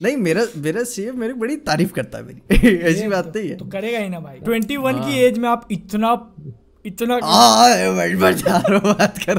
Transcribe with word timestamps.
नहीं 0.00 0.16
मेरा 0.16 0.44
मेरा 0.56 0.82
सीएम 0.84 1.18
मेरी 1.20 1.32
बड़ी 1.40 1.56
तारीफ़ 1.66 1.92
करता 1.92 2.18
है 2.18 2.24
मेरी। 2.24 2.76
ऐसी 2.90 3.06
बात 3.08 3.24
तो- 3.24 3.36
नहीं 3.36 3.48
है। 3.50 3.56
तो 3.56 3.64
करेगा 3.64 3.98
ही 3.98 4.08
ना 4.08 4.20
भाई। 4.20 4.36
ट्वेंटी 4.44 4.76
वन 4.76 4.98
की 5.00 5.18
एज 5.18 5.38
में 5.38 5.48
आप 5.48 5.66
इतना 5.72 6.12
इतना 6.84 7.18
हाँ 7.24 7.94
बड़ी 7.96 8.16
बचा 8.16 8.56
रहा 8.56 8.78
हूँ, 8.78 8.94
बात 8.98 9.18
कर 9.18 9.38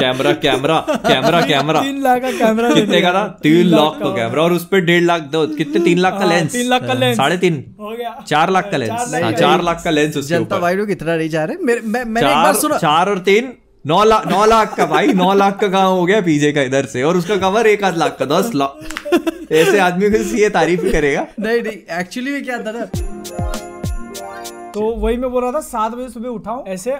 कैमरा 0.00 0.32
कैमरा 0.44 0.78
कैमरा 1.08 1.40
कैमरा 1.46 1.80
तीन 1.82 2.00
लाख 2.02 2.22
का 2.22 2.30
कैमरा 2.38 2.70
कितने 2.74 3.00
का 3.00 3.12
था? 3.12 3.26
तीन 3.42 3.66
लाख 3.66 3.98
का 3.98 4.14
कैमरा 4.16 4.42
और 4.42 4.52
उस 4.52 4.66
पे 4.66 4.80
डेढ़ 4.80 5.02
लाख 5.02 5.22
दो। 5.32 5.46
कितने? 5.56 5.80
तीन 5.84 5.98
लाख 5.98 6.12
का 6.12 6.18
हाँ, 6.18 6.28
लेंस 6.28 6.52
तीन 6.52 6.68
लाख 6.68 6.86
का 6.86 6.94
लेंस 6.94 7.16
साढ़े 7.16 7.36
तीन। 7.38 7.64
हो 7.80 7.90
गया। 7.90 8.14
चार 8.28 8.50
लाख 8.50 8.70
का 8.70 8.76
लेंस 8.76 8.90
चार 9.12 9.44
हाँ 9.44 9.62
लाख 9.62 9.82
का 9.84 9.90
लेंस 9.90 10.18
जनता 10.18 10.58
भाई 10.58 10.74
लोग 10.76 10.90
इतना 10.90 11.16
नहीं 11.16 11.28
जा 11.28 11.44
रहे। 11.44 11.56
मेरे 11.62 11.80
मैं 11.84 12.04
मैंने 12.04 12.28
एक 12.28 12.34
बार 12.34 12.44
चार 12.44 12.60
सुना 12.60 12.78
चार 12.78 13.08
और 13.10 13.18
तीन? 13.18 13.52
नौ 13.86 14.04
लाख 14.04 14.26
नौ 14.26 14.44
लाख 14.46 14.74
का 14.76 14.86
भाई 14.86 15.06
नौ 15.06 15.34
लाख 15.34 15.58
का 15.60 15.66
गाँव 15.66 15.92
हो 15.96 16.06
गया 16.06 16.20
पीजे 16.20 16.52
का 16.52 16.62
इधर 16.62 16.86
से? 16.86 17.02
और 17.02 17.16
उसका 17.16 17.36
कवर 17.36 17.66
एक 17.66 17.84
आध 17.84 17.96
लाख 17.96 18.16
का 18.18 18.24
दस 18.24 18.50
लाख। 18.54 18.78
ऐसे 19.52 19.78
आदमी 19.78 20.10
को 20.10 20.36
ये 20.36 20.48
तारीफ़ 20.48 20.92
करेगा? 20.92 21.26
नहीं 21.40 21.62
नहीं 21.62 21.98
एक्चुअली 22.00 22.32
में 22.32 22.44
क्या 22.44 22.58
था 22.58 22.72
ना 22.72 22.86
तो 24.76 24.82
वही 25.02 25.16
मैं 25.16 25.30
बोल 25.30 25.42
रहा 25.42 25.52
था 25.52 25.60
सात 25.62 25.92
बजे 25.92 26.08
सुबह 26.10 26.28
उठाऊं 26.28 26.64
ऐसे 26.68 26.96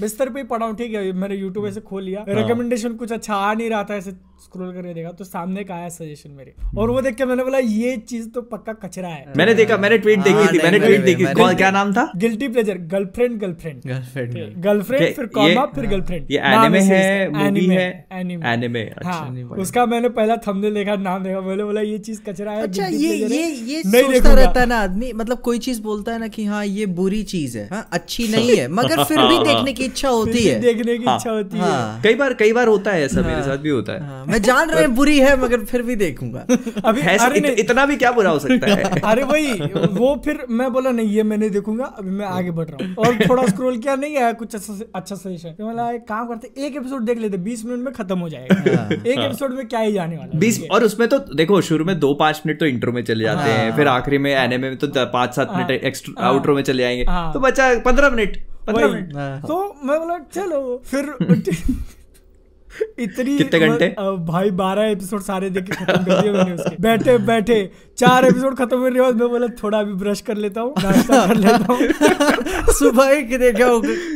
बिस्तर 0.00 0.28
पे 0.30 0.40
ही 0.40 0.46
पड़ा 0.46 0.66
हूँ 0.66 0.74
ठीक 0.76 0.94
है 0.94 1.12
मैंने 1.12 1.36
यूट्यूब 1.36 1.66
ऐसे 1.66 1.80
खोल 1.82 2.02
लिया। 2.04 2.24
हाँ। 2.28 2.34
रिकमेंडेशन 2.36 2.94
कुछ 2.96 3.12
अच्छा 3.12 3.34
आ 3.36 3.52
नहीं 3.54 3.70
रहा 3.70 3.84
था 3.84 3.94
ऐसे 3.94 4.10
स्क्रॉल 4.40 4.72
करके 4.74 4.92
देखा 4.94 5.10
तो 5.12 5.24
सामने 5.24 5.62
का 5.64 5.74
आया 5.74 5.88
सजेशन 5.88 6.30
मेरे। 6.32 6.54
और 6.78 6.90
वो 6.90 7.00
देख 7.02 7.14
के 7.14 7.24
मैंने 7.24 7.44
बोला 7.44 7.58
ये 7.58 7.96
चीज़ 8.08 8.28
तो 8.34 8.42
पक्का 8.52 8.72
कचरा 8.84 9.08
है। 9.08 9.32
मैंने 9.38 9.54
देखा 9.54 9.76
मैंने 9.78 9.98
ट्वीट 9.98 10.18
हाँ, 10.18 10.24
देखी 10.26 10.52
थी 10.52 10.62
मैंने 10.62 10.78
ट्वीट 10.78 11.00
देखी 11.04 11.24
क्या 11.56 11.70
नाम 11.70 11.92
था? 11.94 12.10
Guilty 12.16 12.48
pleasure 12.48 12.78
girlfriend 12.92 13.38
girlfriend 13.40 13.82
girlfriend 13.86 14.62
girlfriend 14.62 15.14
फिर 15.14 15.26
कॉमा 15.34 15.64
फिर 15.74 15.86
गर्लफ्रेंड 15.86 16.30
ये 16.30 16.38
एनिमे 16.52 16.80
है 16.80 17.28
मूवी 17.30 17.66
है। 17.66 18.06
एनिमे 18.12 18.84
अच्छा 18.84 19.10
हाँ 19.10 19.58
उसका 19.58 19.84
मैंने 19.86 20.08
पहला 20.10 20.36
थंबनेल 20.46 20.74
देखा 20.74 20.96
नाम 21.02 21.22
देखा 21.24 21.40
मैंने 21.40 21.64
बोला 21.64 21.80
ये 21.80 21.98
चीज़ 22.00 22.22
कचरा 22.28 22.52
है 22.52 22.62
अच्छा 22.62 22.86
ये 22.86 23.14
ये 23.26 23.44
ये 23.66 23.82
सोचता 23.84 24.34
रहता 24.34 24.60
है 24.60 24.66
ना 24.66 24.78
आदमी 24.82 25.12
मतलब 25.14 25.40
कोई 25.42 25.58
चीज़ 25.68 25.82
बोलता 25.82 26.12
है 26.12 26.18
ना 26.18 26.28
कि 26.30 26.44
हाँ 26.44 26.64
ये 26.66 26.86
बुरी 27.00 27.22
चीज़ 27.24 27.58
है। 27.58 27.68
हाँ 27.72 27.86
अच्छी 27.92 28.28
नहीं 28.32 28.56
है 28.56 28.68
मगर 28.70 29.04
फिर 29.04 29.18
भी 29.18 29.38
देखने 29.44 29.72
की 29.72 29.84
इच्छा 29.84 30.08
होती 30.08 30.44
है। 30.44 30.58
देखने 30.60 30.96
की 30.98 31.04
हाँ, 31.04 31.16
इच्छा 31.16 31.30
होती 31.30 31.56
है। 31.56 31.62
हाँ। 31.62 32.00
कई 32.04 32.14
बार 32.14 32.34
कई 32.34 32.52
बार 32.52 32.68
होता 32.68 32.92
है 32.92 33.04
ऐसा 33.04 33.22
मेरे 33.22 33.42
साथ 33.42 33.58
भी 33.58 33.70
होता 33.70 33.92
है। 33.92 34.06
हाँ, 34.06 34.24
मैं 34.26 34.42
जान 34.42 34.70
रहा 34.70 34.80
हूँ 34.80 34.94
बुरी 34.96 35.18
है 35.18 35.36
मगर 35.40 35.64
फिर 35.64 35.82
भी 35.82 35.96
देखूँगा। 35.96 36.44
अभी 36.84 37.00
अरे 37.00 37.54
इतना 37.60 37.84
भी 37.86 37.96
क्या 37.96 38.12
बुरा 38.12 38.30
हो 38.30 38.38
सकता 38.38 38.66
है? 38.68 39.00
अरे 39.04 39.22
वही 39.24 39.52
वो 39.94 40.14
फिर 40.24 40.44
मैं 40.50 40.70
बोला 40.72 40.90
नहीं 40.90 41.08
ये 41.08 41.22
मैं 41.22 41.38
नहीं 41.38 41.50
देखूँगा 41.50 41.84
अभी 41.84 42.10
मैं 42.12 42.26
आगे 42.28 42.50
बढ़ 42.50 42.68
रहा 42.68 42.84
हूँ। 42.84 42.94
और 42.96 43.18
थोड़ा 43.28 43.46
स्क्रॉल 43.46 43.78
किया 43.78 43.94
नहीं 43.96 44.16
आया 44.16 44.32
कुछ 44.34 44.54
अच्छा 44.54 44.74
अच्छा 44.94 45.14
सजेशन 45.14 45.54
तो 45.58 45.66
मैं 45.68 45.92
एक 45.92 46.06
काम 46.08 46.26
करते 46.28 46.66
एक 46.66 46.76
एपिसोड 46.76 47.04
देख 47.04 47.18
लेते 47.18 47.36
बीस 47.40 47.64
मिनट 47.64 47.84
में 47.84 47.92
खत्म 47.94 48.18
हो 48.18 48.28
जाएगा। 48.28 48.88
एक 48.92 49.18
एपिसोड 49.18 49.54
में 49.54 49.66
क्या 49.68 49.80
ही 49.80 49.92
जाने 49.92 50.16
वाला 50.16 50.30
है, 50.32 50.38
बीस 50.40 50.60
और 50.70 50.84
उसमें 50.84 51.08
तो 51.08 51.18
देखो 51.36 51.60
शुरू 51.62 51.84
में 51.84 51.98
दो 52.00 52.12
पाँच 52.14 52.42
मिनट 52.46 52.60
तो 52.60 52.66
इंट्रो 52.66 52.92
में 52.92 53.02
चले 53.04 53.24
जाते 53.24 53.50
हैं 53.50 53.76
फिर 53.76 53.88
आखिरी 53.88 54.18
में 54.18 54.30
एनिमे 54.34 54.68
में 54.68 54.76
तो 54.78 54.88
पाँच 55.12 55.34
सात 55.34 55.52
मिनट 55.56 55.70
एक्स्ट्रा 55.70 56.26
आउटरो 56.26 56.54
में 56.54 56.62
चले 56.62 56.79
जाएँगे 56.80 57.04
हाँ। 57.08 57.32
तो 57.32 57.40
बचा 57.40 57.72
पंद्रह 57.84 58.10
मिनट 58.10 58.36
पंद्रह 58.66 58.88
मिनट 58.88 59.14
हाँ। 59.16 59.40
तो 59.42 59.62
मैं 59.84 59.98
बोला 60.00 60.18
चलो 60.32 60.60
फिर 60.86 61.14
इतनी 62.98 63.36
कितने 63.38 63.58
घंटे? 63.60 63.86
भाई 64.26 64.50
बारह 64.58 64.90
एपिसोड 64.90 65.20
सारे 65.22 65.48
देख 65.50 65.64
के 65.64 65.72
खत्म 65.74 66.04
कर 66.04 66.20
दिए 66.20 66.32
मैंने 66.32 66.52
उसके 66.52 66.76
बैठे 66.82 67.16
बैठे 67.26 67.56
चार 67.98 68.24
एपिसोड 68.24 68.56
खत्म 68.56 68.78
होने 68.78 68.94
के 68.94 69.00
बाद 69.00 69.14
मैं 69.14 69.28
बोला 69.28 69.46
थोड़ा 69.62 69.78
अभी 69.78 69.94
ब्रश 70.02 70.20
कर 70.20 70.36
लेता 70.36 70.60
हूँ 70.60 70.74
नाश्ता 70.82 71.26
कर 71.26 71.34
लेता 71.36 71.72
हूँ 71.72 72.72
सुबह 72.78 73.10
ही 73.10 73.38
देखा 73.38 73.66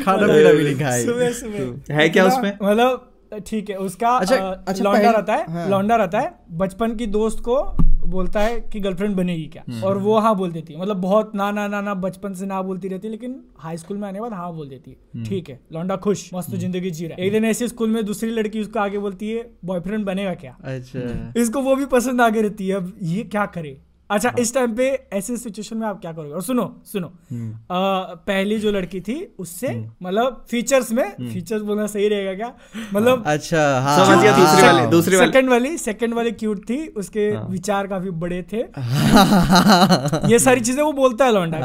खाना 0.04 0.26
पीना 0.26 0.52
भी 0.52 0.64
नहीं 0.64 0.78
खाए 0.78 1.02
सुबह 1.04 1.30
सुबह 1.32 1.94
है 1.94 2.08
क्या 2.08 2.26
उसमें? 2.26 2.50
मतलब 2.62 3.10
ठीक 3.46 3.70
है 3.70 3.76
उसका 3.78 4.08
अच्छा- 4.16 4.68
अच्छा, 4.68 4.84
लौंडा 4.84 5.10
रहता 5.10 5.34
है 5.34 5.52
हाँ। 5.52 5.68
लौंडा 5.70 5.96
रहता 5.96 6.20
है 6.20 6.34
बचपन 6.58 6.94
की 6.96 7.06
दोस्त 7.16 7.38
को 7.48 7.56
बोलता 8.06 8.40
है 8.40 8.60
कि 8.72 8.80
गर्लफ्रेंड 8.80 9.14
बनेगी 9.16 9.44
क्या? 9.46 9.62
हम्म। 9.68 9.82
और 9.84 9.98
वो 9.98 10.18
हाँ 10.18 10.34
बोल 10.36 10.52
देती 10.52 10.72
है। 10.72 10.80
मतलब 10.80 11.00
बहुत 11.00 11.34
ना 11.34 11.50
ना 11.50 11.66
ना 11.68 11.80
ना 11.80 11.94
बचपन 11.96 12.34
से 12.34 12.46
ना 12.46 12.60
बोलती 12.62 12.88
रहती 12.88 13.06
है 13.06 13.10
लेकिन 13.10 13.40
हाई 13.58 13.76
स्कूल 13.76 13.96
में 13.96 14.06
आने 14.08 14.18
के 14.18 14.22
बाद 14.22 14.32
हाँ 14.32 14.52
बोल 14.54 14.68
देती 14.68 14.90
है। 14.90 14.96
हम्म। 15.14 15.26
ठीक 15.26 15.48
है 15.48 15.58
लौंडा 15.72 15.96
खुश 15.98 16.28
मस्त 16.34 16.54
ज़िंदगी 16.54 16.90
जी 16.90 17.06
रहा 17.06 17.20
है। 17.20 17.26
एक 17.26 17.32
दिन 17.32 17.44
ऐसे 17.44 17.68
स्कूल 17.68 17.90
में 17.90 18.04
दूसरी 18.04 18.30
लड़की 18.30 18.60
उसको 18.60 18.80
आगे 18.80 18.98
बोलती 18.98 19.30
है 19.30 19.50
बॉयफ्रेंड 19.64 20.04
बनेगा 20.06 20.34
क्या? 20.34 20.56
अच्छा। 20.64 21.40
इसको 21.40 21.62
वो 21.62 21.76
भी 21.76 21.86
पसंद 21.86 22.20
आगे 22.20 22.42
रहती 22.42 22.68
है। 22.68 22.76
अब 22.76 22.92
ये 23.02 23.22
क्या 23.24 23.46
करे? 23.48 23.76
अच्छा 24.10 24.32
इस 24.38 24.52
टाइम 24.54 24.74
पे 24.76 24.86
ऐसे 25.12 25.36
सिचुएशन 25.36 25.76
में 25.76 25.86
आप 25.86 26.00
क्या 26.00 26.12
करोगे? 26.12 26.32
और 26.34 26.42
सुनो 26.42 26.64
सुनो। 26.84 27.06
अ, 27.06 27.12
पहली 28.26 28.58
जो 28.60 28.70
लड़की 28.72 29.00
थी 29.00 29.14
उससे 29.38 29.68
मतलब 30.02 30.44
फीचर्स 30.50 30.90
में 30.92 31.04
फीचर्स 31.32 31.62
बोलना 31.62 31.86
सही 31.86 32.08
रहेगा 32.08 32.34
क्या? 32.34 32.52
मतलब 32.94 33.22
अच्छा 33.26 33.62
हाँ 33.80 33.96
समझ 34.06 34.18
गया, 34.22 34.36
दूसरी 34.36 34.62
हाँ। 34.62 34.72
वाली, 34.72 34.86
दूसरी 34.86 35.16
वाली। 35.16 35.32
सेकंड 35.32 35.50
वाली 35.50 35.76
सेकंड 35.78 36.14
वाली 36.14 36.32
क्यूट 36.32 36.68
थी 36.70 36.86
उसके 36.96 37.28
हाँ। 37.30 37.46
विचार 37.48 37.86
काफ़ी 37.86 38.10
बड़े 38.24 38.42
थे। 38.52 38.58
ये 40.30 40.38
सारी 40.38 40.60
चीज़ें 40.60 40.82
वो 40.82 40.92
बोलता 40.92 41.24
है 41.24 41.32
लौंडा 41.32 41.60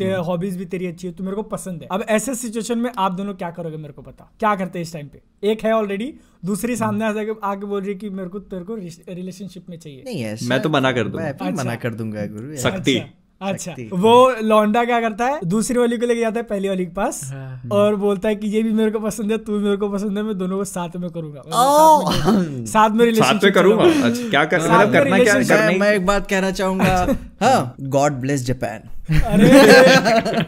कि 0.00 0.10
हॉबीज 0.26 0.56
भी 0.56 0.64
तेरी 0.64 0.86
अच्छी 0.86 1.06
है 1.06 1.12
तू 1.14 1.24
मेरे 1.24 1.36
को 1.36 1.42
पसंद 1.52 1.82
है। 1.82 1.88
अब 1.92 2.04
ऐसे 2.08 2.34
सिचुएशन 2.34 2.78
में 2.78 2.90
आप 2.98 3.12
दोनों 3.12 3.34
क्या 3.34 3.50
करोगे 3.50 3.76
मेरे 3.76 3.92
को 3.92 4.02
पता 4.02 4.30
क्या 4.40 4.54
करते 4.56 4.78
हैं 4.78 4.82
इस 4.82 4.92
टाइम 4.92 5.08
पे? 5.08 5.22
एक 5.42 5.64
है 5.64 5.72
ऑलरेडी 5.72 6.12
दूसरी 6.44 6.76
सामने 6.76 7.04
आके 7.04 7.32
आके 7.44 7.66
बोल 7.66 7.80
रही 7.80 7.92
है 7.92 7.98
कि 7.98 8.08
मेरे 8.10 8.28
को 8.28 8.38
तेरे 8.52 8.64
को 8.64 8.74
रिलेशनशिप 8.74 9.66
में 9.70 9.78
चाहिए। 9.78 10.02
नहीं 10.06 10.48
मैं 10.48 10.60
तो 10.62 10.68
मना 10.68 10.92
कर 10.92 11.08
दूँगा। 11.08 11.24
मैं 11.24 11.32
भी 11.32 11.48
अच्छा। 11.48 11.62
मना 11.62 11.74
कर 11.82 11.94
दूँगा 11.94 12.26
गुरु 12.26 12.56
शक्ति। 12.62 13.02
अच्छा 13.40 13.74
वो 13.92 14.12
लौंडा 14.42 14.84
क्या 14.84 15.00
करता 15.00 15.26
है? 15.26 15.38
दूसरी 15.44 15.78
वाली 15.78 15.96
को 15.98 16.06
लेके 16.06 16.20
जाता 16.20 16.40
है 16.40 16.42
पहली 16.46 16.68
वाली 16.68 16.84
के 16.86 16.92
पास 16.92 17.20
हाँ। 17.32 17.68
और 17.72 17.96
बोलता 17.96 18.28
है 18.28 18.34
कि 18.36 18.48
ये 18.48 18.62
भी 18.62 18.72
मेरे 18.72 18.90
को 18.90 18.98
पसंद 18.98 19.32
है 19.32 19.38
तू 19.38 19.56
भी 19.58 19.64
मेरे 19.64 19.76
को 19.76 19.88
पसंद 19.88 20.18
है 20.18 20.22
मैं 20.24 20.36
दोनों 20.38 20.58
को 20.58 20.64
साथ 20.64 20.96
में 20.96 21.08
करूँगा। 21.10 21.42
साथ 21.48 22.30
में- 22.40 22.66
साथ 22.68 22.90
में 22.90 23.04
रिलेशनशिप 23.04 23.54
करूँगा? 23.54 23.84
अच्छा 23.84 24.28
क्या 24.30 24.44
कर 24.44 24.60
साथ 24.60 24.78
मतलब 24.78 24.92
करना 24.92 25.18
क्या 25.18 25.34
करना 25.34 25.78
मैं 25.78 25.92
एक 25.94 26.06
बात 26.06 26.28
कहना 26.30 26.50
चाहूँगा। 26.50 27.16
हाँ 27.42 27.74
गॉड 27.96 28.12
ब्लेस 28.12 28.46
जापान 28.46 28.88
अरे 29.10 29.48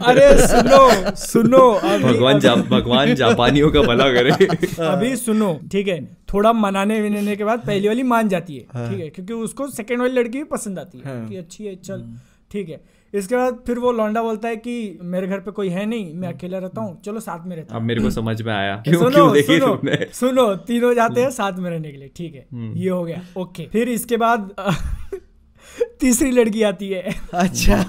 अरे 0.09 0.27
सुनो 0.47 1.15
सुनो 1.15 1.59
भगवान 2.03 2.39
जा 2.39 2.53
भगवान 2.55 3.13
जापानियों 3.15 3.71
का 3.71 3.81
भला 3.81 4.07
करे। 4.13 4.31
अभी 4.87 5.15
सुनो 5.15 5.53
ठीक 5.71 5.87
है? 5.87 5.99
थोड़ा 6.33 6.53
मनाने 6.53 6.99
विनाने 7.01 7.35
के 7.35 7.43
बाद 7.43 7.65
पहली 7.65 7.87
वाली 7.87 8.03
मान 8.03 8.27
जाती 8.29 8.55
है 8.57 8.65
हाँ। 8.73 8.89
ठीक 8.89 8.99
है? 8.99 9.09
क्योंकि 9.09 9.33
उसको 9.33 9.67
सेकंड 9.67 10.01
वाली 10.01 10.13
लड़की 10.13 10.37
भी 10.37 10.43
पसंद 10.51 10.79
आती 10.79 11.01
है 11.05 11.25
कि 11.29 11.35
अच्छी 11.35 11.65
है 11.65 11.75
चल 11.75 12.03
ठीक 12.51 12.69
है? 12.69 12.79
इसके 13.13 13.35
बाद 13.35 13.59
फिर 13.67 13.79
वो 13.79 13.91
लौंडा 13.91 14.21
बोलता 14.21 14.47
है 14.47 14.55
कि 14.57 14.97
मेरे 15.03 15.27
घर 15.27 15.39
पे 15.39 15.51
कोई 15.51 15.69
है 15.69 15.85
नहीं 15.85 16.13
मैं 16.13 16.33
अकेला 16.33 16.57
रहता 16.57 16.81
हूँ 16.81 16.99
चलो 17.05 17.19
साथ 17.19 17.45
में 17.47 17.55
रहता 17.55 17.75
अब 17.75 17.81
मेरे 17.81 18.01
को 18.01 18.09
समझ 18.09 18.41
में 18.41 18.53
आया। 18.53 18.75
क्यों 18.83 18.99
सुनो 18.99 19.09
क्यों 19.09 19.31
देखी 19.33 19.59
सुनो 19.59 19.75
तुमने? 19.75 20.05
सुनो 20.13 20.53
तीनों 20.67 20.93
जाते 20.93 21.21
हैं 21.21 21.29
साथ 21.31 21.59
में 21.59 21.69
रहने 21.69 21.91
के 21.91 21.97
लिए 21.97 22.11
ठीक 22.15 22.35
है? 22.35 22.45
हम्म। 22.53 22.73
ये 22.77 22.89
हो 22.89 23.03
गया 23.03 23.21
ओके। 23.37 23.67
फिर 23.71 23.89
इसके 23.89 24.17
बाद 24.17 24.49
तीसरी 25.99 26.31
लड़की 26.31 26.61
आती 26.63 26.89
है। 26.89 27.13
अच्छा। 27.33 27.83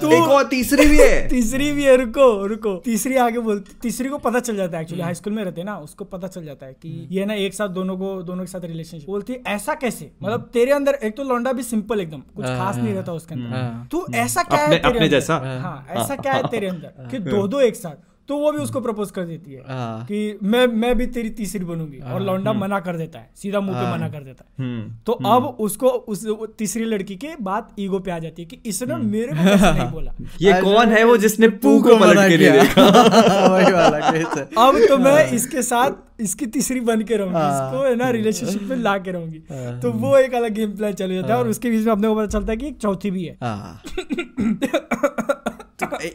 तो 0.00 0.12
एक 0.12 0.22
और 0.22 0.44
तीसरी 0.44 0.86
भी 0.86 0.98
है? 0.98 1.28
तीसरी 1.30 1.72
भी 1.72 1.84
है 1.84 1.96
रुको 1.96 2.46
रुको। 2.46 2.76
तीसरी 2.76 3.16
आगे 3.16 3.38
बोलती 3.38 3.76
तीसरी 3.82 4.08
को 4.08 4.18
पता 4.18 4.40
चल 4.40 4.56
जाता 4.56 4.76
है 4.76 4.82
एक्चुअली 4.82 5.02
हाई 5.02 5.14
स्कूल 5.14 5.32
में 5.32 5.44
रहते 5.44 5.60
हैं 5.60 5.66
ना 5.66 5.76
उसको 5.78 6.04
पता 6.04 6.28
चल 6.28 6.44
जाता 6.44 6.66
है 6.66 6.72
कि 6.72 7.08
ये 7.10 7.24
ना 7.24 7.34
एक 7.34 7.54
साथ 7.54 7.68
दोनों 7.68 7.96
को 7.98 8.22
दोनों 8.22 8.44
के 8.44 8.50
साथ 8.50 8.64
रिलेशनशिप 8.64 9.08
बोलती 9.08 9.32
है 9.32 9.42
ऐसा 9.46 9.74
कैसे? 9.74 10.10
मतलब 10.22 10.50
तेरे 10.52 10.72
अंदर 10.72 10.98
एक 11.02 11.16
तो 11.16 11.24
लौंडा 11.24 11.52
भी 11.52 11.62
सिंपल 11.62 12.00
एकदम 12.00 12.22
कुछ 12.36 12.46
खास 12.46 12.76
नहीं 12.76 12.94
रहता 12.94 13.12
उसके 13.12 13.34
अंदर। 13.34 13.86
तू 13.90 14.06
ऐसा 14.14 14.42
क्या 14.42 14.60
है 14.60 14.78
तेरे 14.78 14.98
अंदर? 14.98 15.06
जैसा? 15.06 15.36
हाँ 15.62 15.86
ऐसा 15.90 16.16
क्या 16.16 16.32
है 16.32 16.48
तेरे 16.48 16.66
अंदर? 16.66 17.08
कि 17.10 17.18
दो 17.18 17.48
दो 17.48 17.60
एक 17.60 17.76
साथ। 17.76 18.11
तो 18.28 18.36
वो 18.36 18.52
भी 18.52 18.58
उसको 18.58 18.80
प्रपोज 18.80 19.10
कर 19.10 19.24
देती 19.24 19.52
है 19.52 19.60
हाँ। 19.60 20.04
कि 20.04 20.38
मैं 20.42 20.66
मैं 20.66 20.98
भी 20.98 21.06
तेरी 21.06 21.30
तीसरी 21.30 21.64
बनूँगी 21.64 21.98
और 21.98 22.22
लौंडा 22.22 22.52
मना 22.52 22.80
कर 22.80 22.96
देता 22.96 23.18
है 23.18 23.30
सीधा 23.36 23.60
मुँह 23.60 23.82
पे 23.82 23.92
मना 23.92 24.08
कर 24.08 24.22
देता 24.22 24.44
है। 24.48 24.66
हम्म। 24.66 24.94
तो 25.06 25.12
अब 25.12 25.56
उसको 25.60 25.88
उस 25.88 26.26
तीसरी 26.58 26.84
लड़की 26.84 27.16
के 27.16 27.28
बात 27.40 27.74
ईगो 27.78 27.98
पे 27.98 28.10
आ 28.10 28.18
जाती 28.18 28.42
है 28.42 28.48
कि 28.48 28.58
इसने 28.66 28.96
मेरे 28.96 29.26
को 29.26 29.34
नहीं 29.34 29.90
बोला। 29.90 30.14
ये 30.42 30.60
कौन 30.62 30.88
है 30.88 31.04
वो 31.04 31.16
जिसने 31.16 31.48
पू 31.48 31.82
को 31.82 31.96
पलट 31.96 32.28
के 32.28 32.36
देखा? 32.36 32.82
है 34.36 34.42
अब 34.42 34.86
तो 34.88 34.98
मैं 34.98 35.30
इसके 35.30 35.62
साथ 35.62 35.90
इसकी 36.20 36.46
तीसरी 36.46 36.80
बन 36.80 37.02
के 37.02 37.16
रहूँगी 37.16 37.36
इसको 37.36 37.84
है 37.84 37.96
ना 37.96 38.10
रिलेशनशिप 38.10 38.62
में 38.62 38.76
ला 38.76 38.98
के 38.98 39.10
रहूँगी। 39.10 39.38
तो 39.80 39.92
वो 39.92 40.16
एक 40.16 40.34
अलग 40.34 40.52
गेम 40.52 40.76
प्लान 40.76 40.92
चल 40.92 41.14
जाता 41.14 41.34
है 41.34 41.40
और 41.40 41.48
उसके 41.48 41.70
बीच 41.70 41.86
में 41.86 41.92
अपने 41.92 42.08
को 42.08 42.14
पता 42.14 42.26
चलता 42.26 42.52
है 42.52 42.56
कि 42.56 42.66
एक 42.66 42.78
चौथी 42.78 43.10
भी 43.10 43.24
है। 43.24 43.36
हाँ। 43.42 43.82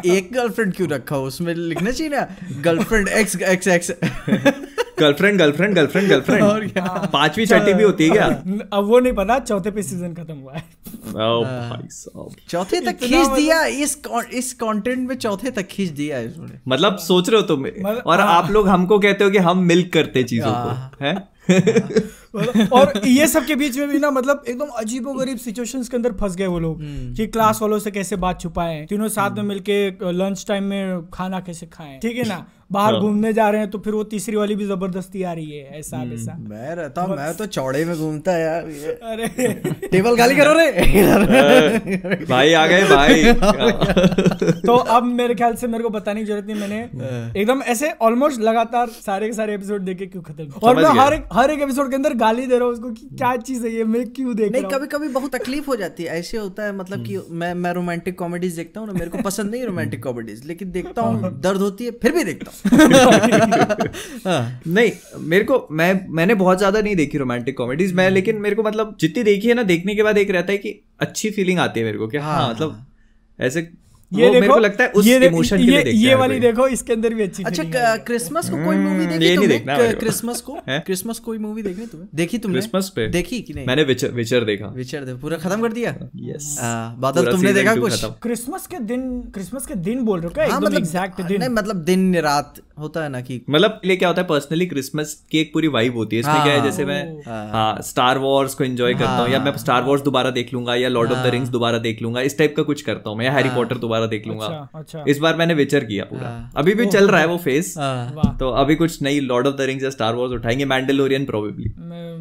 एक 0.05 0.29
गर्लफ्रेंड 0.33 0.73
क्यों 0.73 0.89
रखा 0.89 1.15
हो? 1.15 1.25
उसमें 1.25 1.53
लिखना 1.55 1.91
चाहिए 1.91 2.13
ना 2.15 2.27
girlfriend 2.61 3.07
X 3.07 3.41
X 3.41 3.67
X 3.67 3.91
girlfriend 4.99 5.39
girlfriend 5.39 5.75
girlfriend 5.75 6.11
और 6.11 6.19
गर्लफ्रेंड 6.19 6.71
क्या? 6.71 6.83
पांचवी 6.83 7.45
छठी 7.45 7.73
भी 7.73 7.83
होती 7.83 8.03
है 8.03 8.09
क्या? 8.09 8.25
अब 8.73 8.85
वो 8.85 8.99
नहीं 8.99 9.13
पता 9.13 9.39
चौथे 9.39 9.71
पे 9.71 9.83
सीज़न 9.83 10.13
खत्म 10.13 10.33
हुआ 10.33 10.53
है। 10.53 10.63
साहब। 11.87 12.29
चौथे 12.49 12.79
तक 12.81 12.97
खींच 12.97 13.19
मतलब- 13.19 13.35
दिया 13.35 13.65
इस 13.65 14.01
इस 14.33 14.53
कंटेंट 14.53 15.09
में 15.09 15.15
चौथे 15.15 15.51
तक 15.51 15.67
खींच 15.67 15.89
दिया 15.89 16.17
है 16.17 16.33
मतलब 16.67 16.97
सोच 16.97 17.29
रहे 17.29 17.41
हो 17.41 17.47
तुम 17.47 17.61
मतलब- 17.61 18.05
और 18.05 18.19
हाँ। 18.19 18.33
आप 18.33 18.51
लोग 18.51 18.67
हमको 18.67 18.99
कहते 18.99 19.23
हो 19.23 19.29
कि 19.29 19.37
हम 19.37 19.59
मिल्क 19.59 19.93
करते 19.93 20.23
चीज़ों 20.23 20.53
हाँ। 20.53 20.91
को 20.99 21.05
हैं। 21.05 21.15
मतलब- 21.15 22.01
और 22.35 23.01
ये 23.05 23.27
सब 23.27 23.45
के 23.45 23.55
बीच 23.55 23.77
में 23.77 23.87
भी 23.89 23.99
ना 23.99 24.11
मतलब 24.11 24.43
एकदम 24.47 24.67
अजीबो 24.77 25.13
गरीब 25.13 25.37
सिचुएशन 25.37 25.83
के 25.83 25.97
अंदर 25.97 26.11
फंस 26.11 26.35
गए 26.35 26.47
वो 26.47 26.59
लोग 26.59 26.81
कि 27.15 27.27
क्लास 27.27 27.61
वालों 27.61 27.79
से 27.79 27.91
कैसे 27.91 28.15
बात 28.15 28.41
छुपाए 28.41 28.85
तीनों 28.89 29.07
साथ 29.07 29.31
में 29.31 29.43
मिलके 29.43 29.89
लंच 30.11 30.45
टाइम 30.47 30.63
में 30.63 31.09
खाना 31.13 31.39
कैसे 31.39 31.65
खाएँ 31.65 31.99
ठीक 31.99 32.17
है 32.17 32.27
ना? 32.27 32.45
बाहर 32.71 32.93
हाँ। 32.93 33.01
घूमने 33.01 33.31
जा 33.33 33.49
रहे 33.49 33.61
हैं 33.61 33.69
तो 33.71 33.79
फिर 33.79 33.93
वो 33.93 34.03
तीसरी 34.03 34.35
वाली 34.35 34.55
भी 34.55 34.65
ज़बरदस्ती 34.65 35.21
आ 35.23 35.33
रही 35.33 35.51
है 35.51 35.79
ऐसा 35.79 35.97
हम्म। 35.97 36.09
वैसा। 36.09 36.33
मैं 36.39 36.75
रहता 36.75 37.01
हूँ 37.01 37.15
मैं 37.17 37.33
तो 37.37 37.45
चौड़े 37.45 37.83
में 37.85 37.95
घूमता 37.97 38.31
यार 38.37 38.63
अरे। 39.03 39.27
टेबल 39.91 40.17
खाली 40.17 40.35
करो 40.35 40.53
रे। 40.53 42.25
भाई 42.29 42.53
आ 42.53 42.65
गए 42.67 42.83
भाई। 42.83 43.33
तो 44.67 44.75
अब 44.75 45.03
मेरे 45.03 45.35
ख्याल 45.35 45.55
से 45.55 45.67
मेरे 45.67 45.83
को 45.83 45.89
बताने 45.89 46.19
की 46.19 46.25
ज़रूरत 46.25 46.45
नहीं 46.45 46.59
मैंने 46.59 47.39
एकदम 47.41 47.61
ऐसे 47.67 47.91
ऑलमोस्ट 48.01 48.41
लगातार 48.41 48.87
सारे 48.97 49.27
के 49.27 49.33
सारे 49.33 49.53
एपिसोड 49.55 49.81
देखे 49.81 50.05
क्यों 50.05 50.23
खत्म? 50.23 50.49
और 50.63 50.75
मैं 50.75 50.89
हर 50.99 51.13
एक 51.13 51.25
हर 51.33 51.51
एक 51.51 51.61
एपिसोड 51.61 51.89
के 51.89 51.95
अंदर 51.95 52.13
गाली 52.27 52.45
दे 52.47 52.57
रहा 52.57 52.65
हूँ 52.65 52.73
उसको 52.73 52.89
कि 52.91 53.07
क्या 53.17 53.35
चीज़ 53.37 53.65
है 53.65 53.71
ये? 53.73 53.83
मैं 53.83 54.03
क्यों 54.11 54.35
देख 54.35 54.51
नहीं 54.51 54.63
कभी 54.63 54.87
कभी 54.87 55.07
बहुत 55.07 55.35
तकलीफ़ 55.35 55.67
हो 55.67 55.75
जाती 55.75 56.03
है। 56.03 56.17
ऐसे 56.19 56.37
होता 56.37 56.63
है 56.63 56.75
मतलब 56.77 57.05
कि 57.05 57.17
मैं 57.31 57.53
मैं 57.55 57.71
रोमांटिक 57.73 58.17
कॉमेडीज 58.19 58.55
देखता 58.55 58.79
हूँ 58.79 58.87
ना 58.87 58.93
मेरे 58.93 59.09
को 59.09 59.21
पसंद 59.21 59.51
नहीं 59.51 59.63
रोमांटिक 59.65 60.03
कॉमेडीज 60.03 60.45
लेकिन 60.47 60.71
देखता 60.71 61.01
हूँ 61.01 61.31
दर्द 61.41 61.61
होती 61.61 61.85
है 61.85 61.91
फिर 61.91 62.11
भी 62.11 62.23
देखता 62.23 62.51
हूँ। 62.51 62.89
हाँ। 64.27 64.61
नहीं 64.67 64.91
मेरे 65.25 65.43
को 65.43 65.67
मैं 65.71 65.89
मैंने 66.11 66.35
बहुत 66.35 66.57
ज़्यादा 66.57 66.81
नहीं 66.81 66.95
देखी 66.95 67.17
रोमांटिक 67.17 67.57
कॉमेडीज 67.57 67.93
मैं 67.93 68.09
लेकिन 68.09 68.37
मेरे 68.37 68.55
को 68.55 68.63
मतलब 68.63 68.95
जितनी 68.99 69.23
देखी 69.23 69.47
है 69.47 69.53
ना 69.53 69.63
देखने 69.63 69.95
के 69.95 70.03
बाद 70.03 70.17
एक 70.17 70.31
रहता 70.31 70.51
है 70.51 70.57
कि 70.57 70.79
अच्छी 70.99 71.31
फीलिंग 71.31 71.59
आती 71.59 71.79
है 71.79 71.85
मेरे 71.85 71.97
को 71.97 72.07
कि 72.07 72.17
हाँ, 72.17 72.35
हाँ, 72.35 72.49
मतलब 72.49 72.85
ऐसे 73.39 73.61
ये 74.11 74.27
वो 74.27 74.33
मेरे 74.33 74.47
को 74.47 74.57
लगता 74.57 74.83
है 74.83 74.89
उस 74.89 75.05
ये 75.07 75.19
देख- 75.19 75.33
इमोशन 75.33 75.57
के 75.57 75.63
ये 75.63 75.69
लिए 75.69 75.83
देखता 75.83 75.99
ये 75.99 76.09
है 76.09 76.15
वाली 76.15 76.39
देखो 76.39 76.67
इसके 76.67 76.93
अंदर 76.93 77.13
भी 77.13 77.23
अच्छी 77.23 77.43
अच्छा 77.43 77.63
है। 77.63 77.97
क्रिसमस 77.97 78.49
को 78.49 78.65
कोई 78.65 78.75
मूवी 78.75 79.05
देखी 79.05 79.13
ये 79.13 79.29
नहीं 79.29 79.35
तुमने? 79.35 79.47
देखना 79.47 79.73
है। 79.73 79.93
क्रिसमस 79.93 80.41
को? 80.41 80.57
क्रिसमस 80.69 81.19
कोई 81.19 81.37
मूवी 81.37 81.61
देखनी 81.61 81.85
तुम्हें? 81.85 82.09
देखी 82.15 82.37
तुमने? 82.37 82.59
क्रिसमस 82.59 82.89
पे। 82.89 83.07
देखी 83.07 83.41
कि 83.41 83.53
नहीं? 83.53 83.65
मैंने 83.67 83.83
विचर 83.83 84.11
विचर 84.11 84.43
देखा। 84.43 84.67
विचर 84.67 85.03
दे 85.03 85.13
पूरा 85.13 85.37
खत्म 85.37 85.61
कर 85.61 85.73
दिया? 85.73 85.95
यस 86.15 86.57
हाँ, 86.61 86.95
बादल 86.99 87.31
तुमने 87.31 87.53
देखा 87.53 87.75
कुछ? 87.75 88.05
क्रिसमस 88.05 88.67
के 88.67 88.79
दिन 88.79 89.21
क्रिसमस 89.21 89.65
के 89.65 89.75
दिन 89.75 90.03
बोल 90.03 90.19
रहे 90.19 90.27
हो 90.27 90.33
क्या? 90.33 90.47
हाँ 90.47 90.61
मतलब 90.61 90.77
एग्जैक्ट 90.77 91.21
दिन। 91.21 91.39
नहीं 91.39 91.49
मतलब 91.49 91.75
दिन 91.75 92.15
रात 92.15 92.53
होता 92.79 93.03
है 93.03 93.09
ना 93.09 93.21
कि 93.21 93.41
मतलब 93.49 93.81
लिए 93.85 93.95
क्या 93.97 94.07
होता 94.09 94.21
है 94.21 94.27
पर्सनली 94.27 94.65
क्रिसमस 94.65 95.23
की 95.31 95.39
एक 95.39 95.53
पूरी 95.53 95.67
वाइब 95.67 95.95
होती 95.97 96.15
है। 96.15 96.19
इसमें 96.19 96.33
हाँ, 96.33 96.43
क्या 96.43 96.53
है 96.53 96.63
जैसे 96.63 96.85
मैं 96.85 97.03
हाँ। 97.27 97.49
हाँ। 97.49 97.81
स्टार 97.81 98.17
वॉर्स 98.17 98.53
को 98.53 98.63
एंजॉय 98.63 98.93
करता 98.93 99.17
हूँ 99.17 99.29
या 99.29 99.39
मैं 99.39 99.57
स्टार 99.57 99.83
वॉर्स 99.83 100.01
दोबारा 100.01 100.29
देख 100.29 100.53
लूँगा 100.53 100.75
या 100.75 100.89
लॉर्ड 100.89 101.11
ऑफ़ 101.11 101.27
द 101.27 101.31
रिंग्स 101.31 101.49
दोबारा 101.49 101.77
देख 101.77 102.01
लूँगा। 102.01 102.21
इस 102.21 102.37
टाइप 102.37 102.53
का 102.57 102.63
कुछ 102.63 102.81
करता 102.81 103.09
हूँ 103.09 103.17
मैं 103.17 103.25
या 103.25 103.31
हैरी 103.31 103.49
पॉटर 103.49 103.77
दोबारा 103.77 103.96
देख 104.05 104.27
लूँगा 104.27 104.45
अच्छा 104.45 104.79
अच्छा। 104.79 105.03
इस 105.07 105.17
बार 105.17 105.35
मैंने 105.35 105.53
विचर 105.53 105.83
किया 105.83 106.03
पूरा। 106.03 106.51
अभी 106.57 106.73
भी 106.73 106.85
चल 106.85 107.07
रहा 107.07 107.21
है 107.21 107.27
वो 107.27 107.37
फेस 107.37 107.73
हाँ। 107.77 108.35
तो 108.39 108.49
अभी 108.49 108.75
कुछ 108.75 109.01
नई 109.01 109.19
लॉर्ड 109.19 109.47
ऑफ़ 109.47 109.55
द 109.55 109.61
रिंग्स 109.61 109.83
या 109.83 109.89
स्टार 109.89 110.13
वॉर्स 110.13 110.31
उठाएँगे 110.31 110.65
मैंडलोरियन 110.65 111.25
प्रोबेबली 111.25 111.73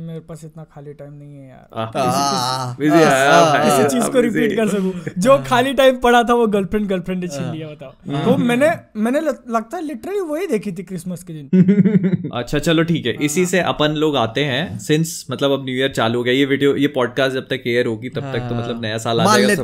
मेरे 0.06 0.20
पास 0.20 0.44
इतना 0.44 0.64
खाली 0.64 0.92
टाइम 0.92 1.12
नहीं 1.12 1.36
है 1.36 1.48
यार। 1.48 1.90
हाँ, 1.96 2.76
बिज़ी 2.78 2.98
है। 2.98 3.64
किसी 3.64 3.88
चीज़ 3.96 4.10
को 4.10 4.20
रिपीट 4.20 4.56
कर 4.56 4.68
सकूँ। 4.68 4.92
जो 5.18 5.36
खाली 5.38 5.72
टाइम 5.74 5.96
पड़ा 5.96 6.22
था 6.22 6.34
वो 6.34 6.46
गर्लफ्रेंड 6.46 6.86
गर्लफ्रेंड 6.88 7.20
ने 7.20 7.28
छीन 7.28 7.50
लिया 7.52 7.68
बताओ। 7.68 8.24
तो 8.24 8.36
मैंने 8.36 8.70
मैंने 8.96 9.20
लगता 9.20 9.76
है 9.76 9.84
लिटरली 9.86 10.20
वही 10.20 10.46
देखी 10.46 10.72
थी 10.72 10.82
क्रिसमस 10.82 11.22
के 11.22 11.32
दिन। 11.32 12.30
अच्छा 12.34 12.58
चलो 12.58 12.82
ठीक 12.82 13.06
है। 13.06 13.12
इसी 13.12 13.46
से 13.46 13.60
अपन 13.60 13.90
लोग 13.90 14.16
आते 14.16 14.44
हैं। 14.44 14.78
सिंस 14.78 15.26
मतलब 15.30 15.52
अब 15.52 15.64
न्यू 15.64 15.76
ईयर 15.76 15.90
चालू 15.90 16.18
हो 16.18 16.24
गया 16.24 16.34
ये 16.34 16.44
वीडियो 16.44 16.74
ये 16.76 16.86
पॉडकास्ट 16.86 17.34
जब 17.34 17.46
तक 17.46 17.62
एयर 17.66 17.86
होगी 17.86 18.08
तब 18.08 18.32
तक 18.32 18.48
तो 18.48 18.54
मतलब 18.54 18.82
नया 18.82 18.98
साल 18.98 19.20
आ 19.20 19.24
जाएगा 19.24 19.62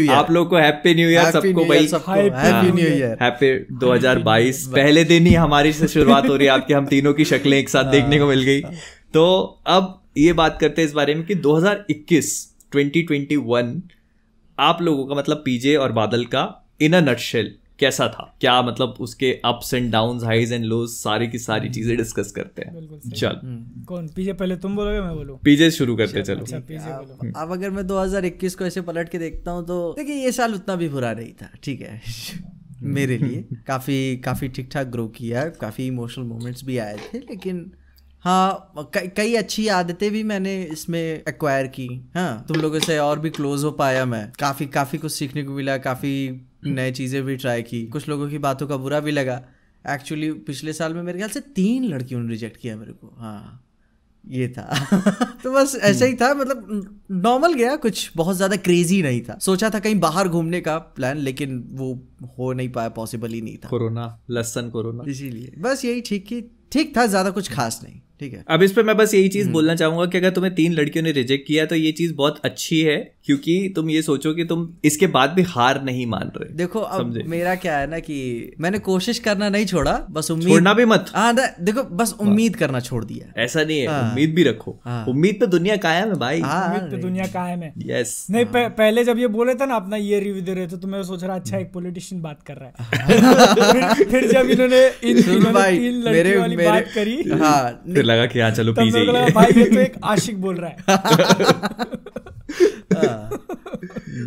हैं। 0.00 0.08
आप 0.08 0.30
लोग 0.30 0.48
को 0.50 0.56
हैप्पी 0.56 0.94
न्यू 0.94 1.03
ईयर 1.10 1.24
Happy 1.24 1.32
सबको 1.32 1.64
भाई 1.64 1.86
हैप्पी 1.86 2.72
न्यू 2.72 2.86
ईयर 2.86 3.16
हैप्पी 3.22 3.76
2022 3.78 4.66
पहले 4.66 5.04
दिन 5.04 5.26
ही 5.26 5.34
हमारी 5.34 5.72
से 5.72 5.88
शुरुआत 5.88 6.28
हो 6.28 6.36
रही 6.36 6.46
है 6.46 6.52
आपकी 6.52 6.74
हम 6.74 6.86
तीनों 6.86 7.14
की 7.14 7.24
शक्लें 7.24 7.58
एक 7.58 7.68
साथ 7.68 7.84
देखने 7.84 8.18
को 8.18 8.26
मिल 8.26 8.42
गई। 8.42 8.60
तो 9.14 9.24
अब 9.66 10.02
ये 10.18 10.32
बात 10.32 10.58
करते 10.60 10.82
हैं 10.82 10.88
इस 10.88 10.94
बारे 10.94 11.14
में 11.14 11.24
कि 11.26 11.34
2021 11.34 12.30
2021 12.76 13.80
आप 14.58 14.82
लोगों 14.82 15.06
का 15.06 15.14
मतलब 15.14 15.36
पीजे 15.36 15.76
और 15.76 15.92
बादल 15.92 16.24
का 16.24 16.42
इन 16.80 16.92
अ 16.92 17.00
नटशेल 17.00 17.54
कैसा 17.78 18.06
था? 18.08 18.36
क्या 18.40 18.62
मतलब 18.62 18.94
उसके 19.00 19.32
ups 19.44 19.74
and 19.74 19.90
downs 19.92 20.24
highs 20.24 20.52
and 20.52 20.64
lows 20.64 20.90
सारी 20.90 21.28
की 21.28 21.38
सारी 21.38 21.68
चीज़ें 21.68 21.96
डिस्कस 21.96 22.32
करते 22.32 22.62
हैं। 22.62 23.00
चल। 23.10 23.40
कौन? 23.86 24.08
पीछे 24.08 24.32
पहले 24.32 24.56
तुम 24.56 24.76
बोलोगे 24.76 25.00
मैं 25.00 25.14
बोलूँ? 25.14 25.38
पीजे 25.44 25.70
शुरू 25.70 25.96
करते 25.96 26.22
चलो 26.22 26.44
अच्छा 26.56 27.00
बोलो। 27.00 27.32
अब 27.36 27.52
अगर 27.52 27.70
मैं 27.70 27.86
2021 27.86 28.54
को 28.54 28.64
ऐसे 28.64 28.80
पलट 28.80 29.08
के 29.08 29.18
देखता 29.18 29.50
हूँ 29.50 29.66
तो 29.66 29.94
देखिए 29.98 30.14
ये 30.14 30.32
साल 30.32 30.54
उतना 30.54 30.76
भी 30.76 30.88
बुरा 30.88 31.12
नहीं 31.12 31.32
था 31.32 31.50
ठीक 31.62 31.80
है? 31.80 32.00
मेरे 32.82 33.18
लिए। 33.18 33.44
काफ़ी 33.66 34.16
काफ़ी 34.16 34.48
ठीक 34.48 34.68
ठाक 34.72 34.86
ग्रो 34.86 35.06
किया 35.08 35.44
काफ़ी 35.48 35.86
इमोशनल 35.86 36.24
मोमेंट्स 36.24 36.64
भी 36.64 36.78
आए 36.78 36.96
थे 36.96 37.18
लेकिन 37.18 37.72
हाँ 38.24 38.72
कई 38.94 39.08
कई 39.08 39.34
अच्छी 39.34 39.68
आदतें 39.68 40.10
भी 40.10 40.22
मैंने 40.22 40.62
इसमें 40.62 41.00
एक्वायर 41.00 41.66
की। 41.66 41.86
हाँ 42.14 42.44
तुम 42.48 42.56
लोगों 42.56 42.78
से 42.78 42.98
और 42.98 43.18
भी 43.18 43.30
क्लोज 43.30 43.64
हो 43.64 43.70
पाया 43.70 44.04
मैं। 44.04 44.32
काफ़ी 44.40 44.66
काफ़ी 44.66 44.98
कुछ 44.98 45.12
सीखने 45.12 45.42
को 45.42 45.52
मिला 45.52 45.76
काफ़ी 45.78 46.12
नए 46.66 46.92
चीज़ें 46.92 47.22
भी 47.24 47.36
ट्राई 47.36 47.62
की। 47.62 47.86
कुछ 47.86 48.08
लोगों 48.08 48.28
की 48.28 48.38
बातों 48.38 48.66
का 48.66 48.76
बुरा 48.76 49.00
भी 49.00 49.10
लगा। 49.10 49.42
एक्चुअली 49.84 50.32
पिछले 50.32 50.72
साल 50.72 50.94
में 50.94 51.02
मेरे 51.02 51.18
ख्याल 51.18 51.30
से 51.30 51.40
तीन 51.40 51.84
लड़कियों 51.84 52.20
ने 52.20 52.28
रिजेक्ट 52.28 52.56
किया 52.56 52.76
मेरे 52.76 52.92
को। 52.92 53.14
हाँ 53.18 53.60
ये 54.24 54.48
था। 54.48 54.62
तो 55.42 55.52
बस 55.52 55.74
ऐसा 55.82 56.04
ही 56.04 56.14
था 56.14 56.34
मतलब 56.34 57.00
नॉर्मल 57.10 57.54
गया 57.54 57.74
कुछ 57.76 58.10
बहुत 58.16 58.36
ज़्यादा 58.36 58.56
क्रेजी 58.56 59.02
नहीं 59.02 59.20
था। 59.20 59.38
सोचा 59.38 59.70
था 59.70 59.78
कहीं 59.78 60.00
बाहर 60.00 60.28
घूमने 60.28 60.60
का 60.60 60.78
प्लान 60.78 61.18
लेकिन 61.18 61.58
वो 61.70 61.92
हो 62.38 62.52
नहीं 62.52 62.68
पाया 62.68 62.88
पॉसिबल 62.88 63.32
ही 63.32 63.40
नहीं 63.40 63.56
था। 63.56 63.68
कोरोना 63.68 64.06
लसन 64.30 64.70
कोरोना। 64.70 65.10
इसीलिए। 65.10 65.52
बस 65.58 65.84
यही 65.84 66.00
ठीक 66.00 66.32
ही 66.32 66.40
ठीक 66.72 66.96
था 66.96 67.06
ज़्यादा 67.06 67.30
कुछ 67.30 67.52
खास 67.52 67.80
नहीं। 67.84 68.00
ठीक 68.20 68.32
है। 68.32 68.44
अब 68.48 68.62
इस 68.62 68.72
पर 68.72 68.82
मैं 68.82 68.96
बस 68.96 69.14
यही 69.14 69.28
चीज़ 69.28 69.48
बोलना 69.50 69.74
चाहूँगा 69.74 70.06
कि 70.06 70.18
अगर 70.18 70.30
तुम्हें 70.30 70.54
तीन 70.54 70.72
लड़कियों 70.72 71.02
ने 71.04 71.12
रिजेक्ट 71.12 71.46
किया 71.46 71.64
तो 71.66 71.74
ये 71.74 71.92
चीज़ 71.92 72.14
बहुत 72.14 72.40
अच्छी 72.44 72.80
है 72.80 72.96
क्योंकि 73.24 73.72
तुम 73.76 73.90
ये 73.90 74.02
सोचो 74.02 74.32
कि 74.34 74.44
तुम 74.44 74.68
इसके 74.84 75.06
बाद 75.06 75.30
भी 75.30 75.42
हार 75.42 75.82
नहीं 75.84 76.06
मान 76.06 76.30
रहे 76.36 76.52
देखो 76.54 76.78
अब 76.80 77.00
समझे। 77.02 77.22
मेरा 77.28 77.54
क्या 77.54 77.78
है 77.78 77.86
ना 77.90 77.98
कि 77.98 78.16
मैंने 78.60 78.78
कोशिश 78.78 79.18
करना 79.18 79.48
नहीं 79.48 79.66
छोड़ा 79.66 79.92
बस 80.10 80.30
उम्मीद 80.30 80.48
छोड़ना 80.48 80.74
भी 80.74 80.84
मत। 80.84 81.10
हाँ 81.14 81.34
देखो 81.36 81.82
बस 81.96 82.14
उम्मीद 82.20 82.56
करना 82.56 82.80
छोड़ 82.80 83.04
दिया। 83.04 83.32
ऐसा 83.42 83.62
नहीं 83.62 83.80
है 83.80 84.00
उम्मीद 84.00 84.34
भी 84.34 84.42
रखो। 84.42 84.78
उम्मीद 85.08 85.36
पे 85.40 85.46
दुनिया 85.46 85.76
कायम 85.76 86.08
है 86.08 86.18
भाई। 86.18 86.40
हाँ 86.40 86.64
उम्मीद 86.66 86.90
तो 86.90 86.98
दुनिया 86.98 87.26
कायम 87.26 87.62
है। 87.62 87.72
यस 87.86 88.26
नहीं 88.30 88.44
पहले 88.54 89.04
जब 89.04 89.18
ये 89.18 89.26
बोले 89.36 89.54
थे 89.54 89.66
ना 89.66 89.76
अपना 89.76 89.96
ये 89.96 90.20
रिव्यू 90.20 90.42
दे 90.42 90.54
रहे 90.54 90.66
थे 90.66 90.76
तो 90.76 90.88
मैं 90.88 91.02
सोच 91.04 91.24
रहा 91.24 91.36
अच्छा 91.36 91.58
एक 91.58 91.72
पॉलिटिशियन 91.72 92.22
बात 92.22 92.42
कर 92.42 92.54
रहा 92.54 92.68
है। 92.68 93.94
फिर, 94.04 94.26
जब 94.32 94.50
इन्होंने 94.50 94.88
तीन 95.00 96.02
लड़की 96.02 96.36
वाली 96.36 96.56
बात 96.56 96.88
करी। 96.94 97.16
हाँ 97.40 97.82
फिर 98.04 98.12
लगा 98.12 98.26
कि 98.26 98.40
हाँ 98.40 98.50
चलो 98.50 98.72
ही 98.72 98.90
लगा 98.90 99.18
है 99.18 99.30
भाई 99.30 99.52
ये 99.56 99.64
तो 99.64 99.80
एक 99.80 99.94
आशिक 100.04 100.40
बोल 100.40 100.54
रहा 100.54 100.70
है। 100.70 100.76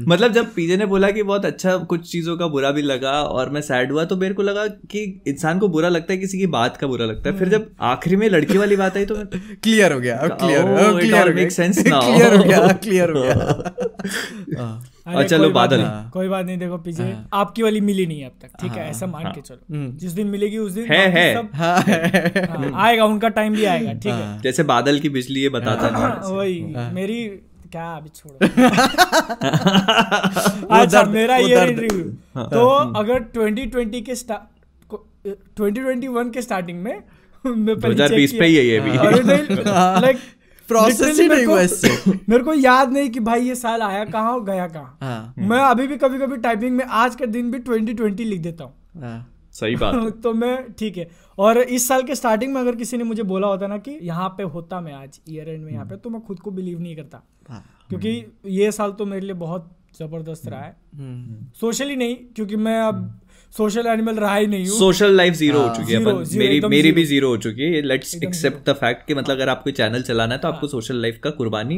मतलब 0.07 0.33
जब 0.33 0.53
पीजे 0.53 0.77
ने 0.77 0.85
बोला 0.85 1.11
कि 1.11 1.23
बहुत 1.23 1.45
अच्छा 1.45 1.77
कुछ 1.77 2.11
चीज़ों 2.11 2.37
का 2.37 2.47
बुरा 2.47 2.71
भी 2.71 2.81
लगा 2.81 3.11
और 3.11 3.49
मैं 3.49 3.61
सैड 3.61 3.91
हुआ 3.91 4.05
तो 4.05 4.17
मेरे 4.17 4.33
को 4.33 4.41
लगा 4.41 4.67
कि 4.67 5.21
इंसान 5.27 5.59
को 5.59 5.67
बुरा 5.67 5.89
लगता 5.89 6.13
है 6.13 6.19
किसी 6.19 6.37
की 6.37 6.47
बात 6.47 6.77
का 6.77 6.87
बुरा 6.87 7.05
लगता 7.05 7.29
है। 7.29 7.37
फिर 7.39 7.49
जब 7.49 7.71
आखिरी 7.81 8.15
में 8.15 8.29
लड़की 8.29 8.57
वाली 8.57 8.75
बात 8.75 8.97
आई 8.97 9.05
तो 9.05 9.15
क्लियर 9.63 9.93
हो 9.93 9.99
गया 9.99 10.15
क्लियर 10.15 10.63
क्लियर 10.99 11.27
हो 11.27 11.33
गया। 11.33 11.47
sense 11.47 11.79
now. 11.79 12.73
क्लियर 12.83 13.11
हो 13.11 13.21
गया 13.21 14.91
हो 15.07 15.11
हाँ। 15.13 15.17
और 15.17 15.27
चलो 15.27 15.49
बादल। 15.49 15.83
कोई 16.13 16.27
बात 16.27 16.45
नहीं 16.45 16.57
देखो 16.57 16.77
पीछे 16.77 17.13
आपकी 17.33 17.63
वाली 17.63 17.81
मिली 17.81 18.05
नहीं 18.05 18.25
अब 18.25 18.31
तक 18.41 18.49
ठीक 18.61 18.71
है 18.71 18.89
ऐसा 18.89 19.05
मान 19.07 19.31
के 19.31 19.41
चलो। 19.41 19.91
जिस 19.97 20.11
दिन 20.11 20.27
मिलेगी 20.27 20.57
उस 20.57 20.71
दिन 20.71 20.91
है, 20.91 21.07
है। 21.09 21.35
सब- 21.35 21.55
हाँ। 21.55 21.77
हाँ, 21.77 22.71
आएगा 22.85 23.05
उनका 23.05 23.29
टाइम 23.29 23.53
भी 23.53 23.65
आएगा 23.65 23.93
ठीक 23.93 24.13
है। 24.13 24.41
जैसे 24.41 24.63
बादल 24.63 24.99
की 24.99 25.09
बिजली 25.09 25.41
ये 25.41 25.49
बताता 25.49 25.89
नहीं 25.89 26.01
हाँ, 26.03 26.21
वही 26.25 26.75
मेरी 26.93 27.27
क्या 27.71 27.85
अभी 27.91 28.09
छोड़ो। 28.09 28.37
अच्छा 30.77 31.03
मेरा 31.03 31.35
ये। 31.37 31.65
रिव्यू 31.65 32.03
तो 32.43 32.67
अगर 32.99 33.19
2020 33.37 34.01
के 34.01 34.15
स्टार्ट 34.15 34.41
2021 35.59 36.31
के 36.33 36.41
स्टार्टिंग 36.41 36.83
में 36.83 37.03
2020 37.45 38.31
पे 38.39 38.45
ही 38.45 38.55
है 38.55 38.65
ये 38.65 38.79
भी। 38.79 38.97
अरे 38.97 40.13
Process 40.71 41.05
ही 41.05 41.19
नहीं 41.19 41.29
मेरे 41.29 41.43
हुआ 41.43 41.61
इससे। 41.61 42.19
मेरे 42.29 42.43
को 42.43 42.53
याद 42.53 42.91
नहीं 42.91 43.09
कि 43.09 43.19
भाई 43.19 43.41
ये 43.41 43.55
साल 43.55 43.81
आया 43.81 44.05
कहाँ 44.05 44.33
और 44.33 44.43
गया 44.43 44.67
कहाँ। 44.67 44.97
हाँ। 45.01 45.33
मैं 45.37 45.59
अभी 45.59 45.87
भी 45.87 45.97
कभी 45.97 46.17
कभी 46.17 46.37
टाइपिंग 46.37 46.77
में 46.77 46.85
आज 46.85 47.15
का 47.15 47.25
दिन 47.25 47.51
भी 47.51 47.59
2020 47.59 48.19
लिख 48.19 48.41
देता 48.41 48.63
हूँ। 48.63 48.73
हाँ। 49.01 49.33
सही 49.51 49.75
बात 49.75 49.95
है। 49.95 50.11
तो 50.21 50.33
मैं 50.33 50.73
ठीक 50.73 50.97
है। 50.97 51.09
और 51.37 51.57
इस 51.57 51.87
साल 51.87 52.03
के 52.03 52.15
स्टार्टिंग 52.15 52.53
में 52.53 52.61
अगर 52.61 52.75
किसी 52.75 52.97
ने 52.97 53.03
मुझे 53.03 53.23
बोला 53.23 53.47
होता 53.47 53.67
ना 53.67 53.77
कि 53.77 53.99
यहाँ 54.01 54.29
पे 54.29 54.43
होता 54.43 54.81
मैं 54.81 54.93
आज 54.93 55.19
ईयर 55.29 55.49
एंड 55.49 55.65
में 55.65 55.71
यहाँ 55.73 55.85
पे 55.85 55.95
तो 55.95 56.09
मैं 56.09 56.21
खुद 56.21 56.39
को 56.39 56.51
बिलीव 56.51 56.79
नहीं 56.79 56.95
करता। 56.95 57.21
हाँ। 57.49 57.65
क्योंकि 57.89 58.25
ये 58.45 58.71
साल 58.71 58.91
तो 58.91 59.05
मेरे 59.05 59.25
लिए 59.25 59.35
बहुत 59.35 59.71
ज़बरदस्त 59.99 60.47
रहा 60.47 60.61
है। 60.61 60.77
हम्म। 60.95 61.45
सोशली 61.59 61.95
नहीं 61.95 62.15
क्योंकि 62.15 62.55
मैं 62.55 62.81
अब 62.81 63.19
सोशल 63.53 63.87
एनिमल 63.87 64.15
रहा 64.15 64.35
ही 64.35 64.47
नहीं 64.47 64.65
सोशल 64.67 65.15
लाइफ 65.15 65.33
ज़ीरो 65.33 65.59
हो 65.59 65.75
चुकी 65.75 65.93
है 65.93 65.99
ज़ीरो, 65.99 66.11
अपन 66.11 66.23
zero, 66.23 66.37
मेरी 66.37 66.59
मेरी 66.69 66.91
भी 66.91 67.03
ज़ीरो 67.05 67.29
हो 67.29 67.37
चुकी 67.37 67.63
है। 67.63 67.81
लेट्स 67.83 68.15
एक्सेप्ट 68.15 68.69
द 68.69 68.73
फैक्ट 68.75 69.07
कि 69.07 69.15
मतलब 69.15 69.35
अगर 69.35 69.49
आपको 69.49 69.71
चैनल 69.71 70.01
चलाना 70.01 70.33
है 70.33 70.39
तो 70.39 70.47
आपको 70.47 70.67
सोशल 70.67 71.01
लाइफ 71.01 71.19
का 71.23 71.29
कुर्बानी 71.39 71.77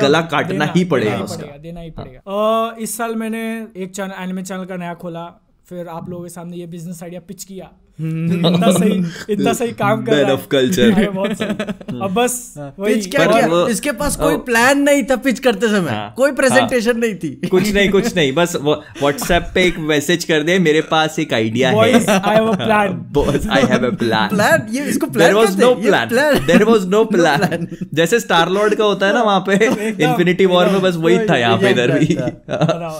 गला 0.00 0.20
काटना 0.32 0.72
ही 0.76 0.84
पड़ेगा 0.86 1.18
उसका। 1.20 1.56
देना 1.58 1.80
ही 1.80 1.90
पड़ेगा। 1.90 2.76
इस 2.78 2.96
साल 2.96 3.14
मैंने 3.16 3.44
एक 3.76 3.94
चैनल 3.94 4.22
एनिमे 4.22 4.42
चैनल 4.42 4.64
का 4.64 4.76
नया 4.76 4.94
खोला 4.94 5.26
फिर 5.68 5.88
आप 5.88 6.08
लोगों 6.10 6.22
के 6.24 6.30
सामने 6.30 6.56
ये 6.56 6.66
बिज़नेस 6.68 7.02
आइडिया 7.02 7.20
पिच 7.28 7.44
किया। 7.44 7.70
इतना 8.00 8.70
सही 8.78 9.32
इतना 9.32 9.52
सही 9.52 9.72
काम 9.80 10.02
कर 10.04 10.16
रहा 10.16 10.34
of 10.34 10.44
culture. 10.54 10.90
अरे 10.96 11.06
अब 11.06 12.12
बस 12.14 12.32
पिच 12.58 13.10
क्या 13.10 13.26
पर 13.26 13.32
किया? 13.32 13.66
इसके 13.70 13.92
पास 13.92 14.16
कोई 14.16 14.36
प्लान 14.46 14.80
नहीं 14.82 15.02
था 15.10 15.16
पिच 15.24 15.38
करते 15.38 15.68
समय। 15.68 15.90
हाँ, 15.90 16.12
कोई 16.16 16.32
प्रेजेंटेशन 16.32 16.98
नहीं 16.98 17.14
थी। 17.14 17.30
कुछ 17.50 17.72
नहीं 17.74 17.88
कुछ 17.90 18.14
नहीं। 18.16 18.32
बस 18.34 18.56
व्हाट्सएप 18.62 19.50
पे 19.54 19.64
एक 19.66 19.78
मैसेज 19.90 20.24
कर 20.24 20.42
दे 20.42 20.58
मेरे 20.58 20.80
पास 20.90 21.18
एक 21.18 21.34
आइडिया 21.34 21.70
है। 21.70 21.76
I 21.76 21.92
have 22.34 22.48
a 22.48 22.56
plan 22.64 22.92
boss 23.12 23.46
I 23.48 23.62
have 23.70 23.86
a 23.86 23.90
plan 23.96 24.28
plan 24.28 24.66
ये 24.72 24.84
इसको 24.84 25.06
there 25.06 25.18
plan 25.18 25.34
was 25.34 25.58
no 25.60 25.74
plan 25.74 26.08
there 26.46 26.64
was 26.64 26.86
no 26.88 27.04
plan 27.04 27.66
जैसे 27.94 28.20
स्टार 28.20 28.50
लॉर्ड 28.50 28.74
का 28.74 28.84
होता 28.84 29.06
है 29.06 29.12
ना 29.14 29.22
वहाँ 29.22 29.44
पे 29.48 29.54
इन्फिनिटी 29.64 30.46
वॉर 30.46 30.68
में 30.68 30.80
बस 30.82 30.96
वही 30.96 31.18
था 31.28 31.36
यहाँ 31.36 31.58
पे 31.58 31.70
इधर 31.70 31.98
भी। 31.98 32.06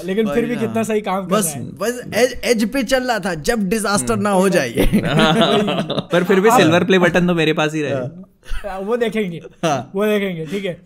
लेकिन 0.06 0.28
फिर 0.28 0.46
भी 0.46 0.56
कितना 0.56 0.82
सही 0.82 1.00
काम 1.00 1.26
कर 1.26 1.36
बस 1.36 1.52
रहा 1.56 1.64
है। 1.64 1.70
बस 1.80 2.02
एज 2.16 2.34
एज 2.44 2.64
पे 2.72 2.82
चल 2.82 3.02
रहा 3.02 3.18
था। 3.18 3.34
जब 3.48 3.68
डिजास्टर 3.68 4.16
ना 4.18 4.30
हो 4.30 4.48
जाए 4.48 4.88
पर 6.12 6.24
फिर 6.24 6.40
भी 6.40 6.50
सिल्वर 6.50 6.84
प्ले 6.84 6.98
बटन 6.98 7.26
तो 7.26 7.34
मेरे 7.34 7.52
पास 7.52 7.74
ही 7.74 7.82
रहे। 7.82 8.78
वो 8.84 8.96
देखेंगे। 8.96 9.40
हाँ। 9.64 9.90
वो 9.94 10.06
देखेंगे 10.06 10.46
ठीक 10.46 10.64
है। 10.64 10.80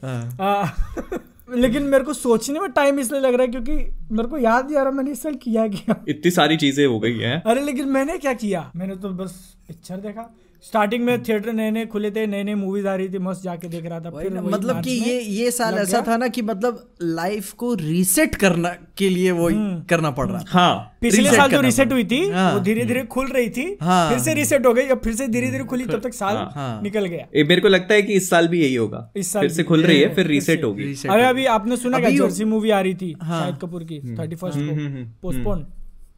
लेकिन 1.57 1.83
मेरे 1.83 2.05
को 2.05 2.13
सोचने 2.13 2.61
में 2.61 2.71
टाइम 2.71 3.01
इसलिए 3.01 3.21
लग 3.21 3.35
रहा 3.35 3.43
है 3.43 3.49
क्योंकि 3.49 3.73
मेरे 4.13 4.29
को 4.29 4.39
याद 4.39 4.67
नहीं 4.67 4.77
आ 4.77 4.83
रहा 4.83 4.91
मैंने 4.91 5.11
इस 5.11 5.23
साल 5.23 5.35
किया 5.35 5.67
क्या? 5.69 6.05
इतनी 6.09 6.31
सारी 6.31 6.57
चीज़ें 6.57 6.87
हो 6.87 7.01
गई 7.01 7.19
हैं। 7.19 7.43
अरे 7.43 7.61
लेकिन 7.61 7.89
मैंने 7.89 8.19
क्या 8.19 8.33
किया? 8.33 8.71
मैंने 8.77 8.97
तो 8.97 9.09
बस 9.09 9.57
पिक्चर 9.69 9.97
देखा। 9.97 10.35
स्टार्टिंग 10.64 11.02
में 11.04 11.23
थिएटर 11.23 11.52
नए 11.52 11.71
नए 11.71 11.87
खुले 11.87 12.11
थे 12.11 12.26
नए 12.26 12.42
नए 12.44 12.54
मूवीज़ 12.54 12.87
आ 12.88 12.94
रही 12.94 13.09
थी 13.09 13.18
मस्त 13.18 13.42
जाके 13.42 13.68
देख 13.68 13.87
रहा 13.87 14.00
था 14.00 14.11
फिर 14.11 14.33
ना, 14.33 14.42
मतलब 14.42 14.80
कि 14.85 14.90
ये 14.90 15.21
ये 15.21 15.50
साल 15.50 15.75
ऐसा 15.75 16.02
था 16.09 16.16
ना 16.16 16.28
कि 16.28 16.42
मतलब 16.42 16.78
लाइफ 17.02 17.52
को 17.52 17.73
रीसेट 17.75 18.35
करना 18.35 18.68
के 18.99 19.09
लिए 19.09 19.30
वो 19.30 19.49
करना 19.90 20.11
पड़ 20.11 20.26
रहा 20.28 20.38
था। 20.38 20.50
हाँ 20.50 20.97
पिछले 21.00 21.30
साल 21.30 21.50
जो 21.50 21.61
रीसेट 21.61 21.92
हुई 21.92 22.04
थी 22.04 22.21
हाँ। 22.30 22.52
वो 22.54 22.61
धीरे 22.61 22.85
धीरे 22.85 23.02
खुल 23.06 23.28
रही 23.28 23.50
थी 23.50 23.66
हाँ। 23.83 24.09
फिर 24.11 24.18
से 24.18 24.35
रीसेट 24.35 24.66
हो 24.66 24.75
गई 24.75 24.88
अब 24.88 25.00
फिर 25.04 25.14
से 25.14 25.28
धीरे 25.28 25.50
धीरे 25.50 25.64
खुली 25.64 25.85
तब 25.87 26.00
तक 26.00 26.14
साल 26.14 26.37
हाँ। 26.54 26.80
निकल 26.83 27.06
गया। 27.06 27.26
ए, 27.35 27.44
मेरे 27.44 27.61
को 27.61 27.68
लगता 27.68 27.94
है 27.94 28.02
कि 28.02 28.12
इस 28.12 28.30
साल 28.30 28.49
भी 28.49 28.62
यही 28.62 28.75
होगा। 28.75 29.09
इस 29.16 29.33
साल 29.33 29.42
फिर 29.42 29.50
से 29.50 29.62
खुल 29.62 29.83
रही 29.83 30.00
है 30.00 30.14
फिर 30.14 30.26
रीसेट 30.26 30.64
होगी। 30.64 30.94
अरे 31.09 31.25
अभी 31.26 31.47
आपने 31.52 31.76
सुना 31.76 31.99
क्या 31.99 32.11
जर्सी 32.16 32.44
मूवी 32.47 32.71
आ 32.71 32.80
रही 32.80 32.94
थी 32.94 33.14
हाँ। 33.23 33.40
शाहिद 33.40 33.56
कपूर 33.62 33.85
की 33.85 34.00
थर्टी 34.18 34.37
फ़र्स्ट 34.37 34.59
हम्म, 34.59 35.04
को 35.04 35.11
पोस्टपोन 35.23 35.66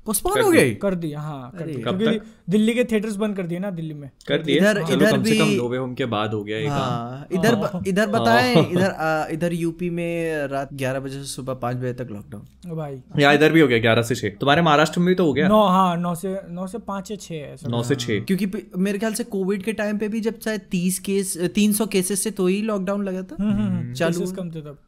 पोस्टपोन 0.07 0.41
हो 0.43 0.51
गई? 0.51 0.75
कर 0.75 0.95
दी 0.95 1.13
हाँ 1.13 1.51
कर 1.59 1.67
दी 1.67 1.73
क्योंकि 1.83 2.19
दिल्ली 2.51 2.75
के 2.75 2.85
थिएटर्स 2.85 3.17
बंद 3.17 3.37
कर 3.37 3.47
दिए 3.47 3.59
ना 3.59 3.71
दिल्ली 3.71 3.95
में। 3.95 4.09
कर 4.29 4.43
दिए। 4.43 4.57
इधर- 4.57 4.91
इधर 4.93 5.11
कम 5.13 5.23
से 5.25 5.39
कम 5.39 5.45
भी- 5.45 5.57
लोबे 5.59 5.77
होम 5.77 5.95
के 5.95 6.05
बाद 6.07 6.35
हो 6.35 6.43
गया 6.45 6.73
हाँ 6.73 7.27
इधर 7.33 7.81
इधर 7.87 8.07
बताएँ 8.07 8.55
इधर 8.71 9.27
इधर 9.33 9.53
यूपी 9.53 9.91
में 9.91 10.47
रात 10.49 10.73
11 10.75 11.01
बजे 11.01 11.19
से 11.19 11.25
सुबह 11.25 11.55
5 11.55 11.77
बजे 11.77 11.93
तक 11.93 12.09
लॉकडाउन 12.11 12.77
भाई। 12.77 13.01
यहाँ 13.19 13.35
इधर 13.35 13.53
भी 13.53 13.61
हो 13.61 13.69
गया 13.69 13.79
ग्यारह 13.79 14.03
से 14.03 14.15
छह। 14.15 14.29
तुम्हारे 14.41 14.63
महाराष्ट्र 14.63 15.01
में 15.01 15.09
भी 15.09 15.15
तो 15.15 15.25
हो 15.27 15.33
गया? 15.33 15.49
नौ 15.49 15.67
हाँ 15.67 15.97
नौ 15.97 16.15
से 16.15 16.37
नौ 16.51 16.67
से 16.67 16.79
पाँच 16.79 17.11
या 17.11 17.17
छह 17.17 17.35
है 17.35 17.57
नौ 17.69 17.83
से 17.83 17.95
छह। 17.95 18.21
क्योंकि 18.21 18.47
मेरे 18.79 18.99
ख्याल 18.99 19.15
से 19.15 19.25
कोविड 19.25 19.63
के 19.63 19.73
टाइम 19.73 19.99
पे 19.99 20.09
भी 20.09 20.21
जब 20.21 20.41
शायद 20.41 20.61
30 20.71 20.99
केस 20.99 21.37
300 21.55 21.87
केसेस 21.87 22.23
से 22.23 22.31
तो 22.31 22.47
ही 22.47 22.63
लॉकडाउन 22.63 23.05
लगा 23.05 23.23
था। 23.23 23.37
चालू 23.93 24.33
कम 24.33 24.51
थे 24.51 24.61
तब। 24.61 24.67
हाँ 24.67 24.86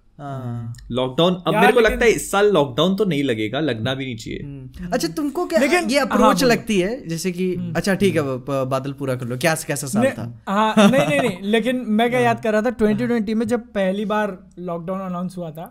लॉकडाउन 0.91 1.35
अब 1.47 1.55
मेरे 1.55 1.73
को 1.73 1.81
लगता 1.81 2.05
है 2.05 2.11
इस 2.11 2.31
साल 2.31 2.51
लॉकडाउन 2.53 2.97
तो 2.97 3.05
नहीं 3.05 3.23
लगेगा 3.25 3.61
लगना 3.61 3.95
भी 3.95 4.05
नहीं 4.05 4.17
चाहिए। 4.17 4.89
अच्छा 4.93 5.09
तुमको 5.09 5.45
क्या 5.47 5.61
लेकिन- 5.61 5.91
ये 5.91 5.99
हाँ, 5.99 6.07
अप्रोच 6.07 6.41
बोलो। 6.43 6.49
लगती 6.53 6.81
है? 6.81 7.09
जैसे 7.09 7.33
कि 7.33 7.73
अच्छा 7.77 7.95
ठीक 7.95 8.17
है 8.17 8.23
बादल 8.69 8.93
पूरा 8.93 9.15
कर 9.15 9.27
लो। 9.27 9.37
क्या 9.37 9.55
कैसा 9.67 9.87
साल 9.87 10.07
था? 10.11 10.43
हाँ 10.49 10.75
नहीं 10.79 11.07
नहीं 11.09 11.21
नहीं 11.21 11.39
लेकिन 11.43 11.85
मैं 11.89 12.11
क्या 12.11 12.21
याद 12.21 12.43
कर 12.43 12.53
रहा 12.53 12.63
था 12.63 12.71
2020 12.71 13.35
में 13.35 13.47
जब 13.47 13.61
पहली 13.61 14.05
बार 14.05 14.39
लॉकडाउन 14.59 15.01
अनाउंस 15.01 15.35
हुआ 15.37 15.51
था 15.51 15.71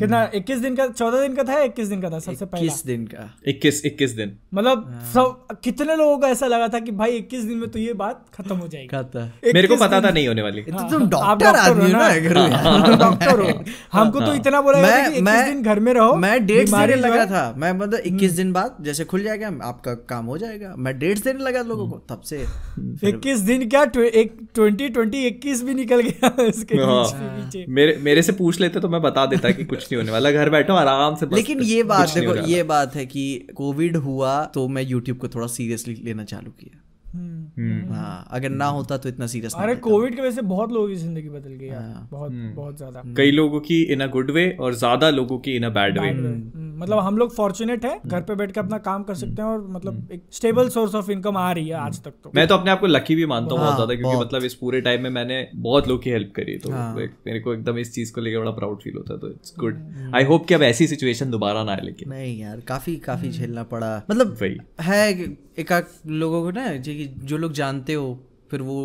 कितना 0.00 0.30
21 0.34 0.60
दिन 0.60 0.76
का 0.76 0.86
14 0.86 1.20
दिन 1.20 1.34
का 1.34 1.44
था 1.44 1.52
या 1.52 1.64
21 1.64 1.88
दिन 1.88 2.00
का 2.00 2.10
था 2.10 2.18
सबसे 2.18 2.44
पहला? 2.44 2.66
किस 2.66 2.86
दिन 2.86 3.04
का। 3.06 3.34
इक्कीस 3.46 3.84
इक्कीस 3.86 4.10
दिन। 4.10 4.36
मतलब 4.54 5.00
सब 5.14 5.46
कितने 5.64 5.96
लोगों 5.96 6.18
को 6.18 6.26
ऐसा 6.26 6.46
लगा 6.46 6.68
था 6.68 6.78
कि 6.80 6.92
भाई 6.92 7.10
21 7.10 7.44
दिन 7.44 7.58
में 7.58 7.70
तो 7.70 7.78
ये 7.78 7.92
बात 7.92 8.24
खत्म 8.34 8.56
हो 8.56 8.68
जाएगी? 8.68 9.52
मेरे 9.54 9.68
को 9.68 9.76
पता 9.76 10.00
था 10.00 10.10
नहीं 10.10 10.28
होने 10.28 10.42
वाली। 10.42 10.62
तो 10.62 10.78
हाँ, 10.78 10.90
तुम 10.90 11.08
डॉक्टर 11.08 11.46
आदमी 11.46 11.90
हो 11.92 11.98
ना 11.98 12.96
डॉक्टर 12.96 13.40
हो। 13.40 13.64
हमको 13.92 14.20
तो 14.20 14.34
इतना 14.34 14.60
बोला 14.60 15.08
कि 15.08 15.20
21 15.20 15.44
दिन 15.44 15.62
घर 15.62 15.80
में 15.80 15.92
रहो 15.94 16.14
मैं 16.16 16.46
डेट्स 16.46 16.72
देने 16.74 16.94
लगा 16.94 17.26
था। 17.26 17.54
मैं 17.56 17.72
मतलब 17.72 18.00
21 18.06 18.32
दिन 18.32 18.52
बाद 18.52 18.76
जैसे 18.80 19.04
खुल 19.04 19.22
जाएगा 19.22 19.46
आपका 19.62 19.94
काम 19.94 20.26
हो 20.26 20.38
जाएगा। 20.38 20.74
मैं 20.78 20.98
डेट्स 20.98 21.22
देने 21.22 21.44
लगा 21.44 21.62
लोगों 21.62 21.88
को 21.90 21.98
तब 22.14 22.20
से। 22.20 22.40
इक्कीस 23.08 23.40
दिन 23.40 23.68
क्या 23.68 23.82
एक 23.98 24.38
ट्वेंटी 24.54 24.88
ट्वेंटी 24.88 25.26
इक्कीस 25.26 25.62
भी 25.62 25.74
निकल 25.74 26.00
गया 26.00 26.42
इसके 26.46 26.76
हाँ। 26.76 27.04
में 27.14 27.66
मेरे 27.68 27.96
मेरे 28.00 28.22
से 28.22 28.32
पूछ 28.32 28.60
लेते 28.60 28.80
तो 28.80 28.88
मैं 28.88 29.02
बता 29.02 29.26
देता 29.26 29.50
कि 29.50 29.64
कुछ 29.64 29.82
नहीं 29.84 29.96
होने 29.96 30.12
वाला। 30.12 30.30
घर 30.30 30.50
बैठो 30.50 30.74
आराम 30.74 31.14
से 31.14 31.26
लेकिन 31.34 31.60
ये 31.60 31.82
बात 31.82 32.08
देखो 32.08 32.34
ये 32.34 32.62
बात 32.62 32.94
है 32.94 33.06
कि 33.06 33.48
कोविड 33.54 33.96
हुआ 33.96 34.44
तो 34.44 34.68
मैं 34.68 34.82
यूट्यूब 34.82 35.18
को 35.18 35.28
थोड़ा 35.28 35.46
सीरियसली 35.46 35.94
लेना 35.94 36.24
चालू 36.24 36.50
किया। 36.50 36.76
हम्म। 36.76 36.89
हाँ 37.14 38.26
अगर 38.30 38.48
ना 38.48 38.66
होता 38.66 38.96
तो 38.96 39.08
इतना 39.08 39.26
सीरियस 39.26 39.54
अरे 39.58 39.74
कोविड 39.76 40.14
की 40.14 40.20
वजह 40.20 40.30
से 40.30 40.42
बहुत 40.42 40.72
लोगों 40.72 40.88
की 40.88 40.94
ज़िंदगी 40.94 41.28
बदल 41.28 41.52
गई 41.52 41.66
यार 41.66 41.82
हाँ। 41.82 42.08
बहुत 42.10 42.32
बहुत 42.32 42.76
ज़्यादा। 42.76 43.02
कई 43.16 43.30
लोगों 43.30 43.60
की 43.60 43.82
इन 43.82 44.00
अ 44.00 44.06
गुड 44.06 44.30
वे 44.30 44.48
और 44.60 44.74
ज़्यादा 44.74 45.10
लोगों 45.10 45.38
की 45.38 45.56
in 45.56 45.62
a 45.62 45.68
bad 45.68 45.98
way 45.98 46.06
Bad 46.06 46.16
way. 46.16 46.26
हम्म, 46.26 46.82
मतलब 46.82 46.98
हम 46.98 47.18
लोग 47.18 47.34
फॉर्चुनेट 47.34 47.84
है 47.84 48.00
घर 48.06 48.20
पे 48.20 48.34
बैठ 48.34 48.52
के 48.52 48.60
अपना 48.60 48.78
काम 48.78 49.02
कर 49.02 49.14
सकते 49.14 49.42
हैं 49.42 49.48
और 49.48 49.66
मतलब 49.70 50.12
एक 50.12 50.22
स्टेबल 50.32 50.68
सोर्स 50.68 50.94
ऑफ़ 50.94 51.10
इनकम 51.10 51.36
आ 51.36 51.50
रही 51.52 51.68
है 51.68 51.74
आज 51.74 52.02
तक 52.02 52.12
तो। 52.24 52.32
मैं 52.34 52.46
तो 52.48 52.54
अपने 52.54 52.70
आप 52.70 52.80
को 52.80 52.86
लकी 52.86 53.14
भी 53.14 53.26
मानता 53.26 53.54
हूँ 53.54 53.58
बहुत 53.58 53.68
हाँ, 53.68 53.76
ज़्यादा 53.76 53.94
क्योंकि 53.94 54.16
मतलब 54.18 54.44
इस 54.44 54.54
पूरे 54.54 54.80
टाइम 54.80 55.02
में 55.02 55.10
मैंने 55.10 55.48
बहुत 55.56 55.88
लोग 55.88 56.02
की 56.02 56.10
हेल्प 56.10 56.32
करी 56.36 56.56
तो 56.58 56.70
हाँ। 56.70 56.94
मेरे 56.94 57.40
को 57.40 57.54
एकदम 57.54 57.78
इस 57.78 57.94
चीज़ 57.94 58.12
को 58.12 58.20
लेकर 58.20 58.38
बड़ा 58.38 58.50
प्राउड 58.50 58.80
फील 58.82 58.96
होता 58.96 59.14
है 59.14 59.20
तो 59.20 59.30
it's 59.30 59.54
good 59.58 59.74
hmm. 59.74 60.14
I 60.16 60.24
hope 60.24 60.46
कि 60.46 60.54
अब 60.54 60.62
ऐसी 60.62 60.86
सिचुएशन 60.86 61.30
दोबारा 61.30 61.64
ना 61.64 61.72
आए 61.72 61.80
लेकिन। 61.84 62.10
नहीं 62.10 62.38
यार 62.40 62.60
काफ़ी 62.60 62.96
काफ़ी 62.96 63.30
झेलना 63.30 63.62
पड़ा। 63.62 63.96
मतलब 64.10 64.36
वही। 64.42 64.58
है 64.80 65.10
एक 65.58 65.72
लोगों 66.06 66.42
को 66.42 66.50
ना 66.50 66.66
जो 66.76 66.92
कि- 67.00 67.24
जो 67.24 67.36
लोग 67.36 67.52
जानते 67.52 67.94
हो 67.94 68.08
फिर 68.50 68.62
वो 68.62 68.76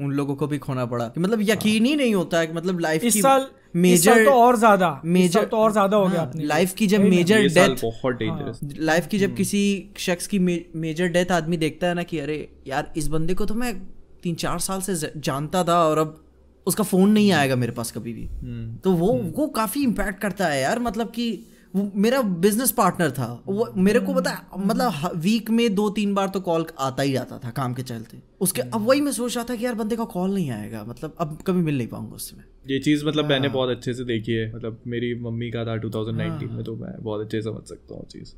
उन 0.00 0.10
लोगों 0.12 0.34
को 0.36 0.46
भी 0.46 0.58
खोना 0.58 0.84
पड़ा। 0.86 1.06
कि 1.08 1.20
मतलब 1.20 1.40
यकीन 1.42 1.84
ही 1.84 1.94
नहीं 1.96 2.14
होता 2.14 2.38
है 2.38 2.46
कि 2.46 2.52
मतलब 2.52 2.78
लाइफ 2.80 3.04
इस 3.04 3.14
की 3.14 3.22
साल 3.22 3.46
मेजर 3.76 4.24
तो 4.24 4.30
और 4.30 4.56
ज़्यादा। 4.56 5.00
मेजर 5.04 5.44
तो 5.44 5.56
और 5.56 5.72
ज़्यादा 5.72 5.96
हो 5.96 6.08
गया 6.08 6.22
अपने 6.22 6.44
लाइफ 6.44 6.74
की 6.74 6.86
जब 6.86 7.00
मेजर 7.00 7.42
डेथ 7.48 7.82
बहुत 7.82 8.14
डेंजरस 8.14 8.60
लाइफ 8.78 9.06
की 9.06 9.18
जब 9.18 9.34
किसी 9.34 9.62
शख्स 9.96 10.26
की 10.26 10.38
मेजर 10.76 11.08
डेथ 11.08 11.32
आदमी 11.32 11.56
देखता 11.56 11.86
है 11.86 11.94
ना 11.94 12.02
कि 12.02 12.18
अरे 12.18 12.38
यार 12.66 12.92
इस 12.96 13.08
बंदे 13.08 13.34
को 13.34 13.44
तो 13.44 13.54
मैं 13.54 13.74
तीन 14.22 14.34
चार 14.34 14.58
साल 14.58 14.80
से 14.80 15.12
जानता 15.16 15.64
था 15.64 15.78
और 15.84 15.98
अब 15.98 16.24
उसका 16.66 16.84
फ़ोन 16.84 17.10
नहीं 17.10 17.32
आएगा 17.32 17.56
मेरे 17.56 17.72
पास 17.72 17.90
कभी 17.92 18.12
भी। 18.12 18.28
तो 18.84 18.92
वो 18.92 19.12
वो 19.36 19.46
काफ़ी 19.46 19.82
इम्पैक्ट 19.82 20.20
करता 20.20 20.46
है 20.46 20.62
यार 20.62 20.78
मतलब 20.78 21.10
कि 21.10 21.28
मेरा 21.74 22.20
बिज़नेस 22.42 22.70
पार्टनर 22.70 23.10
था। 23.10 23.26
वो 23.46 23.66
मेरे 23.76 24.00
को 24.00 24.14
पता 24.14 24.32
मतलब 24.58 25.10
वीक 25.16 25.50
में 25.50 25.74
दो 25.74 25.88
तीन 25.90 26.14
बार 26.14 26.28
तो 26.28 26.40
कॉल 26.40 26.66
आता 26.78 27.02
ही 27.02 27.14
आता 27.16 27.38
था 27.38 27.50
काम 27.50 27.74
के 27.74 27.82
चलते। 27.82 28.18
उसके 28.40 28.62
अब 28.62 28.86
वही 28.86 29.00
मैं 29.00 29.12
सोच 29.12 29.36
रहा 29.36 29.44
था 29.44 29.56
कि 29.56 29.64
यार 29.64 29.74
बंदे 29.74 29.96
का 29.96 30.04
कॉल 30.04 30.34
नहीं 30.34 30.50
आएगा 30.50 30.84
मतलब 30.84 31.16
अब 31.20 31.38
कभी 31.46 31.62
मिल 31.62 31.76
नहीं 31.78 31.88
पाऊँगा 31.88 32.14
उससे 32.14 32.36
मैं। 32.36 32.44
ये 32.70 32.78
चीज़ 32.78 33.04
मतलब 33.06 33.24
हाँ। 33.24 33.30
मैंने 33.30 33.48
बहुत 33.48 33.70
अच्छे 33.70 33.94
से 33.94 34.04
देखी 34.04 34.32
है 34.32 34.52
मतलब 34.54 34.82
मेरी 34.86 35.14
मम्मी 35.20 35.50
का 35.50 35.64
था 35.64 35.76
2019 35.80 36.50
में 36.52 36.64
तो 36.64 36.76
मैं 36.76 36.92
बहुत 37.02 37.20
अच्छे 37.20 37.40
से 37.42 37.42
समझ 37.42 37.68
सकता 37.68 37.94
हूँ 37.94 38.06
चीज़। 38.06 38.34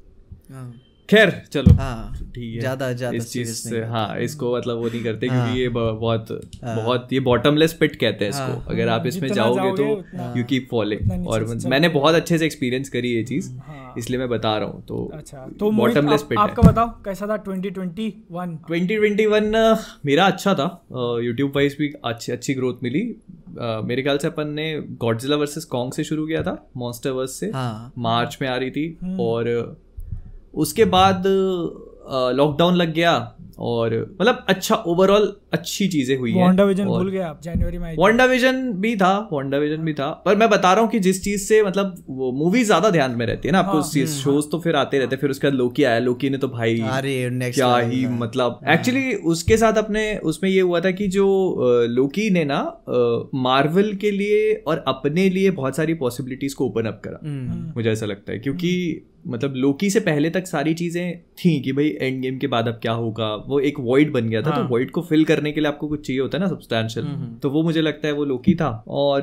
खैर 1.11 1.31
चलो। 1.53 1.75
हाँ 1.75 2.13
ठीक 2.15 2.55
है। 2.55 2.61
ज़्यादा 2.61 2.93
ज़्यादा 2.93 3.17
इस 3.17 3.33
चीज़ 3.33 3.53
से 3.53 3.81
हाँ। 3.81 4.07
हाँ 4.07 4.19
इसको 4.21 4.57
मतलब 4.57 4.77
वो 4.77 4.89
नहीं 4.89 5.03
करते 5.05 5.29
क्योंकि 5.29 5.61
ये 5.61 5.69
बहुत 5.69 6.29
बहुत 6.65 7.13
ये 7.13 7.21
बॉटमलेस 7.23 7.73
पिट 7.73 7.97
कहते 7.97 8.25
हैं 8.25 8.33
हाँ। 8.33 8.49
इसको। 8.49 8.71
अगर 8.73 8.89
आप 8.89 9.07
इसमें 9.07 9.29
जाओगे 9.31 9.73
तो 9.77 10.39
यू 10.39 10.45
कीप 10.45 10.69
फॉलोइंग 10.71 11.27
और। 11.29 11.45
मैंने 11.67 11.89
बहुत 11.91 12.15
अच्छे 12.15 12.39
से 12.39 12.45
एक्सपीरियंस 12.47 12.89
करी 12.89 13.15
ये 13.15 13.23
चीज़ 13.25 13.51
हाँ। 13.59 13.95
इसलिए 13.99 14.19
मैं 14.19 14.29
बता 14.29 14.57
रहा 14.59 14.69
हूँ 14.69 14.83
तो 14.89 15.05
अच्छा 15.15 15.47
तो 15.61 15.71
बॉटमलेस 15.73 16.23
पिट 16.23 16.39
आपका 16.39 16.63
बताओ 16.63 16.89
कैसा 17.05 17.27
था 17.27 17.43
2021 17.45 18.13
2021 18.71 19.53
uh, 19.55 19.77
मेरा 20.07 20.27
अच्छा 20.27 20.55
था। 20.55 20.67
यूट्यूब 21.23 21.53
वाइज 21.57 21.77
भी 21.79 21.93
अच्छी 22.05 22.33
अच्छी 22.33 22.55
ग्रोथ 22.55 22.83
मिली। 22.83 23.03
Uh, 23.51 23.85
मेरे 23.85 24.03
ख्याल 24.03 24.19
से 24.19 24.27
अपन 24.29 24.49
ने 24.55 24.73
गॉडजिला 25.01 25.37
वर्सेस 25.37 25.65
कॉन्ग 25.67 25.93
से 25.93 26.05
शुरू 26.05 26.27
किया 26.27 26.43
था 26.43 26.57
मॉन्स्टर 26.77 27.11
वर्स 27.11 27.39
से। 27.41 27.51
हाँ। 27.55 27.93
मार्च 27.99 28.39
में 28.43 28.49
आ 28.49 28.57
रही 28.57 28.71
थी 28.71 29.17
और 29.21 29.49
उसके 30.55 30.85
बाद 30.87 31.23
लॉकडाउन 32.37 32.75
लग 32.77 32.95
गया 32.95 33.37
और 33.61 33.95
मतलब 34.21 34.45
अच्छा 34.49 34.75
ओवरऑल 34.89 35.25
अच्छी 35.53 35.87
चीज़ें 35.89 36.17
हुई 36.19 36.31
हैं। 36.33 36.43
वांडा 36.43 36.65
विजन 36.65 36.85
भूल 36.85 37.09
गए 37.11 37.19
आप 37.21 37.41
जनवरी 37.43 37.79
में 37.79 37.97
वांडा 37.99 38.25
विजन 38.25 38.61
भी 38.75 38.95
था 38.97 39.11
वांडा 39.33 39.59
विजन 39.59 39.83
भी 39.85 39.93
था। 39.95 40.09
पर 40.27 40.37
मैं 40.37 40.49
बता 40.51 40.73
रहा 40.73 40.83
हूँ 40.83 40.91
कि 40.91 40.99
जिस 40.99 41.23
चीज़ 41.25 41.43
से 41.43 41.63
मतलब 41.63 42.03
वो 42.11 42.31
मूवी 42.35 42.63
ज़्यादा 42.65 42.91
ध्यान 42.91 43.17
में 43.17 43.25
रहती 43.27 43.49
है 43.49 43.53
ना 43.53 43.59
आपको 43.59 43.73
हाँ, 43.73 44.07
शोज़ 44.07 44.49
तो 44.51 44.59
फिर 44.61 44.77
आते 44.77 44.99
रहते 44.99 45.17
फिर 45.17 45.31
उसके 45.31 45.47
बाद 45.47 45.57
लोकी 45.57 45.85
आया 45.85 45.99
लोकी 45.99 46.31
ने 46.31 46.39
तो 46.39 46.49
भाई 46.49 46.81
अरे 46.93 47.51
क्या 47.51 47.77
ही 47.77 48.05
मतलब 48.07 48.61
एक्चुअली 48.69 49.15
उसके 49.33 49.57
साथ 49.57 49.79
अपने 49.79 50.17
उसमें 50.25 50.51
ये 50.51 50.61
हुआ 50.61 50.81
था 50.81 50.91
कि 50.93 51.09
जो 51.09 51.27
लोकी 51.91 52.29
ने 52.31 52.45
ना 52.45 52.63
मार्वल 53.41 53.95
के 53.97 54.11
लिए 54.11 54.53
और 54.67 54.85
अपने 54.89 55.29
लिए 55.29 55.51
बहुत 55.53 55.77
सारी 55.77 55.95
पॉसिबिलिटीज 55.97 56.55
को 56.55 56.67
ओपन 56.67 56.87
अप 56.87 57.01
करा। 57.05 57.21
हम्म। 57.25 57.73
मुझे 57.77 57.91
ऐसा 57.91 58.07
लगता 58.07 58.33
है 58.33 58.39
क्योंकि 58.39 58.73
मतलब 59.27 59.55
लोकी 59.57 59.91
से 59.91 60.01
पहले 60.01 60.31
तक 60.31 60.47
सारी 60.47 60.75
चीज़ें 60.75 61.21
थी 61.21 61.61
कि 61.61 61.73
भाई 61.73 61.97
एंड 62.03 62.23
गेम 62.23 62.39
के 62.39 62.47
बाद 62.47 62.69
अब 62.69 62.75
क्या 62.75 62.93
होगा? 62.93 63.35
वो 63.35 63.61
एक 63.61 63.81
वॉइड 63.81 64.13
बन 64.13 64.29
गया 64.29 64.43
था 64.43 64.51
हाँ. 64.51 64.63
तो 64.63 64.69
वॉइड 64.69 64.91
को 64.91 65.03
फिल 65.03 65.25
करने 65.25 65.53
के 65.53 65.61
लिए 65.61 65.69
आपको 65.69 65.89
कुछ 65.89 66.07
चाहिए 66.07 66.23
होता 66.23 66.39
है 66.39 66.45
ना 66.45 66.51
सब्सटैंशियल 66.51 67.07
तो 67.43 67.51
वो 67.51 67.63
मुझे 67.63 67.83
लगता 67.83 68.09
है 68.09 68.15
वो 68.15 68.25
लोकी 68.25 68.55
था 68.55 68.85
और 68.89 69.21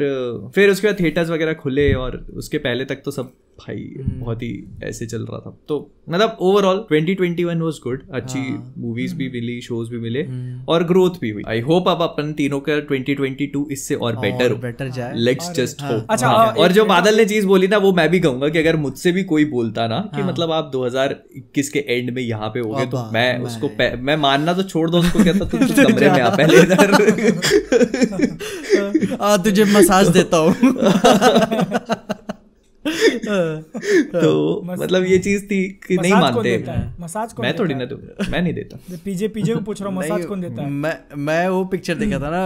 फिर 0.55 0.69
उसके 0.69 0.87
बाद 0.87 0.99
थिएटर्स 0.99 1.29
वगैरह 1.29 1.53
खुले 1.53 1.93
और 1.93 2.17
उसके 2.17 2.57
पहले 2.57 2.85
तक 2.85 3.01
तो 3.05 3.11
सब 3.11 3.31
भाई 3.57 3.95
बहुत 3.99 4.43
ही 4.43 4.77
ऐसे 4.83 5.05
चल 5.05 5.21
रहा 5.21 5.39
था। 5.39 5.57
तो 5.67 5.93
मतलब 6.09 6.37
ओवरऑल 6.39 6.85
2021 6.91 7.61
वाज 7.61 7.79
गुड 7.83 8.01
अच्छी 8.13 8.39
मूवीज़ 8.77 9.15
भी 9.15 9.29
मिली 9.29 9.61
शोज़ 9.61 9.89
भी 9.89 9.97
मिले 9.97 10.21
और 10.65 10.83
ग्रोथ 10.83 11.09
भी 11.21 11.29
हुई। 11.29 11.43
आई 11.47 11.59
होप 11.59 11.89
अब 11.89 12.01
अपन 12.01 12.33
तीनों 12.33 12.59
का 12.59 12.73
2022 12.87 13.71
इससे 13.71 13.95
और 13.95 14.15
बेटर 14.15 14.51
हो। 14.51 14.57
बेटर 14.57 14.89
जाए। 14.89 15.13
लेट्स 15.15 15.51
जस्ट 15.51 15.81
होप 15.81 16.07
अच्छा, 16.09 16.27
हाँ, 16.27 16.47
और 16.47 16.71
जो 16.71 16.85
बादल 16.85 17.17
ने 17.17 17.25
चीज़ 17.25 17.47
बोली 17.47 17.67
ना 17.67 17.77
वो 17.77 17.93
मैं 17.93 18.09
भी 18.09 18.19
कहूँगा 18.19 18.49
कि 18.49 18.59
अगर 18.59 18.75
मुझसे 18.75 19.11
भी 19.11 19.23
कोई 19.23 19.45
बोलता 19.45 19.87
ना 19.87 19.99
कि 20.15 20.23
मतलब 20.23 20.51
आप 20.51 20.71
2021 20.71 21.69
के 21.69 21.79
एंड 21.79 22.09
में 22.09 22.21
यहाँ 22.21 22.49
पे 22.49 22.59
हो 22.59 22.69
गए 22.69 22.85
तो 22.85 23.11
मैं 23.13 23.39
उसको 23.39 23.67
मैं 24.01 24.15
मानना 24.17 24.53
तो 24.53 24.63
छोड़ 24.63 24.89
दो 24.89 24.97
उसको 24.97 25.23
कहता 25.23 25.45
तू 25.45 25.57
तू 25.65 25.83
कमरे 25.83 26.11
में 26.11 26.21
आ 26.21 26.35
पहले 26.35 26.57
इधर। 26.57 26.95
तुझे 29.43 29.63
मसाज 29.63 30.07
देता 30.07 30.37
हूँ। 30.37 30.55
तो 32.87 34.61
मतलब 34.65 35.05
ये 35.05 35.17
चीज़ 35.19 35.43
थी 35.45 35.61
कि 35.87 35.97
नहीं 35.97 36.13
मानते। 36.13 36.57
मसाज 36.99 37.33
कौन 37.33 37.45
मैं 37.45 37.53
थोड़ी 37.59 37.75
ना 37.75 37.85
दूँ 37.85 37.97
मैं 38.31 38.41
नहीं 38.41 38.53
देता। 38.53 38.77
पीजे 39.05 39.27
पीजे 39.27 39.53
को 39.53 39.61
पूछ 39.61 39.81
रहा 39.81 39.89
हूँ 39.89 39.97
मसाज 39.97 40.25
कौन 40.25 40.41
देता 40.41 40.61
है? 40.61 40.69
मैं 40.69 40.97
मैं 41.17 41.47
वो 41.49 41.63
पिक्चर 41.73 41.95
देखा 41.95 42.19
था 42.19 42.29
ना 42.29 42.43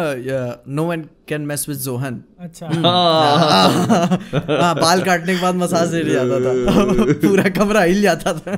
no 0.67 0.83
one 0.83 1.05
can 1.27 1.41
mess 1.41 1.65
with 1.69 1.77
John 1.77 2.21
अच्छा। 2.39 2.67
हाँ, 2.67 4.19
हाँ 4.61 4.75
बाल 4.75 5.01
काटने 5.03 5.35
के 5.35 5.41
बाद 5.41 5.55
मसाज 5.55 5.87
देने 5.93 6.13
जाता 6.13 6.39
था। 6.39 7.13
पूरा 7.27 7.49
कमरा 7.59 7.81
हिल 7.81 8.01
जाता 8.01 8.33
था। 8.33 8.51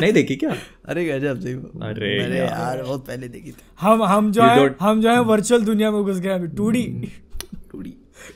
नहीं 0.00 0.12
देखी 0.12 0.36
क्या? 0.36 0.54
अरे 0.88 1.04
गजब 1.06 1.40
सही 1.40 1.54
अरे 1.88 2.38
यार। 2.38 2.82
बहुत 2.82 3.06
पहले 3.06 3.28
देखी 3.28 3.50
थी। 3.50 3.62
हम 3.80 4.02
हम 4.04 4.32
जो 4.32 4.42
है 4.42 4.74
हम 4.80 5.00
जो 5.02 5.10
है 5.10 5.20
वर्चुअल 5.32 5.62
दुनिया 5.64 5.90
में 5.90 6.02
घुस 6.02 6.18
गए 6.20 6.30
अभी 6.30 6.48
टूडी 6.56 6.82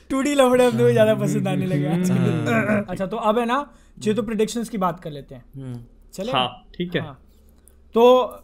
टूडी 0.09 0.35
टूडी 0.35 0.35
लफड़े 0.35 0.65
अब 0.65 0.77
तो 0.77 0.91
ज़्यादा 0.91 1.15
पसंद 1.15 1.47
आने 1.47 1.65
लगे। 1.65 1.85
अच्छा। 2.89 3.05
तो 3.05 3.17
अब 3.17 3.39
है 3.39 3.45
ना 3.45 3.73
जो 3.99 4.13
तो 4.13 4.23
प्रिडिक्शंस 4.23 4.69
की 4.69 4.77
बात 4.77 4.99
कर 4.99 5.11
लेते 5.11 5.35
हैं। 5.35 5.87
चले 6.13 6.31
हाँ 6.31 6.65
ठीक 6.77 6.95
है। 6.95 7.01
हाँ। 7.01 7.21
तो 7.93 8.43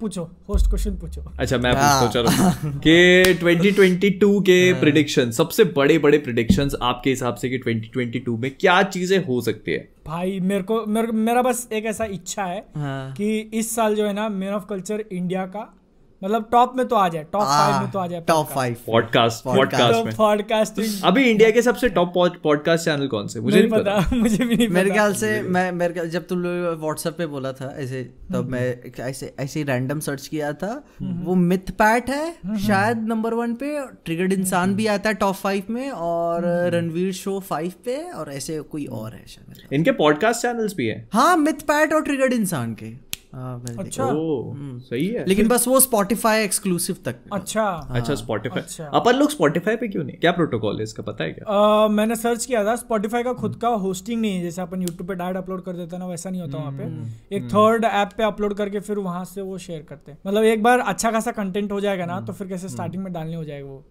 पूछो 0.00 0.30
होस्ट 0.48 0.66
क्वेश्चन 0.66 0.96
पूछो। 0.96 1.32
अच्छा 1.38 1.58
मैं 1.58 1.72
हाँ। 1.72 2.02
पूछता 2.02 2.22
चलो 2.22 2.70
कि 2.80 3.34
2022 3.34 4.40
के 4.40 4.80
प्रिडिक्शन 4.80 5.30
सबसे 5.30 5.64
बड़े 5.64 5.98
बड़े 5.98 6.18
प्रिडिक्शंस 6.18 6.74
आपके 6.82 7.10
हिसाब 7.10 7.34
से 7.34 7.48
कि 7.48 7.58
2022 7.58 8.38
में 8.38 8.50
क्या 8.60 8.82
चीज़ें 8.82 9.24
हो 9.24 9.40
सकती 9.40 9.72
है? 9.72 9.88
भाई 10.06 10.40
मेरे 10.40 10.62
को 10.62 10.86
मेरे, 10.86 11.12
मेरा 11.12 11.42
बस 11.42 11.68
एक 11.72 11.84
ऐसा 11.84 12.04
इच्छा 12.04 12.44
है 12.44 12.66
हाँ। 12.76 13.12
कि 13.12 13.38
इस 13.38 13.74
साल 13.76 13.94
जो 13.94 14.06
है 14.06 14.12
ना 14.12 14.28
मैन 14.28 14.52
ऑफ़ 14.54 14.66
कल्चर 14.66 15.04
इंडिया 15.12 15.46
का 15.46 15.75
मतलब 16.24 16.48
टॉप 16.52 16.72
में 16.76 16.86
तो 16.88 16.96
आ 16.96 17.08
जाए 17.08 17.24
टॉप 17.32 17.42
फाइव 17.42 17.80
में 17.82 17.90
तो 17.90 17.98
आ 17.98 18.06
जाए 18.06 18.20
टॉप 18.28 18.46
फाइव। 18.46 18.76
पॉडकास्ट 18.86 19.44
पॉडकास्ट 19.44 20.04
में। 20.06 20.14
पॉडकास्टिंग 20.16 21.02
अभी 21.04 21.24
इंडिया 21.24 21.50
के 21.50 21.62
सबसे 21.62 21.88
टॉप 21.88 22.12
पॉडकास्ट 22.44 22.84
चैनल 22.84 23.06
कौन 23.08 23.26
से? 23.26 23.40
मुझे 23.40 23.58
नहीं 23.58 23.70
पता 23.70 24.16
मुझे 24.16 24.44
भी 24.44 24.56
नहीं 24.56 24.68
मेरे 24.68 24.90
ख्याल 24.90 25.14
से 25.14 25.40
मैं 25.42 25.70
मेरे 25.72 25.94
ख्याल 25.94 26.08
जब 26.10 26.26
तुम 26.26 26.38
लोग 26.38 26.80
व्हाट्सएप 26.80 27.16
पे 27.18 27.26
बोला 27.26 27.52
था 27.52 27.72
ऐसे 27.78 28.02
तब 28.32 28.48
मैं 28.50 28.92
ऐसे 29.00 29.34
ऐसे 29.40 29.62
रैंडम 29.62 30.00
सर्च 30.00 30.26
किया 30.26 30.52
था। 30.52 30.72
वो 31.02 31.34
मिथ 31.34 31.70
पैट 31.78 32.10
है 32.10 32.58
शायद 32.58 33.06
नंबर 33.08 33.34
वन 33.34 33.54
पे 33.54 33.78
ट्रिगर्ड 34.04 34.32
इंसान 34.32 34.74
भी 34.74 34.86
आता 34.86 35.08
है 35.08 35.14
टॉप 35.14 35.34
फाइव 35.34 35.62
में 35.70 35.90
और 35.90 36.42
रणवीर 36.74 37.12
शो 37.12 37.38
फाइव 37.40 37.72
पे 37.84 37.96
और 38.12 38.32
ऐसे 38.32 38.60
कोई 38.70 38.86
और 38.86 39.12
है 39.14 39.24
शायद 39.26 39.72
इनके 39.72 39.92
पॉडकास्ट 39.92 40.42
चैनल्स 40.42 40.74
भी 40.76 40.86
है। 40.86 41.08
हाँ 41.12 41.36
मिथ 41.36 41.62
पैट 41.68 41.92
और 41.92 42.02
ट्रिगर्ड 42.02 42.32
इंसान 42.32 42.74
के। 42.74 42.86
हाँ। 42.86 43.05
अच्छा। 43.34 44.04
ओ 44.04 44.52
सही 44.80 45.06
है। 45.06 45.24
लेकिन 45.28 45.48
बस 45.48 45.66
वो 45.68 45.80
स्पॉटिफाई 45.80 46.42
एक्सक्लूसिव 46.42 46.96
तक 47.04 47.16
अच्छा। 47.32 47.64
अच्छा 47.90 48.14
स्पॉटिफाई 48.14 48.62
अच्छा। 48.62 48.84
अपन 48.94 49.14
लोग 49.14 49.30
स्पॉटिफाई 49.30 49.76
पे 49.76 49.88
क्यों 49.88 50.04
नहीं? 50.04 50.16
क्या 50.16 50.32
प्रोटोकॉल 50.32 50.76
है 50.76 50.82
इसका 50.82 51.02
पता 51.02 51.24
है 51.24 51.32
क्या? 51.32 51.88
मैंने 51.88 52.16
सर्च 52.16 52.44
किया 52.46 52.64
था। 52.64 52.76
स्पॉटिफाई 52.76 53.22
का 53.22 53.32
खुद 53.34 53.56
का 53.56 53.68
होस्टिंग 53.84 54.20
नहीं 54.20 54.36
है। 54.36 54.42
जैसे 54.42 54.62
अपन 54.62 54.82
यूट्यूब 54.82 55.08
पे 55.08 55.14
डायरेक्ट 55.14 55.44
अपलोड 55.44 55.62
कर 55.64 55.72
देते 55.72 55.98
ना 55.98 56.06
वैसा 56.06 56.30
नहीं 56.30 56.40
होता 56.40 56.58
वहाँ 56.58 56.72
पे। 56.72 57.36
एक 57.36 57.48
थर्ड 57.50 57.84
ऐप 57.84 58.10
पे 58.16 58.22
अपलोड 58.22 58.54
करके 58.54 58.80
फिर 58.80 58.98
वहाँ 58.98 59.24
से 59.24 59.40
वो 59.42 59.58
शेयर 59.58 59.82
करते 59.88 60.12
हैं। 60.12 60.18
मतलब 60.26 60.44
एक 60.44 60.62
बार 60.62 60.80
अच्छा 60.86 61.10
खासा 61.10 61.30
कंटेंट 61.32 61.72
हो 61.72 61.80
जाएगा 61.80 62.06
ना 62.06 62.20
तो 62.20 62.32
फिर 62.32 62.48
कैसे 62.48 62.68
स्टार्टिंग 62.68 63.02
में 63.04 63.12
डालने 63.12 63.36
हो 63.36 63.44
जाएगा 63.44 63.68
वो। 63.68 63.84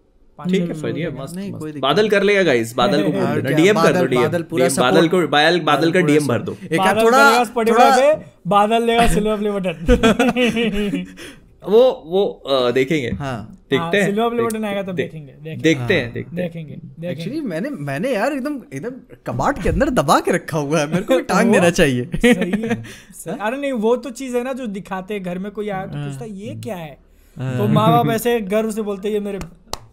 ठीक 0.44 0.54
है 0.54 0.66
वीडियो 0.66 1.10
बढ़िया 1.10 1.10
मस्त। 1.22 1.78
बादल 1.80 2.08
कर 2.08 2.22
लेगा 2.22 2.42
गाइस 2.42 2.74
बादल 2.74 3.02
को 3.04 3.10
बोल 3.10 3.42
देना 3.42 3.56
डीएम 3.56 3.82
कर 3.82 3.96
दो 3.96 4.04
डीएम। 4.06 4.22
बादल 4.22 4.42
पूरा 4.42 4.66
बादल 4.68 4.96
support- 4.96 5.10
को 5.10 5.28
बादल 5.28 5.60
बादल 5.60 5.92
का 5.92 6.00
डीएम 6.00 6.26
भर 6.26 6.42
दो। 6.42 6.56
एक 6.64 6.72
यार 6.72 7.02
थोड़ा 7.04 7.44
थोड़ा 7.44 7.90
पे, 7.96 8.12
बादल 8.46 8.82
लेगा 8.82 9.06
सिल्वर 9.08 9.38
प्ले 9.38 9.50
बटन। 9.50 11.06
वो 11.70 11.80
वो 12.06 12.70
देखेंगे। 12.72 13.08
हाँ। 13.08 13.52
देखते 13.70 13.98
हैं 13.98 14.06
सिल्वर 14.06 14.28
प्ले 14.30 14.42
बटन 14.42 14.64
आएगा 14.64 14.82
तो 14.82 14.92
देखेंगे 14.92 15.32
देखते 15.62 15.94
हैं 15.94 16.12
देखेंगे 16.12 16.34
देखेंगे। 16.40 17.08
एक्चुअली 17.10 17.40
मैंने 17.40 17.70
मैंने 17.70 18.10
यार 18.10 18.32
एकदम 18.32 18.60
एकदम 18.72 18.90
कबाड़ 19.26 19.52
के 19.58 19.68
अंदर 19.68 19.90
दबा 19.90 20.18
के 20.20 20.32
रखा 20.32 20.58
हुआ 20.58 20.80
है। 20.80 20.86
मेरे 20.86 21.02
को 21.02 21.18
टांग 21.20 21.52
देना 21.52 21.70
चाहिए। 21.70 22.04
सही 22.16 22.62
है। 22.62 23.38
अरे 23.40 23.56
नहीं 23.56 23.72
वो 23.72 23.96
तो 23.96 24.10
चीज़ 24.10 24.36
है 24.36 24.44
ना 24.44 24.52
जो 24.52 24.66
दिखाते 24.66 25.14
हैं 25.14 25.22
घर 25.22 25.38
में 25.38 25.50
कोई 25.52 25.68
आया 25.68 25.86
तो 25.86 25.96
पूछता 25.96 26.24
ये 26.24 26.54
क्या 26.54 26.76
है? 26.76 26.98
तो 27.36 27.68
माँ 27.68 27.88
बाप 27.92 28.10
ऐसे 28.10 28.40
गर्व 28.40 28.70
से 28.70 28.82
बोलते 28.82 29.08
हैं 29.08 29.14
ये 29.14 29.20
मेरे 29.20 29.38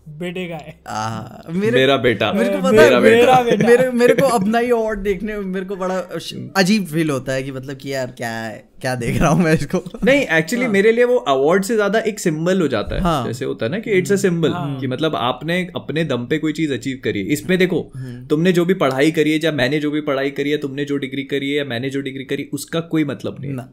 बेटे 0.09 0.45
का 0.47 0.55
है। 0.55 0.73
आ, 0.87 1.51
मेरे 1.51 1.71
मेरा 1.71 1.95
बेटा। 1.97 2.31
मेरे 2.33 2.49
को 2.49 2.57
पता 2.57 2.71
मेरा 2.71 2.99
बेटा 2.99 3.17
मेरा 3.19 3.41
बेटा। 3.41 3.67
मेरे 3.67 3.89
मेरे 3.91 4.13
को 4.13 4.25
अपना 4.29 4.59
ही 4.59 4.71
अवार्ड 4.71 4.99
देखने 4.99 5.37
में 5.37 5.45
मेरे 5.45 5.65
को 5.65 5.75
बड़ा 5.75 5.97
अजीब 6.57 6.85
फील 6.85 7.09
होता 7.09 7.33
है 7.33 7.43
कि 7.43 7.51
मतलब 7.51 7.77
कि 7.77 7.93
यार 7.93 8.13
क्या 8.17 8.31
है 8.31 8.63
क्या 8.81 8.95
देख 8.95 9.19
रहा 9.21 9.29
हूँ 9.29 9.43
मैं 9.43 9.53
इसको। 9.53 9.83
नहीं 10.03 10.25
एक्चुअली 10.37 10.67
मेरे 10.67 10.91
लिए 10.91 11.03
वो 11.03 11.15
अवार्ड 11.15 11.63
से 11.63 11.75
ज़्यादा 11.75 11.99
एक 12.01 12.19
सिंबल 12.19 12.61
हो 12.61 12.67
जाता 12.67 12.95
है। 12.95 13.01
हाँ। 13.01 13.25
जैसे 13.27 13.45
होता 13.45 13.65
है 13.65 13.71
ना 13.71 13.79
कि 13.79 13.91
इट्स 13.91 14.11
अ 14.11 14.15
सिंबल 14.17 14.53
कि 14.79 14.87
मतलब 14.87 15.15
आपने 15.15 15.61
अपने 15.75 16.03
दम 16.05 16.25
पे 16.25 16.37
कोई 16.37 16.53
चीज़ 16.53 16.73
अचीव 16.73 16.99
करी 17.03 17.19
है। 17.19 17.33
इसमें 17.33 17.57
देखो 17.57 17.81
तुमने 18.29 18.51
जो 18.51 18.65
भी 18.65 18.73
पढ़ाई 18.75 19.11
करी 19.11 19.31
है 19.31 19.39
या 19.43 19.51
मैंने 19.53 19.79
जो 19.79 19.91
भी 19.91 20.01
पढ़ाई 20.01 20.31
करी 20.31 20.51
है 20.51 20.57
तुमने 20.57 20.85
जो 20.85 20.97
डिग्री 20.97 21.23
करी 21.25 21.51
है 21.51 21.57
या 21.57 21.65
मैंने 21.65 21.89
जो 21.89 22.01
डिग्री 22.01 22.25
करी 22.25 22.49
उसका 22.53 22.79
कोई 22.91 23.03
मतलब 23.05 23.37
नहीं 23.41 23.53
ना। 23.53 23.69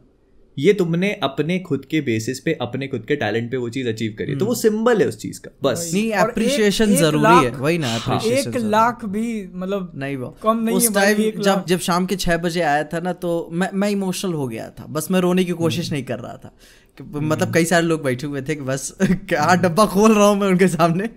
ये 0.60 0.72
तुमने 0.72 1.12
अपने 1.22 1.58
खुद 1.60 1.84
के 1.90 2.00
बेसिस 2.00 2.40
पे 2.40 2.56
अपने 2.60 2.88
खुद 2.88 3.04
के 3.08 3.16
टैलेंट 3.16 3.50
पे 3.50 3.56
वो 3.56 3.68
चीज़ 3.68 3.88
अचीव 3.88 4.14
करी 4.18 4.36
तो 4.36 4.46
वो 4.46 4.54
सिंबल 4.54 5.00
है 5.00 5.06
उस 5.08 5.18
चीज़ 5.18 5.40
का 5.40 5.50
बस। 5.62 5.90
नहीं 5.94 6.12
अप्रिशिएशन 6.22 6.94
ज़रूरी 6.96 7.44
है 7.44 7.50
वही 7.52 7.78
ना 7.78 7.94
एक 8.26 8.56
लाख 8.56 9.04
भी 9.06 9.26
मतलब 9.54 9.92
नहीं 9.96 10.16
वो। 10.16 10.28
कम 10.42 10.62
नहीं 10.64 10.76
उस 10.76 10.94
टाइम 10.94 11.42
जब 11.42 11.64
जब 11.68 11.78
शाम 11.80 12.06
के 12.06 12.16
छह 12.16 12.36
बजे 12.38 12.60
आया 12.62 12.84
था 12.84 13.00
ना 13.00 13.12
तो 13.24 13.32
मैं 13.52 13.70
मैं 13.74 13.90
इमोशनल 13.90 14.32
हो 14.32 14.46
गया 14.48 14.68
था। 14.70 14.86
बस 14.88 15.10
मैं 15.10 15.20
रोने 15.20 15.44
की 15.44 15.52
कोशिश 15.62 15.92
नहीं 15.92 16.04
कर 16.04 16.18
रहा 16.18 16.36
था। 16.44 16.52
मतलब 16.98 17.52
कई 17.54 17.64
सारे 17.64 17.86
लोग 17.86 18.02
बैठे 18.04 18.26
हुए 18.26 18.42
थे 18.42 18.54
कि 18.54 18.62
बस 18.62 18.92
क्या 19.02 19.54
डब्बा 19.62 19.86
खोल 19.86 20.14
रहा 20.14 20.26
हूँ 20.26 20.38
मैं 20.38 20.48
उनके 20.48 20.68
सामने। 20.68 21.08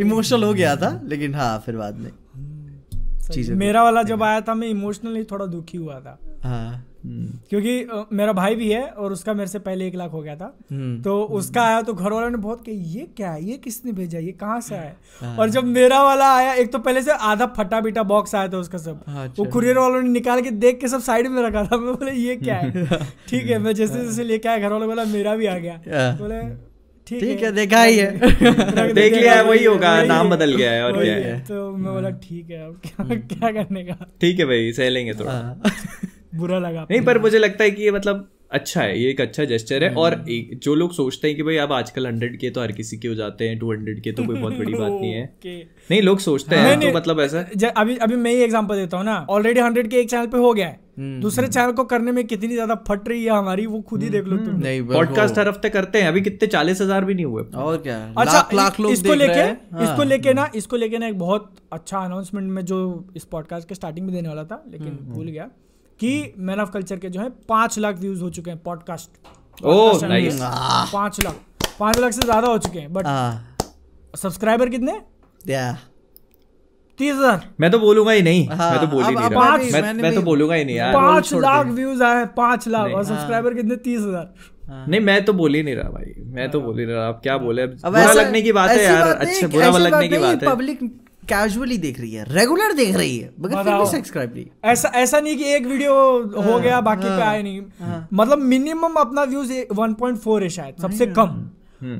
इमोशनल 0.00 0.44
हो 0.44 0.52
गया 0.54 0.74
था 0.76 0.90
लेकिन 1.04 1.34
हाँ 1.34 1.62
फिर 1.66 1.76
बाद 1.76 1.98
में। 1.98 2.10
चीज़ें 3.32 3.54
मेरा 3.56 3.82
वाला 3.84 4.02
जब 4.04 4.22
आया 4.22 4.40
था 4.40 4.54
मैं 4.54 4.68
इमोशनली 4.68 5.22
थोड़ा 5.24 5.46
दुखी 5.46 5.78
हुआ 5.78 5.98
था। 6.00 6.18
हाँ। 6.44 6.71
क्योंकि 7.06 7.78
अ, 7.82 8.04
मेरा 8.12 8.32
भाई 8.32 8.54
भी 8.54 8.70
है 8.72 8.82
और 8.82 9.12
उसका 9.12 9.32
मेरे 9.34 9.46
से 9.46 9.58
पहले 9.58 9.86
एक 9.86 9.94
लाख 9.94 10.10
हो 10.12 10.20
गया 10.22 10.36
था। 10.36 10.52
हम्म। 10.72 11.00
तो 11.02 11.22
उसका 11.32 11.62
आया 11.62 11.80
तो 11.82 11.94
घर 11.94 12.12
वालों 12.12 12.30
ने 12.30 12.36
बहुत 12.36 12.60
कहा 12.60 12.74
ये 12.94 13.06
क्या 13.16 13.30
है? 13.30 13.44
ये 13.44 13.56
किसने 13.56 13.92
भेजा? 13.92 14.18
ये 14.18 14.32
कहाँ 14.32 14.60
से 14.60 14.74
आया? 14.74 15.34
और 15.36 15.50
जब 15.50 15.64
मेरा 15.64 16.02
वाला 16.02 16.32
आया 16.36 16.52
एक 16.54 16.72
तो 16.72 16.78
पहले 16.78 17.02
से 17.02 17.12
आधा 17.12 17.46
फटा 17.56 17.80
बीटा 17.80 18.02
बॉक्स 18.02 18.34
आया 18.34 18.48
था 18.48 18.58
उसका 18.58 18.78
सब। 18.78 19.00
अच्छा। 19.08 19.32
वो 19.38 19.44
कुरियर 19.44 19.78
वालों 19.78 20.02
ने 20.02 20.08
निकाल 20.08 20.42
के 20.42 20.50
देख 20.50 20.80
के 20.80 20.88
सब 20.88 21.00
साइड 21.00 21.26
में 21.26 21.42
रखा 21.42 21.64
था। 21.64 21.76
मैं 21.76 21.94
बोले 21.94 22.12
ये 22.12 22.36
क्या 22.36 22.56
है? 22.56 22.86
ठीक 23.28 23.46
है 23.46 23.58
मैं 23.58 23.74
जैसे 23.74 24.04
जैसे 24.04 24.24
लेके 24.24 24.48
आया 24.48 24.58
घर 24.58 24.72
वालों 24.72 24.88
बोला 24.88 25.04
मेरा 25.04 25.34
भी 25.36 25.46
आ 25.46 25.58
गया। 25.58 25.80
हाँ। 25.88 26.16
बोले 26.18 26.40
ठीक 27.06 27.42
है। 27.42 27.52
देखा 27.52 27.82
ही 27.82 27.96
है। 27.98 28.18
देख 28.92 29.12
लिया 29.14 29.34
है, 29.34 29.44
वही 29.44 29.64
होगा, 29.64 30.02
नाम 30.02 30.30
बदल 30.30 30.54
गया 30.56 30.70
है, 30.70 30.84
और 30.84 31.02
क्या 31.02 31.14
है। 31.14 31.22
है। 31.22 31.40
तो 31.40 31.70
मैं 31.76 31.92
बोला 31.92 32.10
ठीक 32.10 32.50
है 32.50 32.66
अब 32.66 32.80
क्या 33.04 33.50
करने 33.52 33.84
का? 33.84 33.96
ठीक 34.20 34.38
है 34.38 34.44
भाई 34.44 34.72
सह 34.72 34.88
लेंगे 34.88 35.14
थोड़ा। 35.14 35.32
हाँ। 35.32 35.60
बुरा 36.32 36.58
लगा 36.58 36.86
नहीं 36.90 37.00
पर 37.00 37.18
मुझे 37.18 37.38
लगता 37.38 37.64
है 37.64 37.70
कि 37.70 37.82
ये 37.82 37.90
मतलब 37.90 38.28
अच्छा 38.50 38.80
है 38.82 38.98
ये 39.00 39.10
एक 39.10 39.20
अच्छा 39.20 39.44
जेस्चर 39.44 39.84
है 39.84 39.94
और 39.94 40.14
एक, 40.28 40.58
जो 40.62 40.74
लोग 40.74 40.92
सोचते 40.92 41.28
हैं 41.28 41.36
कि 41.36 41.42
भाई 41.42 41.56
अब 41.56 41.72
आजकल 41.72 42.06
हंड्रेड 42.06 42.36
के 42.38 42.50
तो 42.50 42.60
हर 42.60 42.72
किसी 42.72 42.96
के 42.96 43.08
हो 43.08 43.14
जाते 43.14 43.48
हैं 43.48 43.58
टू 43.58 43.70
हंड्रेड 43.72 44.02
के 44.02 44.12
तो 44.12 44.24
कोई 44.24 44.36
बहुत 44.36 44.58
बड़ी 44.58 44.74
बात 44.74 44.90
नहीं 44.90 45.12
है। 45.12 45.24
नहीं 45.90 46.00
लोग 46.02 46.18
सोचते 46.18 46.56
हैं 46.56 46.80
तो 46.80 46.92
मतलब 46.96 47.20
ऐसा 47.20 47.70
अभी 47.76 47.96
अभी 47.98 48.16
मैं 48.16 48.30
ही 48.30 48.42
एग्जांपल 48.42 48.76
देता 48.76 48.96
हूँ 48.96 49.04
ना 49.04 49.14
ऑलरेडी 49.30 49.60
हंड्रेड 49.60 49.88
के 49.90 49.96
एक 49.96 50.10
चैनल 50.10 50.26
पे 50.26 50.38
हो 50.38 50.52
गया 50.52 50.66
है। 50.66 50.78
हम्म। 50.98 51.20
दूसरे 51.20 51.48
चैनल 51.48 51.72
को 51.72 51.84
करने 51.84 52.12
में 52.12 52.24
कितनी 52.26 52.52
ज़्यादा 52.52 52.74
फट 52.88 53.08
रही 53.08 53.24
है 53.24 53.30
हमारी 53.30 53.66
वो 53.66 53.80
खुद 53.82 54.02
ही 54.02 54.08
देख 54.10 54.24
लो 54.24 54.36
तुम। 54.36 54.58
नहीं 54.58 54.82
पॉडकास्ट 54.88 55.38
हर 55.38 55.48
हफ़्ते 55.48 55.70
करते 55.70 56.02
हैं 56.02 56.08
अभी 56.08 56.20
कितने 56.20 56.48
चालीस 56.48 56.80
हज़ार 56.80 57.04
भी 57.04 57.14
नहीं 57.14 57.24
हुए। 57.24 57.44
और 57.56 57.76
क्या 57.78 57.98
अच्छा 58.18 58.32
लाख 58.32 58.54
लाख 58.54 58.80
लोग 58.80 58.92
इसको 58.92 59.14
लेके 59.14 59.40
हाँ। 59.40 59.82
इसको 59.82 60.02
लेके 60.04 60.34
ना 60.34 60.50
इसको 60.54 60.76
लेके 60.76 60.98
ना 60.98 61.06
एक 61.06 61.18
बहुत 61.18 61.52
अच्छा 61.72 61.98
अनाउंसमेंट 61.98 62.50
में 62.50 62.64
जो 62.64 62.84
इस 63.16 63.24
पॉडकास्ट 63.32 63.68
के 63.68 63.74
स्टार्टिंग 63.74 64.06
में 64.06 64.14
देने 64.14 64.28
वाला 64.28 64.44
था 64.44 64.64
लेकिन 64.70 64.88
हम्म, 64.88 65.12
भूल 65.14 65.26
गया। 65.26 65.50
कि 66.02 66.32
मैन 66.38 66.60
ऑफ़ 66.60 66.70
कल्चर 66.70 66.96
के 66.96 67.08
जो 67.10 67.20
है 67.20 67.28
पाँच 67.48 67.78
लाख 67.78 67.96
व्यूज़ 67.98 68.22
हो 68.22 68.30
चुके 68.30 68.50
हैं 68.50 68.58
पॉडकास्ट 68.62 69.64
ओह 69.66 70.06
नाइस 70.08 70.38
पाँच 70.40 71.20
लाख। 71.24 71.34
पाँच 71.78 71.98
लाख 71.98 72.12
से 72.12 72.20
ज़्यादा 72.20 72.48
हो 72.48 72.58
चुके 72.58 72.78
हैं 72.78 72.92
बट 72.92 73.06
हाँ 73.06 73.56
सब्सक्राइबर 74.14 74.68
कितने? 74.68 75.00
तीस 76.98 77.14
हज़ार। 77.14 77.44
मैं 77.60 77.70
तो 77.70 77.78
बोलूँगा 77.78 78.12
ही 78.12 78.22
नहीं। 78.22 78.46
हाँ, 78.48 78.70
मैं 78.70 78.80
तो 78.80 78.86
बोल 78.86 79.04
ही 79.04 79.14
नहीं 79.14 79.28
रहा। 79.28 79.56
मैं 79.82 79.92
मैं 79.94 80.14
तो 80.14 80.22
बोलूँगा 80.22 80.54
ही 80.54 80.64
नहीं 80.64 80.76
यार। 80.76 80.94
पाँच 80.94 81.32
लाख 81.34 81.66
व्यूज़ 81.68 82.02
आए 82.04 82.24
पाँच 82.36 82.66
लाख। 82.68 82.90
और 82.90 83.04
सब्सक्राइबर 83.04 83.54
कितने? 83.54 83.76
तीस 83.76 84.00
हज़ार। 84.00 84.86
नहीं 84.88 85.00
मैं 85.00 85.24
तो 85.24 85.32
बोल 85.32 85.54
ही 85.54 85.62
नहीं 85.62 85.74
रहा 85.74 85.88
भाई। 85.90 86.12
मैं 86.34 86.50
तो 86.50 86.60
बोल 86.60 86.78
ही 86.78 86.84
नहीं 86.86 86.96
रहा। 86.96 87.08
अब 87.08 87.20
क्या 87.22 87.36
बोले? 87.38 87.66
बुरा 87.66 88.12
लगने 88.12 88.42
की 88.42 88.52
बात 88.52 88.70
है 88.70 88.84
यार। 88.84 89.08
अच्छा 89.08 89.46
बुरा 89.48 89.68
लगने 89.78 90.08
की 90.08 90.18
बात 90.18 90.42
है। 90.42 90.48
पब्लिक 90.48 90.78
कैजुअली 91.28 91.76
देख 91.78 92.00
रही 92.00 92.12
है 92.12 92.24
रेगुलर 92.28 92.72
देख 92.72 92.96
रही 92.96 93.16
है 93.18 93.30
मगर 93.40 93.62
फिर 93.62 93.74
भी 93.74 93.86
सब्सक्राइब 93.88 94.34
नहीं 94.34 94.44
ऐसा 94.64 94.90
ऐसा 94.94 95.20
नहीं 95.20 95.36
कि 95.36 95.52
एक 95.54 95.66
वीडियो 95.66 95.94
हो 96.42 96.58
गया 96.60 96.80
बाकी 96.80 97.06
पे 97.06 97.22
आए 97.22 97.42
नहीं। 97.42 97.60
मतलब 98.12 98.38
मिनिमम 98.38 98.94
अपना 99.00 99.22
व्यूज़ 99.24 99.52
1.4 99.52 100.42
है 100.42 100.48
शायद 100.48 100.82
सबसे 100.82 101.06
कम। 101.08 101.50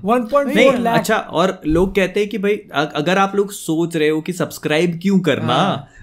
1.4 0.07 0.47
नहीं 0.47 0.73
लाख। 0.79 0.99
अच्छा 0.99 1.17
और 1.17 1.61
लोग 1.67 1.95
कहते 1.95 2.21
हैं 2.21 2.29
कि 2.29 2.39
भाई 2.39 2.57
अगर 2.95 3.19
आप 3.19 3.37
लोग 3.37 3.53
सोच 3.53 3.97
रहे 3.97 4.09
हो 4.09 4.21
कि 4.21 4.33
सब्सक्राइब 4.33 4.99
क्यों 5.03 5.19
करना 5.21 5.59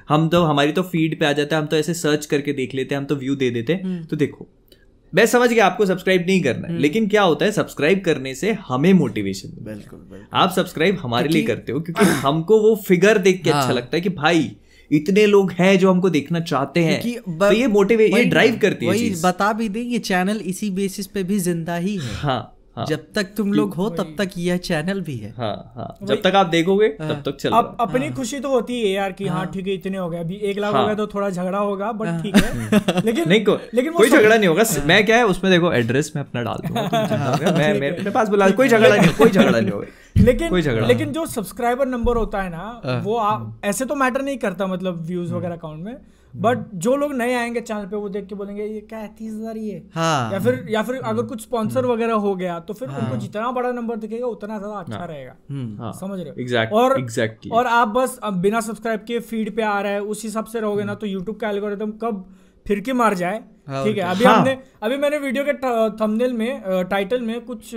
हम 0.10 0.28
तो 0.30 0.44
हमारी 0.44 0.72
तो 0.72 0.82
फ़ीड 0.84 1.20
पे 1.20 1.26
आ 1.26 1.32
जाता 1.34 1.56
है 1.56 1.62
हम 1.62 1.68
तो 1.68 1.78
ऐसे 1.78 1.94
सर्च 1.94 2.26
करके 2.26 2.54
देख 2.54 2.74
लेते 2.76 2.96
हैं 2.96 3.02
हम 3.02 3.08
तो 3.08 3.16
व्यू 3.16 3.36
दे 3.36 3.50
देते 3.52 3.74
हैं। 3.74 4.06
तो 4.06 4.16
देखो 4.16 4.48
मैं 5.14 5.26
समझ 5.26 5.50
गया 5.50 5.66
आपको 5.66 5.86
सब्सक्राइब 5.86 6.26
नहीं 6.28 6.42
करना 6.42 6.68
है। 6.68 6.78
लेकिन 6.80 7.08
क्या 7.08 7.22
होता 7.22 7.46
है 7.46 7.52
सब्सक्राइब 7.52 8.02
करने 8.06 8.34
से 8.36 8.52
हमें 8.68 8.92
मोटिवेशन 8.94 9.64
बिल्कुल 9.66 10.26
आप 10.34 10.52
सब्सक्राइब 10.56 10.98
हमारे 10.98 11.30
लिए 11.30 11.44
करते 11.44 11.72
हो 11.72 11.80
क्योंकि 11.80 12.06
हमको 12.22 12.60
वो 12.62 12.76
फिगर 12.88 13.18
देख 13.20 13.44
के 13.44 13.50
अच्छा 13.50 13.72
लगता 13.72 13.98
है 13.98 14.02
कि 14.02 14.10
भाई 14.10 14.52
इतने 14.92 15.26
लोग 15.26 15.52
हैं 15.52 15.78
जो 15.80 15.92
हमको 15.92 16.10
देखना 16.10 16.40
चाहते 16.42 16.80
हैं। 16.80 17.02
तो 17.24 17.52
ये 17.52 17.68
मोटिवेट 17.68 18.14
ये 18.14 18.24
ड्राइव 18.26 18.60
करती 18.62 18.86
है 18.86 19.10
बता 19.22 19.52
भी 19.54 19.70
दे 19.70 19.82
ये 19.82 20.00
चैनल 20.00 20.38
इसी 20.46 20.70
बेसिस 20.72 21.08
पे 21.08 21.24
भी 21.24 21.40
ज़िंदा 21.40 21.76
ही 21.76 21.96
है। 21.98 22.16
हाँ। 22.16 22.56
हाँ। 22.80 22.86
जब 22.86 23.06
तक 23.16 23.34
तुम 23.38 23.54
लोग 23.54 23.74
हो 23.76 23.90
तब 23.92 24.14
तक 24.18 24.30
यह 24.38 24.58
चैनल 24.60 25.02
भी 25.02 25.16
है। 25.18 25.30
हाँ 25.38 25.72
हाँ। 25.76 25.88
जब 26.04 26.22
तक 26.22 26.36
आप 26.36 26.48
देखोगे 26.48 26.88
तब 26.90 27.22
तक 27.26 27.38
चल 27.38 27.52
अब 27.52 27.76
अपनी 27.80 28.10
खुशी 28.12 28.40
तो 28.40 28.50
होती 28.50 28.80
है 28.82 28.90
यार 28.90 29.12
कि 29.12 29.28
हाँ 29.28 29.46
ठीक 29.54 29.68
है 29.68 29.74
इतने 29.74 29.98
हो 29.98 30.10
गए। 30.10 30.20
अभी 30.20 30.36
एक 30.50 30.60
लाख 30.60 30.74
हो 30.74 30.78
हाँ। 30.78 30.88
गए 30.88 30.96
तो 30.96 31.08
थोड़ा 31.08 31.30
झगड़ा 31.30 31.58
होगा 31.58 31.92
बट 31.92 32.22
ठीक 32.24 32.36
है। 32.36 33.02
लेकिन 33.06 33.30
नहीं 33.30 33.44
को, 33.46 33.58
लेकिन 33.74 33.94
कोई 33.94 34.10
झगड़ा 34.10 34.36
नहीं 34.36 34.48
होगा। 34.48 34.64
मैं 34.86 35.06
क्या 35.06 35.18
है 35.18 35.26
उसमें 35.26 35.52
देखो 35.54 35.72
एड्रेस 35.74 36.12
मैं 36.16 36.24
अपना 36.24 36.44
डाल 36.44 36.68
दूँगा। 36.68 37.74
मैं 37.80 38.12
पास 38.12 38.30
बुला 38.30 38.50
कोई 38.52 38.68
झगड़ा 38.68 38.96
नहीं 38.96 39.14
कोई 39.16 39.30
झगड़ा 39.30 39.60
नहीं 39.60 39.72
होगा। 39.72 39.88
लेकिन 40.18 40.56
लेकिन 40.88 41.12
जो 41.12 41.26
सब्सक्राइबर 41.26 41.88
नंबर 41.88 42.18
होता 42.18 42.42
है 42.42 42.50
ना 42.50 43.02
वो 43.04 43.16
आप 43.18 43.62
ऐसे 43.66 43.86
तो 43.86 43.96
मैटर 43.96 44.22
नहीं 44.22 44.38
करता 44.38 44.68
मतलब 44.68 45.06
व्यूज़ 45.08 45.34
वगैरह 45.34 45.56
अकाउंट 45.56 45.84
में। 45.86 45.96
बट 46.34 46.58
जो 46.76 46.96
लोग 46.96 47.14
नए 47.14 47.34
आएँगे 47.36 47.62
चैनल 47.62 47.86
पे 47.86 47.96
वो 47.96 48.10
देख 48.10 48.26
के 48.28 48.36
बोलेंगे 48.36 48.66
ये 48.66 48.80
क्या 48.82 49.00
है 49.00 49.08
तीस 49.18 49.34
हज़ार 49.34 49.58
ये 49.58 49.84
हाँ? 49.96 50.32
या 50.34 50.40
फिर 50.40 50.66
या 50.70 50.84
फिर 50.84 50.96
अगर 50.96 51.24
कुछ 51.26 51.42
स्पॉन्सर 51.42 51.86
वगैरह 51.86 52.14
हो 52.26 52.36
गया 52.36 52.60
तो 52.60 52.74
फिर 52.74 52.90
उनको 52.90 53.18
जितना 53.18 53.52
बड़ा 53.52 53.72
नंबर 53.72 53.96
दिखेगा 53.98 54.28
उतना 54.28 54.58
ज़्यादा 54.58 54.76
अच्छा 54.76 55.06
रहेगा। 55.06 55.36
हाँ, 55.84 55.92
समझ 56.00 56.20
रहे 56.20 56.30
हो? 56.30 56.36
Exact- 56.44 56.74
और 56.74 57.00
exactly. 57.02 57.52
और 57.52 57.68
आप 57.68 57.88
बस 57.88 58.20
अब 58.24 58.42
बिना 58.42 58.62
सब्सक्राइब 58.62 59.04
के 59.08 59.20
फ़ीड 59.22 59.56
पे 59.56 59.62
आ 59.64 59.80
रहा 59.82 59.92
है 59.92 60.02
उस 60.04 60.24
हिसाब 60.24 60.46
से 60.46 60.60
रहोगे 60.60 60.84
ना 60.84 60.96
तो 60.96 61.08
यूट्यूब 61.08 61.38
का 61.38 61.50
एल्गोरिदम 61.50 61.92
कब 62.04 62.26
फिरकी 62.66 62.94
मार 62.94 63.14
जाए। 63.16 63.44
हाँ, 63.68 63.84
ठीक 63.86 63.98
है 63.98 64.04
अभी 64.06 64.24
हाँ। 64.24 64.36
हमने 64.36 64.58
अभी 64.84 64.98
मैंने 64.98 65.18
वीडियो 65.18 65.44
के 65.46 65.54
थंबनेल 65.98 66.34
में 66.34 66.84
टाइटल 66.90 67.22
में 67.22 67.40
कुछ 67.46 67.76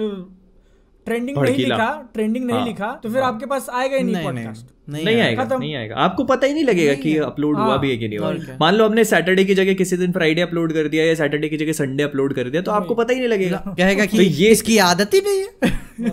ट्रेंडिंग 1.07 1.39
नहीं। 1.39 1.57
लिखा 1.57 1.87
ट्रेंडिंग 2.15 2.45
नहीं 2.45 2.57
हाँ, 2.59 2.67
लिखा 2.67 2.91
तो 3.03 3.09
फिर 3.09 3.23
आपके 3.23 3.47
पास 3.47 3.67
आएगा 3.71 3.97
ही 3.97 4.03
नहीं 4.03 4.15
नहीं 4.15 4.25
नहीं 4.25 4.45
पॉडकास्ट 4.45 4.67
नहीं 4.89 5.05
नहीं 5.05 5.17
है। 5.17 5.23
आएगा 5.23 5.45
खत्म। 5.45 5.59
नहीं 5.61 5.75
आएगा। 5.77 5.95
आपको 5.97 6.25
पता 6.25 6.47
ही 6.47 6.53
नहीं 6.55 6.65
लगेगा 6.65 6.93
नहीं 6.93 7.03
कि 7.03 7.17
अपलोड 7.17 7.57
हुआ 7.57 7.65
हाँ, 7.65 7.79
भी 7.81 7.91
है 7.91 7.97
कि 7.97 8.09
नहीं 8.09 8.19
हुआ। 8.19 8.57
मान 8.61 8.75
लो 8.75 8.87
हमने 8.87 9.05
सैटरडे 9.05 9.45
की 9.45 9.55
जगह 9.55 9.75
किसी 9.75 9.97
दिन 9.97 10.13
फ्राइडे 10.13 10.41
अपलोड 10.41 10.73
कर 10.73 10.89
दिया 10.89 11.05
या 11.05 11.15
सैटरडे 11.15 11.49
की 11.49 11.57
जगह 11.57 11.73
संडे 11.73 12.03
अपलोड 12.03 12.35
कर 12.35 12.51
दिया 12.51 12.63
तो 12.63 12.73
आपको 12.73 12.95
पता 12.95 13.13
ही 13.13 13.19
नहीं 13.19 13.29
लगेगा। 13.29 13.63
कहेगा 13.79 14.07
कि 14.07 14.17
तो 14.17 14.23
ये 14.23 14.49
इसकी 14.49 14.79
आदत 14.79 15.15
ही 15.15 15.21
नहीं 15.21 15.41
है। 15.43 15.49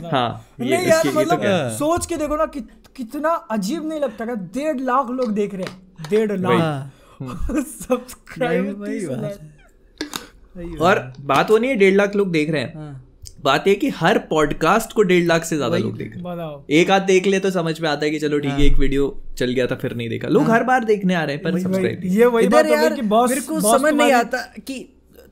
हाँ 0.12 0.46
ये 0.62 0.78
नहीं 0.78 0.88
यार 0.88 1.04
तो 1.04 1.12
मतलब 1.12 1.42
सोच 1.80 2.06
के 2.06 2.18
देखो 2.18 2.38
ना 2.38 2.46
कि, 2.46 2.60
कितना 2.96 3.30
अजीब 3.52 3.88
नहीं 3.90 4.00
लगता 4.00 4.26
क्या 4.26 4.36
डेढ़ 4.36 4.80
लाख 4.82 5.10
लोग 5.10 5.34
देख 5.34 5.54
रहे 5.56 5.64
हैं। 5.64 6.10
डेढ़ 6.10 6.32
लाख। 6.40 6.92
सब्सक्राइब 7.68 8.86
और 10.82 11.00
बात 11.22 11.52
वो 11.52 11.58
नहीं 11.58 11.70
है 11.72 11.76
डेढ़ 11.78 11.94
लाख 11.96 12.16
लोग 12.16 12.32
देख 12.32 12.50
रहे 12.50 12.62
हैं। 12.62 13.09
बात 13.44 13.68
ये 13.68 13.74
कि 13.76 13.90
हर 13.90 14.18
पॉडकास्ट 14.30 14.94
को 14.94 15.04
डेढ़ 15.04 15.26
लाख 15.26 15.44
से 15.44 15.56
ज़्यादा 15.56 15.78
लोग 15.78 15.98
देख 15.98 16.14
रहे 16.16 16.36
हैं। 16.38 16.64
एक 16.80 16.92
आध 16.92 17.02
देख 17.02 17.28
ले 17.28 17.40
तो 17.40 17.52
समझ 17.52 17.80
में 17.80 17.90
आता 17.90 18.06
है 18.06 18.12
कि 18.12 18.20
चलो 18.20 18.40
ठीक 18.40 18.52
है 18.52 18.66
एक 18.66 18.78
वीडियो 18.78 19.06
चल 19.38 19.52
गया 19.52 19.68
था 19.68 19.76
फिर 19.76 19.96
नहीं 19.96 20.10
देखा। 20.10 20.28
लोग 20.28 20.50
हर 20.50 20.64
बार 20.64 20.84
देखने 20.84 21.16
आ 21.16 21.24
रहे 21.24 21.36
हैं 21.36 21.44
पर 21.44 21.60
सब्सक्राइब 21.60 22.02
ये 22.06 22.26
वही 22.28 22.48
बात 22.48 22.66
है 22.66 22.72
यार 22.72 22.94
कि 22.94 23.02
बॉस 23.08 23.30
मेरे 23.30 23.42
को 23.42 23.62
समझ 23.62 23.94
नहीं 23.94 24.12
आता 24.14 24.42
कि 24.68 24.86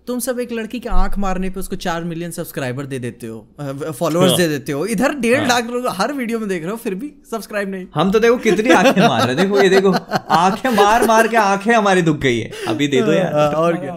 तुम 0.08 0.20
सब 0.20 0.40
एक 0.40 0.52
लड़की 0.52 0.80
के 0.80 0.90
आँख 0.90 1.18
मारने 1.20 1.50
पे 1.50 1.60
उसको 1.60 1.76
चार 1.78 2.04
मिलियन 2.04 2.32
सब्सक्राइबर 2.32 2.86
दे 2.86 3.00
देते 3.00 3.28
हो 3.28 3.92
फॉलोअर्स 3.92 4.38
दे 4.38 4.48
देते 4.48 4.72
हो। 4.72 4.86
इधर 4.88 5.14
डेढ़ 5.18 5.48
लाख 5.48 5.70
लोग 5.70 5.88
हर 5.98 6.14
वीडियो 6.14 6.40
में 6.40 6.48
देख 6.50 6.62
रहे 6.62 6.72
हो 6.72 6.78
फिर 6.78 6.96
भी 6.96 7.12
सब्सक्राइब 7.32 7.70
नहीं। 7.70 7.86
हम 7.96 8.12
तो 8.12 8.20
देखो 8.20 8.38
कितनी 8.40 8.70
आँखें 8.72 9.02
मार 9.02 9.26
रहे 9.26 9.36
देखो 9.36 9.62
ये 9.62 9.70
देखो 9.70 9.92
आँखें 10.36 10.70
मार 10.72 11.06
मार 11.08 11.28
के 11.28 11.38
आँखें 11.38 11.74
हमारी 11.74 12.02
दुख 12.02 12.18
गई 12.20 12.40
है। 12.40 12.52
अभी 12.68 12.88
दे 12.88 13.02
दो 13.02 13.12
यार। 13.14 13.34
हाँ, 13.34 13.50
और 13.54 13.78
क्या। 13.78 13.96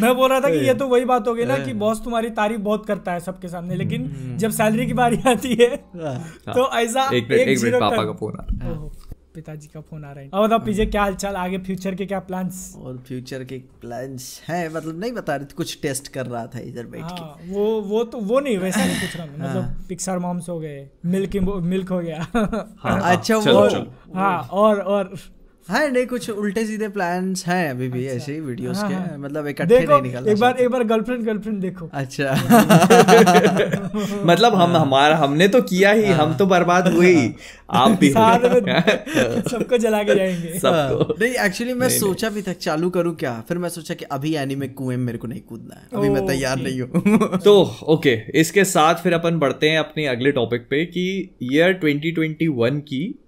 मैं 0.00 0.14
बोल 0.16 0.30
रहा 0.30 0.40
था 0.40 0.50
कि 0.50 0.66
ये 0.66 0.74
तो 0.74 0.86
वही 0.88 1.04
बात 1.04 1.28
हो 1.28 1.34
गई 1.34 1.44
ना 1.44 1.58
कि 1.58 1.72
बॉस 1.76 2.00
तुम्हारी 2.04 2.30
तारीफ़ 2.32 2.60
बहुत 2.62 2.86
करता 2.86 3.12
है 3.12 3.20
सबके 3.20 3.48
सामने 3.48 3.76
लेकिन 3.76 4.36
जब 4.40 4.50
सैलरी 4.52 4.86
की 4.86 4.92
बारी 4.94 5.18
आती 5.28 5.54
है 5.54 5.76
तो 5.76 6.70
ऐसा 6.78 7.08
एक 7.14 7.28
मिनट 7.30 7.32
एक 7.32 7.46
मिनट 7.46 7.58
ज़ीरो 7.58 7.80
पापा 7.80 8.04
का 8.04 8.12
फ़ोन 8.14 8.32
आ 8.32 8.42
रहा 8.42 8.68
है। 8.68 8.95
पिताजी 9.36 9.68
का 9.74 9.80
फ़ोन 9.80 10.04
आ 10.04 10.10
रहा 10.10 10.20
है। 10.20 10.28
और 10.30 10.46
बताओ 10.46 10.58
पीछे 10.64 10.86
क्या 10.86 11.02
हालचाल? 11.02 11.36
आगे 11.36 11.58
फ्यूचर 11.60 11.94
के 11.94 12.06
क्या 12.06 12.18
प्लान्स 12.28 12.74
और 12.78 12.98
फ्यूचर 13.06 13.44
के 13.44 13.58
प्लान्स 13.80 14.28
हैं 14.48 14.68
मतलब 14.74 15.00
नहीं 15.00 15.12
बता 15.12 15.36
रहे 15.36 15.54
कुछ 15.56 15.78
टेस्ट 15.82 16.08
कर 16.08 16.26
रहा 16.26 16.46
था 16.46 16.60
इधर 16.62 16.86
बैठ 16.86 17.02
के। 17.02 17.22
हाँ 17.22 17.36
वो 17.48 17.80
वो 17.82 18.02
तो 18.04 18.18
वो 18.22 18.40
नहीं 18.40 18.58
वैसा 18.58 18.84
नहीं 18.84 19.00
पूछ 19.00 19.16
रहा 19.16 19.26
मैं 19.26 19.38
मतलब 19.38 19.86
पिक्सर 19.88 20.18
मॉम्स 20.18 20.48
हो 20.48 20.58
गए 20.60 20.88
मिल्क 21.06 21.36
मिल्क 21.64 21.88
हो 21.90 22.00
गया। 22.00 22.26
हाँ, 22.34 23.00
अच्छा 23.12 23.36
वो 23.36 23.68
हाँ 24.14 24.38
और 24.62 24.80
और 24.80 25.16
हाँ 25.68 25.88
नहीं 25.88 26.06
कुछ 26.06 26.30
उल्टे 26.30 26.66
सीधे 26.66 26.88
प्लान्स 26.88 27.46
हैं 27.46 27.70
अभी 27.70 27.88
भी 27.88 28.06
ऐसे 28.06 28.32
ही 28.32 28.40
वीडियोस 28.40 28.76
हाँ, 28.76 28.88
के 28.88 28.94
हाँ। 28.94 29.18
मतलब 29.18 29.46
इकट्ठे 29.46 29.78
नहीं 29.86 30.02
निकलना 30.02 30.32
एक 30.32 30.38
बार 30.38 30.56
एक 30.56 30.68
बार 30.68 30.84
गर्लफ्रेंड 30.84 31.24
गर्लफ्रेंड 31.24 31.60
देखो। 31.60 31.90
अच्छा। 31.92 32.32
मतलब 34.26 34.54
हम 34.54 34.76
हमारा 34.76 35.16
हमने 35.16 35.48
तो 35.48 35.62
किया 35.62 35.92
ही 35.92 36.04
हम 36.04 36.34
तो 36.34 36.46
बर्बाद 36.46 36.88
हुए 36.88 37.14
ही। 37.14 37.34
आप 37.70 37.90
भी। 37.90 38.14
में 38.14 39.42
सबको 39.50 39.78
जला 39.78 40.02
के 40.02 40.14
जाएँगे। 40.14 40.58
सबको। 40.58 41.14
नहीं 41.20 41.34
एक्चुअली 41.34 41.74
मैं 41.74 41.88
सोचा 41.88 42.30
भी 42.30 42.42
था 42.42 42.52
चालू 42.52 42.90
करूँ 42.90 43.16
क्या 43.16 43.44
फिर 43.48 43.58
मैं 43.58 43.68
सोचा 43.68 43.94
कि 43.94 44.04
अभी 44.04 44.34
एनीमे 44.34 44.68
कुएँ 44.68 44.96
मेरे 44.96 45.18
को 45.18 45.26
नहीं 45.26 45.40
कूदना 45.40 45.74
है। 45.74 45.86
अभी 45.94 46.08
मैं 46.08 46.26
तैयार 46.26 46.56
नहीं 46.58 46.80
हूँ। 46.80 47.38
तो 47.38 47.76
ओके 47.88 48.40
इसके 48.40 48.64
साथ 48.64 48.94
फिर 48.94 49.12
अपन 49.12 49.38
बढ़ते 49.38 49.70
हैं 49.70 49.78
अपने 49.78 50.06
अगले 50.06 50.32
टॉपिक 50.32 50.60
पे 50.60 50.84
कि 50.84 51.36
ईयर 51.42 51.80
2021 51.84 52.80
की 52.80 53.18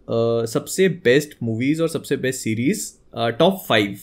सबसे 0.46 0.88
बेस्ट 1.04 1.36
मूवीज़ 1.42 1.82
और 1.82 1.88
सबसे 1.88 2.16
बेस्ट 2.16 2.40
सीरीज़ 2.40 2.92
टॉप 3.38 3.64
फाइव 3.68 3.96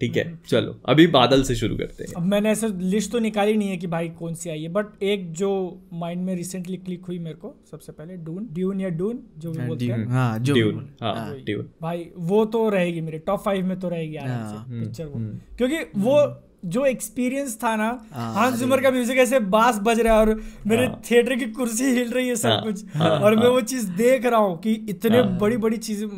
ठीक 0.00 0.16
है 0.16 0.38
चलो 0.48 0.74
अभी 0.88 1.06
बादल 1.06 1.42
से 1.42 1.54
शुरू 1.54 1.76
करते 1.76 2.04
हैं। 2.04 2.12
अब 2.16 2.22
मैंने 2.22 2.50
ऐसे 2.50 2.68
लिस्ट 2.68 3.10
तो 3.12 3.18
निकाली 3.18 3.54
नहीं 3.56 3.68
है 3.68 3.76
कि 3.76 3.86
भाई 3.86 4.08
कौन 4.08 4.34
सी 4.34 4.50
आई 4.50 4.62
है 4.62 4.68
बट 4.68 5.02
एक 5.02 5.32
जो 5.32 5.48
माइंड 5.92 6.24
में 6.24 6.34
रिसेंटली 6.36 6.76
क्लिक 6.76 7.04
हुई 7.04 7.18
मेरे 7.18 7.36
को 7.36 7.54
सबसे 7.70 7.92
पहले 7.92 8.16
डून 8.16 8.48
ड्यून 8.52 8.80
या 8.80 8.88
डून 8.88 9.18
जो 9.38 9.52
भी 9.52 9.66
बोलते 9.66 9.84
हैं। 9.84 10.06
हाँ 10.06 10.38
जो 10.38 10.54
ट्यून 10.54 10.88
हाँ। 11.00 11.40
ट्यून 11.40 11.68
भाई 11.82 12.08
वो 12.16 12.44
तो 12.44 12.68
रहेगी 12.68 13.00
मेरे 13.00 13.18
टॉप 13.18 13.40
फाइव 13.40 13.66
में 13.66 13.78
तो 13.80 13.88
रहेगी 13.88 14.14
से 14.14 14.24
हम्म, 14.24 14.80
पिक्चर 14.84 15.06
वो। 15.06 15.20
क्योंकि 15.56 15.78
वो 15.96 16.16
जो 16.64 16.84
एक्सपीरियंस 16.86 17.56
था 17.62 17.74
ना 17.76 17.86
हांस 18.12 18.54
जिमर 18.54 18.80
का 18.80 18.90
म्यूज़िक 18.90 19.18
ऐसे 19.18 19.38
बास 19.52 19.78
बज 19.82 20.00
रहा 20.00 20.14
है 20.14 20.20
और 20.20 20.40
मेरे 20.66 20.86
हाँ। 20.86 21.00
थिएटर 21.10 21.34
की 21.36 21.46
कुर्सी 21.52 21.84
हिल 21.94 22.10
रही 22.10 22.28
है 22.28 22.36
सब 22.36 22.60
कुछ। 22.64 22.96
और 22.96 23.36
मैं 23.36 23.48
वो 23.48 23.60
चीज़ 23.62 23.90
देख 23.92 24.26
रहा 24.26 24.40
हूँ 24.40 24.58
कि 24.58 24.72
इतने 24.88 25.18
हाँ। 25.18 25.38
बड़ी 25.38 25.56
बड़ी 25.56 25.76
चीज़ें 25.78 26.08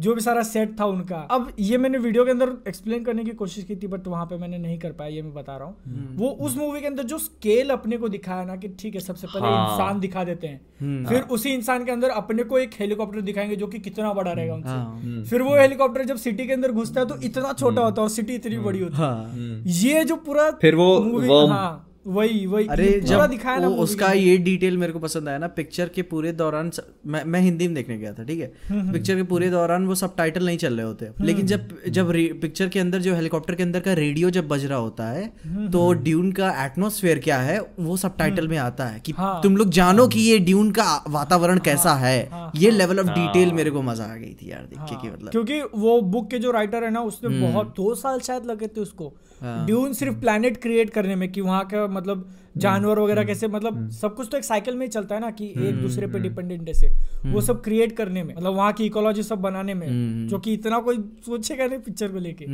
जो 0.00 0.14
भी 0.14 0.20
सारा 0.20 0.42
सेट 0.42 0.78
था 0.80 0.84
उनका। 0.86 1.16
अब 1.30 1.52
ये 1.58 1.78
मैंने 1.78 1.98
वीडियो 1.98 2.24
के 2.24 2.30
अंदर 2.30 2.52
एक्सप्लेन 2.68 3.04
करने 3.04 3.24
की 3.24 3.30
कोशिश 3.34 3.64
की 3.64 3.76
थी 3.76 3.86
बट 3.86 4.06
वहाँ 4.06 4.26
पे 4.26 4.36
मैंने 4.38 4.58
नहीं 4.58 4.78
कर 4.78 4.92
पाया 4.92 5.10
ये 5.10 5.22
मैं 5.22 5.34
बता 5.34 5.56
रहा 5.56 5.66
हूँ। 5.66 5.76
हम्म। 5.86 6.16
वो 6.16 6.28
उस 6.40 6.56
मूवी 6.56 6.80
के 6.80 6.86
अंदर 6.86 7.02
जो 7.02 7.18
स्केल 7.18 7.70
अपने 7.70 7.96
को 7.96 8.08
दिखाया 8.08 8.44
ना 8.44 8.56
कि 8.56 8.68
ठीक 8.80 8.94
है 8.94 9.00
सबसे 9.00 9.26
पहले 9.26 9.46
हाँ। 9.46 9.72
इंसान 9.72 10.00
दिखा 10.00 10.24
देते 10.24 10.46
हैं। 10.46 11.04
फिर 11.06 11.20
उसी 11.30 11.50
इंसान 11.50 11.84
के 11.84 11.92
अंदर 11.92 12.08
अपने 12.12 12.44
को 12.44 12.58
एक 12.58 12.70
हेलीकॉप्टर 12.80 13.20
दिखाएँगे 13.20 13.56
जो 13.56 13.66
कि 13.66 13.78
कितना 13.78 14.12
बड़ा 14.12 14.32
रहेगा 14.32 14.52
हाँ। 14.52 14.60
उनसे। 14.60 15.06
हम्म। 15.06 15.24
फिर 15.24 15.42
वो 15.42 15.54
हेलीकॉप्टर 15.56 16.04
जब 16.04 16.16
सिटी 16.16 16.46
के 16.46 16.52
अंदर 16.52 16.72
घुसता 16.72 17.00
है 17.00 17.06
तो 17.06 17.16
इतना 17.22 17.52
छोटा 17.52 17.82
होता 17.82 18.00
है 18.00 18.04
और 18.04 18.10
सिटी 18.10 18.34
इतनी 18.34 18.58
बड़ी 18.58 18.80
होती 18.80 18.96
है। 18.96 19.02
हाँ। 19.02 19.62
ये 19.66 20.04
जो 20.04 20.16
पूरा 20.16 20.50
फिर 20.50 20.74
वो 20.74 20.98
worm- 21.28 21.50
हाँ 21.50 21.85
वही 22.06 22.44
वही 22.46 22.66
अरे 22.70 22.88
जब 23.00 23.24
दिखाया 23.26 23.58
ना 23.58 23.68
उसका 23.84 24.10
ये 24.12 24.36
डिटेल 24.38 24.76
मेरे 24.78 24.92
को 24.92 24.98
पसंद 24.98 25.28
आया 25.28 25.38
ना 25.38 25.46
पिक्चर 25.46 25.88
के 25.88 26.02
पूरे 26.02 26.32
दौरान 26.32 26.70
स- 26.70 26.80
मैं 27.06 27.22
मैं 27.24 27.40
हिंदी 27.40 27.66
में 27.68 27.74
देखने 27.74 27.96
गया 27.98 28.12
था 28.12 28.24
ठीक 28.24 28.42
हम्म, 28.70 28.80
है 28.86 28.92
पिक्चर 28.92 29.16
के 29.16 29.22
पूरे 29.22 29.48
दौरान 29.50 29.86
वो 29.86 29.94
सब 29.94 30.16
टाइटल 30.16 30.46
नहीं 30.46 30.58
चल 30.58 30.74
रहे 30.76 30.86
होते। 30.86 31.08
लेकिन 31.20 31.46
जब 31.46 31.68
जब 31.88 32.12
पिक्चर 32.40 32.68
के 32.68 32.80
अंदर 32.80 33.00
जो 33.00 33.14
हेलीकॉप्टर 33.14 33.54
के 33.54 33.62
अंदर 33.62 33.80
का 33.80 33.92
रेडियो 33.92 34.30
जब 34.30 34.48
बज 34.48 34.64
रहा 34.64 34.78
होता 34.78 35.08
है 35.08 35.24
हम्म, 35.44 35.68
तो 35.70 35.92
ड्यून 35.92 36.32
का 36.32 36.50
एटमोसफेयर 36.64 37.18
क्या 37.18 37.38
है? 37.38 37.60
वो 37.80 37.96
सब 37.96 38.16
टाइटल 38.16 38.48
में 38.48 38.56
आता 38.58 38.86
है 38.86 39.00
कि 39.00 39.12
हाँ। 39.12 39.40
तुम 39.42 39.56
लोग 39.56 39.70
जानो 39.70 40.06
कि 40.08 40.20
ये 40.20 40.38
ड्यून 40.38 40.70
का 40.70 41.04
वातावरण 41.08 41.58
कैसा 41.58 41.94
है। 41.94 42.18
हाँ, 42.32 42.50
ये 42.56 42.70
लेवल 42.70 43.00
ऑफ़ 43.00 43.06
डिटेल 43.08 43.52
मेरे 43.52 43.70
को 43.70 43.82
मज़ा 43.82 44.04
आ 44.04 44.16
गई 44.16 44.34
थी 44.42 44.50
यार 44.50 44.62
देख 44.64 44.98
के 45.02 45.10
मतलब। 45.10 45.30
क्योंकि 45.30 45.60
वो 45.74 46.00
बुक 46.00 46.30
के 46.30 46.38
जो 46.38 46.50
राइटर 46.50 46.84
है 46.84 46.90
ना 46.90 47.00
उसने 47.02 47.34
हम्म। 47.34 47.52
बहुत 47.52 47.74
दो 47.76 47.94
साल 47.94 48.20
शायद 48.20 48.46
लगे 48.46 48.66
थे 48.66 48.80
उसको। 48.80 49.12
ड्यून 49.44 49.92
सिर्फ़ 49.92 50.14
प्लेनेट 50.16 50.56
क्रिएट 50.56 50.90
करने 50.90 51.14
में 51.16 51.30
कि 51.32 51.40
वहाँ 51.40 51.64
का 51.64 51.86
मतलब 51.96 52.28
जानवर 52.56 52.98
वगैरह 52.98 53.24
कैसे 53.24 53.48
मतलब 53.48 53.88
सब 53.92 54.14
कुछ 54.14 54.28
तो 54.32 54.38
एक 54.38 54.44
साइकिल 54.44 54.74
में 54.74 54.86
ही 54.86 54.88
चलता 54.88 55.14
है 55.14 55.20
ना 55.20 55.30
कि 55.30 55.46
एक 55.58 55.80
दूसरे 55.82 56.06
पे 56.06 56.18
डिपेंडेंट 56.18 56.68
ऐसे 56.68 56.88
वो 57.26 57.40
सब 57.40 57.62
क्रिएट 57.62 57.96
करने 57.96 58.22
में 58.22 58.34
मतलब 58.34 58.54
वहाँ 58.54 58.72
की 58.72 58.84
इकोलॉजी 58.84 59.22
सब 59.22 59.38
बनाने 59.38 59.74
में 59.74 59.86
जो 60.28 60.38
कि 60.38 60.52
इतना 60.52 60.78
कोई 60.80 60.98
सोचेगा 61.26 61.66
नहीं 61.66 61.78
पिक्चर 61.78 62.08
को 62.08 62.18
लेके। 62.18 62.46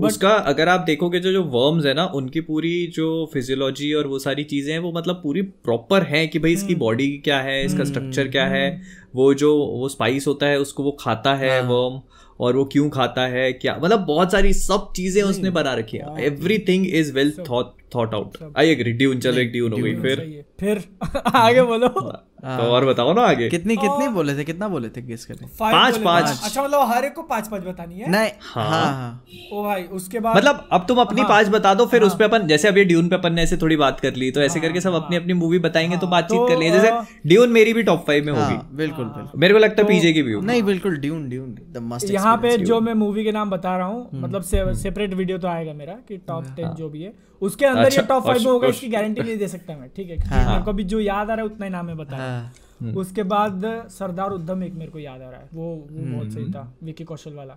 उसका 0.00 0.30
अगर 0.52 0.68
आप 0.68 0.80
देखोगे 0.80 1.20
जो 1.20 1.32
जो 1.32 1.42
वर्म्स 1.52 1.86
है 1.86 1.94
ना 1.94 2.04
उनकी 2.14 2.40
पूरी 2.40 2.86
जो 2.86 3.08
फिजियोलॉजी 3.32 3.92
और 3.92 4.06
वो 4.06 4.18
सारी 4.18 4.44
चीज़ें 4.44 4.72
हैं 4.72 4.80
वो 4.80 4.92
मतलब 4.92 5.20
पूरी 5.22 5.42
प्रॉपर 5.66 6.02
है 6.02 6.26
कि 6.26 6.38
भाई 6.38 6.52
इसकी 6.52 6.74
बॉडी 6.74 7.08
क्या 7.24 7.40
है 7.40 7.64
इसका 7.64 7.84
स्ट्रक्चर 7.84 8.28
क्या 8.28 8.46
है 8.46 8.66
वो 9.14 9.32
जो 9.34 9.54
वो 9.56 9.88
स्पाइस 9.88 10.26
होता 10.26 10.46
है 10.46 10.58
उसको 10.60 10.82
वो 10.82 10.96
खाता 11.00 11.34
है 11.34 11.60
वर्म 11.62 12.00
और 12.40 12.56
वो 12.56 12.64
क्यों 12.64 12.88
खाता 12.90 13.26
है 13.26 13.52
क्या 13.52 13.76
मतलब 13.82 14.04
बहुत 14.06 14.32
सारी 14.32 14.52
सब 14.52 14.92
चीज़ें 14.96 15.22
उसने 15.22 15.50
बना 15.50 15.74
रखी 15.74 15.96
है। 15.96 16.24
Everything 16.24 16.86
is 16.86 17.12
well 17.12 17.32
thought 17.50 17.72
thought 17.94 18.14
out 18.14 18.36
I 18.58 18.68
agree 18.68 18.92
Dune 18.92 19.18
चलो 19.20 19.40
एक 19.40 19.52
ड्यून 19.52 19.72
हो 19.72 19.78
गई 19.78 19.94
फिर? 19.96 20.44
फिर 20.60 20.82
आगे 21.34 21.62
बोलो। 21.62 21.88
तो 22.38 22.62
और 22.72 22.84
बताओ 22.86 23.12
ना 23.14 23.22
आगे। 23.22 23.48
कितनी 23.48 23.76
कितनी 23.76 24.08
बोले 24.08 24.36
थे 24.38 24.44
कितना 24.44 24.66
बोले 24.68 24.88
थे 24.88 25.02
गेस 25.02 25.24
करने 25.26 25.46
पाँच 25.60 25.96
पाँच। 25.98 26.24
अच्छा 26.24 26.62
मतलब 26.62 26.88
हर 26.88 27.04
एक 27.04 27.12
को 27.14 27.22
पाँच 27.22 27.48
पाँच 27.48 27.62
बतानी 27.62 27.98
है? 27.98 28.10
नहीं 28.10 28.30
हाँ। 28.40 28.68
हाँ 28.70 29.24
ओ 29.52 29.62
भाई 29.62 29.82
उसके 29.98 30.20
बाद 30.20 30.36
मतलब 30.36 30.68
अब 30.72 30.84
तुम 30.88 30.98
अपनी 30.98 31.22
पाँच 31.22 31.48
बता 31.48 31.72
दो 31.74 31.86
फिर 31.86 32.02
उस 32.02 32.14
पे 32.16 32.24
अपन 32.24 32.46
जैसे 32.46 32.68
अभी 32.68 32.84
ड्यून 32.84 33.08
पे 33.08 33.16
अपन 33.16 33.32
ने 33.32 33.42
ऐसे 33.42 33.56
थोड़ी 33.56 33.76
बात 33.76 34.00
कर 34.00 34.14
ली 34.14 34.30
तो 34.30 34.40
ऐसे 34.40 34.60
करके 34.60 34.80
सब 34.80 34.94
अपनी 34.94 35.16
अपनी 35.16 35.32
मूवी 35.32 35.58
बताएँगे 35.58 35.96
तो 35.96 36.06
बातचीत 36.06 36.40
कर 36.48 36.58
लेंगे। 36.58 36.78
जैसे 36.78 37.28
ड्यून 37.28 37.50
मेरी 37.50 37.72
भी 37.72 37.82
टॉप 37.82 38.06
फाइव 38.06 38.24
में 38.26 38.32
होगी। 38.32 38.42
हाँ, 38.44 38.68
बिल्कुल। 38.72 39.04
बिल्कुल 39.04 39.40
मेरे 39.40 39.54
को 39.54 39.60
लगता 39.60 39.82
है 39.82 39.88
पीजे 39.88 40.12
की 40.12 40.22
भी 40.22 40.32
होगी। 40.32 40.46
नहीं 40.46 40.62
बिल्कुल 40.62 40.96
ड्यून 40.96 41.28
ड्यून 41.28 41.54
द 41.72 41.82
मस्ट 41.84 42.10
यहाँ 42.10 42.36
पे 42.36 42.56
जो 42.58 42.80
मैं 42.80 42.94
मूवी 42.94 43.24
के 43.24 43.32
नाम 43.32 43.50
बता 43.50 43.76
रहा 43.76 43.86
हूँ 43.86 44.08
मतलब 44.14 44.42
सेपरेट 44.74 45.14
वीडियो 45.14 45.38
तो 45.38 45.48
आएगा 45.48 45.72
मेरा 45.72 45.92
कि 46.08 46.16
टॉप 46.16 46.44
टेन 46.56 46.68
जो 46.68 46.88
भी 46.88 47.02
है। 47.02 47.12
उसके 47.42 47.64
अंदर 47.66 47.80
ये 47.82 47.86
अच्छा, 47.86 48.02
टॉप 48.04 48.24
फाइव 48.24 48.38
में 48.38 48.50
होगा 48.50 48.68
इसकी 48.68 48.88
गारंटी 48.88 49.22
नहीं 49.22 49.36
दे 49.38 49.48
सकता 49.48 49.76
मैं 49.76 49.88
ठीक 49.96 50.10
है? 50.10 50.16
क्योंकि 50.18 50.46
मेरे 50.46 50.62
को 50.64 50.72
भी 50.72 50.84
जो 50.84 51.00
याद 51.00 51.30
आ 51.30 51.34
रहा 51.34 51.44
है 51.44 51.52
उतना 51.52 51.66
ही 51.66 51.72
नाम 51.72 51.88
है। 51.88 51.94
बताया 51.96 52.22
हाँ 52.22 52.92
उसके 52.94 53.22
बाद 53.24 53.62
सरदार 53.90 54.30
उद्धम 54.32 54.62
एक 54.64 54.74
मेरे 54.74 54.90
को 54.90 54.98
याद 54.98 55.22
आ 55.22 55.30
रहा 55.30 55.40
है 55.40 55.48
वो 55.52 55.64
वो 55.64 56.04
बहुत 56.08 56.32
सही 56.32 56.50
था 56.52 56.72
विकी 56.82 57.04
कौशल 57.04 57.34
वाला। 57.34 57.56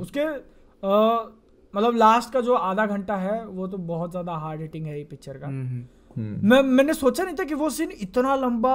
उसके 0.00 0.24
मतलब 1.74 1.96
लास्ट 1.96 2.32
का 2.32 2.40
जो 2.40 2.54
आधा 2.54 2.86
घंटा 2.86 3.16
है 3.18 3.44
वो 3.46 3.66
तो 3.68 3.78
बहुत 3.86 4.10
ज़्यादा 4.10 4.32
हार्ड 4.36 4.60
हिटिंग 4.60 4.86
है 4.86 4.98
ये 4.98 5.04
पिक्चर 5.06 5.38
का। 5.38 5.46
हम्म। 5.46 5.84
मैं 6.42 6.60
मैंने 6.64 6.94
सोचा 6.94 7.24
नहीं 7.24 7.34
था 7.36 7.44
कि 7.44 7.54
वो 7.54 7.68
सीन 7.70 7.90
इतना 8.00 8.34
लंबा 8.36 8.74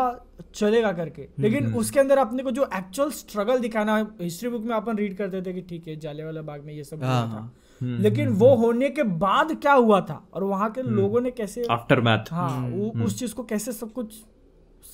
चलेगा 0.56 0.92
करके 0.94 1.28
लेकिन 1.40 1.74
उसके 1.76 2.00
अंदर 2.00 2.18
अपने 2.18 2.44
को 2.44 2.52
जो 2.52 2.68
एक्चुअल 2.76 3.10
स्ट्रगल 3.14 3.60
दिखाना 3.60 3.96
हिस्ट्री 4.22 4.50
बुक 4.50 4.64
में 4.64 4.76
अपन 4.76 4.98
रीड 4.98 5.18
करते 5.18 5.42
थे 5.42 5.54
कि 5.54 5.62
ठीक 5.70 5.88
है 5.88 5.96
जालियावाला 6.00 6.42
बाग 6.44 6.64
में 6.66 6.74
ये 6.74 6.84
सब 6.84 7.04
हुआ 7.04 7.08
हाँ, 7.08 7.28
था। 7.28 7.32
हाँ। 7.32 7.54
लेकिन 7.82 8.30
वो 8.30 8.54
होने 8.56 8.90
के 8.90 9.04
बाद 9.04 9.56
क्या 9.62 9.74
हुआ 9.74 10.02
था? 10.02 10.22
और 10.34 10.44
वहाँ 10.44 10.70
के 10.72 10.82
लोगों 10.82 11.22
ने 11.22 11.32
कैसे 11.32 11.66
आफ्टर 11.72 12.02
मैथ 12.02 12.32
हाँ 12.32 12.70
उस 13.06 13.20
चीज़ 13.20 13.34
को 13.34 13.44
कैसे 13.44 13.72
सब 13.72 13.92
कुछ 13.94 14.14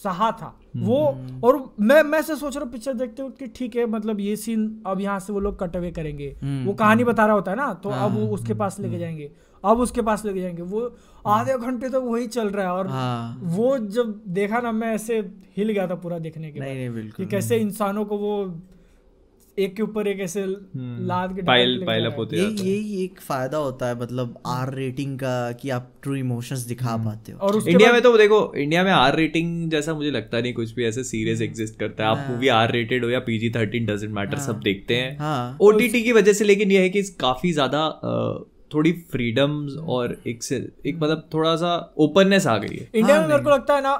सहा 0.03 0.31
था? 0.31 0.53
वो 0.77 0.97
और 1.43 1.57
मैं 1.79 2.01
मैं 2.03 2.21
से 2.21 2.35
सोच 2.35 2.55
रहा 2.55 2.63
हूँ 2.63 2.71
पिक्चर 2.71 2.93
देखते 2.93 3.21
हुए 3.21 3.31
कि 3.39 3.47
ठीक 3.47 3.75
है 3.75 3.85
मतलब 3.85 4.19
ये 4.19 4.35
सीन 4.35 4.81
अब 4.87 5.01
यहाँ 5.01 5.19
से 5.19 5.33
वो 5.33 5.39
लोग 5.39 5.59
कट 5.59 5.75
अवे 5.75 5.91
करेंगे। 5.91 6.27
वो 6.65 6.73
कहानी 6.73 7.03
बता 7.03 7.25
रहा 7.25 7.35
होता 7.35 7.51
है 7.51 7.57
ना 7.57 7.73
तो 7.73 7.89
अब 7.89 8.17
वो 8.17 8.27
उसके 8.27 8.53
पास 8.53 8.79
लेके 8.79 8.97
जाएँगे। 8.97 9.31
अब 9.63 9.79
उसके 9.79 10.01
पास 10.01 10.25
लेके 10.25 10.41
जाएँगे। 10.41 10.61
वो 10.63 10.95
आधे 11.27 11.57
घंटे 11.57 11.89
तक 11.89 11.95
वही 11.95 12.27
चल 12.27 12.49
रहा 12.49 12.65
है 12.65 12.71
और 12.71 12.87
हाँ। 12.87 13.39
वो 13.43 13.77
जब 13.77 14.21
देखा 14.27 14.59
ना 14.59 14.71
मैं 14.71 14.93
ऐसे 14.95 15.19
हिल 15.57 15.71
गया 15.71 15.87
था 15.87 15.95
पूरा 15.95 16.19
देखने 16.19 16.51
के 16.51 16.59
बाद 16.59 17.11
कि 17.17 17.25
कैसे 17.25 17.57
इंसानों 17.57 18.05
को 18.05 18.17
वो 18.17 18.45
एक 19.59 19.75
के 19.75 19.83
ऊपर 19.83 20.07
एक 20.07 20.19
ऐसे 20.19 20.45
लाद 20.45 21.35
के 21.35 21.41
पाइल 21.41 21.83
पाइल 21.87 22.05
अप 22.05 22.15
होते 22.17 22.37
यही 22.37 22.45
ये 22.61 22.73
यही 22.73 23.03
एक 23.03 23.19
फ़ायदा 23.21 23.57
होता 23.57 23.87
है 23.87 23.99
मतलब 24.01 24.41
आर 24.47 24.73
रेटिंग 24.75 25.17
का 25.19 25.51
कि 25.51 25.69
आप 25.69 25.91
ट्रू 26.03 26.15
इमोशंस 26.15 26.59
दिखा 26.65 26.95
पाते 26.97 27.31
हो। 27.31 27.39
और 27.39 27.57
इंडिया 27.59 27.91
में 27.93 28.01
तो 28.01 28.17
देखो 28.17 28.39
इंडिया 28.57 28.83
में 28.83 28.91
आर 28.91 29.15
रेटिंग 29.15 29.69
जैसा 29.71 29.93
मुझे 29.93 30.11
लगता 30.11 30.39
नहीं 30.39 30.53
कुछ 30.53 30.73
भी 30.75 30.85
ऐसे 30.85 31.03
सीरियस 31.03 31.41
एग्जिस्ट 31.41 31.79
करता 31.79 32.03
है। 32.03 32.09
आप 32.09 32.27
मूवी 32.29 32.47
आर 32.53 32.71
रेटेड 32.71 33.03
हो 33.03 33.09
या 33.09 33.19
पीजी 33.21 33.49
थर्टीन 33.49 33.85
डजेंट 33.85 34.13
मैटर 34.13 34.37
सब 34.39 34.59
देखते 34.59 34.95
हैं। 34.95 35.17
हाँ। 35.17 35.57
ओटीटी 35.61 36.03
की 36.03 36.11
वजह 36.11 36.33
से 36.33 36.45
लेकिन 36.45 36.71
यह 36.71 36.81
है 36.81 36.89
कि 36.89 37.03
काफ़ी 37.19 37.51
ज़्यादा 37.53 37.87
थोड़ी 38.73 38.91
फ्रीडम्स 39.11 39.75
और 39.87 40.15
एक 40.27 40.43
से 40.43 40.55
एक 40.87 40.95
मतलब 40.95 41.23
थोड़ा 41.33 41.55
सा 41.55 41.71
ओपननेस 41.99 42.47
आ 42.47 42.57
गई 42.57 42.75
है। 42.75 42.87
इंडिया 42.93 43.15
हाँ, 43.15 43.21
में 43.21 43.29
मेरे 43.29 43.43
को 43.43 43.49
लगता 43.49 43.75
है 43.75 43.81
ना 43.81 43.93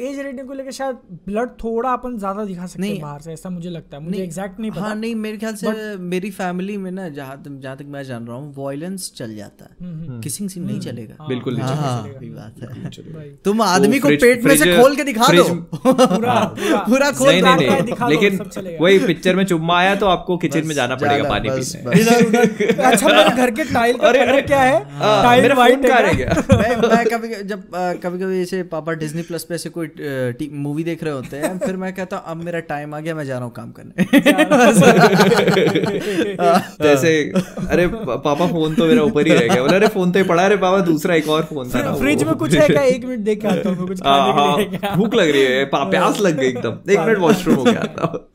एज 0.00 0.18
रेटिंग 0.18 0.48
को 0.48 0.54
लेकर 0.54 0.70
शायद 0.72 0.96
ब्लड 1.26 1.50
थोड़ा 1.64 1.92
अपन 1.92 2.18
ज़्यादा 2.18 2.44
दिखा 2.44 2.66
सकते 2.66 2.86
हैं 2.86 3.00
बाहर 3.00 3.20
से 3.20 3.32
ऐसा 3.32 3.50
मुझे 3.50 3.70
लगता 3.70 3.96
है। 3.96 4.02
मुझे 4.04 4.22
एग्जैक्ट 4.22 4.60
नहीं 4.60 4.70
पता। 4.70 4.80
हाँ 4.80 4.94
नहीं 4.96 5.14
मेरे 5.16 5.38
ख्याल 5.38 5.54
से 5.56 5.96
मेरी 6.06 6.30
फैमिली 6.32 6.76
में 6.76 6.90
ना 6.90 7.08
जहाँ 7.10 7.42
जहाँ 7.46 7.76
तक 7.76 7.84
मैं 7.88 8.02
जान 8.04 8.26
रहा 8.26 8.36
हूँ 8.36 8.52
वॉयलेंस 8.56 9.12
चल 9.16 9.34
जाता 9.36 9.68
हम्म, 9.80 10.12
है 10.12 10.20
किसिंग 10.22 10.48
सीन 10.50 10.64
नहीं 10.64 10.80
चलेगा। 10.80 11.26
बिल्कुल 11.28 11.54
नहीं 11.54 11.64
हाँ 11.76 12.02
बात 12.22 12.62
है। 12.62 13.30
तुम 13.44 13.62
आदमी 13.62 13.98
को 14.00 14.08
पेट 14.20 14.44
में 14.44 14.56
से 14.56 14.76
खोल 14.76 14.96
के 14.96 15.04
दिखा 15.04 15.26
दो। 15.32 15.44
पूरा 15.84 17.10
खोल 17.10 17.28
नहीं 17.28 17.42
नहीं 17.42 17.68
नहीं। 17.68 18.08
लेकिन 18.10 18.78
वही 18.80 18.98
पिक्चर 19.06 19.36
में 19.36 19.44
चुम्मा 19.46 19.78
आया 19.78 19.94
तो 19.96 20.06
आपको 20.08 20.36
किचन 20.38 20.66
में 20.66 20.74
जाना 20.74 20.96
पड़ेगा 20.96 21.28
पानी 21.28 21.50
पीने। 21.50 22.82
अच्छा 22.82 23.06
मेरे 23.08 23.36
घर 23.36 23.50
के 23.50 23.64
टाइल 23.72 23.96
अरे, 24.02 24.18
अरे, 24.18 24.42
क्या 24.42 24.60
है? 24.60 24.90
हाँ, 24.90 25.22
टाइल 25.22 25.42
मेरा 25.42 25.54
वाइट 25.54 25.86
फ़ोन 25.86 25.96
रह 25.96 26.12
गया? 26.12 26.42
मैं 26.58 26.76
मैं 26.88 27.06
कभी 27.06 27.44
जब 27.44 27.62
कभी 27.74 28.18
कभी 28.18 28.42
ऐसे 28.42 28.62
पापा 28.62 28.92
डिज्नी 28.92 29.22
प्लस 29.22 29.44
पे 29.44 29.54
ऐसे 29.54 29.70
कोई 29.78 30.50
मूवी 30.52 30.84
देख 30.84 31.04
रहे 31.04 31.14
होते 31.14 31.36
हैं 31.36 31.58
फिर 31.58 31.76
मैं 31.76 31.94
कहता 31.94 32.16
हूँ 32.16 32.24
अब 32.26 32.44
मेरा 32.44 32.60
टाइम 32.60 32.94
आ 32.94 33.00
गया 33.00 33.14
मैं 33.14 33.24
जा 33.24 33.34
रहा 33.34 33.44
हूँ 33.44 33.52
काम 33.52 33.72
करने. 33.72 34.04
जैसे 36.82 37.32
अरे 37.68 37.86
पापा 37.86 38.46
फ़ोन 38.46 38.74
तो 38.74 38.86
मेरा 38.86 39.02
ऊपर 39.02 39.26
ही 39.26 39.32
रह 39.32 39.54
गया। 39.54 39.62
बोला 39.62 39.76
अरे 39.76 39.88
फ़ोन 39.88 40.12
तो 40.12 40.18
ही 40.18 40.24
पड़ा 40.24 40.44
अरे 40.44 40.56
पापा 40.56 40.80
दूसरा 40.80 41.14
एक 41.14 41.28
और 41.28 41.42
फ़ोन 41.42 41.70
था 41.70 41.94
फ्रिज 41.94 42.24
में 42.24 42.34
कुछ 42.34 42.54
है 42.54 42.68
क्या? 42.68 42.82
एक 42.82 43.04
मिनट 43.04 43.20
देख 43.20 43.40
के 43.40 43.48
आता 43.48 43.70
हूँ 43.70 43.88
कुछ 43.88 44.02
हाँ, 44.02 44.18
खाने 44.18 44.32
के 44.32 44.40
हाँ, 44.40 44.58
लिए 44.58 44.66
क्या? 44.78 44.96
भूख 44.96 45.14
लग 45.14 45.30
रही 45.30 45.42
है 45.42 45.64
प्यास 45.64 46.20
लग 46.20 46.36
गई 46.36 46.46
एकदम। 46.46 46.92
एक 46.92 46.98
मिनट 46.98 47.18
वॉशरूम 47.18 47.56
हो 47.56 47.64
गया 47.64 47.74
था 47.74 48.28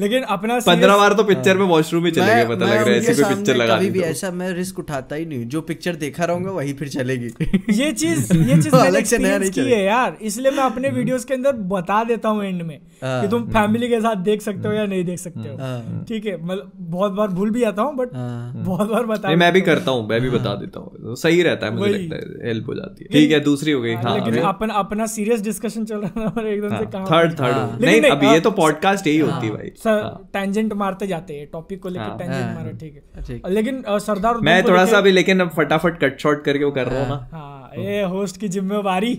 लेकिन 0.00 0.22
अपना 0.30 0.58
पंद्रह 0.66 0.96
बार 0.96 1.12
तो 1.12 1.24
पिक्चर 1.24 1.58
में 1.58 1.64
वॉशरूम 1.66 2.04
ही 2.04 2.10
चले 2.10 2.34
गए 2.34 2.44
पता 2.46 2.66
लग 2.66 2.72
रहा 2.72 2.84
है 2.84 2.96
ऐसी 2.98 3.22
कोई 3.22 3.34
पिक्चर 3.34 3.56
लगा 3.56 3.76
कभी 3.76 3.90
भी 3.90 4.00
तो। 4.00 4.06
ऐसा 4.06 4.30
मैं 4.32 4.50
रिस्क 4.52 4.78
उठाता 4.78 5.16
ही 5.16 5.26
नहीं 5.26 5.46
जो 5.46 5.60
पिक्चर 5.62 5.96
देखा 5.96 6.24
रहूँगा 6.24 6.50
वही 6.50 6.72
फिर 6.72 6.88
चलेगी 6.88 7.32
ये 7.72 7.90
चीज़ 7.94 8.32
ये 8.32 8.62
चीज़ 8.62 8.74
मैंने 8.74 8.86
अलग 8.86 9.04
से 9.04 9.16
एक्सपीरियंस 9.16 9.40
नहीं 9.40 9.50
की 9.50 9.70
है 9.70 9.82
यार 9.84 10.16
इसलिए 10.22 10.50
मैं 10.50 10.64
अपने 10.64 10.88
वीडियोस 10.90 11.24
के 11.24 11.34
अंदर 11.34 11.52
बता 11.72 12.02
देता 12.04 12.28
हूँ 12.28 12.44
एंड 12.44 12.62
में 12.62 12.78
हाँ, 13.04 13.20
कि 13.22 13.28
तुम 13.28 13.44
फैमिली 13.50 13.88
के 13.88 14.00
साथ 14.00 14.16
देख 14.22 14.42
सकते 14.42 14.68
हो 14.68 14.74
या 14.74 14.84
नहीं 14.86 15.04
देख 15.04 15.18
सकते 15.18 15.48
हो। 15.48 15.56
हाँ, 15.56 16.04
ठीक 16.08 16.26
है 16.26 16.36
मतलब 16.42 16.72
बहुत 16.90 17.12
बार 17.12 17.28
भूल 17.30 17.50
भी 17.50 17.62
आता 17.62 17.82
हूँ 17.82 17.96
बट 17.96 18.14
हाँ। 18.14 18.52
बहुत 18.64 18.90
बार 18.90 19.06
बता 19.06 19.34
मैं 19.36 19.52
भी 19.52 19.60
करता 19.60 19.90
हूँ 19.90 20.08
मैं 20.08 20.20
भी 20.20 20.30
बता 20.30 20.54
देता 20.54 20.80
हूँ। 20.80 20.90
तो 20.96 21.14
सही 21.14 21.42
रहता 21.42 21.66
है 21.66 21.74
मुझे 21.74 21.92
लगता 21.92 22.16
है 22.16 22.46
हेल्प 22.46 22.68
हो 22.68 22.74
जाती 22.74 23.04
है। 23.04 23.08
ठीक 23.10 23.32
है 23.32 23.40
दूसरी 23.40 23.72
हो 23.72 23.80
गई। 23.82 23.94
हाँ 23.94 24.14
लेकिन 24.14 24.42
अपन 24.42 24.68
अपना 24.80 25.06
सीरियस 25.06 25.42
डिस्कशन 25.42 25.84
चल 25.84 25.96
रहा 25.96 26.20
था 26.20 26.32
और 26.36 26.46
एकदम 26.46 26.76
से 26.78 26.84
कहा 26.86 27.04
थर्ड 27.04 27.32
थर्ड 27.32 27.54
हाँ। 27.54 27.78
नहीं 27.80 28.10
अब 28.10 28.24
ये 28.24 28.40
तो 28.40 28.50
पॉडकास्ट 28.50 29.06
यही 29.06 29.18
होती 29.18 29.46
है। 29.46 29.59
भाई 29.60 29.72
हाँ। 29.86 30.28
टेंजेंट 30.32 30.72
मारते 30.72 31.06
जाते 31.06 31.34
हैं 31.34 31.46
टॉपिक 31.52 31.82
को 31.82 31.88
लेकर 31.88 32.04
हाँ। 32.04 32.18
टेंजेंट 32.18 32.44
हाँ। 32.44 32.54
मारा 32.54 32.70
ठीक। 32.72 33.02
है 33.30 33.52
लेकिन 33.52 33.82
सरदार 34.00 34.38
मैं 34.40 34.62
थोड़ा 34.64 34.84
सा 34.86 34.98
अभी 34.98 35.10
लेकिन 35.10 35.40
अब 35.40 35.50
फटाफट 35.50 35.98
कट 36.00 36.18
शॉर्ट 36.20 36.44
करके 36.44 36.64
वो 36.64 36.70
कर 36.70 36.86
रहा 36.86 37.00
हूँ 37.00 37.08
ना 37.08 37.28
हाँ 37.32 37.70
ये 37.78 38.02
होस्ट 38.02 38.36
की 38.36 38.48
जिम्मेवारी 38.48 39.12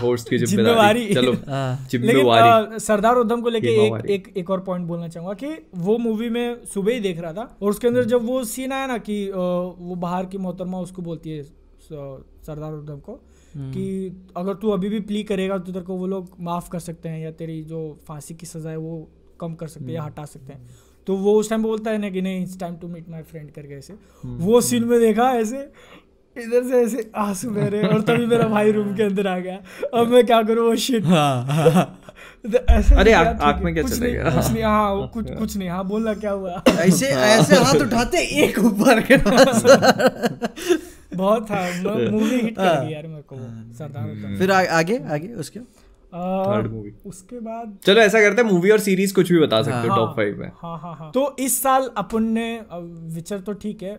होस्ट 0.00 0.28
की 0.30 0.38
जिम्मेवारी। 0.38 1.14
चलो 1.14 1.32
हाँ। 1.48 1.88
लेकिन 1.92 2.08
जिम्मेवारी 2.08 2.78
सरदार 2.78 3.16
उधम 3.16 3.40
को 3.40 3.48
लेके 3.48 3.68
एक 3.86 4.06
एक 4.10 4.32
एक 4.36 4.50
और 4.50 4.60
पॉइंट 4.60 4.86
बोलना 4.86 5.08
चाहूँगा 5.08 5.34
कि 5.34 5.54
वो 5.76 5.98
मूवी 5.98 6.28
में 6.28 6.64
सुबह 6.64 6.92
ही 6.92 7.00
देख 7.00 7.20
रहा 7.20 7.32
था 7.32 7.48
और 7.62 7.70
उसके 7.70 7.88
अंदर 7.88 8.04
जब 8.04 8.26
वो 8.26 8.42
सीन 8.44 8.72
आया 8.72 8.86
ना 8.86 8.98
कि 8.98 9.16
वो 9.32 9.94
बाहर 9.98 10.26
की 10.26 10.38
मोहतरमा 10.38 10.78
उसको 10.78 11.02
बोलती 11.02 11.30
है 11.30 11.42
सरदार 11.42 12.72
उधम 12.72 12.98
को 12.98 13.20
कि 13.56 13.84
अगर 14.36 14.54
तू 14.54 14.70
अभी 14.70 14.88
भी 14.88 15.00
प्ली 15.00 15.22
करेगा 15.22 15.58
तो 15.58 15.72
तेरे 15.72 15.84
को 15.84 15.94
वो 15.94 16.06
लोग 16.06 16.30
माफ़ 16.40 16.70
कर 16.70 16.78
सकते 16.78 17.08
हैं 17.08 17.20
या 17.20 17.30
तेरी 17.30 17.62
जो 17.64 17.80
फांसी 18.08 18.34
की 18.34 18.46
सजा 18.46 18.70
है 18.70 18.76
वो 18.76 18.96
कम 19.40 19.54
कर 19.54 19.66
सकते 19.66 19.84
हैं 19.84 19.92
या 19.92 20.02
हटा 20.02 20.24
सकते 20.24 20.52
हैं। 20.52 20.66
तो 21.06 21.16
वो 21.16 21.34
उस 21.34 21.50
टाइम 21.50 21.62
बोलता 21.62 21.90
है 21.90 21.98
ना 21.98 22.10
कि 22.10 22.22
नहीं 22.22 22.42
it's 22.42 22.58
time 22.58 22.76
to 22.76 22.88
meet 22.88 23.08
my 23.08 23.22
friend 23.22 23.50
करके 23.50 23.74
ऐसे। 23.74 23.94
वो 24.24 24.60
सीन 24.60 24.84
में 24.84 25.00
देखा 25.00 25.30
ऐसे 25.30 25.72
इधर 26.36 26.68
से 26.68 26.82
ऐसे 26.82 27.10
आँसू 27.16 27.50
बह 27.50 27.66
रहे 27.66 27.88
और 27.88 28.02
तभी 28.02 28.26
मेरा 28.26 28.48
भाई 28.48 28.72
रूम 28.72 28.96
के 28.96 29.02
अंदर 29.02 29.26
आ 29.26 29.38
गया। 29.38 29.60
अब 29.94 30.08
मैं 30.08 30.26
क्या 30.26 30.42
करूँ? 30.42 30.68
वो 30.68 30.76
शिट 30.76 31.04
अरे, 31.04 33.12
आँख- 33.12 33.42
है, 33.42 33.64
में 33.64 33.74
क्या 33.74 33.82
कुछ 33.82 33.92
गया? 34.12 34.30
कुछ 34.30 34.50
नहीं 34.52 34.62
हाँ 34.62 35.08
कुछ 35.08 35.30
कुछ 35.30 35.56
नहीं 35.56 35.68
हाँ 35.68 35.88
बोलना 35.88 36.14
क्या 36.14 36.30
हुआ? 36.30 36.62
ऐसे 36.68 37.06
ऐसे 37.06 37.56
हाथ 37.56 37.74
उठाते 37.74 38.18
एक 38.44 38.58
ऊपर 38.58 39.00
के 39.00 39.16
बहुत 41.16 41.50
था 41.50 41.70
मूवी 42.10 42.40
हिट 42.40 42.56
कर 42.56 42.84
गई 42.84 42.92
यार 42.92 43.06
मेरे 43.06 43.22
को 43.22 43.36
सरदार 43.78 44.36
फिर 44.38 44.50
आगे 44.50 44.98
आगे 45.10 45.28
उसके 45.28 45.60
थर्ड 46.14 46.70
मूवी 46.72 46.92
उसके 47.06 47.40
बाद 47.40 47.76
चलो 47.84 48.00
ऐसा 48.00 48.20
करते 48.20 48.42
हैं 48.42 48.50
मूवी 48.50 48.70
और 48.70 48.78
सीरीज़ 48.80 49.14
कुछ 49.14 49.32
भी 49.32 49.38
बता 49.40 49.62
सकते 49.62 49.88
हो 49.88 49.94
हाँ, 49.94 49.98
टॉप 49.98 50.16
फाइव 50.16 50.38
में। 50.40 50.50
हाँ 50.62 50.78
हाँ 50.78 50.94
हाँ। 50.96 51.10
तो 51.14 51.34
इस 51.40 51.60
साल 51.62 51.90
अपन 51.96 52.24
ने 52.32 52.48
विचर 53.14 53.40
तो 53.40 53.52
ठीक 53.64 53.82
है 53.82 53.98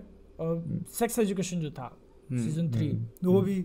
सेक्स 1.00 1.20
एजुकेशन 1.20 1.60
जो 1.60 1.70
था 1.72 1.96
सीज़न 2.32 2.70
थ्री 2.72 2.88
वो 3.26 3.42
भी 3.42 3.56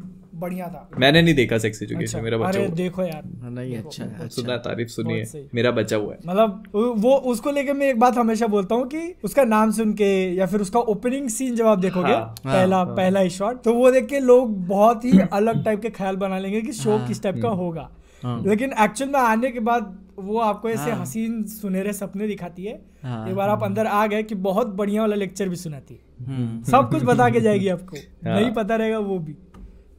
बढ़िया 0.41 0.67
था। 0.69 0.89
मैंने 0.99 1.21
नहीं 1.23 1.35
देखा 1.35 1.59
सेक्स 1.59 1.83
एजुकेशन 1.83 2.03
अच्छा 2.07 2.21
मेरा 2.23 2.39
बच्चा 2.39 2.49
अरे 2.49 2.67
हुआ। 2.67 2.75
देखो 2.77 3.03
यार। 3.03 3.23
नहीं 3.51 3.77
अच्छा 3.77 4.05
है 4.05 4.29
सुना 4.29 4.57
तारीफ़ 4.67 4.89
सुनी 4.89 5.15
है। 5.15 5.47
मेरा 5.55 5.71
बच्चा 5.71 5.97
हुआ 5.97 6.13
है। 6.15 6.19
मतलब 6.27 6.97
वो 7.05 7.15
उसको 7.33 7.51
लेके 7.51 7.73
मैं 7.73 7.89
एक 7.91 7.99
बात 8.01 8.19
हमेशा 8.19 8.47
बोलता 8.47 8.75
हूँ 8.75 8.87
कि 8.89 9.15
उसका 9.25 9.45
नाम 9.45 9.71
सुन 9.71 9.93
के 9.93 10.11
या 10.35 10.47
फिर 10.47 10.61
उसका 10.61 10.81
ओपनिंग 10.95 11.29
सीन 11.29 11.55
जब 11.57 11.67
आप 11.67 11.79
देखोगे 11.79 12.13
हाँ, 12.13 12.35
पहला 12.45 12.77
हाँ, 12.77 12.85
पहला 12.87 13.21
ही 13.21 13.31
शॉट 13.31 13.63
तो 13.63 13.75
वो 13.75 13.91
देख 13.91 14.07
के 14.07 14.21
लोग 14.21 14.57
बहुत 14.67 15.05
ही 15.05 15.19
अलग 15.33 15.65
टाइप 15.65 15.83
के 15.83 15.91
ख्याल 15.91 16.17
बना 16.17 16.39
लेंगे 16.39 16.61
कि 16.61 16.73
शो 16.73 16.99
किस 17.09 17.23
टाइप 17.23 17.41
का 17.43 17.49
होगा। 17.63 17.91
लेकिन 18.27 18.71
एक्चुअल 18.81 19.11
में 19.11 19.21
आने 19.21 19.51
के 19.51 19.61
बाद 19.61 20.05
वो 20.19 20.39
आपको 20.39 20.71
ऐसे 20.71 20.91
हसीन 20.91 21.45
सुनहरे 21.45 21.93
सपने 21.93 22.27
दिखाती 22.27 22.65
है। 22.65 22.83
हाँ। 23.03 23.29
एक 23.29 23.35
बार 23.35 23.49
आप 23.49 23.63
अंदर 23.63 23.87
आ 23.87 24.07
गए 24.07 24.23
कि 24.23 24.35
बहुत 24.35 24.67
बढ़िया 24.67 25.01
वाला 25.01 25.17
लेक्चर 25.17 25.49
भी 25.49 25.57
सुनाती 25.57 25.95
है। 25.95 26.27
हम्म। 26.27 26.63
सब 26.63 26.91
कुछ 26.91 27.03
बता 27.03 27.31
के 27.31 27.41
जाएगी 27.41 27.69
आपको। 27.69 27.97
हाँ। 27.97 28.41
नहीं 28.41 28.53
पता 28.53 28.77
रहेगा 28.77 28.99
वो 28.99 29.19
भी। 29.19 29.33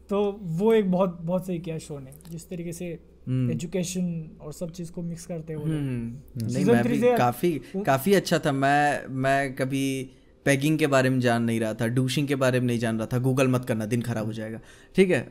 तो 0.10 0.40
वो 0.42 0.74
एक 0.74 0.92
बहुत 0.92 1.18
बहुत 1.22 1.48
सही 1.48 1.60
किया 1.60 1.78
शो 1.78 2.00
ने 2.00 2.12
जिस 2.32 2.50
तरीके 2.50 2.72
से 2.72 2.86
एजुकेशन 3.30 4.32
और 4.42 4.54
सब 4.54 4.72
चीज़ 4.72 4.92
को 4.92 5.02
मिक्स 5.02 5.26
करते 5.26 5.54
हैं 5.54 5.60
वो 5.60 5.66
लोग। 5.66 5.76
हम्म, 5.76 6.48
नहीं 6.48 6.66
मैं 6.66 6.88
भी 6.88 7.18
काफ़ी 7.18 7.62
काफ़ी 7.76 8.14
अच्छा 8.14 8.40
था। 8.40 8.52
मैं 8.52 9.06
मैं 9.10 9.56
कभी 9.56 10.10
पैगिंग 10.46 10.80
के 10.80 10.88
बारे 10.88 11.10
में 11.10 11.20
जान 11.20 11.44
नहीं 11.44 11.60
रहा 11.60 11.74
था 11.74 11.88
डूशिंग 11.88 12.28
के 12.28 12.36
बारे 12.36 12.60
में 12.60 12.68
नहीं 12.68 12.80
जान 12.80 12.98
रहा 12.98 13.08
था। 13.14 13.18
गूगल 13.18 13.48
मत 13.48 13.66
करना 13.66 13.86
दिन 13.86 14.02
खराब 14.02 14.26
हो 14.26 14.34
जाएगा। 14.34 14.60
ठीक 14.96 15.12
है? 15.12 15.30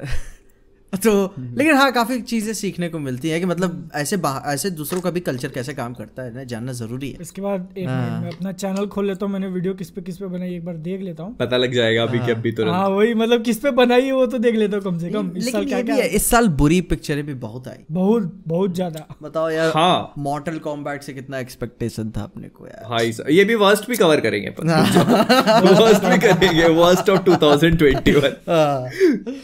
तो 0.93 1.11
लेकिन 1.39 1.75
हाँ 1.77 1.91
काफ़ी 1.93 2.21
चीज़ें 2.23 2.53
सीखने 2.55 2.89
को 2.89 2.99
मिलती 2.99 3.29
है 3.31 3.39
कि 3.41 3.47
मतलब 3.47 3.91
ऐसे 3.97 4.17
ऐसे 4.47 4.71
दूसरों 4.71 5.01
का 5.01 5.11
भी 5.11 5.21
कल्चर 5.21 5.49
कैसे 5.49 5.75
काम 5.75 5.93
करता 5.95 6.23
है 6.23 6.35
ना 6.35 6.45
जानना 6.45 6.73
ज़रूरी 6.73 7.11
है। 7.11 7.19
इसके 7.23 7.43
बाद 7.43 7.69
एक 7.79 7.89
हाँ। 7.89 8.21
मैं 8.23 8.31
अपना 8.31 8.53
चैनल 8.53 8.87
खोल 8.87 9.07
लेता 9.07 9.27
हूँ 9.27 9.33
मैंने 9.33 9.49
वीडियो 9.49 9.75
किस 9.75 9.91
पे 9.91 10.03
किस 10.03 10.17
पे 10.19 10.27
बनाई 10.27 10.55
एक 10.55 10.65
बार 10.65 10.77
देख 10.79 11.01
लेता 11.01 11.23
हूँ। 11.23 11.35
पता 11.37 11.57
लग 11.57 11.75
जाएगा 11.75 12.03
अभी 12.03 12.19
कि 12.19 12.31
अभी 12.31 12.53
तुरंत 12.53 12.75
हाँ 12.75 12.89
वही 12.89 13.15
मतलब 13.15 13.43
किस 13.45 13.59
पे 13.59 13.71
बनाई 13.73 14.05
है 14.05 14.13
वो 14.13 14.27
तो 14.27 14.39
देख 14.39 14.55
लेता 14.55 14.77
हूँ 14.77 14.85
कम 14.85 14.99
से 14.99 15.11
कम। 15.11 15.31
इस 15.37 15.53
साल 15.53 15.65
क्या 15.67 15.81
क्या 15.83 15.97
इस 15.97 16.27
साल 16.31 16.49
बुरी 16.61 16.81
पिक्चरें 16.91 17.25
भी 17.27 17.35
बहुत 17.37 17.69
आई। 17.69 17.85
बहुत 17.91 18.33
बहुत 18.47 18.75
ज़्यादा। 18.75 19.07
बताओ 19.23 19.51
यार 19.51 19.73
हाँ। 19.77 20.13
मॉर्टल 20.19 20.59
कॉम्बैट 20.61 21.03
से 21.03 21.13
कितना 21.15 21.39
एक्सपेक्टेशन 21.39 22.11
था 22.17 22.23
अपने 22.23 22.49
को 22.49 22.67
यार। 22.67 22.89
भाई 22.91 23.13
साहब, 23.13 23.31
ये 23.31 23.45
भी 23.45 23.55
वर्स्ट 23.57 23.89
भी 23.91 23.97
कवर 23.97 24.21
करेंगे 24.21 24.49
वर्स्ट 24.51 26.05
भी 26.11 26.19
करेंगे 26.19 26.69
वर्स्ट 26.75 27.11
ऑफ़ 27.11 27.21
2021 27.25 28.35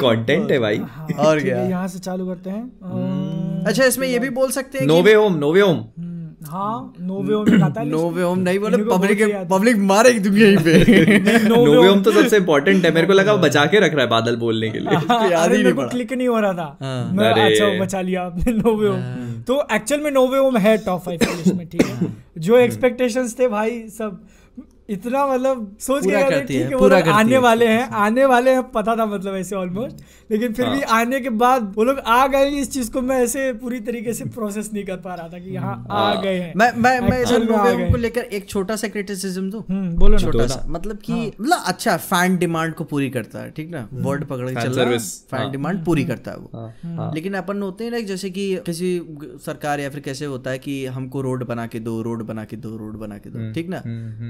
कंटेंट 0.00 0.50
है 0.50 0.59
भाई। 0.59 0.78
हाँ, 0.78 1.09
और 1.18 1.36
है, 1.37 1.42
क्या? 1.42 1.62
यहाँ 1.68 1.88
से 1.88 1.99
चालू 2.01 2.27
करते 2.27 2.51
हैं। 2.51 3.64
अच्छा 3.66 3.85
इसमें 3.85 4.07
ये 4.09 4.18
भी 4.18 4.29
बोल 4.33 4.51
सकते 4.53 4.79
हैं 4.79 4.87
No Way 4.87 5.14
Home 5.14 5.37
No Way 5.38 5.61
Home 5.61 5.77
हम्म, 5.77 6.14
हाँ 6.49 6.92
नोवे 7.01 7.35
होम 7.35 7.62
आता 7.64 7.81
है 7.81 7.87
नोवे 7.88 8.22
होम 8.22 8.38
नहीं 8.38 8.59
बोले 8.59 8.77
पब्लिक 8.85 9.22
पब्लिक 9.51 9.77
मारेगी 9.87 10.20
तुम 10.25 10.37
यहीं 10.38 10.57
पे। 10.59 11.18
नोवे 11.49 11.77
होम 11.88 12.03
तो 12.03 12.12
सबसे 12.12 12.37
इम्पोर्टेंट 12.37 12.85
है 12.85 12.92
मेरे 12.94 13.07
को 13.07 13.12
लगा 13.12 13.35
बचा 13.46 13.64
के 13.66 13.81
रख 13.81 13.94
रहा 13.94 14.03
है 14.03 14.09
बादल 14.11 14.37
बोलने 14.37 14.70
के 14.70 14.79
लिए। 14.79 14.96
हाँ, 15.11 15.29
याद 15.31 15.53
ही 15.53 15.62
नहीं 15.62 15.88
क्लिक 15.88 16.12
नहीं 16.12 16.29
हो 16.29 16.38
रहा 16.40 16.53
था। 16.53 16.77
हाँ। 16.83 17.12
मैं 17.14 17.33
अच्छा 17.44 17.68
बचा 17.81 18.01
लिया 18.01 18.22
आपने 18.22 18.53
नोवे 18.53 18.88
होम 18.88 19.42
तो 19.49 19.61
एक्चुअल 19.75 20.01
में 20.01 20.11
नोवे 20.11 20.38
होम 20.38 20.57
है 20.59 20.77
टॉप 20.87 21.03
फाइव 21.03 21.55
में 21.57 21.66
ठीक 21.68 21.83
है। 21.83 22.12
जो 22.38 22.57
एक्सपेक्टेशंस 22.59 23.38
थे 23.38 23.49
भाई 23.49 23.81
सब 23.99 24.25
इतना 24.88 25.27
मतलब 25.27 25.77
सोच 25.81 26.03
के 26.03 26.09
पूरा 26.09 26.20
गए 26.22 26.31
करती 26.31 26.46
ठीक 26.46 26.57
है, 26.57 26.66
है 26.68 26.75
वो 26.75 26.79
पूरा 26.79 26.96
लोग 26.96 27.05
करती 27.07 27.18
आने 27.18 27.33
है 27.33 27.38
वाले 27.38 27.66
हैं 27.66 27.88
आने 27.90 28.25
वाले 28.25 28.51
हैं 28.51 28.62
पता 28.62 28.96
था 28.96 29.07
मतलब 29.07 29.35
ऐसे 29.37 29.57
ऑलमोस्ट 29.57 29.96
लेकिन 30.31 30.53
फिर 30.53 30.68
भी 30.68 30.81
हाँ। 30.81 31.01
आने 31.01 31.20
के 31.20 31.31
बाद 31.31 31.72
वो 31.77 31.85
लोग 31.85 31.99
आ 31.99 32.27
गए 32.27 32.49
इस 32.49 32.72
चीज़ 32.72 32.90
को 32.90 33.01
मैं 33.03 33.16
ऐसे 33.25 33.53
पूरी 33.53 33.81
तरीके 33.81 34.12
से 34.12 34.25
प्रोसेस 34.25 34.70
नहीं 34.72 34.85
कर 34.85 34.96
पा 34.96 35.14
रहा 35.14 35.29
था 35.29 35.38
कि 35.38 35.51
यहाँ 35.51 35.87
आ 35.90 35.99
हाँ। 35.99 36.22
गए 36.22 36.35
हैं 36.35 36.53
मैं 36.57 36.72
मैं 36.77 37.01
मैं 37.01 37.20
इधर। 37.22 37.90
को 37.90 37.96
लेकर 37.96 38.20
एक 38.20 38.49
छोटा 38.49 38.77
सा 38.77 38.88
क्रिटिसिज्म 38.88 39.51
दूँ? 39.51 39.64
हम्म 39.70 39.90
बोलो 39.96 40.18
छोटा 40.18 40.46
सा 40.46 40.64
मतलब 40.68 40.96
कि 40.96 41.33
मतलब 41.40 41.62
अच्छा 41.66 41.96
फ़ैन 41.96 42.37
डिमांड 42.37 42.75
को 42.75 42.85
पूरी 42.85 43.11
करता 43.11 43.38
है 43.38 43.51
ठीक 43.51 43.70
ना? 43.70 43.88
वर्ड 43.92 44.25
पकड़ 44.25 44.49
के 44.49 44.62
चल 44.62 44.72
रहा 44.72 44.90
है 44.90 44.99
फ़ैन 44.99 45.40
हाँ। 45.40 45.51
डिमांड 45.51 45.85
पूरी 45.85 46.05
करता 46.05 46.31
है 46.31 46.37
वो। 46.37 46.51
हाँ, 46.55 46.75
हाँ। 46.83 47.14
लेकिन 47.14 47.35
अपन 47.35 47.62
होते 47.62 47.85
हैं 47.85 47.90
ना 47.90 47.99
जैसे 47.99 48.31
कि 48.31 48.57
किसी 48.57 49.03
सरकार 49.46 49.81
या 49.81 49.90
फिर 49.90 50.01
कैसे 50.01 50.25
होता 50.25 50.51
है 50.51 50.59
कि 50.59 50.87
हमको 50.87 51.20
रोड 51.20 51.46
बना 51.46 51.66
के 51.66 51.81
दो 51.81 52.03
रोड 52.03 52.22
बना 52.27 52.44
के 52.44 52.57
दो 52.57 52.77
रोड 52.77 52.96
बना 52.96 53.18
के 53.18 53.31
दो 53.31 53.53
ठीक 53.53 53.68
ना? 53.68 53.81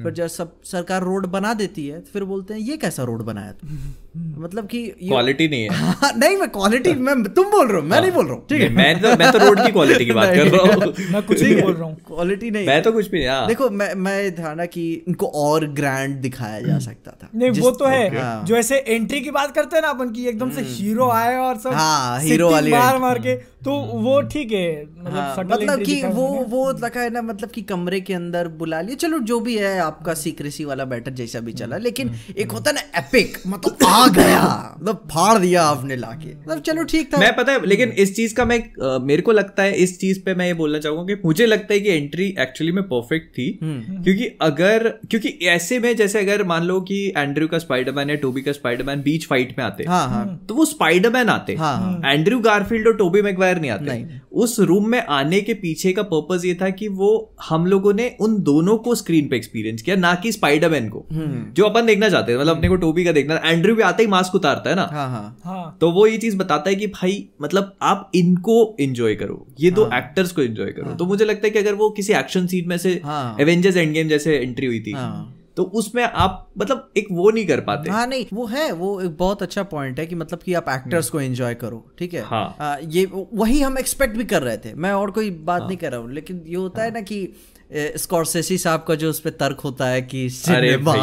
फिर 0.02 0.12
जब 0.12 0.45
सब 0.46 0.52
सरकार 0.64 1.02
रोड 1.02 1.26
बना 1.26 1.54
देती 1.54 1.86
है 1.86 2.00
तो 2.00 2.10
फिर 2.12 2.24
बोलते 2.24 2.54
हैं 2.54 2.60
ये 2.60 2.76
कैसा 2.76 3.02
रोड 3.02 3.22
बनाया 3.22 3.52
तुम 3.52 3.78
मतलब 4.42 4.66
कि 4.66 4.82
क्वालिटी 5.08 5.48
नहीं 5.48 5.62
है। 5.62 5.68
हाँ, 5.68 6.12
नहीं 6.16 6.36
मैं 6.36 6.48
क्वालिटी 6.48 6.92
मैं 6.92 7.14
तुम 7.24 7.44
बोल 7.44 7.66
रहे 7.68 7.80
हो 7.80 7.86
मैं 7.86 8.00
नहीं 8.00 8.10
बोल 8.12 8.26
रहा 8.26 8.34
हूँ। 8.34 8.46
ठीक 8.48 8.62
है। 8.62 8.68
मैं 8.68 9.02
तो 9.02 9.08
मैं 9.16 9.32
तो 9.32 9.38
रोड 9.38 9.60
की 9.66 9.72
क्वालिटी 9.72 10.04
की 10.04 10.12
बात 10.12 10.28
कर 10.34 10.48
रहा 10.48 10.62
हूँ। 10.62 10.92
मैं 11.12 11.22
कुछ 11.22 11.42
नहीं 11.42 11.62
बोल 11.62 11.72
रहा 11.72 11.84
हूँ। 11.84 11.96
क्वालिटी 12.06 12.50
नहीं 12.50 12.66
मैं 12.66 12.82
तो 12.82 12.92
कुछ 12.92 13.10
भी 13.10 13.18
नहीं 13.18 13.28
हाँ। 13.28 13.46
देखो 13.46 13.70
मैं 13.70 13.94
मैं 13.94 14.34
था 14.34 14.54
ना 14.54 14.64
कि 14.66 15.04
इनको 15.08 15.26
और 15.26 15.66
ग्रैंड 15.66 16.16
दिखाया 16.16 16.60
जा 16.60 16.78
सकता 16.78 17.10
था। 17.10 17.28
नहीं 17.34 17.50
वो 17.50 17.70
तो 17.70 17.84
है। 17.84 18.22
हाँ। 18.22 18.44
जो 18.44 18.56
ऐसे 18.56 18.76
एंट्री 18.78 19.20
की 19.20 19.30
बात 19.30 19.54
करते 19.54 19.76
हैं 19.76 19.82
ना 19.82 19.88
अपन 19.88 20.10
की 20.10 20.26
एकदम 20.26 20.50
से 20.50 20.62
हीरो 20.62 21.08
आए 21.10 21.36
और 21.36 21.58
सब 21.58 21.72
हाँ, 21.72 22.20
हीरो 22.20 22.50
वाली 22.50 22.70
मार 22.70 22.98
मार 22.98 23.18
के 23.18 23.34
तो 23.66 23.72
वो 24.02 24.20
ठीक 24.32 24.52
है 24.52 24.66
मतलब 24.82 25.12
हाँ, 25.12 25.44
मतलब 25.44 25.82
कि 25.84 25.94
वो 26.04 26.26
वो 26.48 26.70
लगा 26.74 27.00
है 27.00 27.10
ना 27.10 27.22
मतलब 27.22 27.50
कि 27.50 27.62
कमरे 27.70 28.00
के 28.00 28.14
अंदर 28.14 28.48
बुला 28.58 28.80
लिया। 28.80 28.96
चलो 28.96 29.18
जो 29.30 29.38
भी 29.40 29.56
है 29.56 29.78
आपका 29.80 30.14
सीक्रेसी 30.16 30.64
वाला 30.64 30.84
बैटर 30.84 31.12
जैसा 31.12 31.40
भी 31.40 31.52
हम्म, 31.52 31.58
चला 31.60 31.76
लेकिन 31.78 32.10
एक 32.38 32.52
होता 32.52 32.70
है 32.70 32.76
ना 32.76 32.98
एपिक 32.98 33.36
मतलब 33.46 33.86
आ 33.86 34.06
गया 34.08 34.42
मतलब 34.78 35.02
फाड़ 35.10 35.38
दिया 35.38 35.62
आपने 35.64 35.96
लाके। 35.96 36.34
मतलब 36.34 36.60
चलो 36.60 36.84
ठीक 36.84 37.12
था। 37.14 37.20
मैं 37.20 37.34
पता 37.36 37.52
है 37.52 37.66
लेकिन 37.66 37.92
इस 37.98 38.14
चीज़ 38.16 38.34
का 38.34 38.44
मैं 38.44 38.58
मेरे 39.06 39.22
को 39.22 39.32
लगता 39.32 39.62
है 39.62 39.72
इस 39.78 39.98
चीज़ 40.00 40.20
पे 40.24 40.34
मैं 40.34 40.46
ये 40.46 40.54
बोलना 40.54 40.78
चाहूँगा 40.78 41.04
कि 41.04 41.20
मुझे 41.24 41.46
लगता 41.46 41.74
है 41.74 41.80
कि 41.80 41.90
एंट्री 41.92 42.26
एक्चुअली 42.40 42.72
में 42.72 42.82
परफेक्ट 42.84 43.28
थी। 43.38 43.48
हम्म। 43.62 44.02
क्योंकि 44.02 44.26
अगर 44.42 44.88
क्योंकि 45.10 45.28
ऐसे 45.48 45.78
में 45.78 45.94
जैसे 45.96 46.18
अगर 46.18 46.44
मान 46.46 46.62
लो 46.64 46.80
कि 46.82 47.00
एंड्रयू 47.16 47.48
का 47.48 47.58
स्पाइडरमैन 47.58 48.10
या 48.10 48.16
टोबी 48.22 48.42
का 48.42 48.52
स्पाइडरमैन 48.52 49.02
बीच 49.02 49.26
फाइट 49.26 49.54
में 49.58 49.64
आते 49.64 49.84
हाँ 49.88 50.06
हाँ। 50.08 50.24
हम्म। 50.24 50.36
तो 50.46 50.54
वो 50.54 50.64
स्पाइडरमैन 50.66 51.28
आते। 51.28 51.54
हाँ, 51.56 52.00
एंड्रयू 52.06 52.38
गारफील्ड 52.40 52.86
और 52.86 52.96
टोबी 52.96 53.22
मैगवायर 53.22 53.55
नहीं 53.58 53.70
आते। 53.70 53.84
नहीं। 53.84 54.06
उस 54.32 54.60
रूम 54.60 54.88
में 54.88 55.06
आने 55.06 55.40
के 55.40 55.54
पीछे 55.54 55.92
का 55.92 56.02
पर्पज 56.02 56.44
ये 56.44 56.54
था 56.54 56.70
कि 56.70 56.88
वो 56.88 57.34
हम 57.48 57.66
लोगों 57.66 57.94
ने 57.94 58.16
उन 58.20 58.42
दोनों 58.42 58.76
को 58.78 58.94
स्क्रीन 58.94 59.28
पे 59.28 59.36
एक्सपीरियंस 59.36 59.82
किया 59.82 59.96
ना 59.96 60.14
कि 60.14 60.32
स्पाइडरमैन 60.32 60.88
को। 60.88 61.06
हम्म। 61.12 61.52
जो 61.52 61.64
अपन 61.64 61.86
देखना 61.86 62.08
चाहते 62.08 62.32
हैं 62.32 62.38
मतलब 62.38 62.56
अपने 62.56 62.68
को 62.68 62.76
टोबी 62.76 63.04
का 63.04 63.12
देखना 63.12 63.40
एंड्रू 63.44 63.74
भी 63.74 63.82
आता 63.82 64.02
ही 64.02 64.06
मास्क 64.06 64.34
उतारता 64.34 64.70
है 64.70 64.76
ना? 64.76 64.88
हाँ 64.92 65.08
हाँ। 65.08 65.40
हाँ। 65.44 65.78
तो 65.80 65.90
वो 65.90 66.06
ये 66.06 66.18
चीज़ 66.18 66.36
बताता 66.36 66.70
है 66.70 66.76
कि 66.76 66.86
भाई 66.86 67.28
मतलब 67.42 67.76
आप 67.82 68.10
इनको 68.14 68.76
एंजॉय 68.80 69.14
करो। 69.14 69.46
ये 69.60 69.70
दो 69.70 69.90
एक्टर्स 69.94 70.32
को 70.32 70.42
एंजॉय 70.42 70.66
करो। 70.66 70.94
तो 70.94 71.04
मुझे 71.04 71.24
लगता 71.24 71.46
है 71.46 71.50
कि 71.50 71.58
अगर 71.58 71.74
वो 71.74 71.90
किसी 71.90 72.12
एक्शन 72.12 72.46
सीन 72.46 72.68
में 72.68 72.78
से 72.78 73.00
हाँ। 73.04 73.36
एवेंजर्स 73.40 73.76
एंड 73.76 73.92
गेम 73.92 74.08
जैसे 74.08 74.36
एंट्री 74.36 74.66
हुई 74.66 74.80
थी 74.80 74.92
हाँ। 74.92 75.35
तो 75.56 75.62
उसमें 75.62 76.02
आप 76.04 76.48
मतलब 76.58 76.90
एक 76.96 77.06
वो 77.10 77.30
नहीं 77.30 77.46
कर 77.46 77.60
पाते। 77.60 77.90
हाँ 77.90 78.06
नहीं 78.06 78.26
वो 78.32 78.46
है 78.46 78.70
वो 78.72 79.00
एक 79.00 79.16
बहुत 79.16 79.42
अच्छा 79.42 79.62
पॉइंट 79.62 79.98
है 79.98 80.06
कि 80.06 80.14
मतलब 80.14 80.38
कि 80.38 80.54
आप 80.54 80.68
एक्टर्स 80.68 81.10
को 81.10 81.20
एंजॉय 81.20 81.54
करो 81.54 81.84
ठीक 81.98 82.14
है? 82.14 82.22
हाँ। 82.22 82.56
आ, 82.60 82.76
ये 82.82 83.04
वही 83.14 83.60
हम 83.60 83.78
एक्सपेक्ट 83.78 84.16
भी 84.16 84.24
कर 84.24 84.42
रहे 84.42 84.56
थे। 84.56 84.74
मैं 84.74 84.92
और 84.92 85.10
कोई 85.10 85.30
बात 85.30 85.60
हाँ, 85.60 85.68
नहीं 85.68 85.78
कर 85.78 85.92
रहा 85.92 86.00
हूँ 86.00 86.12
लेकिन 86.12 86.42
ये 86.46 86.56
होता 86.56 86.80
हाँ, 86.80 86.88
है। 86.88 86.94
ना 86.94 87.00
कि 87.00 87.28
स्कॉर्सेसी 87.72 88.58
साहब 88.58 88.84
का 88.88 88.94
जो 88.94 89.10
उस 89.10 89.20
पे 89.20 89.30
तर्क 89.32 89.60
होता 89.60 89.86
है 89.88 90.02
कि 90.02 90.28
सिनेमा। 90.32 90.94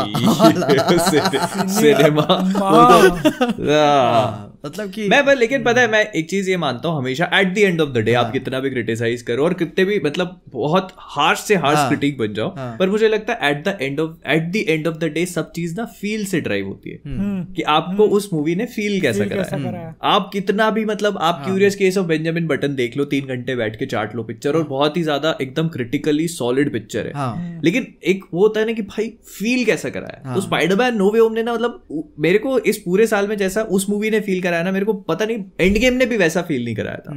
सिनेमा। 1.69 2.21
तो 2.21 3.71
हाँ। 3.71 4.49
मतलब 4.65 4.89
कि 4.91 5.07
मैं 5.09 5.25
बस 5.25 5.37
लेकिन 5.37 5.63
पता 5.63 5.81
है 5.81 5.87
मैं 5.91 6.01
एक 6.11 6.29
चीज़ 6.29 6.49
ये 6.49 6.57
मानता 6.57 6.89
हूँ 6.89 6.97
हमेशा 6.97 7.29
at 7.33 7.53
the 7.53 7.57
end 7.57 7.81
of 7.81 7.89
the 7.89 7.97
day 7.97 8.13
आप 8.13 8.31
कितना 8.31 8.59
भी 8.59 8.69
क्रिटिसाइज 8.69 9.21
करो 9.21 9.43
और 9.43 9.53
कितने 9.53 9.85
भी 9.85 9.99
मतलब 10.05 10.39
बहुत 10.53 10.91
हार्श 11.15 11.39
से 11.39 11.55
हार्श 11.55 11.77
हाँ। 11.77 11.87
क्रिटिक 11.89 12.17
बन 12.17 12.33
जाओ 12.33 12.53
हाँ। 12.55 12.75
पर 12.79 12.89
मुझे 12.89 13.07
लगता 13.07 13.33
है 13.33 13.49
at 13.49 13.63
the 13.67 13.77
end 13.81 13.99
of 13.99 14.11
at 14.27 14.43
the 14.51 14.63
end 14.69 14.87
of 14.87 14.95
the 14.95 15.09
day 15.13 15.25
सब 15.25 15.51
चीज़ 15.51 15.75
ना 15.77 15.85
फील 15.99 16.25
से 16.25 16.41
ड्राइव 16.41 16.67
होती 16.67 16.89
है। 16.89 16.99
हम्म, 17.05 17.43
कि 17.53 17.61
आपको 17.69 18.07
उस 18.09 18.29
मूवी 18.33 18.55
ने 18.55 18.65
फील 18.65 18.99
कैसा 19.01 19.25
करा 19.25 19.43
है 19.43 19.93
आप 20.03 20.29
कितना 20.33 20.69
भी 20.69 20.85
मतलब 20.85 21.17
आप 21.17 21.35
हाँ। 21.35 21.45
Curious 21.45 21.75
Case 21.75 21.97
of 21.97 22.07
Benjamin 22.07 22.47
Button 22.47 22.75
देख 22.75 22.97
लो 22.97 23.05
तीन 23.05 23.25
घंटे 23.27 23.55
बैठ 23.55 23.75
के 23.79 23.85
चाट 23.85 24.15
लो 24.15 24.23
पिक्चर 24.23 24.55
और 24.55 24.63
बहुत 24.67 24.97
ही 24.97 25.03
ज़्यादा 25.03 25.35
एकदम 25.41 25.67
क्रिटिकली 25.67 26.27
सॉलिड 26.53 26.71
पिक्चर 26.73 27.07
है। 27.07 27.13
हाँ। 27.13 27.61
लेकिन 27.63 27.87
एक 28.03 28.23
वो 28.33 28.41
होता 28.41 28.59
है 28.59 28.65
ना 28.65 28.73
कि 28.73 28.81
भाई 28.81 29.09
फील 29.09 29.65
कैसा 29.65 29.89
करा 29.89 30.07
है। 30.07 30.35
तो 30.35 30.41
स्पाइडरमैन 30.41 30.95
नो 30.95 31.11
वे 31.11 31.19
होम 31.19 31.33
ने 31.33 31.43
ना 31.43 31.53
मतलब 31.53 32.11
मेरे 32.19 32.37
को 32.37 32.59
इस 32.59 32.77
पूरे 32.77 33.07
साल 33.07 33.27
में 33.27 33.37
जैसा 33.37 33.61
उस 33.61 33.89
मूवी 33.89 34.09
ने 34.09 34.19
फील 34.19 34.41
कराया 34.41 34.63
ना 34.63 34.71
मेरे 34.71 34.85
को 34.85 34.93
पता 34.93 35.25
नहीं 35.25 35.43
एंड 35.59 35.77
गेम 35.77 35.93
ने 35.93 36.05
भी 36.05 36.17
वैसा 36.17 36.41
फील 36.41 36.65
नहीं 36.65 36.75
कराया 36.75 36.97
था। 36.97 37.13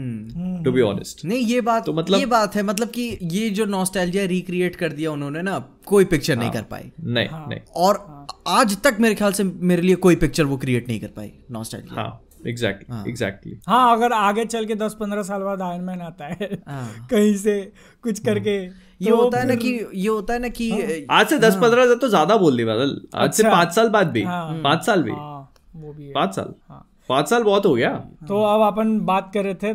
टू 0.64 0.72
बी 0.72 0.80
ऑनेस्ट 0.80 1.24
नहीं 1.24 1.38
ये 1.38 1.60
बात 1.60 1.86
तो 1.86 1.92
मतलब- 1.92 2.20
ये 2.20 2.26
बात 2.26 2.56
है 2.56 2.62
मतलब 2.62 2.88
कि 2.88 3.18
ये 3.22 3.50
जो 3.50 3.64
नॉस्टैल्जिया 3.64 4.24
रिक्रिएट 4.24 4.76
कर 4.76 4.92
दिया 4.92 5.12
उन्होंने 5.12 5.42
ना 5.42 5.58
कोई 5.86 6.04
पिक्चर 6.04 6.36
नहीं 6.36 6.50
कर 6.50 6.62
पाई। 6.62 6.92
नहीं 7.00 7.28
हाँ। 7.28 7.46
नहीं। 7.48 7.60
और 7.76 8.26
आज 8.48 8.76
तक 8.82 8.96
मेरे 9.00 9.14
ख्याल 9.14 9.32
से 9.32 9.44
मेरे 9.44 9.82
लिए 9.82 9.96
कोई 9.96 10.16
पिक्चर 10.16 10.44
वो 10.44 10.56
क्रिएट 10.56 10.88
नहीं 10.88 11.00
कर 11.00 11.06
पाई 11.06 11.32
नॉस्टैल्जिया 11.50 12.00
हाँ। 12.00 12.22
एग्जैक्टली 12.46 13.10
एग्जैक्टली 13.10 13.58
हाँ 13.66 13.96
अगर 13.96 14.12
आगे 14.12 14.44
चल 14.44 14.64
के 14.66 14.74
दस 14.74 14.96
पंद्रह 15.00 15.22
साल 15.22 15.42
बाद 15.42 15.62
आयरन 15.62 15.84
मैन 15.84 16.00
आता 16.00 16.26
है 16.26 16.48
हाँ। 16.68 17.06
कहीं 17.10 17.34
से 17.36 17.60
कुछ 18.04 18.18
करके 18.20 18.56
ये 19.00 19.10
तो 19.10 19.16
होता 19.16 19.38
है 19.38 19.46
ना 19.46 19.54
कि 19.54 19.70
ये 19.94 20.08
होता 20.08 20.34
है 20.34 20.40
ना 20.40 20.48
कि 20.48 21.06
आज 21.10 21.28
से 21.28 21.38
दस 21.38 21.56
पंद्रह 21.62 21.94
तो 21.94 22.08
ज़्यादा 22.08 22.36
बोल 22.36 22.56
दी 22.56 22.64
बादल। 22.64 23.00
आज 23.14 23.32
से 23.32 23.42
अच्छा। 23.42 23.56
पाँच 23.56 23.74
साल 23.74 23.88
बाद 23.88 24.10
भी। 24.10 24.22
हाँ। 24.22 24.60
पाँच 24.64 24.84
साल 24.84 25.02
भी। 25.02 25.12
हाँ 25.12 25.52
वो 25.76 25.92
भी 25.92 26.06
है। 26.06 26.12
पाँच 26.12 26.34
साल। 26.34 26.54
हाँ। 26.68 26.86
पाँच 27.08 27.28
साल 27.28 27.42
बहुत 27.42 27.66
हो 27.66 27.74
गया। 27.74 27.90
तो 28.28 28.42
अब 28.44 28.66
अपन 28.66 28.98
बात 29.06 29.30
कर 29.34 29.44
रहे 29.44 29.54
थे 29.54 29.74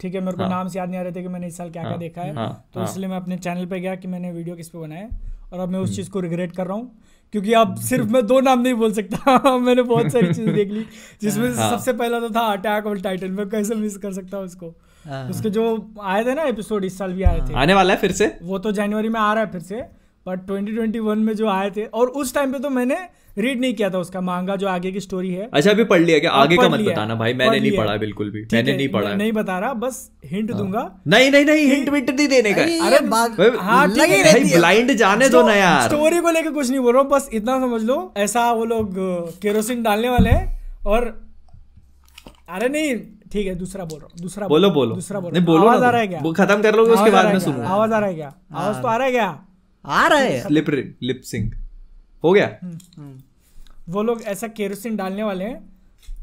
ठीक 0.00 0.14
है 0.14 0.20
मेरे 0.20 0.36
को 0.36 0.48
नाम 0.48 0.68
से 0.68 0.78
याद 0.78 0.88
नहीं 0.88 0.98
आ 1.00 1.02
रहे 1.02 1.12
थे 1.12 1.22
कि 1.22 1.28
मैंने 1.28 1.46
इस 1.46 1.56
साल 1.56 1.70
क्या 1.70 1.82
क्या 1.82 1.96
देखा 1.96 2.22
है। 2.22 2.34
हाँ, 2.34 2.68
तो 2.74 2.82
इसलिए 2.84 3.08
मैं 3.08 3.16
अपने 3.16 3.38
चैनल 3.38 3.66
पे 3.66 3.80
गया 3.80 3.94
कि 3.94 4.08
मैंने 4.08 4.32
वीडियो 4.32 4.56
किस 4.56 4.68
पे 4.68 4.78
बनाया 4.78 5.08
और 5.52 5.60
अब 5.60 5.68
मैं 5.68 5.78
हम्म। 5.78 5.84
उस 5.84 5.96
चीज़ 5.96 6.10
को 6.10 6.20
रिग्रेट 6.20 6.52
कर 6.52 6.66
रहा 6.66 6.76
हूँ। 6.76 6.90
क्योंकि 7.32 7.52
अब 7.52 7.74
सिर्फ़ 7.76 8.08
मैं 8.08 8.26
दो 8.26 8.40
नाम 8.40 8.60
नहीं 8.60 8.74
बोल 8.74 8.92
सकता। 8.92 9.56
मैंने 9.58 9.82
बहुत 9.82 10.10
सारी 10.12 10.26
चीज़ें 10.34 10.54
देख 10.54 10.70
ली 10.70 10.84
जिसमें 11.22 11.48
हाँ। 11.54 11.70
सबसे 11.70 11.92
पहला 11.92 12.20
तो 12.20 12.30
था 12.30 12.40
अटैक 12.52 12.86
ऑन 12.86 13.00
टाइटन 13.00 13.30
मैं 13.30 13.48
कैसे 13.48 13.74
मिस 13.74 13.96
कर 13.96 14.12
सकता 14.12 14.36
हूँ 14.36 14.44
उसको? 14.44 14.74
हाँ। 15.04 15.28
उसके 15.30 15.50
जो 15.50 15.64
आए 16.02 16.24
थे 16.24 16.34
ना 16.34 16.42
एपिसोड 16.42 16.84
इस 16.84 16.98
साल 16.98 17.12
भी 17.12 17.22
आए 17.22 17.40
थे। 17.40 17.54
आने 17.54 17.74
वाला 17.74 17.94
है 17.94 18.00
फिर 18.00 18.12
से? 18.12 18.38
वो 18.42 18.58
तो 18.58 18.72
जनवरी 18.72 19.08
में 19.08 19.20
आ 19.20 19.32
रहा 19.34 19.44
है 19.44 19.50
फिर 19.50 19.60
से 19.60 19.80
बट 20.26 20.40
2021 20.46 21.16
में 21.16 21.34
जो 21.34 21.48
आए 21.48 21.70
थे 21.70 21.84
और 21.84 22.08
उस 22.08 22.34
टाइम 22.34 22.52
पे 22.52 22.58
तो 22.58 22.70
मैंने 22.70 22.96
रीड 23.38 23.60
नहीं 23.60 23.74
किया 23.74 23.88
था 23.90 23.98
उसका 23.98 24.20
मांगा 24.20 24.54
जो 24.56 24.68
आगे 24.68 24.90
की 24.92 25.00
स्टोरी 25.00 25.32
है। 25.32 25.48
अच्छा 25.52 25.70
अभी 25.70 25.84
पढ़ 25.84 26.00
लिया 26.00 26.18
क्या? 26.18 26.30
हाँ, 26.30 26.42
आगे 26.42 26.56
का 26.56 26.68
मत 26.68 26.80
बताना 26.80 27.14
भाई 27.14 27.34
मैंने 27.34 27.58
नहीं 27.60 27.76
पढ़ा 27.76 27.96
बिल्कुल 27.96 28.30
भी 28.30 28.42
मैंने 28.52 28.76
नहीं 28.76 28.88
पढ़ा। 28.88 29.12
नहीं 29.14 29.32
बता 29.32 29.58
रहा 29.58 29.72
बस 29.82 30.00
हिंट 30.24 30.52
दूँगा। 30.52 30.82
नहीं 31.06 31.30
नहीं 31.30 31.44
नहीं 31.44 31.66
हिंट 31.66 31.88
विंट 31.88 32.10
नहीं 32.10 32.28
देने 32.28 32.52
का। 32.54 32.62
है। 32.62 32.78
अरे 32.86 32.98
भाई, 33.06 33.50
हाँ, 33.58 33.86
ठीक 33.88 33.98
लगी 33.98 34.12
है। 34.14 34.32
है। 34.32 34.56
ब्लाइंड 34.56 34.92
जाने 34.96 35.28
दो 35.28 35.42
ना 35.46 35.54
यार। 35.54 35.88
स्टोरी 35.88 36.18
को 36.18 36.30
लेके 36.30 36.50
कुछ 36.50 36.70
नहीं 36.70 36.80
बोल 36.80 36.92
रहा 36.94 37.02
हूँ 37.02 37.10
बस 37.10 37.28
इतना 37.32 37.58
समझ 37.60 37.82
लो 37.82 38.00
ऐसा 38.16 38.50
वो 38.52 38.64
लोग 38.64 38.98
केरोसिन 39.42 39.82
डालने 39.82 40.08
वाले 40.08 40.30
हैं 40.30 40.82
और 40.86 41.06
अरे 42.48 42.68
नहीं 42.68 42.94
ठीक 43.32 43.46
है 43.46 43.54
दूसरा 43.54 43.84
बोल 43.84 43.98
रहा 43.98 44.08
हूँ 44.10 44.22
दूसरा 44.22 44.46
बोलो 44.48 44.70
बोलो 44.70 44.94
दूसरा 44.94 45.20
बोलो 45.20 45.32
नहीं 45.32 45.44
बोलो 45.46 45.66
आवाज़ 45.66 45.82
आ 45.84 45.90
रहा 45.90 46.00
है 46.00 46.06
क्या? 46.06 46.20
वो 46.22 46.32
खत्म 46.32 46.62
कर 46.62 46.74
लोगे 46.74 46.92
उसके 46.92 47.00
आवाज़ 47.00 47.14
आ 47.14 47.16
बाद 47.16 47.24
रहा 47.24 47.32
में 47.32 47.38
है? 47.38 47.44
सुनूँगा। 47.44 47.68
आवाज़ 47.68 47.92
आ 47.92 47.98
रहा 47.98 48.08
है 48.08 48.14
क्या? 48.14 48.32
आवाज़ 48.54 48.80
तो 48.82 48.88
आ 48.88 48.96
रहा 48.96 49.06
है 49.06 49.12
क्या? 49.12 49.26
आ 49.84 50.06
रहा 50.06 50.18
है। 50.18 50.44
लिप 50.50 50.66
लिप 51.02 51.20
सिंक 51.24 51.54
हो 52.24 52.32
गया? 52.32 52.46
वो 53.88 54.02
लोग 54.02 54.22
ऐसा 54.22 54.48
केरोसिन 54.48 54.96
डालने 54.96 55.22
वाले 55.22 55.44
हैं, 55.44 55.68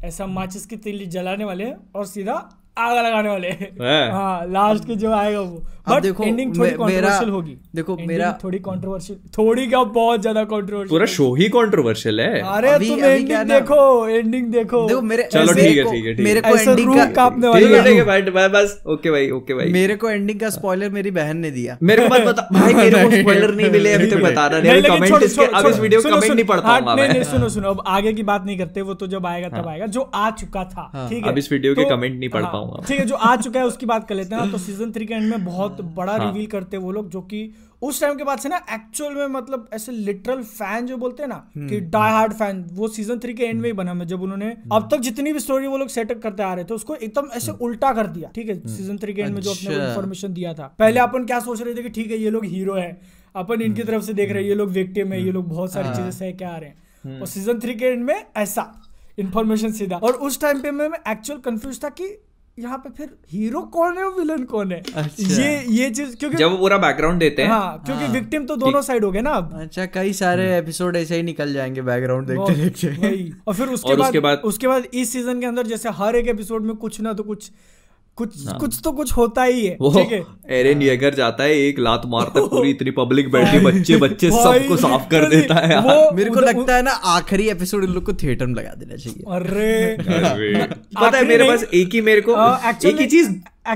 ऐसा 0.04 0.26
माचिस 0.26 0.66
की 0.66 0.76
तिल्ली 0.76 1.06
जलाने 1.06 1.44
वाले 1.44 1.64
हैं 1.64 1.92
और 1.92 2.06
सीधा 2.06 2.34
आग 2.78 3.06
लगाने 3.06 3.28
वाले। 3.28 3.48
हाँ। 4.12 4.46
लास्ट 4.46 4.84
के 4.84 4.94
जो 4.94 5.12
आएगा 5.12 5.40
वो। 5.40 5.62
बट 5.88 6.02
देखो, 6.02 6.24
एंडिंग 6.24 6.58
थोड़ी 6.58 6.70
कंट्रोवर्शियल 6.70 7.30
होगी। 7.30 7.56
देखो, 7.74 7.96
मेरा- 8.06 8.44
थोड़ी 8.44 8.58
कंट्रोवर्शियल 8.58 9.18
थोड़ी 9.38 9.66
क्या 9.66 9.82
बहुत 9.82 10.20
ज़्यादा 10.20 10.44
कंट्रोवर्शियल 10.44 10.88
पूरा 10.88 11.06
शो 11.06 11.34
ही 11.34 11.48
कंट्रोवर्शियल 11.48 12.20
है। 12.20 12.40
अरे 12.40 12.68
अभी- 12.68 12.90
तुम 12.90 12.98
अभी 12.98 13.08
एंडिंग 13.08 13.38
है 13.38 13.44
देखो 13.44 14.08
एंडिंग 14.08 14.46
देखो। 14.46 14.88
देखो 14.88 15.00
मेरे 15.00 15.22
चलो 15.32 15.52
ठीक 15.52 15.78
है, 15.78 15.84
ठीक 15.84 16.18
है, 16.18 16.24
मेरे 16.24 16.40
को 16.40 16.56
एंडिंग 16.56 16.96
का 16.96 17.04
कांपने 17.04 17.48
वाली 17.48 17.66
है 17.66 17.74
है। 17.74 17.84
ठीक 17.84 17.96
है 17.96 18.04
भाई 18.04 18.22
भाई, 18.22 18.48
बस 18.48 18.82
ओके 18.86 19.10
भाई 19.10 19.30
ओके 19.30 19.54
भाई 19.54 19.66
मेरे 19.66 19.96
को 19.96 20.10
एंडिंग 20.10 20.40
का 20.40 20.50
स्पॉइलर 20.50 20.90
मेरी 20.90 21.10
बहन 21.10 21.36
ने 21.36 21.50
दिया। 21.50 21.78
मेरे 21.82 22.08
को 22.08 22.14
मत 22.14 22.20
बता। 22.20 22.48
भाई 22.52 22.74
मेरे 22.74 23.04
को 23.04 23.10
स्पॉइलर 23.10 23.54
नहीं 23.54 23.70
मिले 23.70 23.92
अभी 23.92 24.06
तक 24.06 24.16
बता 24.16 24.46
रहा 24.46 24.60
नहीं, 24.60 24.72
नहीं 24.72 24.98
कमेंट 24.98 25.22
इसके 25.22 25.44
अब 25.44 25.66
इस 25.66 25.80
वीडियो 25.80 26.02
कमेंट 26.02 26.32
नहीं 26.32 26.44
पढ़ 26.44 26.60
हाँ, 26.60 26.80
पाऊँगा 26.80 27.02
नहीं 27.02 27.12
नहीं 27.12 27.22
सुनो 27.22 27.48
सुनो। 27.48 27.68
अब 27.70 27.82
आगे 27.86 28.12
की 28.12 28.22
बात 28.22 28.46
नहीं 28.46 28.58
करते 28.58 28.80
वो 28.80 28.94
तो 28.94 29.06
जब 29.06 29.26
आएगा 29.26 29.48
तब 29.48 29.68
आएगा। 29.68 29.86
जो 29.86 30.00
आ 30.00 30.30
चुका 30.30 30.64
था 30.64 31.06
ठीक 31.10 31.24
है? 31.24 31.32
अब 31.32 31.38
इस 31.38 31.52
वीडियो 31.52 31.74
के 31.74 31.84
कमेंट 31.84 32.18
नहीं 32.18 32.28
पढ़ 32.28 32.42
हाँ, 32.42 32.52
पाऊँगा। 32.66 32.86
ठीक 32.88 32.98
है 33.00 33.06
जो 33.06 33.14
आ 33.16 33.34
चुका 33.36 33.60
है 33.60 33.66
उसकी 33.66 33.86
बात 33.86 34.08
कर 34.08 34.14
लेते 34.14 34.34
हैं। 34.34 34.44
ना 34.44 34.52
तो 34.52 34.58
सीज़न 34.60 34.92
थ्री 34.92 35.06
के 35.06 35.14
एंड 35.14 35.30
में 35.30 35.44
बहुत 35.44 35.80
बड़ा 35.94 36.12
हाँ। 36.12 36.26
रिवील 36.26 36.46
करते 36.48 36.76
हैं 36.76 36.84
वो 36.84 36.92
लोग 36.92 37.08
जो 37.10 37.20
कि 37.22 37.50
उस 37.82 38.00
टाइम 38.00 38.14
के 38.16 38.24
बाद 38.24 38.38
से 38.38 38.48
ना 38.48 38.56
एक्चुअल 38.72 39.14
में 39.14 39.26
मतलब 39.30 39.68
ऐसे 39.74 39.92
लिटरल 39.92 40.42
फ़ैन 40.42 40.86
जो 40.86 40.96
बोलते 40.96 41.22
हैं 41.22 41.28
ना 41.28 41.42
हम्म। 41.56 41.68
कि 41.68 41.80
डाई 41.88 42.12
हार्ड 42.12 42.32
फ़ैन 42.32 42.64
वो 42.72 42.88
सीज़न 42.88 43.18
थ्री 43.18 43.34
के 43.34 43.44
एंड 43.44 43.60
में 43.60 43.68
ही 43.68 43.72
बना 43.74 43.94
मैं 43.94 44.06
जब 44.06 44.22
उन्होंने 44.22 44.56
अब 44.72 44.88
तक 44.92 45.00
जितनी 45.00 45.32
भी 45.32 45.40
स्टोरी 45.40 45.66
वो 45.66 45.78
लोग 45.78 45.88
सेटअप 45.88 46.22
करते 46.22 46.42
आ 46.42 46.52
रहे 46.54 46.64
थे 46.64 46.74
उसको 46.74 46.94
एकदम 46.96 47.28
ऐसे 47.34 47.50
हम्म। 47.50 47.64
उल्टा 47.64 47.92
कर 47.92 48.06
दिया। 48.08 48.30
ठीक 48.34 48.48
है 48.48 48.58
सीज़न 48.68 48.98
थ्री 48.98 49.12
के 49.12 49.22
एंड 49.22 49.34
में 49.34 49.40
जो 49.40 49.50
अपने 49.50 49.74
अच्छा। 49.74 49.86
इन्फॉर्मेशन 49.86 50.32
दिया 50.32 50.54
था। 50.54 50.74
पहले 50.78 51.00
अपन 51.00 51.26
क्या 51.26 51.40
सोच 51.40 51.62
रहे 51.62 51.74
थे 51.74 51.82
कि 51.82 51.88
ठीक 51.90 52.10
है 52.10 52.18
ये 52.18 52.30
लोग 52.30 52.44
हीरो 52.46 52.74
है। 52.74 52.90
अपन 53.34 53.62
इनकी 53.62 53.82
तरफ़ 53.82 54.02
से 54.02 54.12
देख 54.14 54.30
रहे 54.30 54.42
हैं 54.42 54.48
ये 54.48 54.54
लोग 54.54 54.70
विक्टिम 54.72 55.12
है 55.12 55.24
ये 55.24 55.32
लोग 55.32 55.48
बहुत 55.48 55.72
सारी 55.72 55.88
चीज़ें 55.88 56.10
सह 56.12 56.30
के 56.32 56.44
आ 56.44 56.56
रहे 56.56 56.68
हैं। 56.68 57.20
और 57.20 57.26
सीज़न 57.26 57.60
थ्री 57.60 57.74
के 57.74 57.86
एंड 57.86 58.04
में 58.04 58.24
ऐसा 58.36 58.72
इन्फॉर्मेशन 59.18 59.72
सीधा। 59.72 59.96
और 59.96 60.12
उस 60.12 60.40
टाइम 60.40 60.60
पे 60.60 60.70
मैं 60.70 60.88
एक्चुअल 61.08 61.38
कंफ्यूज 61.40 61.82
था 61.84 61.88
कि 61.90 62.16
यहाँ 62.58 62.78
पे 62.78 62.90
फिर 62.90 63.08
हीरो 63.32 63.60
कौन 63.60 63.98
है 63.98 64.04
और 64.04 64.14
विलन 64.14 64.44
कौन 64.44 64.72
है? 64.72 64.82
अच्छा। 64.94 65.42
ये 65.42 65.64
ये 65.68 65.90
चीज़ 65.90 66.16
क्योंकि 66.16 66.36
जब 66.36 66.50
वो 66.50 66.56
पूरा 66.56 66.78
बैकग्राउंड 66.78 67.18
देते 67.20 67.42
हैं। 67.42 67.48
हाँ 67.48 67.82
क्योंकि 67.86 68.04
हाँ, 68.04 68.12
विक्टिम 68.12 68.44
तो 68.44 68.56
दोनों 68.56 68.82
साइड 68.82 69.04
हो 69.04 69.10
गए 69.12 69.20
ना 69.20 69.30
अब। 69.30 69.52
अच्छा 69.60 69.86
कई 69.86 70.12
सारे 70.12 70.58
एपिसोड 70.58 70.96
ऐसे 70.96 71.16
ही 71.16 71.22
निकल 71.22 71.52
जाएँगे 71.52 71.82
बैकग्राउंड 71.82 72.26
देखते 72.26 72.54
देखते। 72.54 73.32
और 73.48 73.54
फिर 73.54 73.68
उसके 73.68 73.90
और 73.90 73.96
बाद 73.96 74.08
उसके 74.08 74.20
बाद- 74.20 74.38
उसके 74.38 74.68
बाद 74.68 74.84
इस 74.94 75.12
सीज़न 75.12 75.40
के 75.40 75.46
अंदर 75.46 75.66
जैसे 75.66 75.88
हर 75.88 76.16
एक 76.16 76.28
एपिसोड 76.28 76.62
में 76.62 76.76
कुछ 76.76 77.00
ना 77.00 77.12
तो 77.12 77.22
कुछ 77.22 77.50
कुछ 78.18 78.46
हाँ। 78.46 78.58
कुछ 78.58 78.78
तो 78.84 78.90
कुछ 78.92 79.12
होता 79.12 79.42
ही 79.44 79.64
है 79.66 79.76
वो 79.80 79.90
ठीक 79.92 80.12
है? 80.12 80.22
एरन 80.50 80.82
येगर 80.82 81.14
जाता 81.14 81.44
है 81.44 81.56
एक 81.58 81.78
लात 81.78 82.02
मारता 82.06 82.40
है 82.40 82.46
पूरी 82.48 82.70
इतनी 82.70 82.90
पब्लिक 82.92 83.30
बैठी 83.32 83.58
बच्चे 83.60 83.96
बच्चे 83.96 84.30
सबको 84.32 84.76
साफ़ 84.76 85.08
कर 85.10 85.28
देता 85.30 85.54
है 85.56 85.70
यार। 85.72 86.14
मेरे 86.14 86.30
को 86.30 86.40
लगता 86.40 86.76
है 86.76 86.82
ना 86.82 86.90
आखिरी 87.14 87.48
एपिसोड 87.50 87.84
इन 87.84 87.90
लोग 87.90 88.04
को 88.04 88.12
थिएटर 88.22 88.46
में 88.46 88.54
लगा 88.54 88.74
देना 88.74 88.96
चाहिए। 88.96 89.34
अरे। 89.34 89.96
पता 91.00 91.16
है 91.16 91.24
मेरे 91.26 91.48
पास 91.48 91.64
एक 91.74 91.94
ही 91.94 92.00
मेरे 92.02 92.20
को 92.20 92.36
एक 92.88 93.00
ही 93.00 93.06
चीज़ 93.06 93.30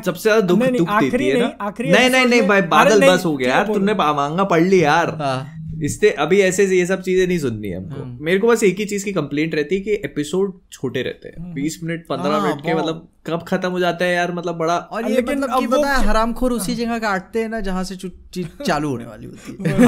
सबसे 0.05 0.23
ज़्यादा 0.23 0.41
दुख 0.47 0.59
नहीं, 0.59 0.71
नहीं, 0.71 0.79
दुख 0.79 0.91
देती 1.01 1.25
है 1.27 1.33
नहीं, 1.35 1.43
ना 1.43 1.99
नहीं 1.99 2.11
नहीं 2.11 2.27
नहीं 2.27 2.43
भाई 2.49 2.63
बादल 2.73 3.09
बस 3.09 3.25
हो 3.25 3.37
गया 3.37 3.49
यार। 3.51 3.67
तुमने 3.67 3.95
मांगा 3.95 4.45
पढ़ 4.45 4.63
ली 4.63 4.83
यार। 4.85 5.17
हाँ। 5.21 5.39
इससे 5.85 6.11
अभी 6.11 6.41
ऐसे 6.41 6.65
ये 6.67 6.87
सब 6.87 7.03
चीज़ें 7.03 7.27
नहीं 7.27 7.39
सुननी 7.39 7.69
है 7.69 7.77
हमको। 7.77 8.05
मेरे 8.25 8.39
को 8.39 8.49
बस 8.49 8.63
एक 8.65 8.79
ही 8.79 8.85
चीज़ 8.85 9.05
की 9.05 9.13
कंप्लेंट 9.13 9.55
रहती 9.55 9.75
है 9.75 9.81
कि 9.81 9.91
एपिसोड 9.93 10.53
छोटे 10.73 11.03
रहते 11.03 11.29
हैं। 11.29 11.53
बीस 11.55 11.81
मिनट 11.85 12.07
पंद्रह 12.07 12.31
हाँ, 12.31 12.43
मिनट 12.43 12.61
के 12.61 12.75
मतलब 12.75 13.09
कब 13.27 13.45
खत्म 13.49 13.71
हो 13.71 13.81
जाता 13.81 14.05
है 14.05 14.15
यार 14.15 14.33
मतलब 14.33 14.55
बड़ा 14.55 14.77
और 14.77 15.09
ये 15.09 15.15
लेकिन 15.17 15.39
मतलब 15.39 15.51
अब 15.51 15.61
कि 15.61 15.67
वो- 15.67 15.79
पता 15.79 15.93
है 15.93 16.07
हरामखोर 16.07 16.53
उसी 16.53 16.75
जगह 16.75 16.99
काटते 16.99 17.43
हैं 17.43 17.49
ना 17.49 17.61
जहाँ 17.61 17.85
से 17.85 17.97
चीज़ 17.97 18.47
चालू 18.67 18.89
होने 18.89 19.05
वाली 19.05 19.27
होती 19.27 19.57
है। 19.67 19.79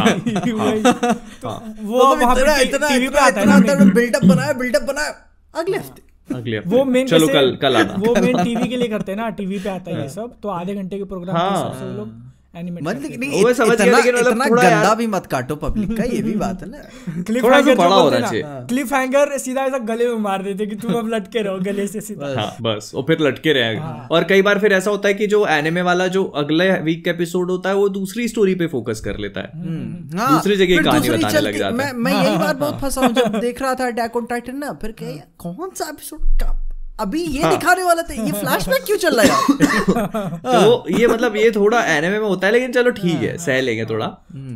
वही। 0.53 0.83
तो 0.83 1.49
वो 1.83 2.15
मतलब 2.15 2.23
वहाँ 2.23 2.37
इतना 2.37 2.57
पे 2.57 2.63
इतना 2.63 3.27
इतना 3.29 3.75
है 3.75 3.91
बिल्डअप 3.91 4.25
बनाया 4.25 4.53
बिल्डअप 4.53 4.83
बनाया। 4.83 5.15
अगले 5.55 5.77
हफ़्ते। 5.79 6.35
अगले 6.35 6.59
वो 6.59 6.85
मेन 6.85 7.07
चलो 7.07 7.27
कल 7.29 7.57
कल 7.63 7.77
आना। 7.77 7.95
वो 7.99 8.15
मेन 8.15 8.43
टीवी 8.45 8.69
के 8.69 8.77
लिए 8.77 8.89
करते 8.89 9.13
हैं 9.13 9.19
ना 9.19 9.29
टीवी 9.31 9.59
पे 9.59 9.69
आता 9.69 9.91
है 9.91 10.03
ये 10.03 10.09
सब। 10.09 10.37
तो 10.43 10.49
आधे 10.49 10.75
घंटे 10.75 10.99
के 10.99 11.05
प्रोग्राम 11.05 11.37
के 11.37 11.43
हाँ। 11.43 11.51
हिसाब 11.51 11.89
से 11.89 11.97
लोग 11.97 12.32
एनिमेट 12.55 12.83
मतलब 12.85 13.13
नहीं 13.21 13.43
वो 13.45 13.53
समझ 13.53 13.77
गया, 13.81 13.97
लेकिन 13.97 14.15
मतलब 14.15 14.51
थोड़ा 14.51 14.63
गंदा 14.63 14.95
भी 14.95 15.07
मत 15.07 15.27
काटो 15.27 15.57
पब्लिक 15.57 15.97
का 15.97 16.05
ये 16.05 16.23
भी 16.23 16.35
बात 16.35 16.63
है 16.63 16.69
ना। 16.71 16.79
क्लिफ 17.23 17.43
थोड़ा 17.45 17.61
सा 17.63 17.75
बड़ा 17.75 17.95
होना 17.97 18.21
चाहिए। 18.21 18.43
क्लिफ 18.45 18.93
हैंगर 18.93 19.37
सीधा 19.39 19.63
ऐसा 19.63 19.79
गले 19.79 20.09
में 20.09 20.17
मार 20.17 20.43
देते 20.43 20.67
कि 20.67 20.77
तुम 20.77 20.95
अब 20.95 21.09
लटके 21.15 21.43
रहो 21.43 21.59
गले 21.59 21.87
से 21.87 22.01
सीधा। 22.01 22.35
हाँ 22.41 22.57
बस 22.63 22.93
और 22.95 23.03
फिर 23.03 23.21
लटके 23.21 23.53
रहे। 23.53 23.77
हाँ। 23.77 24.09
और 24.11 24.25
कई 24.25 24.43
बार 24.43 24.59
फिर 24.59 24.73
ऐसा 24.73 24.91
होता 24.91 25.09
है 25.09 25.15
कि 25.15 25.27
जो 25.27 25.47
एनिमे 25.47 25.83
वाला 25.83 26.07
जो 26.07 26.25
अगले 26.25 26.71
वीक 26.81 27.05
का 27.05 27.11
एपिसोड 27.11 27.51
होता 27.51 27.69
है 27.69 27.75
वो 27.75 27.89
दूसरी 27.89 28.29
स्टोरी 28.29 28.55
पे 28.55 28.67
फोकस 28.67 29.01
कर 29.01 29.19
लेता 29.19 29.41
है। 29.41 29.51
हाँ, 30.19 30.33
दूसरी 30.33 30.57
जगह 30.57 30.83
कहानी 30.83 31.11
बताने 31.11 31.41
लग 31.41 31.59
जाता 31.59 31.87
है। 31.87 31.93
मैं 31.93 32.13
यही 32.13 32.37
बात 32.37 32.57
बहुत 32.57 32.81
फंसा 32.81 33.01
हूँ 33.01 33.13
जब 33.13 33.39
देख 33.41 33.63
रहा 33.63 33.75
था 33.75 33.87
अटैक 33.87 34.17
ऑन 34.17 34.27
टाइटन 34.27 34.57
ना 34.57 34.73
फिर 34.83 34.93
क्या 34.93 35.17
कौन 35.39 35.71
सा 35.75 35.89
एपिसोड 35.89 36.21
का 36.43 36.53
अभी 37.03 37.23
ये 37.25 37.43
हाँ। 37.43 37.51
दिखाने 37.51 37.83
वाला 37.83 38.03
था 38.03 38.15
ये 38.15 38.33
फ्लैशबैक 38.33 38.85
क्यों 38.85 38.97
चल 38.97 39.21
रहा 39.21 39.37
है 39.37 40.39
तो 40.47 40.99
ये 40.99 41.07
मतलब 41.07 41.37
ये 41.37 41.51
थोड़ा 41.51 41.81
एनिमे 41.87 42.19
में 42.19 42.27
होता 42.29 42.47
है 42.47 42.53
लेकिन 42.53 42.73
चलो 42.73 42.91
ठीक 42.91 43.23
है 43.23 43.37
सह 43.39 43.61
लेंगे 43.61 43.85
थोड़ा। 43.85 44.07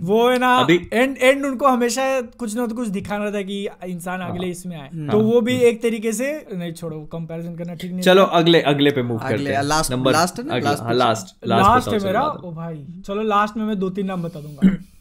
वो 0.02 0.28
है 0.30 0.38
ना 0.38 0.54
अभी- 0.56 0.80
एंड 0.92 1.16
एंड 1.18 1.44
उनको 1.46 1.66
हमेशा 1.66 2.04
कुछ 2.38 2.54
ना 2.56 2.66
कुछ 2.66 2.88
दिखाना 2.88 3.30
था 3.30 3.42
कि 3.42 3.58
इंसान 3.86 4.22
हाँ। 4.22 4.30
अगले 4.30 4.46
इसमें 4.46 4.76
आए। 4.76 4.88
तो 5.10 5.20
वो 5.20 5.40
भी 5.40 5.56
एक 5.62 5.82
तरीके 5.82 6.12
से 6.12 6.30
नहीं 6.54 6.72
छोड़ो 6.72 7.00
कंपैरिजन 7.12 7.56
करना 7.56 7.74
ठीक 7.74 7.92
नहीं 7.92 8.02
चलो 8.02 8.22
अगले 8.40 8.60
अगले 8.72 8.90
पे 8.90 9.02
मूव 9.02 9.18
करते 9.18 9.44
हैं। 9.44 9.62
last- 9.62 9.90
नंबर 9.90 10.12
है 10.12 10.18
हाँ, 10.18 10.26
लास्ट 10.94 11.32
लास्ट 11.46 11.46
लास्ट 11.46 11.88
है 11.88 11.98
मेरा? 12.04 12.22
ओ 12.22 12.52
भाई 12.52 12.84
चलो 13.06 13.22
लास्ट 13.22 13.56
में 13.56 13.64
मैं 13.64 13.78
दो 13.78 13.90
तीन 13.90 14.06
नाम 14.06 14.22
बता 14.22 14.40
दूँगा। 14.40 14.76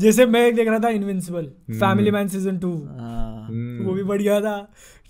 जैसे 0.00 0.26
मैं 0.26 0.46
एक 0.46 0.54
देख 0.54 0.68
रहा 0.68 0.78
था 0.78 0.88
Invincible 0.90 1.46
Family 1.70 2.10
Man 2.10 2.28
season 2.28 2.58
two 2.58 2.72
हाँ, 2.98 3.46
हम्म। 3.48 3.84
वो 3.84 3.94
भी 3.94 4.02
बढ़िया 4.04 4.40
था 4.40 4.56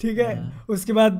ठीक 0.00 0.18
है? 0.18 0.34
उसके 0.68 0.92
बाद 0.92 1.14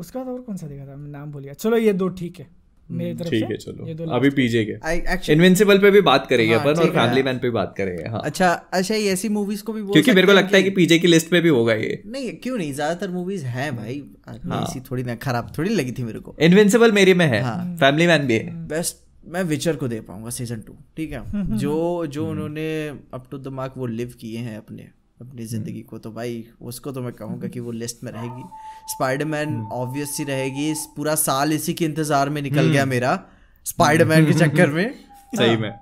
उसके 0.00 0.18
बाद 0.18 0.28
और 0.28 0.40
कौन 0.40 0.56
सा 0.56 0.66
देखा 0.66 0.84
था? 0.84 0.96
नाम 0.96 1.30
भूल 1.32 1.42
गया। 1.42 1.52
चलो 1.54 1.76
ये 1.76 1.92
दो 1.92 2.08
ठीक 2.08 2.38
है 2.38 2.46
मेरी 2.88 3.14
तरफ़ 3.14 3.30
ठीक 3.30 3.44
है 3.44 3.56
चलो। 3.56 4.10
अभी 4.12 4.30
पीजे 4.30 4.64
के। 4.64 5.32
इनविंसिबल 5.32 5.78
पे 5.78 5.90
भी 5.90 6.00
बात 6.00 6.26
करेंगे 6.26 6.54
हाँ, 6.54 6.62
अपन 6.62 6.80
और 6.82 6.90
फैमिली 6.90 7.22
मैन 7.22 7.38
पे 7.38 7.48
भी 7.48 7.50
बात 7.52 7.74
करेंगे 7.76 8.08
हाँ। 8.08 8.20
अच्छा 8.24 8.48
अच्छा 8.72 8.94
ये 8.94 9.12
ऐसी 9.12 9.28
मूवीज़ 9.28 9.62
को 9.64 9.72
भी 9.72 9.82
बोल 9.82 9.92
क्योंकि 9.92 10.12
मेरे 10.12 10.26
को 10.26 10.32
लगता 10.32 10.56
है 10.56 10.62
कि 10.62 10.70
पीजे 10.70 10.98
की 10.98 11.08
लिस्ट 11.08 11.30
पे 11.30 11.40
भी 11.40 11.48
होगा 11.48 11.74
ये। 11.74 12.02
नहीं 12.06 12.32
क्यों 12.36 12.56
नहीं? 12.58 12.72
ज़्यादातर 12.72 13.10
मूवीज़ 13.10 13.44
हैं 13.46 13.74
भाई। 13.76 14.02
हाँ। 14.28 14.62
ऐसी 14.62 14.80
थोड़ी 14.80 15.02
ना 15.02 15.14
खराब 15.16 15.52
थोड़ी 15.58 15.70
लगी 15.70 15.92
थी 15.92 16.04
मेरे 16.04 16.20
को। 16.20 16.34
इनविंसिबल 16.40 16.92
मेरे 16.92 17.14
में 17.14 17.26
है। 17.26 17.42
हाँ। 17.42 17.76
फैमिली 17.76 18.06
मैन 18.06 18.26
भी 18.26 18.34
है। 18.34 18.54
बेस्ट 18.68 18.96
मैं 19.28 19.42
विचर 19.44 19.76
को 19.76 19.88
दे 19.88 20.00
पाऊँगा 20.00 20.30
सीज़न 20.30 20.60
टू 20.60 20.74
ठीक 20.96 21.12
है? 21.12 21.22
जो 21.56 22.06
जो 22.06 22.28
उन्होंने 22.30 22.68
अप 22.88 23.26
टू 23.30 23.38
द 23.38 23.48
मार्क 23.52 23.74
वो 23.76 23.86
लिव 23.86 24.14
किए 24.20 24.38
हैं 24.38 24.56
अपने 24.58 24.88
अपनी 25.20 25.44
ज़िंदगी 25.46 25.80
को 25.82 25.98
तो 25.98 26.10
भाई 26.12 26.44
उसको 26.62 26.92
तो 26.92 27.00
मैं 27.02 27.12
कहूँगा 27.12 27.48
कि 27.48 27.60
वो 27.60 27.70
लिस्ट 27.72 28.04
में 28.04 28.10
रहेगी। 28.12 28.42
स्पाइडरमैन 28.88 29.60
ऑब्वियस 29.72 30.16
सी 30.16 30.24
रहेगी 30.24 30.72
पूरा 30.96 31.14
साल 31.16 31.52
इसी 31.52 31.74
के 31.74 31.84
इंतज़ार 31.84 32.28
में 32.28 32.40
निकल 32.42 32.68
गया 32.68 32.84
मेरा 32.86 33.18
स्पाइडरमैन 33.66 34.26
के 34.26 34.32
चक्कर 34.34 34.70
में। 34.70 34.94
सही 35.36 35.56
में। 35.56 35.72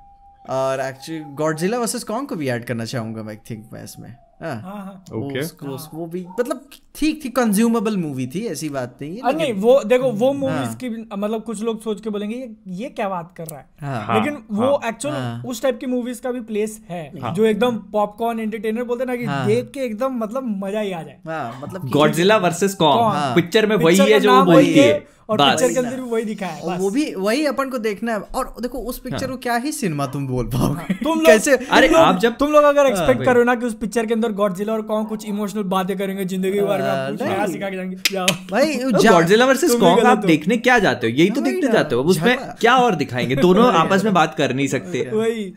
और 0.51 0.81
एक्चुअली 0.81 1.21
गॉडजिला 1.35 1.79
वर्सेस 1.79 2.05
कॉन्ग 2.05 2.29
को 2.29 2.37
भी 2.37 2.49
ऐड 2.49 2.65
करना 2.65 2.85
चाहूँगा 2.85 3.23
मैं 3.23 3.37
थिंक 3.51 3.69
मैं 3.73 3.85
इसमें। 3.85 4.09
हाँ। 4.43 4.55
हाँ 4.63 4.77
हाँ। 4.77 5.05
ओके 5.15 5.41
उसको 5.41 5.97
वो 5.97 6.07
भी 6.07 6.25
मतलब 6.41 6.69
ठीक 6.97 7.21
थी 7.25 7.29
कंज्यूमेबल 7.37 7.97
मूवी 7.97 8.27
थी 8.35 8.45
ऐसी 8.49 8.69
बात 8.69 8.97
नहीं 9.03 9.15
है 9.17 9.23
अरे 9.23 9.37
नहीं 9.37 9.53
वो 9.63 9.73
देखो 9.87 10.11
वो 10.21 10.33
मूवीज़ 10.35 10.77
की 10.77 10.89
मतलब 11.17 11.43
कुछ 11.43 11.63
लोग 11.63 11.81
सोच 11.83 12.01
के 12.01 12.11
बोलेंगे 12.11 12.37
ये 12.37 12.49
ये 12.77 12.89
क्या 12.91 13.09
बात 13.09 13.33
कर 13.37 13.47
रहा 13.47 13.59
है? 13.61 13.67
हाँ। 13.83 14.15
लेकिन 14.15 14.35
हाँ, 14.53 14.67
वो 14.67 14.81
एक्चुअल 14.85 15.15
हाँ, 15.15 15.43
उस 15.47 15.63
टाइप 15.63 15.79
की 15.81 15.87
मूवीज़ 15.87 16.21
का 16.23 16.31
भी 16.33 16.41
प्लेस 16.51 16.81
है 16.91 17.03
हाँ, 17.23 17.35
जो 17.35 17.45
एकदम 17.47 17.77
पॉपकॉर्न 17.93 18.41
एंटरटेनर 18.41 18.85
बोलते 18.85 19.05
हैं 19.05 19.11
ना 19.11 19.17
कि 19.17 19.25
हाँ, 19.25 19.47
देख 19.47 19.71
के 19.75 19.81
एकदम 19.81 20.17
मतलब 20.19 20.55
मज़ा 20.65 20.81
ही 20.81 20.93
आ 20.93 21.03
जाए। 21.03 21.19
हाँ 21.27 21.61
मतलब 21.63 21.89
गॉडजिला 21.91 22.37
वर्सेस 22.47 22.75
कॉन्ग 22.75 23.13
हाँ। 23.15 23.35
पिक्चर 23.35 23.67
में 23.67 23.77
वही 23.77 23.97
है 24.13 24.21
जो 24.21 24.33
वही 24.35 24.53
बोलती 24.55 24.79
है 24.79 25.05
और 25.31 25.39
पिक्चर 25.39 25.73
के 25.73 25.79
अंदर 25.79 26.01
भी 26.01 26.11
वही 26.11 26.25
दिखाया 26.25 26.53
है 26.53 26.61
और 26.63 26.77
वो 26.79 26.91
भी 26.91 27.05
वही 27.15 27.45
अपन 27.47 27.71
को 27.71 27.79
देखना 27.79 28.13
है। 28.13 28.19
और 28.19 28.55
देखो 28.63 28.79
उस 28.91 28.99
पिक्चर 28.99 29.31
को 29.31 29.37
क्या 29.37 29.57
ही 29.65 29.73
सिनेमा 29.73 30.07
तुम 30.07 30.27
बोल 30.27 30.45
पाओगे? 30.47 30.95
तुम 30.95 31.19
लोग 31.19 31.27
कैसे 31.27 31.57
अरे 31.57 31.89
आप 32.01 32.19
जब- 32.21 32.37
तुम 32.39 32.53
लोग 32.53 32.65
अगर 32.65 32.87
एक्सपेक्ट 32.87 33.25
करो 33.25 33.43
ना 33.45 33.55
कि 33.55 33.67
उस 33.67 33.75
पिक्चर 33.81 34.07
के 34.07 34.15
अंदर 34.15 34.33
गॉडजिला 34.41 34.73
और 34.73 34.83
कॉन्ग 34.91 35.09
कुछ 35.09 35.25
इमोशनल 35.29 35.63
बातें 35.75 35.97
करेंगे 35.99 36.25
ज़िंदगी 36.25 36.53
के 36.53 36.63
बारे 36.63 36.83
के 36.87 38.25
भाई 38.51 38.75
गॉडजिला 38.77 39.47
वर्सेस 39.47 39.75
कॉन्ग 39.75 40.07
आप 40.07 40.25
देखने 40.27 40.57
क्या 40.59 40.79
जाते 40.79 41.07
हो? 41.07 41.13
यही 41.13 41.31
तो 41.31 41.41
देखने 41.41 41.73
जाते 41.73 41.95
हो। 41.95 42.03
उसमें 42.05 42.37
क्या 42.61 42.75
और 42.77 42.95
दिखाएँगे? 42.95 43.37
दोनों 43.37 43.73
आपस 43.75 44.05
में 44.05 44.13
बात 44.15 44.35
कर 44.35 44.55
नहीं 44.55 44.67
सकते। 44.67 44.99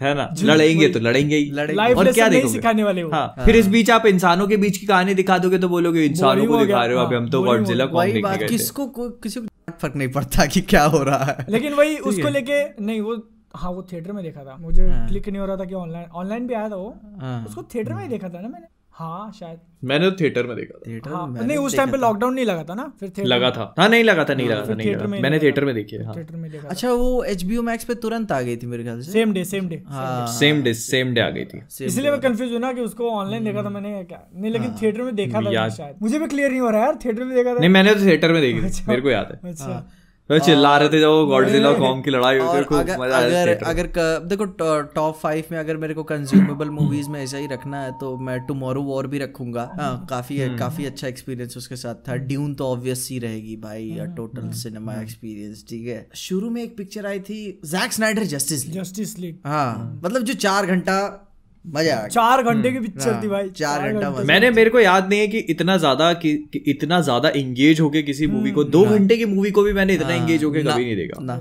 है 0.01 0.13
ना? 0.13 0.29
लड़ेंगे 0.43 0.89
तो 0.89 0.99
लड़ेंगे 0.99 1.35
ही। 1.35 1.49
और 1.93 2.11
क्या 2.11 2.29
सिखाने 2.47 2.83
वाले 2.83 3.03
वो 3.03 3.11
हाँ। 3.11 3.33
फिर 3.45 3.55
इस 3.55 3.67
बीच 3.67 3.91
आप 3.91 4.05
इंसानों 4.05 4.47
के 4.47 4.57
बीच 4.57 4.77
की 4.77 4.85
कहानी 4.85 5.13
दिखा 5.13 5.37
दोगे 5.37 5.57
तो 5.57 5.69
बोलोगे 5.69 6.05
इंसानों 6.05 6.45
को 6.45 6.65
दिखा 6.65 6.85
रहे 6.85 6.95
हो 6.95 7.01
अभी 7.01 7.15
हाँ, 7.15 7.23
हम 7.23 7.29
तो 7.29 7.39
हो 7.39 7.45
गॉडजिला 7.45 7.85
गया। 7.85 7.93
कॉन्ग 7.93 8.13
देखने 8.13 8.37
गए 8.37 8.47
किसको 8.47 8.87
किसी 9.23 9.39
को 9.39 9.71
फ़र्क 9.81 9.95
नहीं 9.95 10.07
पड़ता 10.09 10.45
कि 10.45 10.61
क्या 10.61 10.83
हो 10.85 11.03
रहा 11.03 11.23
है। 11.23 11.45
लेकिन 11.49 11.73
वही 11.73 11.97
उसको 11.97 12.29
लेके 12.29 12.63
नहीं 12.85 13.01
वो 13.01 13.17
हाँ 13.55 13.71
वो 13.71 13.81
थिएटर 13.93 14.11
में 14.11 14.23
देखा 14.23 14.43
था। 14.43 14.55
मुझे 14.59 14.83
क्लिक 14.83 15.29
नहीं 15.29 15.39
हो 15.39 15.45
रहा 15.45 15.57
था 15.57 15.65
कि 15.65 15.75
ऑनलाइन 15.75 16.05
ऑनलाइन 16.13 16.47
भी 16.47 16.53
आया 16.53 16.69
था 16.69 16.75
वो। 16.75 16.89
हाँ। 17.21 17.45
उसको 17.45 17.63
थिएटर 17.75 17.93
में 17.93 18.01
ही 18.03 18.09
देखा 18.09 18.29
था 18.29 18.41
ना 18.41 18.47
मैंने। 18.47 18.67
हाँ 18.99 19.31
शायद। 19.39 19.59
मैंने 19.89 20.09
तो 20.09 20.15
थिएटर 20.19 20.47
में 20.47 20.55
देखा 20.55 20.77
था। 20.77 20.81
थिएटर 20.87 21.11
हाँ 21.11 21.43
नहीं 21.43 21.57
उस 21.57 21.75
टाइम 21.77 21.91
पे 21.91 21.97
लॉकडाउन 21.97 22.33
नहीं 22.33 22.45
लगा 22.45 22.63
था 22.69 22.73
ना? 22.75 22.83
फिर 22.99 23.09
थिएटर 23.09 23.29
लगा 23.29 23.51
था। 23.51 23.73
हाँ 23.79 23.87
नहीं 23.89 24.03
लगा 24.03 24.23
था 24.23 24.33
नहीं 24.33 24.47
लगा 24.49 24.65
था 24.65 24.73
नहीं 24.75 24.93
लगा 24.95 25.07
मैंने 25.07 25.39
थिएटर 25.39 25.65
में 25.65 25.73
देखी 25.75 25.95
है 25.95 26.05
हाँ। 26.05 26.15
थिएटर 26.15 26.35
में 26.35 26.49
देखा 26.51 26.67
अच्छा 26.67 26.91
वो 26.91 27.23
एच 27.23 27.43
बी 27.43 27.59
मैक्स 27.69 27.83
पे 27.85 27.95
तुरंत 28.05 28.31
आ 28.31 28.41
गई 28.41 28.57
थी 28.57 28.67
मेरे 28.67 28.83
ख्याल 28.83 29.01
से। 29.01 29.11
सेम 29.11 29.33
डे 29.33 29.43
सेम 29.45 29.69
डे 29.69 29.81
हाँ। 29.87 30.27
सेम 30.33 30.61
डे 30.63 30.73
सेम 30.73 31.13
डे 31.13 31.21
आ 31.21 31.29
गई 31.29 31.45
थी। 31.45 31.59
Same 31.59 31.81
इसलिए 31.83 32.11
मैं 32.11 32.19
कंफ्यूज 32.21 32.51
हूँ 32.51 32.59
ना 32.59 32.73
कि 32.73 32.81
उसको 32.81 33.09
ऑनलाइन 33.11 33.43
देखा 33.43 33.63
था 33.63 33.69
मैंने 33.69 34.03
क्या? 34.03 34.21
नहीं 34.35 34.51
लेकिन 34.51 34.73
थिएटर 34.81 35.01
में 35.01 35.15
देखा 35.15 35.41
था 35.41 35.69
शायद। 35.69 35.95
मुझे 36.01 36.19
भी 36.19 36.27
क्लियर 36.27 36.51
नहीं 36.51 36.61
हो 36.61 36.69
रहा 36.69 36.81
यार 36.81 36.99
थिएटर 37.05 37.23
में 37.23 37.35
देखा 37.35 37.53
था। 37.55 37.59
नहीं 37.59 37.69
मैंने 37.69 37.93
तो 37.93 38.05
थिएटर 38.05 38.33
में 38.33 38.41
देखी 38.41 38.85
मेरे 38.89 39.01
को 39.01 39.09
याद 39.09 39.37
है। 39.45 39.47
चिल्ला 40.29 40.75
रहे 40.77 40.89
थे 40.89 40.99
जब 41.01 41.07
वो 41.07 41.25
गॉडजिला 41.25 41.71
कॉन्ग 41.73 42.03
की 42.03 42.11
लड़ाई 42.11 42.37
होती 42.37 42.57
है 42.57 42.63
खूब 42.63 42.89
मज़ा 42.99 43.17
आया 43.17 43.41
अगर 43.41 43.63
अगर 43.65 44.27
देखो 44.27 44.45
टॉप 44.95 45.15
फाइव 45.17 45.45
में 45.51 45.57
अगर 45.59 45.77
मेरे 45.77 45.93
को 45.93 46.03
कंज्यूमेबल 46.03 46.69
मूवीज़ 46.71 47.09
में 47.09 47.21
ऐसा 47.21 47.37
ही 47.37 47.47
रखना 47.47 47.81
है 47.81 47.91
तो 47.99 48.15
मैं 48.17 48.39
टुमारो 48.47 48.81
वॉर 48.83 49.07
भी 49.07 49.19
रखूँगा। 49.19 49.69
हाँ 49.79 50.05
काफ़ी 50.09 50.37
काफ़ी 50.57 50.85
अच्छा 50.85 51.07
एक्सपीरियंस 51.07 51.57
उसके 51.57 51.75
साथ 51.75 51.95
था। 52.07 52.15
ड्यून 52.27 52.53
तो 52.53 52.67
ऑब्वियस 52.67 53.07
ही 53.11 53.19
रहेगी 53.19 53.55
भाई 53.55 53.89
टोटल 54.17 54.49
सिनेमा 54.55 54.93
एक्सपीरियंस 55.01 55.65
ठीक 55.69 55.87
है। 55.87 56.07
शुरू 56.17 56.49
में 56.49 56.61
एक 56.63 56.77
पिक्चर 56.77 57.05
आई 57.05 57.19
थी 57.21 57.39
Zack 57.65 57.93
Snyder 57.93 58.23
Justice 58.27 58.69
Justice 58.73 59.17
League 59.19 59.39
हाँ 59.45 60.01
मतलब 60.03 60.23
जो 60.23 60.33
चार 60.35 60.65
घंटा 60.65 60.99
मज़ा 61.65 61.95
आ 61.95 62.07
चार 62.07 62.41
घंटे 62.43 62.71
की 62.71 62.79
पिक्चर 62.79 63.19
थी 63.23 63.27
भाई 63.27 63.49
चार 63.51 63.91
घंटा 63.91 64.09
मज़ा 64.09 64.23
मैंने 64.23 64.49
मेरे 64.51 64.69
को 64.69 64.79
याद 64.79 65.09
नहीं 65.09 65.19
है 65.19 65.27
कि 65.27 65.37
इतना 65.49 65.75
ज़्यादा 65.77 66.11
कि, 66.13 66.33
कि 66.53 66.59
इतना 66.67 66.99
ज़्यादा 67.01 67.29
एंगेज 67.29 67.79
होके 67.79 68.01
किसी 68.03 68.27
मूवी 68.27 68.51
को 68.51 68.63
दो 68.65 68.83
घंटे 68.87 69.17
की 69.17 69.25
मूवी 69.25 69.51
को 69.51 69.63
भी 69.63 69.73
मैंने 69.73 69.93
इतना 69.93 70.13
एंगेज 70.13 70.43
होके 70.43 70.61
कभी 70.61 70.85
नहीं 70.85 70.95
देखा। 70.95 71.23
ना 71.23 71.35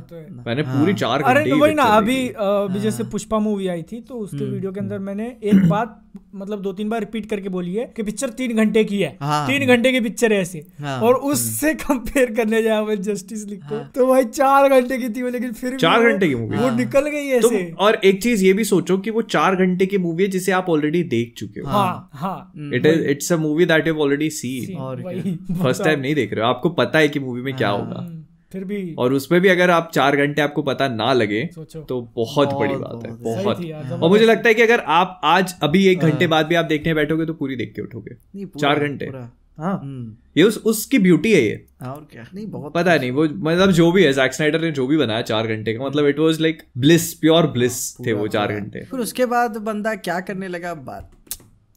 मैंने 0.47 0.62
पूरी 0.64 0.95
चार 0.95 1.23
घंटे 1.23 1.53
वही 1.53 1.75
ना 1.75 1.83
अभी 1.97 2.19
अभी 2.29 2.81
जैसे 2.81 3.05
पुष्पा 3.12 3.39
मूवी 3.41 3.69
आई 3.69 3.83
थी 3.83 4.01
तो 4.01 4.14
उसके 4.16 4.45
वीडियो 4.45 4.73
के 4.73 4.81
अंदर 4.81 4.99
मैंने 5.01 5.27
एक 5.45 5.69
बात 5.69 6.01
मतलब 6.35 6.61
दो 6.63 6.73
तीन 6.73 6.89
बार 6.89 7.01
रिपीट 7.01 7.27
करके 7.27 7.49
बोली 7.49 7.75
है 7.75 7.85
कि 7.97 8.03
पिक्चर 8.03 8.31
तीन 8.31 8.57
घंटे 8.57 8.83
की 8.85 9.01
है। 9.01 9.17
हाँ। 9.21 9.47
तीन 9.47 9.67
घंटे 9.67 9.93
की 9.93 10.01
पिक्चर 10.01 10.33
है 10.33 10.41
ऐसे। 10.41 10.65
हाँ। 10.81 11.01
और 11.01 11.15
उससे 11.31 11.73
कंपेयर 11.75 12.35
करने 12.35 12.63
जाए 12.63 12.97
जस्टिस 12.99 13.47
लीग 13.47 13.63
को 13.63 13.79
तो 13.95 14.07
भाई 14.07 14.25
चार 14.25 14.69
घंटे 14.71 14.99
की 14.99 15.09
थी 15.09 15.23
वो 15.23 15.29
लेकिन 15.29 15.53
फिर 15.53 15.77
चार 15.77 16.03
घंटे 16.03 16.29
की 16.29 16.35
movie। 16.35 16.61
वो 16.61 16.71
निकल 16.71 17.09
गई 17.09 17.41
तुम 17.41 17.55
ऐसे। 17.55 17.71
और 17.79 18.01
एक 18.05 18.23
चीज़ 18.23 18.45
ये 18.45 18.53
भी 18.53 18.65
सोचो 18.65 18.99
कि 18.99 19.11
वो 19.11 19.23
चार 19.29 19.57
घंटे 19.57 19.87
की 19.87 19.99
मूवी 19.99 20.23
है 20.23 20.29
जिसे 20.29 20.53
आप 20.53 20.69
ऑलरेडी 20.71 21.03
देख 21.09 21.35
चुके 21.37 21.61
हो। 21.61 21.69
हाँ 21.69 22.11
हाँ। 22.15 22.53
It 22.75 22.87
is 22.87 23.01
it's 23.07 23.33
a 23.33 23.37
movie 23.37 23.65
that 23.67 23.89
you 23.89 23.95
already 23.97 24.31
seen 24.31 25.37
first 25.63 25.85
time 25.85 26.01
नहीं 26.01 26.15
देख 26.15 26.33
रहे 26.33 26.45
हो। 26.45 26.51
आपको 26.51 26.71
पता 26.79 26.99
है 26.99 27.09
कि 27.09 27.21
मूवी 27.21 27.43
में 27.43 27.55
क्या 27.57 27.69
होगा। 27.69 28.01
हम्म, 28.01 28.23
फिर 28.53 28.64
भी 28.64 28.94
और 28.99 29.12
उसमें 29.12 29.40
भी 29.40 29.49
अगर 29.49 29.70
आप 29.70 29.90
चार 29.94 30.16
घंटे 30.16 30.42
आपको 30.42 30.62
पता 30.62 30.88
ना 30.88 31.12
लगे 31.12 31.44
तो 31.57 32.01
बहुत 32.16 32.55
बड़ी 32.55 32.74
बात 32.74 33.07
है 33.07 33.16
बहुत, 33.16 34.03
और 34.03 34.09
मुझे 34.09 34.24
लगता 34.24 34.49
है 34.49 34.55
कि 34.55 34.62
अगर 34.62 34.80
आप 34.92 35.20
आज 35.24 35.55
अभी 35.62 35.86
एक 35.86 36.01
घंटे 36.01 36.26
बाद 36.26 36.46
भी 36.46 36.55
आप 36.55 36.64
देखने 36.64 36.94
बैठोगे 36.94 37.26
तो 37.26 37.34
पूरी 37.34 37.57
देख 37.57 37.72
के 37.76 37.82
उठोगे। 37.82 38.44
चार 38.59 38.80
घंटे। 38.80 39.11
हाँ। 39.59 39.74
हम्म, 39.74 40.14
ये 40.36 40.42
उस 40.42 40.57
उसकी 40.66 40.99
ब्यूटी 40.99 41.32
है 41.32 41.40
ये। 41.40 41.55
और 41.82 42.07
क्या? 42.12 42.24
नहीं 42.34 42.46
बहुत 42.46 42.72
पता 42.74 42.94
नहीं 42.96 43.11
वो 43.11 43.24
मतलब 43.24 43.70
जो 43.70 43.90
भी 43.92 44.05
है 44.05 44.12
जैक 44.12 44.32
स्नाइडर 44.32 44.61
ने 44.61 44.70
जो 44.70 44.86
भी 44.86 44.96
बनाया 44.96 45.22
चार 45.22 45.46
घंटे 45.46 45.72
का 45.74 45.84
मतलब 45.86 46.07
it 46.07 46.18
was 46.18 46.40
like 46.40 46.62
bliss 46.78 47.12
pure 47.14 47.46
bliss 47.49 47.78
थे 48.07 48.12
वो 48.12 48.28
चार 48.28 48.53
घंटे। 48.53 48.84
फिर 48.84 49.01
उसके 49.01 49.26
बाद 49.26 49.57
बंदा 49.62 49.94
क्या 49.96 50.18
करने 50.20 50.49
लगा? 50.49 50.74
बात 50.74 51.11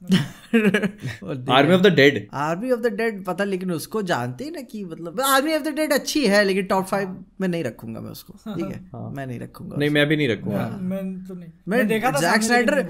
Army 1.50 1.74
of 1.74 1.82
the 1.82 1.88
Dead. 1.88 2.28
Army 2.34 2.72
of 2.72 2.80
the 2.80 2.88
Dead 2.88 3.24
पता 3.26 3.44
लेकिन 3.44 3.72
उसको 3.72 4.02
जानते 4.02 4.44
ही 4.44 4.52
ना 4.52 4.62
कि 4.62 4.84
मतलब 4.84 5.22
आर्मी 5.22 5.54
ऑफ़ 5.54 5.64
द 5.64 5.68
डेड 5.68 5.94
अच्छी 5.94 6.26
है 6.28 6.44
लेकिन 6.44 6.66
टॉप 6.66 6.86
फाइव 6.86 7.26
में 7.42 7.48
नहीं 7.48 7.64
रखूँगा 7.64 8.02
मैं 8.02 8.12
उसको 8.12 8.34
ठीक 8.56 8.66
है? 8.66 8.82
मैं 9.16 9.28
नहीं 9.28 9.40
रखूँगा 9.40 9.78
नहीं 9.78 9.90
मैं 9.90 10.08
भी 10.08 10.18
नहीं 10.18 10.28
रखूँगा। 10.30 10.80
मैं 10.82 11.24
तो 11.26 11.36
नहीं। 11.36 11.50
मैं 11.68 11.88
देखा 11.88 12.12
था 12.12 12.20
जैक 12.20 12.44
स्नाइडर 12.44 12.82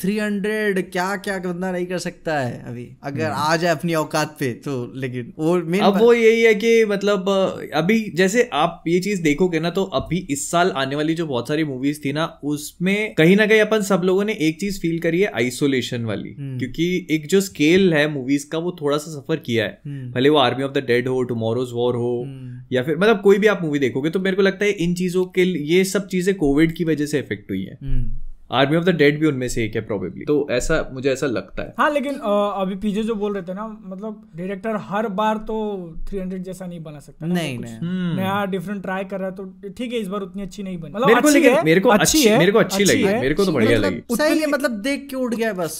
थ्री 0.00 0.18
हंड्रेड 0.18 0.90
क्या 0.92 1.16
क्या 1.16 1.38
बंदा 1.38 1.72
नहीं 1.72 1.86
कर 1.86 1.98
सकता 1.98 2.38
है 2.38 2.62
अभी। 2.68 2.88
अगर 3.02 3.24
हम्म। 3.24 3.34
आ 3.34 3.56
जाए 3.56 3.72
अपनी 3.72 3.94
औकात 3.94 4.36
पे 4.40 4.52
तो 4.64 4.92
लेकिन 4.96 5.32
वो 5.38 5.54
अब 5.80 5.98
वो 5.98 6.12
यही 6.12 6.42
है 6.42 6.54
कि 6.54 6.84
मतलब 6.84 7.28
अभी 7.74 8.12
जैसे 8.14 8.50
आप 8.52 8.84
ये 8.88 9.00
चीज़ 9.00 9.22
देखोगे 9.22 9.60
ना 9.60 9.70
तो 9.70 9.84
अभी 9.84 10.26
इस 10.30 10.50
साल 10.50 10.70
आने 10.76 10.96
वाली 10.96 11.14
जो 11.14 11.26
बहुत 11.26 11.48
सारी 11.48 11.64
मूवीज़ 11.64 12.00
थी 12.04 12.12
ना 12.12 12.26
उसमें 12.44 13.14
कहीं 13.14 13.36
ना 13.36 13.46
कहीं 13.46 13.60
अपन 13.60 13.82
सब 13.82 14.02
लोगों 14.04 14.24
ने 14.24 14.32
एक 14.32 14.60
चीज़ 14.60 14.80
फील 14.80 14.98
करी 14.98 15.20
है 15.20 15.30
आइसोलेशन 15.34 16.04
वाली। 16.04 16.34
हम्म। 16.38 16.49
क्योंकि 16.58 17.06
एक 17.10 17.26
जो 17.26 17.40
स्केल 17.40 17.92
है 17.94 18.06
मूवीज़ 18.12 18.48
का 18.50 18.58
वो 18.58 18.76
थोड़ा 18.80 18.96
सा 18.98 19.10
सफ़र 19.10 19.36
किया 19.40 19.64
है। 19.64 19.80
हम्म। 19.86 20.10
भले 20.12 20.28
वो 20.28 20.38
आर्मी 20.38 20.64
ऑफ़ 20.64 20.72
द 20.72 20.84
डेड 20.86 21.08
हो 21.08 21.22
टुमारोज 21.24 21.72
वॉर 21.72 21.96
हो 21.96 22.12
या 22.72 22.82
फिर 22.82 22.96
मतलब 22.96 23.20
कोई 23.20 23.38
भी 23.38 23.46
आप 23.46 23.62
मूवी 23.62 23.78
देखोगे 23.78 24.10
तो 24.10 24.20
मेरे 24.20 24.36
को 24.36 24.42
लगता 24.42 24.64
है 24.64 24.70
इन 24.80 24.94
चीज़ों 24.94 25.24
के 25.36 25.42
ये 25.66 25.84
सब 25.86 26.06
चीज़ें 26.08 26.34
कोविड 26.36 26.76
की 26.76 26.84
वजह 26.84 27.06
से 27.06 27.18
इफ़ेक्ट 27.18 27.50
हुई 27.50 27.62
है। 27.64 27.78
हम्म, 27.82 28.10
आर्मी 28.50 28.76
ऑफ़ 28.76 28.84
द 28.84 28.90
डेड 28.96 29.18
भी 29.20 29.26
उनमें 29.26 29.46
से 29.48 29.64
एक 29.64 29.74
है 29.74 29.80
प्रोबेबली 29.80 30.24
तो 30.24 30.34
ऐसा 30.50 30.76
मुझे 30.92 31.10
ऐसा 31.10 31.26
लगता 31.26 31.62
है। 31.62 31.74
हाँ 31.78 31.90
लेकिन 31.92 32.14
अ, 32.14 32.30
अभी 32.60 32.74
पीजे 32.76 33.02
जो 33.02 33.14
बोल 33.14 33.34
रहे 33.34 33.42
थे 33.42 33.54
ना 33.54 33.66
मतलब 33.84 34.22
डायरेक्टर 34.36 34.76
हर 34.82 35.08
बार 35.20 35.36
तो 35.48 35.56
300 36.10 36.42
जैसा 36.44 36.66
नहीं 36.66 36.82
बना 36.82 36.98
सकता 37.00 37.26
नहीं 37.26 37.58
नहीं। 37.58 38.16
नया 38.16 38.44
डिफरेंट 38.46 38.82
ट्राई 38.82 39.04
कर 39.04 39.18
रहा 39.20 39.28
है 39.28 39.34
तो 39.36 39.44
ठीक 39.68 39.92
है 39.92 39.98
इस 39.98 40.08
बार 40.08 40.20
उतनी 40.20 40.42
अच्छी 40.42 40.62
नहीं 40.62 40.78
बनी। 40.78 40.92
मतलब 40.94 41.08
मेरे 41.08 41.20
को 41.20 41.28
अच्छी 41.28 41.42
है, 41.42 41.64
मेरे 41.64 41.80
को 41.80 41.88
अच्छी 41.90 42.22
है 42.22 42.38
मेरे 42.38 42.52
को 42.52 42.58
अच्छी 42.58 42.84
लगी 42.84 43.04
मेरे 43.04 43.34
को 43.34 43.44
तो 43.44 43.52
बढ़िया 43.52 43.78
लगी। 43.78 43.96
मतलब 43.96 44.16
सही 44.18 44.40
है 44.40 44.46
मतलब 44.46 44.80
देख 44.82 45.06
के 45.10 45.16
उठ 45.16 45.34
गया 45.34 45.52
बस। 45.52 45.78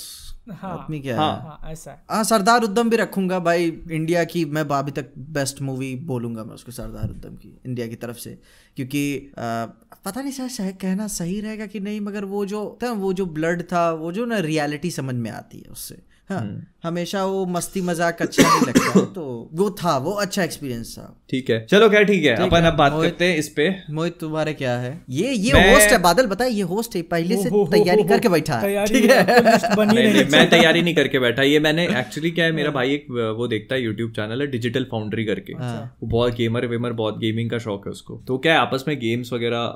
हाँ 0.53 0.87
क्या 0.91 1.21
हाँ, 1.21 1.37
है? 1.37 1.43
हाँ 1.43 1.61
ऐसा 1.65 2.07
हाँ। 2.11 2.25
सरदार 2.25 2.63
उद्दम 2.63 2.91
भी 2.91 2.97
रखूँगा 2.97 3.39
भाई 3.39 3.83
इंडिया 3.91 4.25
की 4.25 4.45
मैं 4.45 4.63
अभी 4.63 4.91
तक 4.91 5.13
बेस्ट 5.19 5.63
मूवी 5.63 5.97
बोलूँगा 5.97 6.45
मैं 6.45 6.55
उसको 6.55 6.73
सरदार 6.73 7.11
उद्दम 7.11 7.37
की 7.37 7.61
इंडिया 7.67 7.87
की 7.87 7.95
तरफ़ 7.95 8.17
से। 8.17 8.39
क्योंकि 8.77 9.33
आ, 9.39 9.67
पता 10.05 10.23
नहीं 10.23 10.49
शायद 10.49 10.77
कहना 10.77 11.07
सही 11.07 11.41
रहेगा 11.41 11.67
कि 11.67 11.81
नहीं 11.81 12.01
मगर 12.01 12.25
वो 12.25 12.47
जो 12.47 12.79
था 12.83 12.93
वो 12.93 13.13
जो 13.13 13.27
ब्लड 13.27 13.63
था 13.63 13.93
वो 13.93 14.13
जो 14.13 14.25
ना 14.25 14.39
रियलिटी 14.39 14.91
समझ 14.91 15.15
में 15.15 15.31
आती 15.31 15.59
है 15.59 15.71
उससे। 15.71 16.10
हाँ 16.31 16.67
हमेशा 16.85 17.25
वो 17.25 17.45
मस्ती 17.47 17.81
मज़ाक 17.81 18.21
अच्छा 18.23 18.43
नहीं 18.43 18.67
लगता 18.69 19.01
तो 19.15 19.23
वो 19.53 19.69
था 19.71 19.97
वो 19.99 20.11
अच्छा 20.21 20.43
एक्सपीरियंस 20.45 20.95
था। 20.99 21.05
ठीक 21.31 21.51
है। 21.51 21.59
चलो 21.67 21.89
क्या 21.91 22.03
ठीक 22.03 22.25
है। 22.25 22.35
अपन 22.47 22.65
अब 22.65 22.77
बात 22.77 22.93
करते 22.93 23.25
हैं 23.25 23.37
इस 23.39 23.49
पे। 23.49 23.69
मोहित 23.91 24.17
तुम्हारे 24.21 24.53
क्या 24.55 24.77
है? 24.79 24.93
ये 25.11 25.33
ये 25.33 25.53
मैं- 25.53 25.75
होस्ट 25.75 25.91
है 25.91 25.99
बादल 26.03 26.27
बताए 26.27 26.51
ये 26.51 26.63
होस्ट 26.63 26.97
है 26.97 27.03
पहले 27.03 27.37
से 27.37 27.49
हो, 27.49 27.57
हो, 27.57 27.65
हो, 27.65 27.71
तैयारी 27.73 28.05
करके 28.05 28.29
बैठा 28.29 28.59
है। 28.59 28.87
ठीक 28.87 29.11
है। 29.11 29.41
तो 29.77 29.85
मैं 30.33 30.49
तैयारी 30.51 30.83
नहीं 30.83 30.95
करके 30.95 31.19
बैठा 31.19 31.43
ये 31.43 31.59
मैंने 31.61 31.87
एक्चुअली 32.01 32.31
क्या 32.31 32.45
है 32.45 32.53
मेरा 32.53 32.71
भाई 32.71 32.95
एक 32.95 33.07
वो 33.39 33.49
देखता 33.49 33.75
है 33.75 33.83
यूट्यूब 33.83 34.13
चैनल 34.13 34.41
है 34.41 34.47
डिजिटल 34.47 34.85
फाउंड्री 34.85 35.25
करके। 35.25 35.55
वो 35.55 36.07
बहुत 36.07 36.35
गेमर 36.35 36.67
वेमर 36.67 36.93
बहुत 36.93 37.19
गेमिंग 37.19 37.51
का 37.51 37.59
शौक 37.59 37.87
है 37.87 37.91
उसको। 37.91 38.23
तो 38.27 38.39
क्या 38.39 38.53
है 38.53 38.59
आपस 38.59 38.85
में 38.89 38.99
गेम्स 38.99 39.33
वगैरह 39.33 39.67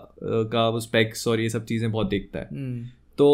का 0.53 0.69
वो 0.69 0.81
स्पेक्स 0.81 1.29
और 1.29 1.41
ये 1.41 1.49
सब 1.51 1.65
चीज़ें 1.65 1.91
बहुत 1.93 2.09
देखता 2.09 2.39
है। 2.39 2.49
हम्म, 2.53 2.85
तो 3.19 3.27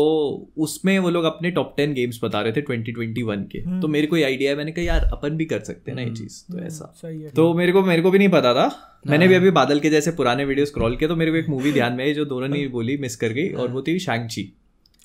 उसमें 0.58 0.98
वो 0.98 1.10
लोग 1.10 1.24
अपने 1.24 1.50
टॉप 1.50 1.74
टेन 1.76 1.92
गेम्स 1.94 2.20
बता 2.24 2.40
रहे 2.40 2.52
थे 2.52 2.62
2021 2.62 3.44
के। 3.52 3.80
तो 3.80 3.88
मेरे 3.88 4.06
को 4.06 4.16
ये 4.16 4.24
आइडिया 4.24 4.50
है 4.50 4.56
मैंने 4.56 4.72
कहा 4.72 4.84
यार 4.84 5.04
अपन 5.12 5.36
भी 5.36 5.44
कर 5.44 5.60
सकते 5.60 5.90
हैं 5.90 5.96
ना 5.96 6.02
ये 6.02 6.10
चीज़। 6.10 6.52
तो 6.52 6.58
ऐसा। 6.58 6.94
सही 6.96 7.22
है। 7.22 7.30
तो 7.30 7.54
मेरे 7.54 7.72
को 7.72 7.82
मेरे 7.82 8.02
को 8.02 8.10
भी 8.10 8.18
नहीं 8.18 8.28
पता 8.28 8.54
था। 8.54 8.68
मैंने 9.06 9.28
भी 9.28 9.34
अभी 9.34 9.50
बादल 9.50 9.80
के 9.80 9.90
जैसे 9.90 10.10
पुराने 10.10 10.44
वीडियो 10.44 10.66
स्क्रॉल 10.66 10.96
किया 10.96 11.08
तो 11.08 11.16
मेरे 11.16 11.30
को 11.30 11.36
एक 11.36 11.48
मूवी 11.48 11.72
ध्यान 11.72 11.92
में 11.92 12.04
आई 12.04 12.14
जो 12.14 12.24
दोनों 12.24 12.48
ने 12.48 12.66
बोली 12.68 12.96
मिस 12.96 13.16
कर 13.16 13.28
गई 13.28 13.48
और 13.48 13.68
वो 13.68 13.82
थी 13.82 13.98
शैंगची 13.98 14.52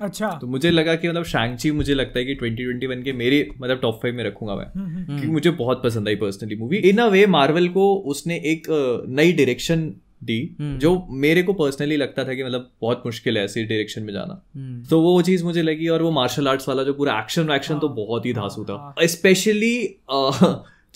अच्छा। 0.01 0.29
तो 0.41 0.47
मुझे 0.47 0.71
लगा 0.71 0.95
कि 0.95 1.09
मतलब 1.09 1.23
शैंगची 1.23 1.71
मुझे 1.71 1.93
लगता 1.93 2.19
है 2.19 2.25
कि 2.25 2.35
2021 2.35 3.03
के 3.03 3.13
मेरे 3.13 3.49
मतलब 3.61 3.79
टॉप 3.81 3.99
फाइव 4.03 4.15
में 4.15 4.23
रखूँगा 4.23 4.55
मैं। 4.55 4.65
क्योंकि 5.05 5.27
मुझे 5.27 5.51
बहुत 5.51 5.83
पसंद 5.83 6.07
आई 6.07 6.15
personally 6.15 6.55
movie 6.55 6.77
in 6.77 6.97
a 6.97 7.07
way 7.07 7.25
Marvel 7.27 7.67
को 7.67 7.95
उसने 7.95 8.35
एक 8.35 8.67
नई 9.09 9.31
डायरेक्शन 9.33 9.93
दी 10.25 10.55
जो 10.61 11.07
मेरे 11.09 11.43
को 11.43 11.53
पर्सनली 11.53 11.97
लगता 11.97 12.23
था 12.23 12.33
कि 12.33 12.43
मतलब 12.43 12.69
बहुत 12.81 13.03
मुश्किल 13.05 13.37
है 13.37 13.43
ऐसे 13.43 13.63
डायरेक्शन 13.63 14.03
में 14.03 14.13
जाना। 14.13 14.41
हम्म, 14.55 14.83
तो 14.83 15.01
वो 15.01 15.21
चीज़ 15.21 15.43
मुझे 15.43 15.61
लगी 15.61 15.87
और 15.87 16.01
वो 16.01 16.11
मार्शल 16.11 16.47
आर्ट्स 16.47 16.69
वाला 16.69 16.83
जो 16.83 16.93
पूरा 16.93 17.19
एक्शन 17.19 17.49
वैक्शन 17.49 17.79
तो 17.79 17.89
बहुत 17.89 18.25
ही 18.25 18.33
धासू 18.33 18.63
था। 18.63 18.95
स्पेशली 19.03 19.75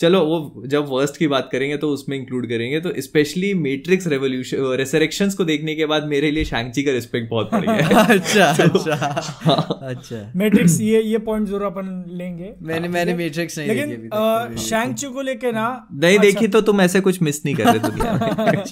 चलो 0.00 0.20
वो 0.24 0.62
जब 0.66 0.86
वर्स्ट 0.88 1.16
की 1.16 1.26
बात 1.28 1.48
करेंगे 1.52 1.76
तो 1.76 1.88
उसमें 1.90 2.16
इंक्लूड 2.16 2.46
करेंगे। 2.48 2.80
तो 2.80 2.90
स्पेशली 2.98 3.54
मैट्रिक्स 3.54 4.06
रेवोल्यूशन 4.06 4.56
रेसरेक्शंस 4.78 5.34
को 5.34 5.44
देखने 5.44 5.74
के 5.74 5.86
बाद 5.86 6.04
मेरे 6.04 6.30
लिए 6.30 6.44
शैंगची 6.44 6.82
का 6.82 6.92
रिस्पेक्ट 6.92 7.30
बहुत 7.30 7.50
बढ़ 7.52 7.60
गया 7.60 8.00
अच्छा 8.14 8.44
अच्छा 8.64 8.94
अच्छा। 9.88 10.32
मैट्रिक्स 10.36 10.80
ये 10.80 11.02
ये 11.02 11.18
पॉइंट 11.18 11.48
ज़रूर 11.48 11.62
अपन 11.62 12.04
लेंगे। 12.08 12.52
मैंने 12.62 12.88
मैंने 12.88 13.14
मैट्रिक्स 13.14 13.58
नहीं 13.58 13.68
लेकिन 13.68 13.90
तक, 13.90 14.06
तो 14.06 14.56
शैंग 14.56 14.94
चू 14.94 15.10
को 15.10 15.20
लेके 15.22 15.52
ना 15.52 15.88
नहीं 15.94 16.18
देखी 16.18 16.48
तो 16.48 16.60
तुम 16.60 16.80
ऐसे 16.80 17.00
कुछ 17.00 17.22
मिस 17.22 17.44
नहीं 17.44 17.54
कर 17.54 17.64
रहे 17.64 17.78
दुनिया 17.78 18.12
में। 18.12 18.64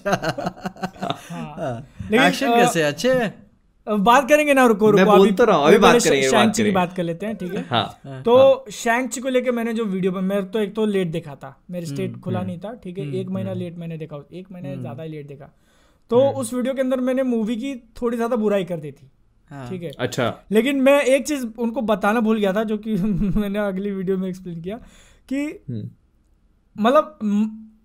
लेकिन, 2.11 2.26
एक्शन 2.26 2.51
कैसे? 2.51 2.83
अच्छे 2.83 3.12
हैं? 3.12 3.26
अब 3.26 3.47
बात 3.89 4.28
करेंगे 4.28 4.55
ना 4.55 4.64
रुको 4.66 4.91
रुको 4.91 5.16
बोल 5.16 5.30
तो 5.32 5.45
रहा 5.45 5.57
अभी 5.59 5.78
बात 5.78 6.03
करेंगे, 6.03 6.53
ची 6.53 6.64
की 6.64 6.70
बात 6.70 6.93
कर 6.93 7.03
लेते 7.03 7.26
हैं 7.26 7.36
ठीक 7.36 7.55
है? 7.55 7.64
हाँ। 7.70 8.22
तो 8.22 8.64
शैंग 8.72 9.09
ची 9.09 9.20
को 9.20 9.28
लेके 9.28 9.51
मैंने 9.51 9.72
जो 9.74 9.84
वीडियो 9.84 10.12
में 10.12 10.20
मेरे 10.22 10.43
तो 10.43 10.59
एक 10.59 10.74
तो 10.74 10.86
लेट 10.86 11.09
देखा 11.09 11.34
था 11.34 11.57
मेरे 11.70 11.86
हम्म, 11.86 11.95
स्टेट 11.95 12.20
खुला 12.20 12.43
नहीं 12.43 12.59
था 12.59 12.72
ठीक 12.74 12.99
है? 12.99 13.12
एक 13.20 13.28
महीना 13.28 13.53
लेट 13.53 13.78
मैंने 13.78 13.99
देखा 13.99 14.22
एक 14.32 14.51
महीने 14.53 14.70
हम्म। 14.70 14.80
ज़्यादा 14.80 15.03
ही 15.03 15.09
लेट 15.09 15.26
देखा। 15.26 15.51
तो 16.11 16.20
उस 16.30 16.53
वीडियो 16.55 16.74
के 16.74 16.80
अंदर 16.80 17.01
मैंने 17.01 17.22
मूवी 17.22 17.57
की 17.57 17.74
थोड़ी 18.03 18.16
ज़्यादा 18.16 18.36
बुराई 18.36 18.64
कर 18.64 18.80
दी 18.80 18.93
थी 18.93 19.11
हाँ। 19.51 19.68
ठीक 19.70 19.82
है? 19.82 19.91
अच्छा। 19.99 20.32
लेकिन 20.53 20.80
मैं 20.82 21.01
एक 21.03 21.26
चीज़ 21.26 21.47
उनको 21.59 21.80
बताना 21.82 22.20
भूल 22.20 22.39
गया 22.39 22.53
था 22.53 22.64
जो 22.64 22.78
कि 22.78 22.95
मैंने 23.36 23.59
अगली 23.59 23.91
वीडियो 23.91 24.16
में 24.18 24.28
एक्सप्लेन 24.28 24.61
किया 24.62 24.76
कि 25.28 25.45
हम्म, 25.70 25.89
मतलब 26.76 27.18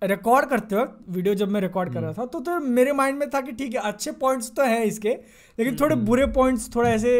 रिकॉर्ड 0.04 0.48
करते 0.48 0.76
वक्त 0.76 0.96
वीडियो 1.10 1.34
जब 1.34 1.48
मैं 1.48 1.60
रिकॉर्ड 1.60 1.92
कर 1.92 2.00
रहा 2.00 2.08
हम्म। 2.08 2.20
था 2.20 2.26
तो 2.26 2.40
तो 2.40 2.58
मेरे 2.60 2.92
माइंड 2.92 3.18
में 3.18 3.28
था 3.30 3.40
कि 3.40 3.52
ठीक 3.52 3.74
है 3.74 3.80
अच्छे 3.82 4.10
पॉइंट्स 4.20 4.50
तो 4.56 4.62
है 4.64 4.82
इसके 4.86 5.08
लेकिन 5.08 5.66
हम्म। 5.66 5.80
थोड़े 5.80 5.96
बुरे 6.06 6.26
पॉइंट्स 6.32 6.68
थोड़ा 6.74 6.88
ऐसे 6.90 7.12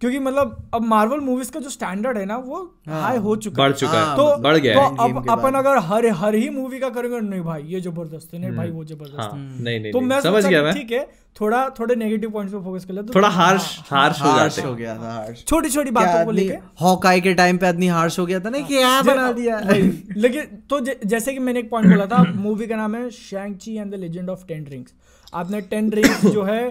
क्योंकि 0.00 0.18
मतलब 0.18 0.70
अब 0.74 0.82
मार्वल 0.84 1.20
मूवीज़ 1.20 1.50
का 1.52 1.60
जो 1.60 1.70
स्टैंडर्ड 1.70 2.18
है 2.18 2.24
ना 2.26 2.36
वो 2.38 2.62
हाई 2.88 3.18
हो 3.18 3.36
चुका 3.38 3.62
बढ़ 3.62 3.72
है 3.72 3.76
चुका 3.78 4.00
है। 4.00 4.16
तो 4.16 4.36
बढ़ 4.42 4.56
गया 4.56 4.74
तो 4.74 5.02
है 5.02 5.10
अब 5.10 5.30
अपन 5.30 5.58
अगर 5.58 5.78
हर 5.84 6.06
हर 6.16 6.34
ही 6.34 6.48
मूवी 6.50 6.78
का 6.78 6.88
करेंगे 6.90 7.20
नहीं 7.20 7.40
भाई 7.42 7.62
ये 7.64 7.80
ज़बरदस्त 7.80 8.34
है 8.34 8.40
नहीं 8.40 8.56
भाई 8.56 8.70
वो 8.70 8.84
ज़बरदस्त 8.84 9.18
हाँ। 9.20 9.30
है। 9.32 9.62
नहीं 9.62 9.80
नहीं 9.80 9.92
तो 9.92 10.00
मैं 10.02 10.20
समझ 10.22 10.44
गया 10.46 10.62
मैं। 10.62 10.72
ठीक 10.74 10.92
है 10.92 11.06
थोड़ा 11.40 11.58
थोड़े 11.78 11.94
नेगेटिव 11.94 12.30
पॉइंट्स 12.30 12.54
पे 12.54 12.60
फोकस 12.64 12.84
कर 12.84 12.94
ले 12.94 13.02
तो 13.02 13.12
थोड़ा 13.14 13.28
हार्श 13.28 13.64
हार्श 13.90 14.20
हो। 14.22 14.30
हार्श 14.30 14.58
हो 14.58 14.74
गया 14.74 14.96
था 14.96 15.12
हार्श 15.12 15.44
छोटी 15.48 15.68
छोटी 15.70 15.90
बातों 15.90 16.24
को 16.24 16.30
लेके। 16.30 16.56
हॉकाई 16.80 17.20
के 17.20 17.34
टाइम 17.34 17.58
पे 17.58 17.66
आदमी 17.66 17.86
हार्श 17.88 18.18
हो 18.18 18.26
गया 18.26 18.40
था 18.40 18.50
ना 18.50 18.58
कि 18.58 18.64
क्या 18.66 19.00
बना 19.02 19.30
दिया? 19.32 19.60
लेकिन 20.16 20.62
तो 20.70 20.80
जैसे 20.80 21.32
कि 21.32 21.38
मैंने 21.38 21.60
एक 21.60 21.70
पॉइंट 21.70 21.88
बोला 21.88 22.06
था 22.06 22.22
मूवी 22.34 22.66
का 22.66 22.76
नाम 22.76 22.94
है 22.94 23.08
Shang 23.10 23.56
Chi 23.56 23.76
and 23.76 23.92
the 23.92 23.98
Legend 23.98 24.30
of 24.30 24.46
Ten 24.48 24.66
Rings 24.66 24.94
आपने 25.34 25.60
टेन 25.60 25.90
रिंग्स 25.92 26.26
जो 26.34 26.42
है 26.42 26.62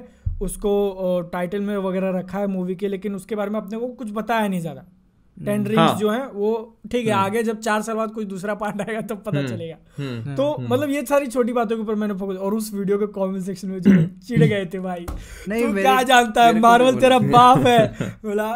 उसको 0.42 0.72
टाइटल 1.34 1.62
में 1.62 1.78
वगैरह 1.78 2.18
रखा 2.20 2.38
है 2.38 2.48
मूवी 2.48 2.76
के 2.76 2.88
लेकिन 2.88 3.16
उसके 3.16 3.36
बारे 3.36 3.52
में 3.52 3.60
अपने 3.60 3.78
को 3.78 3.88
कुछ 3.88 4.12
बताया 4.12 4.48
नहीं 4.48 4.62
ज़्यादा। 4.62 4.86
टेन 5.46 5.66
रिंग्स 5.66 5.80
हाँ। 5.80 5.98
जो 6.00 6.10
है 6.10 6.28
वो 6.28 6.78
ठीक 6.92 7.06
है 7.08 7.14
आगे 7.14 7.44
जब 7.44 7.60
चार 7.60 7.82
साल 7.82 7.96
बाद 7.96 8.12
कोई 8.12 8.26
दूसरा 8.26 8.54
पार्ट 8.54 8.82
आएगा 8.82 9.02
तब 9.02 9.24
पता 9.26 9.44
चलेगा। 9.48 9.76
हम्म, 9.98 10.36
तो 10.36 10.56
मतलब 10.62 10.90
ये 10.90 11.02
सारी 11.06 11.28
छोटी 11.28 11.54
बातों 11.54 11.76
के 11.76 11.82
ऊपर 11.82 11.96
मैंने 11.96 12.14
फोकस 12.14 12.38
और 12.38 12.54
उस 12.54 12.74
वीडियो 12.74 12.98
के 12.98 13.08
कमेंट 13.08 13.44
सेक्शन 13.44 13.68
में 13.68 13.80
जो 13.82 13.92
चिढ़ 14.28 14.44
गए 14.44 14.66
थे 14.66 14.80
भाई। 14.80 15.06
नहीं, 15.50 15.62
तू 15.64 15.68
मेरे- 15.68 15.86
क्या 15.86 16.02
जानता 16.04 16.46
है? 16.46 16.60
मार्वल 16.60 16.96
तेरा 16.96 17.20
बाप 17.20 17.66
है। 17.68 17.80
बोला 18.26 18.52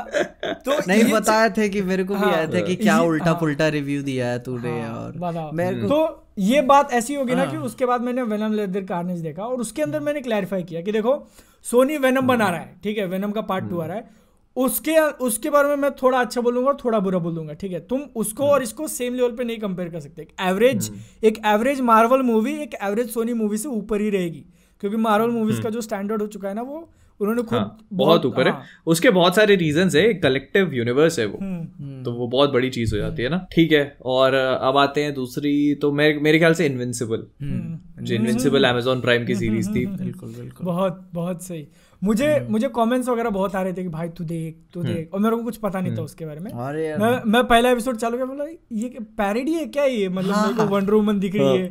तो 0.65 0.77
नहीं 0.87 1.03
ये 1.03 1.13
बताए 1.13 1.49
थे 1.49 1.69
कि 1.69 1.81
मेरे 1.81 2.03
को 2.03 2.15
भी 2.15 2.19
हाँ, 2.19 2.33
आया 2.33 2.47
था 2.47 2.59
कि 2.59 2.75
क्या 2.75 2.99
उल्टा 2.99 3.25
हाँ। 3.25 3.39
पुल्टा 3.39 3.67
रिव्यू 3.67 4.03
दिया 4.03 4.27
है 4.27 4.39
तूने 4.39 4.81
हाँ, 4.81 4.93
और 4.95 5.51
मेरे 5.53 5.81
को 5.81 5.87
तो 5.87 6.21
ये 6.39 6.61
बात 6.61 6.91
ऐसी 6.93 7.15
होगी 7.15 7.35
ना 7.35 7.45
कि 7.45 7.57
उसके 7.57 7.85
बाद 7.85 8.01
मैंने 8.01 8.21
वेनम 8.21 8.53
लेदर 8.53 8.81
कार्नेज 8.83 9.19
देखा 9.19 9.43
और 9.43 9.57
उसके 9.57 9.81
अंदर 9.81 9.99
मैंने 9.99 10.21
क्लैरिफाई 10.21 10.63
किया 10.63 10.81
कि 10.81 10.91
देखो 10.91 11.27
सोनी 11.63 11.97
वेनम 11.97 12.27
बना 12.27 12.49
रहा 12.49 12.59
है 12.59 12.75
ठीक 12.83 12.97
है 12.97 13.05
वेनम 13.05 13.31
का 13.31 13.41
पार्ट 13.41 13.69
टू 13.69 13.79
आ 13.79 13.85
रहा 13.85 13.97
है। 13.97 14.24
उसके 14.55 14.97
उसके 15.21 15.49
बारे 15.49 15.67
में 15.67 15.75
मैं 15.75 15.91
थोड़ा 15.93 16.19
अच्छा 16.19 16.41
बोलूँगा 16.41 16.69
और 16.69 16.77
थोड़ा 16.85 16.99
बुरा 16.99 17.19
बोलूँगा 17.19 17.53
ठीक 17.53 17.71
है? 17.71 17.79
तुम 17.79 18.01
उसको 18.15 18.43
और 18.43 18.63
इसको 18.63 18.87
सेम 18.87 19.15
लेवल 19.15 19.31
पे 19.31 19.43
नहीं 19.43 19.57
कंपेयर 19.59 19.89
कर 19.89 19.99
सकते। 19.99 20.21
एक 20.21 20.33
एवरेज 20.41 20.91
एक 21.23 21.41
एवरेज 21.45 21.81
मार्वल 21.83 22.21
मूवी 22.23 22.53
एक 22.63 22.75
एवरेज 22.83 23.09
सोनी 23.09 23.33
मूवी 23.33 23.57
से 23.57 23.69
ऊपर 23.69 24.01
ही 24.01 24.09
रहेगी। 24.09 24.45
क्योंकि 24.81 24.97
मार्वल 24.97 25.29
मूवीज़ 25.29 25.61
का 25.61 25.69
जो 25.69 25.81
स्टैंडर्ड 25.81 26.21
हो 26.21 26.27
चुका 26.27 26.47
है 26.49 26.53
ना 26.55 26.61
वो 26.61 26.89
उन्होंने 27.19 27.41
खुद 27.41 27.57
हाँ, 27.57 27.77
बहुत 27.93 28.25
ऊपर 28.25 28.37
हाँ. 28.37 28.45
है। 28.45 28.51
हाँ, 28.51 28.81
उसके 28.87 29.09
बहुत 29.09 29.35
सारे 29.35 29.55
रीजन 29.55 29.89
है 29.95 30.13
कलेक्टिव 30.13 30.73
यूनिवर्स 30.73 31.19
है 31.19 31.25
वो। 31.25 31.37
हम्म, 31.41 32.03
तो 32.03 32.11
वो 32.11 32.27
बहुत 32.27 32.51
बड़ी 32.53 32.69
चीज़ 32.69 32.93
हो 32.95 32.99
जाती 32.99 33.23
है 33.23 33.29
ना। 33.29 33.37
ठीक 33.53 33.71
है 33.71 33.97
और 34.05 34.33
अब 34.33 34.77
आते 34.77 35.03
हैं 35.03 35.13
दूसरी 35.13 35.53
तो 35.75 35.91
मेरे 35.91 36.19
मेरे 36.19 36.39
ख्याल 36.39 36.53
से 36.53 36.65
इनविंसिबल 36.65 37.25
हम्म। 37.41 38.03
जो 38.05 38.15
इनविंसिबल 38.15 38.63
अमेजोन 38.63 39.01
प्राइम 39.01 39.25
की 39.25 39.35
सीरीज़ 39.35 39.69
थी। 39.69 39.85
बिल्कुल 39.85 40.33
बिल्कुल। 40.33 40.65
बहुत 40.65 41.09
बहुत 41.13 41.43
सही। 41.43 41.67
मुझे 42.05 42.27
मुझे 42.49 42.67
कमेंट्स 42.75 43.07
वगैरह 43.09 43.29
बहुत 43.29 43.55
आ 43.55 43.61
रहे 43.61 43.73
थे 43.73 43.83
कि 43.83 43.89
भाई 43.89 44.07
तू 44.09 44.23
देख 44.23 44.55
तू 44.73 44.83
देख। 44.83 45.13
और 45.13 45.19
मेरे 45.19 45.35
को 45.35 45.43
कुछ 45.43 45.57
पता 45.57 45.79
नहीं 45.81 45.95
था 45.97 46.01
उसके 46.01 46.25
बारे 46.25 46.39
में। 46.39 46.51
मैं 46.99 47.11
मैं 47.27 47.43
पहला 47.45 47.69
एपिसोड 47.69 47.97
चालू 47.97 48.17
किया 48.17 48.25
बोला 48.25 48.45
ये 48.73 48.89
पैरोडी 49.17 49.53
है 49.53 49.65
क्या 49.67 49.83
ये? 49.85 50.09
मतलब 50.09 50.35
मेरे 50.35 50.53
को 50.55 50.63
वंडर 50.75 50.93
वुमन 50.93 51.19
दिख 51.19 51.35
रही 51.35 51.57
है। 51.57 51.67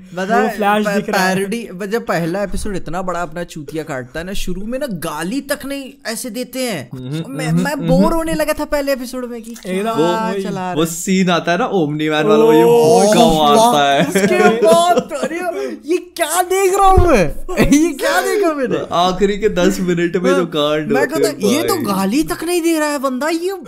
फ्लैश 0.57 0.87
दिख 0.87 1.09
रहा 1.09 1.23
है। 1.23 1.35
पैरोडी 1.35 1.89
जब 1.89 2.07
पहला 2.07 2.43
एपिसोड 2.43 2.77
इतना 2.77 3.03
बड़ा 3.03 3.23
अपना 3.23 3.45
चूतिया 3.47 3.85
काटता 3.85 4.19
है 4.21 4.27
ना 4.27 4.33
शुरू 4.43 4.65
में 4.65 4.79
ना 4.79 4.87
गाली 5.07 5.41
तक 5.53 5.67
नहीं 5.67 5.93
ऐसे 6.13 6.31
देते 6.31 6.63
हैं। 6.63 6.89
मैं 7.31 7.51
मैं 7.55 7.77
बोर 7.87 8.13
होने 8.13 8.35
लगा 8.35 8.53
था 8.61 8.65
पहले 8.67 8.93
एपिसोड 8.93 9.25
में 9.31 9.41
कि। 9.43 9.55
चला 9.55 10.73
वो 10.75 10.85
सीन 10.87 11.31
आता 11.31 11.53
है 11.53 11.59
ना 11.59 11.67
ओमनी 11.75 12.09
मैन 12.09 12.27
वाला 12.27 12.45
वो 12.45 12.53
ये 12.53 12.63
हुआ 12.63 13.49
आता 13.49 13.93
है। 13.93 14.07
उसके 14.07 14.39
बाद 14.61 15.13
अरे 15.15 15.43
ये 15.87 15.97
क्या 16.17 16.43
देख 16.45 16.75
रहा 16.75 16.89
हूँ 16.89 17.07
मैं? 17.07 17.25
ये 17.63 17.93
क्या 17.95 18.21
देखा 18.23 18.53
मैंने? 18.55 18.79
आखिरी 18.97 19.37
के 19.39 19.49
दस 19.55 19.79
मिनट 19.83 20.17
में 20.25 20.35
तो 20.35 20.45
कांड 20.57 20.93
मैं 20.93 21.07
कहता 21.09 21.29
ये 21.49 21.63
तो। 21.63 21.77
गाली 21.85 22.23
तक 22.33 22.45
नहीं 22.45 22.63
दे 22.63 22.79
रहा 22.79 22.89
है 22.89 22.99
बंदा 22.99 23.29
ये 23.29 23.59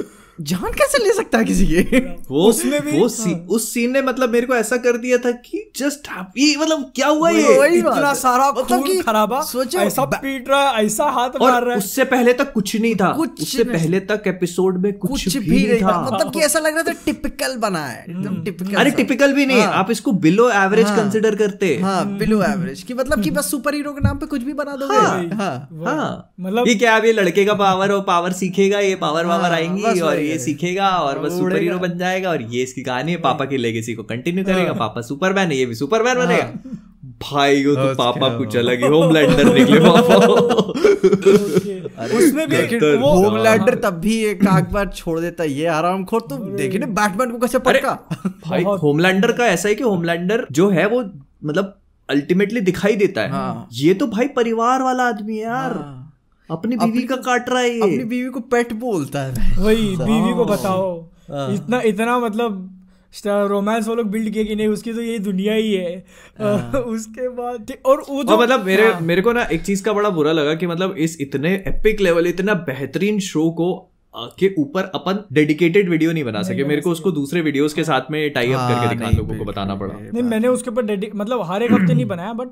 जान 0.40 0.72
कैसे 0.72 1.04
ले 1.04 1.12
सकता 1.12 1.38
है 1.38 1.44
किसी 1.44 1.66
के? 1.66 1.98
वो 2.28 2.44
उसमें 2.48 2.80
भी- 2.82 3.00
वो 3.00 3.08
सी, 3.08 3.46
उस 3.46 3.74
सीन 3.74 3.90
ने 3.90 4.02
मतलब 4.02 4.30
मेरे 4.30 4.46
को 4.46 4.54
ऐसा 4.54 4.76
कर 4.76 4.96
दिया 4.96 5.18
था 5.18 5.30
कि 5.30 5.72
जस्ट 5.76 6.08
ये 6.38 6.56
मतलब 6.56 6.92
क्या 6.96 7.08
हुआ 7.08 7.30
ये? 7.30 7.78
इतना 7.78 8.08
है। 8.08 8.14
सारा 8.14 8.50
मतलब 8.50 8.86
कि 8.86 9.02
खराबा 9.02 9.42
सोचो, 9.42 9.78
ऐसा 9.78 10.04
पीट 10.04 10.48
रहा 10.48 10.70
है 10.70 10.84
ऐसा 10.86 11.04
हाथ 11.04 11.28
मार 11.42 11.62
रहा 11.62 11.72
है। 11.72 11.78
उससे 11.78 12.04
पहले 12.04 12.32
तक 12.32 12.52
कुछ 12.52 12.76
नहीं 12.76 12.94
था। 12.94 13.12
कुछ 13.12 13.42
उससे 13.42 13.64
नहीं। 13.64 13.78
पहले 13.78 14.00
तक 14.00 14.22
एपिसोड 14.26 14.82
में 14.82 14.92
कुछ, 14.92 15.10
कुछ 15.10 15.36
भी 15.36 15.66
नहीं 15.66 15.82
था। 15.82 16.00
मतलब 16.00 16.32
कि 16.32 16.40
ऐसा 16.40 16.58
लग 16.58 16.74
रहा 16.74 16.82
था 16.82 16.92
टिपिकल 17.06 17.56
बना 17.56 17.86
है। 17.86 18.04
एकदम 18.08 18.44
टिपिकल 18.44 18.74
अरे 18.74 18.90
टिपिकल 18.90 19.32
भी 19.32 19.46
नहीं। 19.46 19.62
आप 19.62 19.90
इसको 19.90 20.12
बिलो 20.12 20.50
एवरेज 20.50 20.86
कंसिडर 20.90 21.34
करते। 21.34 21.80
हाँ 21.82 22.16
बिलो 22.16 22.42
एवरेज 22.42 22.82
कि 22.82 22.94
मतलब 22.94 23.22
कि 23.22 23.30
बस 23.30 23.50
सुपर 23.50 23.74
हीरो 23.74 23.92
के 23.92 24.00
नाम 24.00 24.18
पे 24.18 24.26
कुछ 24.26 24.42
भी 24.42 24.52
बना 24.52 24.76
दोगे। 24.76 24.96
हाँ। 24.96 25.68
हाँ। 25.72 26.32
मतलब 26.40 26.68
ये 26.68 26.74
क्या 26.74 26.96
अब 26.96 27.04
ये 27.04 27.12
लड़के 27.12 27.44
का 27.44 27.54
पावर 27.54 27.92
और 27.92 28.00
पावर 28.00 28.32
सीखेगा 28.32 28.78
ये 28.78 28.94
पावर 28.94 29.26
वावर 29.26 29.44
हाँ, 29.44 29.50
आएँगी 29.50 30.00
और 30.00 30.25
ये 30.26 30.38
सीखेगा 30.38 30.88
और 30.88 31.18
बस 31.18 31.32
सुपर 31.32 31.56
हीरो 31.58 31.78
बन 31.78 31.98
जाएगा 31.98 32.30
और 32.30 32.42
ये 32.44 32.62
इसकी 32.62 32.82
कहानी 32.82 33.12
है 33.12 33.18
पापा 33.20 33.44
की 33.44 33.56
लेगेसी 33.58 33.94
को 33.94 34.02
कंटिन्यू 34.04 34.44
करेगा। 34.44 34.62
हाँ। 34.62 34.78
पापा 34.78 35.00
सुपरमैन 35.02 35.50
है 35.50 35.56
ये 35.56 35.66
भी 35.66 35.74
सुपरमैन 35.74 36.18
बनेगा। 36.18 36.50
भाई 37.22 37.64
वो 37.64 37.74
तो 37.74 37.94
पापा 37.94 38.28
कुछ 38.38 38.56
अलग 38.56 38.82
ही 38.82 38.88
होमलैंडर 38.88 39.52
निकले 39.54 39.80
पापा। 39.80 40.16
उसमें 42.18 42.48
भी 42.48 42.78
वो 42.96 43.12
होमलैंडर 43.12 43.74
तब 43.84 43.94
भी 44.00 44.16
एक 44.24 44.46
आग 44.48 44.70
बार 44.72 44.88
छोड़ 44.88 45.18
देता 45.20 45.42
है 45.42 45.50
ये 45.50 45.66
आराम 45.72 46.04
खोर 46.04 46.20
तो 46.20 46.36
देखिए 46.36 46.78
ना 46.80 46.86
बैटमैन 46.98 47.30
को 47.30 47.38
कैसे 47.38 47.58
पटका 47.60 47.92
भाई 48.46 48.64
होमलैंडर 48.82 49.32
का 49.32 49.46
ऐसा 49.46 49.68
है 49.68 49.74
कि 49.74 49.82
होमलैंडर 49.82 50.46
जो 50.52 50.68
है 50.70 50.86
वो 50.88 51.02
मतलब 51.44 51.76
अल्टीमेटली 52.08 52.60
दिखाई 52.62 52.96
देता 52.96 53.20
है। 53.20 53.30
हाँ। 53.30 53.68
ये 53.72 53.94
तो 53.94 54.06
भाई 54.06 54.28
परिवार 54.36 54.82
वाला 54.82 55.04
आदमी 55.04 55.36
है 55.36 55.42
यार। 55.42 55.72
अपनी 56.50 56.76
बीवी 56.76 57.02
का 57.02 57.16
काट 57.16 57.48
रहा 57.48 57.60
है 57.60 57.80
अपनी 57.80 58.04
बीवी 58.04 58.30
को 58.30 58.40
पेट 58.40 58.72
बोलता 58.72 59.22
है 59.22 59.56
वही 59.58 59.96
बीवी 59.96 60.34
को 60.34 60.44
बताओ। 60.44 61.00
हाँ। 61.30 61.54
इतना 61.54 61.80
इतना 61.80 62.18
मतलब 62.18 62.72
रोमांस 63.26 63.88
वो 63.88 63.94
लोग 63.94 64.06
बिल्ड 64.06 64.32
किए 64.32 64.44
कि 64.44 64.56
नहीं 64.56 64.66
उसकी 64.66 64.92
तो 64.92 65.00
यही 65.00 65.18
दुनिया 65.18 65.54
ही 65.54 65.72
है। 65.74 66.06
हाँ। 66.38 66.80
उसके 66.80 67.28
बाद 67.28 67.72
और 67.86 68.04
वो 68.10 68.24
जो 68.24 68.38
मतलब 68.38 68.64
मेरे 68.64 68.94
मेरे 69.00 69.22
को 69.22 69.32
ना 69.32 69.42
एक 69.42 69.62
चीज़ 69.62 69.84
का 69.84 69.92
बड़ा 69.92 70.10
बुरा 70.10 70.32
लगा 70.32 70.54
कि 70.54 70.66
मतलब 70.66 70.94
इस 70.98 71.20
इतने 71.20 71.54
एपिक 71.54 72.00
लेवल 72.00 72.26
इतना 72.26 72.54
बेहतरीन 72.54 73.18
शो 73.18 73.50
को 73.50 73.92
के 74.38 74.54
ऊपर 74.58 74.84
अपन 74.94 75.18
डेडिकेटेड 75.32 75.88
वीडियो 75.88 76.12
नहीं 76.12 76.24
बना 76.24 76.42
सके। 76.42 76.64
मेरे 76.64 76.80
को 76.80 76.90
उसको 76.90 77.10
दूसरे 77.12 77.40
वीडियोस 77.40 77.74
के 77.74 77.84
साथ 77.84 78.10
में 78.10 78.18
टाई 78.32 78.46
अप 78.46 78.58
करके 78.58 78.74
हाँ, 78.74 78.88
दिखाने 78.88 79.06
नहीं, 79.06 79.18
लोगों 79.18 79.38
को 79.38 79.44
बताना 79.44 79.74
पड़ा। 79.74 79.94
नहीं 79.94 80.22
मैंने 80.24 80.48
उसके 80.48 80.70
ऊपर 80.70 81.10
मतलब 81.14 81.42
हर 81.46 81.62
एक 81.62 81.72
हफ़्ते 81.72 81.94
नहीं 81.94 82.06
बनाया 82.06 82.32
बट 82.32 82.48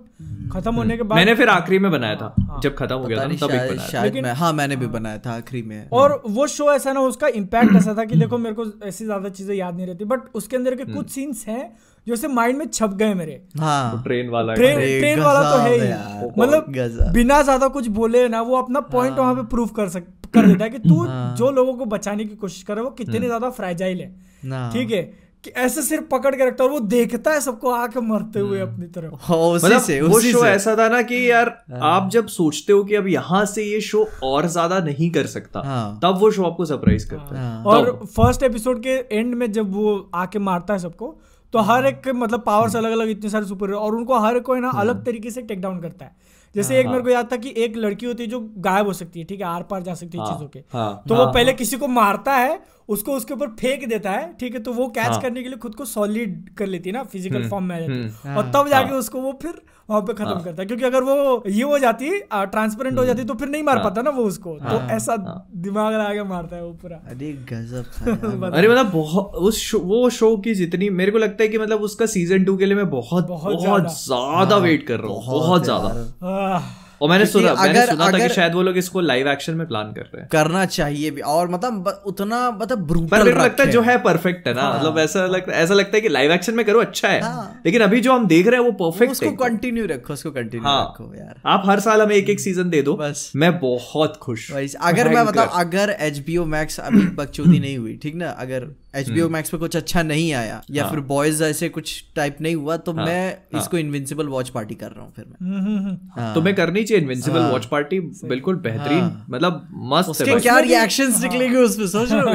खत्म 0.52 0.74
होने 0.74 0.96
के 0.96 1.02
बाद 1.02 1.18
मैंने 1.18 1.34
फिर 1.34 1.48
आखिरी 1.48 1.78
में 1.78 1.90
बनाया 1.90 2.16
था। 2.16 2.58
जब 2.62 2.74
खत्म 2.76 2.96
हो 2.96 3.04
गया 3.04 3.18
था 3.18 3.24
तब 3.24 3.50
एक 3.50 3.60
बनाया 3.60 3.76
था। 3.76 3.86
शायद 3.86 4.16
मैं 4.22 4.32
हाँ 4.34 4.52
मैंने 4.52 4.76
भी 4.76 4.86
बनाया 4.88 5.18
था 5.18 5.36
आखिरी 5.36 5.62
में। 5.62 5.88
और 5.92 6.20
वो 6.26 6.46
शो 6.48 6.70
ऐसा 6.72 6.92
ना 6.92 7.00
उसका 7.02 7.28
इम्पैक्ट 7.36 7.76
ऐसा 7.76 7.94
था 7.94 8.04
कि 8.04 8.16
देखो 8.20 8.38
मेरे 8.38 8.54
को 8.54 8.64
ऐसी 8.86 9.04
ज़्यादा 9.04 9.28
चीज़ें 9.30 9.54
याद 9.54 9.76
नहीं 9.76 9.86
रहती 9.86 10.04
बट 10.04 10.20
उसके 10.34 10.56
अंदर 10.56 10.74
के 10.74 10.84
कुछ 10.92 11.10
सीन्स 11.10 11.46
हैं 11.48 11.70
जो 12.06 12.14
ऐसे 12.14 12.28
माइंड 12.28 12.58
में 12.58 12.66
छप 12.66 12.94
गए 12.94 13.14
मेरे। 13.14 13.40
हाँ। 13.58 13.90
तो 13.92 14.02
ट्रेन 14.02 14.28
वाला 14.30 14.54
ट्रेन 14.54 14.76
ट्रेन 14.76 15.20
वाला 15.20 15.42
तो 15.50 15.58
है 15.58 15.72
ही। 15.74 16.28
मतलब 16.38 17.12
बिना 17.12 17.40
ज़्यादा 17.42 17.68
कुछ 17.68 17.86
बोले 17.98 18.28
ना 18.28 18.40
वो 18.42 18.56
अपना 18.56 18.80
पॉइंट 18.92 19.12
हाँ, 19.12 19.20
वहाँ 19.20 19.34
पे 19.34 19.48
प्रूव 19.48 19.68
कर 19.76 19.88
सक 19.88 20.06
कर 20.34 20.46
देता 20.46 20.64
है 20.64 20.70
कि 20.70 20.78
तू 20.80 21.02
हाँ। 21.04 21.34
जो 21.36 21.50
लोगों 21.52 21.74
को 21.74 21.84
बचाने 21.88 22.24
की 22.24 22.36
कोशिश 22.36 22.62
कर 22.62 22.74
रहा 22.74 22.82
है 22.82 22.88
वो 22.88 22.94
कितने 22.96 23.26
ज़्यादा 23.26 23.50
फ्रैजाइल 23.52 24.00
है। 24.00 24.70
ठीक 24.72 24.90
है? 24.90 25.02
कि 25.44 25.50
ऐसे 25.52 25.82
सिर्फ़ 25.82 26.04
पकड़ 26.04 26.34
के 26.34 26.46
रखता 26.46 26.64
है 26.64 26.68
और 26.68 26.74
वो 26.74 26.80
देखता 26.82 27.30
है 27.30 27.40
सबको 27.40 27.70
आके 27.70 28.00
मरते 28.02 28.40
हुए 28.40 28.60
अपनी 28.60 28.86
तरफ़। 28.86 29.14
हाँ, 29.22 29.36
उसी 29.38 29.66
मतलब 29.66 29.80
से 29.80 30.00
वो 30.02 30.20
शो 30.20 30.40
से। 30.40 30.48
ऐसा 30.48 30.74
था 30.76 30.88
ना 30.88 31.00
कि 31.02 31.18
यार 31.30 31.48
आप 31.84 32.08
जब 32.12 32.26
सोचते 32.28 32.72
हो 32.72 32.84
कि 32.84 32.94
अब 32.94 33.06
यहाँ 33.08 33.44
से 33.46 33.64
ये 33.64 33.80
शो 33.82 34.06
और 34.24 34.46
ज़्यादा 34.46 34.78
नहीं 34.80 35.10
कर 35.10 35.26
सकता 35.26 35.62
हाँ। 35.64 35.98
तब 36.02 36.18
वो 36.20 36.30
शो 36.30 36.44
आपको 36.44 36.64
सरप्राइज़ 36.64 37.08
करता 37.10 37.36
है। 37.36 37.42
हाँ। 37.42 37.62
और 37.64 37.92
फ़र्स्ट 38.06 38.42
एपिसोड 38.42 38.82
के 38.82 38.96
एंड 39.12 39.34
में 39.34 39.50
जब 39.52 39.74
वो 39.74 40.10
आके 40.14 40.38
मारता 40.40 40.74
है 40.74 40.78
सबको 40.78 41.16
तो 41.54 41.60
हर 41.62 41.86
एक 41.86 42.08
मतलब 42.16 42.42
पावर्स 42.46 42.76
अलग 42.76 42.92
अलग 42.92 43.08
इतने 43.08 43.30
सारे 43.30 43.46
सुपर 43.46 43.72
और 43.74 43.94
उनको 43.94 44.18
हर 44.20 44.38
कोई 44.40 44.60
ना 44.60 44.70
अलग 44.76 45.04
तरीके 45.04 45.30
से 45.30 45.42
टेक 45.42 45.60
डाउन 45.60 45.80
करता 45.80 46.04
है। 46.04 46.23
जैसे 46.56 46.78
एक 46.80 46.86
मेरे 46.86 47.02
को 47.02 47.08
याद 47.08 47.32
था 47.32 47.36
कि 47.36 47.54
एक 47.56 47.76
लड़की 47.76 48.06
होती 48.06 48.22
है 48.22 48.28
जो 48.28 48.40
गायब 48.58 48.86
हो 48.86 48.92
सकती 48.92 49.20
है 49.20 49.26
ठीक 49.26 49.40
है 49.40 49.46
आर 49.46 49.62
पार 49.62 49.82
जा 49.82 49.94
सकती 49.94 50.18
है 50.18 50.24
हाँ, 50.24 50.32
चीज़ों 50.32 50.48
के। 50.48 50.58
हाँ, 50.72 51.02
तो 51.08 51.14
वो 51.14 51.26
पहले 51.26 51.52
किसी 51.52 51.76
को 51.76 51.88
मारता 51.88 52.36
है 52.36 52.62
उसको 52.88 53.12
उसके 53.12 53.34
ऊपर 53.34 53.48
फेंक 53.60 53.88
देता 53.88 54.10
है 54.10 54.32
ठीक 54.40 54.54
है? 54.54 54.60
तो 54.60 54.72
वो 54.72 54.86
कैच 54.88 55.08
हाँ। 55.08 55.20
करने 55.20 55.42
के 55.42 55.48
लिए 55.48 55.58
खुद 55.58 55.74
को 55.74 55.84
सॉलिड 55.86 56.48
कर 56.58 56.66
लेती 56.66 56.90
है 56.90 56.96
ना 56.96 57.02
फ़िज़िकल 57.04 57.48
फॉर्म 57.50 57.64
में 57.64 57.76
आ 57.76 57.78
जाती 57.80 57.92
है। 57.92 58.08
हम्म, 58.08 58.36
और 58.36 58.50
तब 58.54 58.68
जाके 58.70 58.94
उसको 58.94 59.20
वो 59.20 59.38
फिर 59.42 59.60
वहाँ 59.90 60.00
पे 60.02 60.12
खत्म 60.14 60.38
करता 60.42 60.62
है। 60.62 60.66
क्योंकि 60.66 60.84
अगर 60.84 61.02
वो 61.02 61.42
ये 61.46 61.62
हो 61.62 61.78
जाती 61.78 62.10
ट्रांसपेरेंट 62.32 62.98
हो 62.98 63.04
जाती 63.04 63.24
तो 63.24 63.34
फिर 63.34 63.48
नहीं 63.48 63.62
मार 63.62 63.78
पाता 63.78 64.02
ना 64.02 64.10
वो 64.10 64.22
उसको। 64.24 64.56
तो 64.60 64.80
ऐसा 64.92 65.16
दिमाग 65.16 65.94
लगा 65.94 66.12
के 66.14 66.22
मारता 66.24 66.56
है 66.56 66.64
वो 66.64 66.72
पूरा। 66.82 66.96
अरे 67.08 67.32
गजब 67.50 68.52
अरे 68.52 68.68
मतलब 68.68 68.90
बहुत 68.92 69.34
उस 69.40 69.58
शो, 69.58 69.78
वो 69.78 70.08
शो 70.10 70.36
की 70.36 70.54
जितनी 70.54 70.90
मेरे 70.92 71.12
को 71.12 71.18
लगता 71.18 71.42
है 71.42 71.48
कि 71.48 71.58
मतलब 71.58 71.82
उसका 71.82 72.06
सीज़न 72.06 72.44
टू 72.44 72.56
के 72.56 72.66
लिए 72.66 72.76
मैं 72.76 72.88
बहुत 72.90 73.26
बहुत 73.26 73.60
ज़्यादा। 73.96 74.56
वेट 74.58 74.86
कर 74.86 75.00
रहा 75.00 75.12
हूँ 75.12 75.22
बहुत 75.28 75.64
ज़्यादा। 75.64 76.82
और 77.04 77.10
मैंने 77.10 77.26
सुना 77.26 77.54
मैंने 77.54 77.78
अगर- 77.78 77.90
सुना 77.90 78.10
था 78.10 78.18
कि 78.18 78.34
शायद 78.34 78.54
वो 78.54 78.62
लोग 78.62 78.76
इसको 78.76 79.00
लाइव 79.00 79.28
एक्शन 79.28 79.54
में 79.54 79.66
प्लान 79.66 79.92
कर 79.92 80.00
रहे 80.00 80.20
हैं। 80.20 80.28
करना 80.32 80.64
चाहिए 80.66 81.10
भी। 81.10 81.20
और 81.20 81.48
मतलब 81.48 82.02
उतना 82.06 82.50
मतलब 82.50 82.78
ब्रूटल 82.78 83.32
को 83.32 83.40
लगता 83.40 83.64
है 83.64 83.70
जो 83.70 83.82
है 83.82 83.98
परफेक्ट 83.98 84.48
है 84.48 84.54
ना। 84.54 84.78
मतलब 84.78 84.98
ऐसा 84.98 85.26
लगता 85.26 85.52
ऐसा 85.52 85.74
लगता 85.74 85.96
है 85.96 86.00
कि 86.00 86.08
लाइव 86.08 86.32
एक्शन 86.32 86.54
में 86.54 86.66
करो 86.66 86.80
अच्छा 86.80 87.08
है। 87.08 87.20
हाँ। 87.20 87.62
लेकिन 87.66 87.80
अभी 87.82 88.00
जो 88.00 88.12
हम 88.12 88.26
देख 88.26 88.46
रहे 88.46 88.60
हैं 88.60 88.70
वो 88.70 88.90
परफेक्ट 88.90 89.12
उसको 89.12 89.30
कंटिन्यू 89.30 89.86
रखो 89.86 90.12
उसको 90.12 90.30
कंटिन्यू 90.30 90.68
हाँ। 90.68 90.84
रखो 90.84 91.14
यार। 91.14 91.40
आप 91.46 91.62
हर 91.66 91.80
साल 91.80 92.02
हमें 92.02 92.16
एक 92.16 92.30
एक 92.30 92.40
सीज़न 92.40 92.70
दे 92.70 92.82
दो। 92.82 92.94
बस। 92.94 93.32
मैं 93.36 93.58
बहुत 93.60 94.16
खुश। 94.16 94.52
अगर 94.80 95.08
मैं। 95.08 95.26
बताऊँ 95.26 95.48
अगर 95.54 95.96
एच 96.00 96.18
बी 96.18 96.36
ओ 96.36 96.44
मैक्स 96.44 96.80
अभी 96.80 97.00
बकचोदी 97.14 97.58
नहीं 97.58 97.78
हुई 97.78 98.00
ठीक 98.02 98.14
ना? 98.14 98.30
अगर 98.30 98.66
एच 98.94 99.08
बी 99.10 99.20
ओ 99.20 99.28
मैक्स 99.28 99.50
पे 99.50 99.56
कुछ 99.56 99.76
अच्छा 99.76 100.02
नहीं 100.02 100.32
आया 100.32 100.62
या 100.70 100.82
हाँ। 100.82 100.90
फिर 100.90 101.00
बॉयज़ 101.00 101.44
ऐसे 101.44 101.68
कुछ 101.68 102.04
टाइप 102.16 102.36
नहीं 102.40 102.54
हुआ 102.54 102.76
तो 102.76 102.92
मैं 102.92 103.38
इसको 103.58 103.78
इनविंसिबल 103.78 104.26
वॉच 104.26 104.48
पार्टी 104.48 104.74
कर 104.74 104.86
रहा 104.86 105.02
हूँ 105.02 105.12
फिर 105.16 105.24
मैं। 105.28 105.50
हम्म, 105.50 105.66
हम्म, 105.66 105.78
हम्म। 105.78 106.22
हाँ। 106.22 106.34
तो 106.34 106.42
मैं 106.42 106.54
करनी 106.54 106.84
चाहिए 106.84 106.93
इनविंसिबल 106.96 107.40
वॉच 107.40 107.66
पार्टी 107.66 108.00
बिल्कुल 108.00 108.56
बेहतरीन 108.56 109.10
मतलब 109.30 109.68
मस्त 109.92 110.08
है 110.08 110.10
उसके। 110.10 110.40
क्या 110.40 110.58
रिएक्शंस 110.58 111.22
निकलेंगे 111.22 111.58
उसमें 111.58 111.86
सोच 111.86 112.12
रहे 112.12 112.20
हो? 112.20 112.34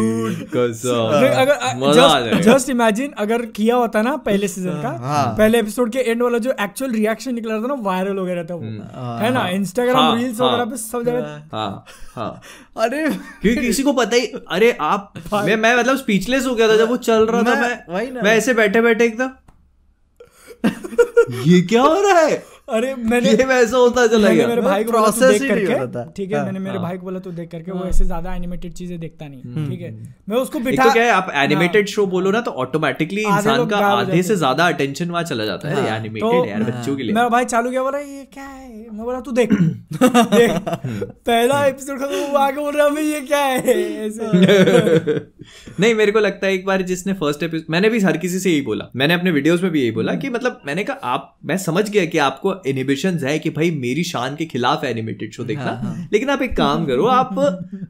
जस्ट 2.42 2.70
इमेजिन 2.70 3.10
अगर 3.18 3.46
किया 3.46 3.76
होता 3.76 4.02
ना 4.02 4.16
पहले 4.16 4.48
सीज़न 4.48 4.82
का 4.82 4.98
हाँ। 5.02 5.34
पहले 5.38 5.58
एपिसोड 5.58 5.92
के 5.92 5.98
एंड 5.98 6.22
वाला 6.22 6.38
जो 6.38 6.54
एक्चुअल 6.60 6.90
रिएक्शन 6.90 7.34
निकला 7.34 7.54
था 7.54 7.66
ना 7.66 7.74
वायरल 7.74 8.18
हो 8.18 8.24
गया 8.24 8.34
रहता 8.34 8.54
वो। 8.54 8.62
है 9.22 9.32
ना? 9.32 9.48
इंस्टाग्राम 9.48 9.96
हाँ, 9.96 10.16
रील्स 10.16 10.40
हाँ। 10.40 10.48
वगैरह 10.48 10.64
पे 10.64 10.76
सब 10.76 11.02
जगह 11.02 11.42
हाँ 11.52 11.84
हाँ। 12.14 12.40
अरे। 12.78 13.08
क्योंकि 13.42 13.60
किसी 13.60 13.82
को 13.82 13.92
पता 13.92 14.16
ही 14.16 14.26
अरे 14.50 14.76
आप 14.80 15.12
मैं 15.34 15.56
मैं 15.56 15.76
मतलब 15.78 15.96
स्पीचलेस 15.96 16.46
हो 16.46 16.54
गया 16.54 16.68
था 16.68 16.76
जब 16.76 16.88
वो 16.88 16.96
चल 16.96 17.26
रहा 17.26 17.42
था 17.42 17.60
मैं- 17.60 17.78
वही 17.88 18.06
मैं 18.06 18.14
ना। 18.14 18.22
मैं 18.22 18.36
ऐसे 18.36 18.54
बैठे 18.54 18.80
बैठे 18.80 19.04
एकदम 19.04 19.30
ये 20.64 21.60
क्या 21.70 21.82
हो 21.82 22.00
रहा 22.02 22.20
है 22.20 22.42
अरे 22.70 22.94
मैंने 23.10 23.30
ये 23.30 23.44
वैसा 23.44 23.76
होता 23.76 24.06
चला 24.06 24.28
गया। 24.30 24.46
मेरे 24.48 24.62
भाई 24.62 24.84
को 24.84 24.92
बोला 24.92 25.10
तू 25.10 25.20
देख 25.22 25.42
ही 25.42 25.48
करके। 25.48 26.04
ठीक 26.12 26.30
है 26.32 26.36
हाँ, 26.36 26.44
मैंने 26.44 26.58
मेरे 26.58 26.76
हाँ। 26.76 26.82
भाई 26.82 26.96
को 26.96 27.04
बोला 27.04 27.18
तू 27.20 27.30
देख 27.32 27.50
करके 27.50 27.72
वो 27.72 27.84
ऐसे 27.84 28.04
ज़्यादा 28.04 28.34
एनिमेटेड 28.34 28.72
चीज़ें 28.72 28.98
देखता 29.00 29.28
नहीं। 29.28 29.66
ठीक 29.68 29.80
है 29.80 29.90
मैं 30.28 30.36
उसको 30.36 30.60
बिठा 30.60 30.84
तो 30.84 30.92
क्या 30.92 31.02
है 31.02 31.10
आप 31.12 31.30
एनिमेटेड 31.36 31.88
शो 31.88 32.06
बोलो 32.06 32.30
ना 32.30 32.40
तो 32.40 32.50
ऑटोमेटिकली 32.64 33.22
इंसान 33.22 33.66
का 33.68 33.78
आधे 33.78 34.22
से 34.22 34.36
ज़्यादा 34.36 34.66
अटेंशन 34.68 35.10
वहाँ 35.10 35.22
चला 35.24 35.44
जाता 35.44 35.68
है। 35.68 35.74
तो 35.76 35.82
एनिमेटेड 35.94 36.48
यार 36.48 36.62
बच्चों 36.62 36.96
के 36.96 37.02
लिए। 37.02 37.14
मेरा 37.14 37.28
भाई 37.28 37.44
चालू 37.46 37.70
किया 37.70 37.82
बोला 37.82 37.98
ये 37.98 38.24
क्या 38.32 38.44
है? 38.44 38.68
मैं 38.90 39.04
बोला 39.04 39.20
तू 39.20 39.32
देख। 39.32 39.52
पहला 40.02 41.64
एपिसोड 41.66 41.98
खत्म 41.98 42.22
हुआ 42.22 42.46
आगे 42.46 42.60
बोल 42.60 42.76
रहा 42.76 42.86
है 42.88 43.04
ये 43.04 43.20
क्या 43.22 43.38
है? 43.38 43.74
ऐसे 44.06 45.18
नहीं 45.80 45.94
मेरे 45.94 46.12
को 46.12 46.18
लगता 46.20 46.46
है 46.46 46.52
एक 46.54 46.64
बार 46.66 46.82
जिसने 46.84 47.12
फ़र्स्ट 47.14 47.42
एपिसोड 47.42 47.66
मैंने 47.70 47.88
भी 47.88 48.00
हर 48.00 48.16
किसी 48.18 48.38
से 48.38 48.50
यही 48.50 48.60
बोला। 48.62 48.90
मैंने 48.96 49.14
अपने 49.14 49.30
वीडियोस 49.30 49.62
में 49.62 49.70
भी 49.72 49.80
यही 49.80 49.90
बोला 49.90 50.14
कि 50.14 50.30
मतलब 50.30 50.60
मैंने 50.66 50.84
कहा 50.84 51.10
आप 51.10 51.36
मैं 51.44 51.56
समझ 51.58 51.88
गया 51.90 52.04
कि 52.06 52.18
आपको 52.20 52.54
इनिबिशन 52.66 53.18
है 53.18 53.38
कि 53.38 53.50
भाई 53.50 53.70
मेरी 53.70 54.04
शान 54.04 54.36
के 54.36 54.44
खिलाफ 54.46 54.84
एनिमेटेड 54.84 55.32
शो 55.32 55.44
देखना। 55.44 55.64
हाँ, 55.64 55.76
हाँ. 55.76 56.08
लेकिन 56.12 56.30
आप 56.30 56.42
एक 56.42 56.56
काम 56.56 56.86
करो 56.86 57.06
आप 57.06 57.34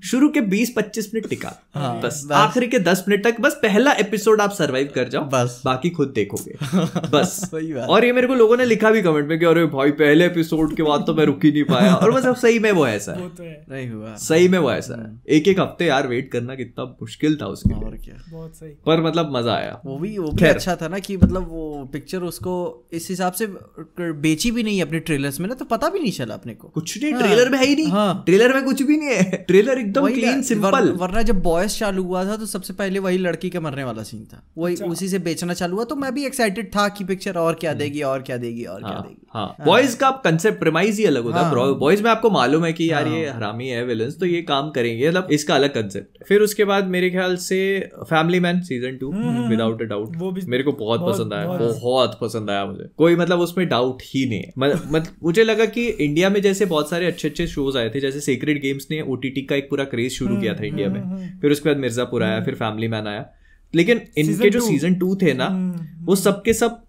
शुरू 0.05 0.29
के 0.29 0.41
20-25 0.41 1.11
मिनट 1.14 1.29
टिका। 1.29 1.53
हाँ, 1.75 2.01
बस 2.01 2.27
आखिरी 2.33 2.66
के 2.66 2.79
10 2.79 3.05
मिनट 3.09 3.25
तक 3.25 3.41
बस 3.41 3.55
पहला 3.62 3.93
एपिसोड 3.93 4.41
आप 4.41 4.51
सरवाइव 4.51 4.91
कर 4.95 5.09
जाओ 5.09 5.25
बस। 5.25 5.61
बाकी 5.64 5.91
खुद 5.91 6.09
देखोगे। 6.09 6.57
बस 7.11 7.51
और 7.89 8.05
ये 8.05 8.12
मेरे 8.12 8.27
को 8.27 8.35
लोगों 8.35 8.57
ने 8.57 8.64
लिखा 8.64 8.91
भी 8.91 9.03
कमेंट 9.03 9.29
में 9.29 9.39
कि 9.39 9.45
अरे 9.45 9.64
भाई 9.66 9.91
पहले 9.91 10.27
एपिसोड 10.27 10.77
के 10.77 10.83
बाद 10.83 11.05
तो 11.07 11.14
मैं 11.14 11.25
रुक 11.25 11.45
ही 11.45 11.53
नहीं 11.53 11.64
पाया। 11.64 11.95
और 11.95 12.12
मतलब 12.12 12.37
सही 12.37 12.59
में 12.59 12.71
वो 12.73 12.87
ऐसा 12.87 13.12
है। 13.12 13.29
तो 13.29 13.45
नहीं 13.75 13.89
हुआ। 13.91 14.14
सही 14.16 14.49
में 14.49 14.59
वो 14.59 14.71
ऐसा 14.73 15.01
है। 15.03 15.37
एक 15.37 15.49
एक 15.49 15.61
हफ़्ते 15.61 15.85
यार 15.85 16.09
वेट 16.09 16.31
करना 16.33 16.55
कितना 16.55 16.85
मुश्किल 16.85 17.37
था 17.43 17.47
उसके 17.47 17.75
लिए। 17.75 17.85
और 17.85 17.97
क्या। 17.97 18.14
बहुत 18.33 18.57
सही। 18.57 18.71
पर 18.87 19.03
मतलब 19.03 19.37
मज़ा 19.37 19.55
आया। 19.55 19.81
वो 19.87 19.99
भी 19.99 20.16
वो 20.18 20.31
भी 20.33 20.47
अच्छा 20.47 20.77
था 20.77 20.89
ना 20.89 20.99
कि 20.99 21.16
मतलब 21.16 21.49
वो 21.51 21.89
पिक्चर 21.93 22.23
उसको 22.23 22.55
इस 22.93 23.07
हिसाब 23.11 23.33
से 23.33 23.47
बेची 24.01 24.51
भी 24.51 24.60
नहीं 24.63 24.83
अपने 24.83 24.99
ट्रेलर्स 25.01 25.41
में 25.41 25.49
ना 25.49 25.55
तो 25.55 25.65
पता 25.67 25.89
भी 25.89 26.01
नहीं 26.01 26.13
चला 26.13 26.35
अपने 26.35 26.55
को। 26.55 26.69
कुछ 26.69 26.97
नहीं 27.03 27.13
ट्रेलर 27.15 27.49
में 27.51 27.59
है 27.59 27.67
ही 27.67 27.75
नहीं। 27.75 27.87
हाँ। 27.89 28.23
ट्रेलर 28.27 28.55
में 28.55 28.65
कुछ 28.65 28.83
भी 28.83 28.97
नहीं 28.97 29.09
है। 29.11 29.45
ट्रेलर 29.49 29.79
एकदम 29.79 30.09
क्लीन 30.09 30.43
सिंपल 30.43 30.91
वरना 31.01 31.23
जब 31.23 31.43
बॉयस 31.43 31.79
चालू 31.79 32.03
हुआ 32.03 32.25
था 32.25 32.37
तो 32.37 32.47
सबसे 32.47 32.73
पहले 32.73 32.99
वही 32.99 33.19
लड़की 33.19 33.51
के 33.51 33.61
मरने 33.61 33.85
वाला 33.85 34.03
सीन 34.03 34.25
था। 34.25 34.43
वही 34.59 34.77
उसी 34.87 35.09
से 35.09 35.19
बेचना 35.21 35.55
चालू 35.55 35.77
हुआ 35.77 35.85
तो 35.85 35.97
मैं 35.97 36.13
भी 36.15 36.25
एक्साइटेड 36.27 36.69
था 36.77 36.89
कि 36.89 37.05
पिक्चर 37.05 37.39
और 37.39 37.55
क्या 37.55 37.73
देगी 37.75 38.03
और 38.03 38.23
क्या 38.23 38.37
देगी 38.37 38.65
और 38.65 38.81
क्या 38.81 38.99
देगी। 38.99 39.27
हाँ। 39.35 39.55
बॉयज़ 39.67 39.97
का 39.97 40.11
कंसेप्ट 40.25 40.59
प्रेमाइज 40.59 40.99
ही 40.99 41.05
अलग 41.05 41.25
होता। 41.25 41.41
है। 41.41 41.75
बॉयज़ 41.77 42.03
में 42.03 42.11
आपको 42.11 42.31
मालूम 42.31 42.65
है 42.65 42.73
कि 42.73 42.91
यार 42.91 43.09
ये 43.09 43.29
हरामी 43.29 43.69
है 43.69 43.85
विलन्स 43.85 44.19
तो 44.21 44.27
ये 44.27 44.43
काम 44.43 44.71
करेंगे। 44.71 45.09
मतलब 45.09 45.29
इसका 45.33 45.55
अलग 45.55 45.75
कंसेप्ट 45.75 46.25
फिर 46.29 46.41
उसके 46.41 46.65
बाद 46.65 46.87
मेरे 46.89 47.11
ख्याल 47.11 47.37
से 47.41 47.59
Family 48.01 48.41
Man 48.41 48.61
season 48.63 48.97
two 48.97 49.13
without 49.49 49.83
a 49.83 49.85
doubt 49.85 50.43
मेरे 50.49 50.63
को 50.63 50.73
बहुत 50.75 51.01
पसंद 51.07 51.33
आया। 51.35 51.47
बहुत 51.47 52.19
पसंद 52.21 52.51
आया 52.51 52.65
मुझे। 52.67 52.89
कोई 52.97 53.17
मतलब 53.17 53.41
उसमें 53.41 53.67
डाउट 53.69 54.03
ही 54.05 54.29
नहीं। 54.29 54.39
है 54.41 54.53
मतलब 54.59 54.88
मत- 54.93 55.11
मुझे 55.22 55.45
लगा 55.45 55.64
कि 55.64 55.88
इंडिया 55.88 56.30
में 56.30 56.43
जैसे 56.43 56.64
बहुत 56.64 56.91
सारे 56.91 57.07
अच्छे 57.07 57.28
अच्छे 57.28 57.47
शोज़ 57.47 57.78
आए 57.78 57.91
थे 57.91 58.01
जैसे 58.01 58.20
सीक्रेट 58.20 58.62
गेम्स 58.62 58.86
ने 58.91 59.01
ओटीटी 59.01 59.43
का 59.43 59.57
एक 59.57 59.70
पूरा 59.70 59.84
क्रेज 59.84 60.12
शुरू 60.12 60.34
किया 60.41 60.55
था 60.55 60.64
इंडिया 60.64 60.88
में। 60.88 61.01
फिर 61.41 61.51
उसके 61.51 61.68
बाद 61.68 61.78
मिर्जापुर 61.78 62.22
आया 62.22 62.41
फिर 62.45 62.55
फैमिली 62.55 62.88
मैन 62.88 63.07
आया। 63.07 63.30
लेकिन 63.74 64.01
इनके 64.18 64.51
जो 64.51 64.59
सीज़न 64.70 64.95
टू 64.95 65.16
थे 65.16 65.34
ना 65.34 65.47
वो 66.05 66.16
सबके 66.16 66.53
सब 66.53 66.82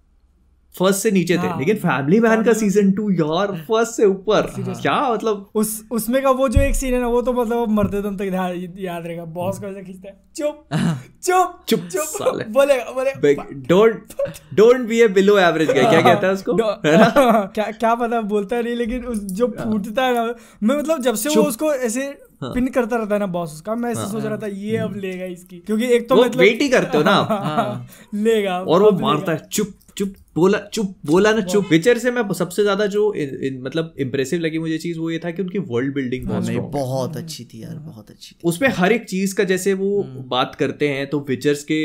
फ़र्स्ट 0.76 1.00
से 1.00 1.12
नीचे 1.12 1.38
थे। 1.38 1.48
लेकिन 1.60 1.76
फैमिली 1.78 2.20
मैन 2.20 2.44
का 2.44 2.54
सीज़न 2.54 2.92
टू 2.92 3.10
यार 3.12 3.52
फ़र्स्ट 3.68 3.92
से 3.92 4.06
ऊपर। 4.06 4.42
क्या 4.60 4.94
मतलब? 5.14 5.50
उस 5.56 5.84
उसमें 5.92 6.22
का 6.24 6.32
वो 6.32 6.48
जो 6.50 6.62
एक 6.62 6.76
सीन 6.76 6.94
है 6.94 7.00
ना 7.02 7.08
वो 7.08 7.22
तो 7.22 7.34
मतलब 7.34 7.70
मरते 7.70 8.02
दम 8.02 8.16
तक 8.18 8.32
याद 8.80 9.06
रहेगा। 9.08 9.26
बॉस 9.34 9.60
को 9.60 9.68
ऐसे 9.68 9.82
खींचता 9.84 10.10
है 10.10 10.20
चुप 10.36 11.60
चुप 11.68 11.80
चुप 11.92 12.04
साले। 12.04 12.44
बोलेगा 12.54 12.92
बोलेगा 12.92 13.44
don't 13.70 14.14
don't 14.54 14.88
be 14.88 15.02
a 15.02 15.08
below 15.10 15.38
average 15.40 15.72
guy 15.72 15.86
क्या 15.86 16.02
कहता 16.02 16.28
है 16.28 16.34
उसको? 16.34 16.56
है 16.86 16.98
ना? 16.98 17.52
क्या 17.56 17.70
क्या 17.74 17.94
पता 17.96 18.22
बोलता 18.32 18.62
नहीं 18.62 18.76
लेकिन 18.76 19.06
उस 19.06 19.20
जो 19.34 19.48
फूटता 19.60 20.06
है 20.06 20.14
ना 20.14 20.24
मैं 20.64 20.78
मतलब 20.78 21.02
जब 21.02 21.16
से 21.16 21.30
वो 21.30 21.44
उसको 21.44 21.74
ऐसे 21.74 22.06
हाँ। 22.42 22.52
पिन 22.54 22.68
करता 22.70 22.96
रहता 22.96 23.14
है 23.16 23.20
ना 23.20 23.26
बॉस 23.34 23.54
उसका 23.54 23.76
मैं 23.76 23.92
ऐसे 23.92 24.08
सोच 24.12 24.24
रहा 24.24 24.38
था 24.38 24.48
ये 24.48 24.78
अब 24.78 24.96
लेगा 24.98 25.26
इसकी। 25.26 25.58
क्योंकि 25.60 25.92
एक 25.96 26.08
तो 26.10 26.16
वो 26.16 26.24
मतलब 26.24 26.40
वेट 26.40 26.62
ही 26.62 26.70
करते 26.70 26.98
हो 26.98 27.04
ना। 27.04 27.12
हाँ, 27.30 27.88
लेगा 28.14 28.60
और 28.60 28.82
वो 28.84 28.92
मारता 29.00 29.32
है 29.32 29.48
चुप 29.52 29.74
चुप 29.98 30.14
बोला 30.36 30.58
चुप 30.74 30.94
बोला 31.06 31.32
ना 31.34 31.42
चुप। 31.42 31.66
विचर 31.70 31.98
से 31.98 32.12
मैं 32.12 32.22
सबसे 32.34 32.62
ज़्यादा 32.64 32.86
जो 32.86 33.14
इन, 33.14 33.30
इन, 33.44 33.62
मतलब 33.62 33.94
इम्प्रेसिव 34.00 34.40
लगी 34.40 34.60
मुझे 34.60 34.78
चीज़ 34.78 35.00
वो 35.00 35.10
ये 35.12 35.20
था 35.20 35.32
कि 35.32 35.42
उनकी 35.42 35.60
वर्ल्ड 35.70 35.94
बिल्डिंग 35.94 36.28
बहुत 36.72 37.18
अच्छी 37.18 37.46
थी 37.46 37.62
यार 37.64 37.76
बहुत 37.78 38.10
अच्छी 38.10 38.36
थी। 38.36 38.40
उसमें 38.44 38.68
हर 38.70 38.92
एक 38.92 39.06
चीज़ 39.06 39.36
का 39.36 39.44
जैसे 39.44 39.74
वो 39.74 40.02
हम्म। 40.02 40.24
बात 40.30 40.56
करते 40.56 40.90
हैं 40.90 41.10
तो 41.10 41.20
विचर्स 41.30 41.64
के 41.72 41.80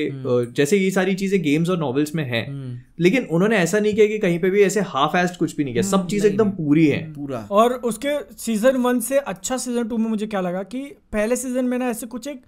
जैसे 0.52 0.76
ये 0.76 0.90
सारी 0.90 1.14
चीज़ें 1.14 1.40
गेम्स 1.42 1.70
और 1.70 1.78
नॉवेल्स 1.78 2.14
में 2.14 2.24
है 2.24 2.46
हम्म। 2.46 2.78
लेकिन 3.00 3.24
उन्होंने 3.30 3.56
ऐसा 3.56 3.78
नहीं 3.78 3.94
किया 3.94 4.06
कि 4.06 4.18
कहीं 4.18 4.38
पे 4.38 4.50
भी 4.50 4.62
ऐसे 4.62 4.80
हाफ़ 4.86 5.16
एस्ट 5.16 5.36
कुछ 5.36 5.56
भी 5.56 5.64
नहीं 5.64 5.74
किया 5.74 5.84
हम्म, 5.84 5.96
सब 5.96 6.06
चीज़ 6.08 6.26
एकदम 6.26 6.50
पूरी 6.52 6.86
है। 6.86 7.02
पूरा। 7.12 7.46
और 7.50 7.74
उसके 7.84 8.18
सीज़न 8.38 8.76
वन 8.82 9.00
से 9.00 9.18
अच्छा 9.18 9.56
सीज़न 9.56 9.88
टू 9.88 9.96
में 9.96 10.08
मुझे 10.10 10.26
क्या 10.26 10.40
लगा 10.40 10.62
कि 10.64 10.84
पहले 11.12 11.36
सीज़न 11.36 11.64
में 11.64 11.78
ना 11.78 11.88
ऐसे 11.90 12.06
कुछ 12.06 12.28
एक 12.28 12.42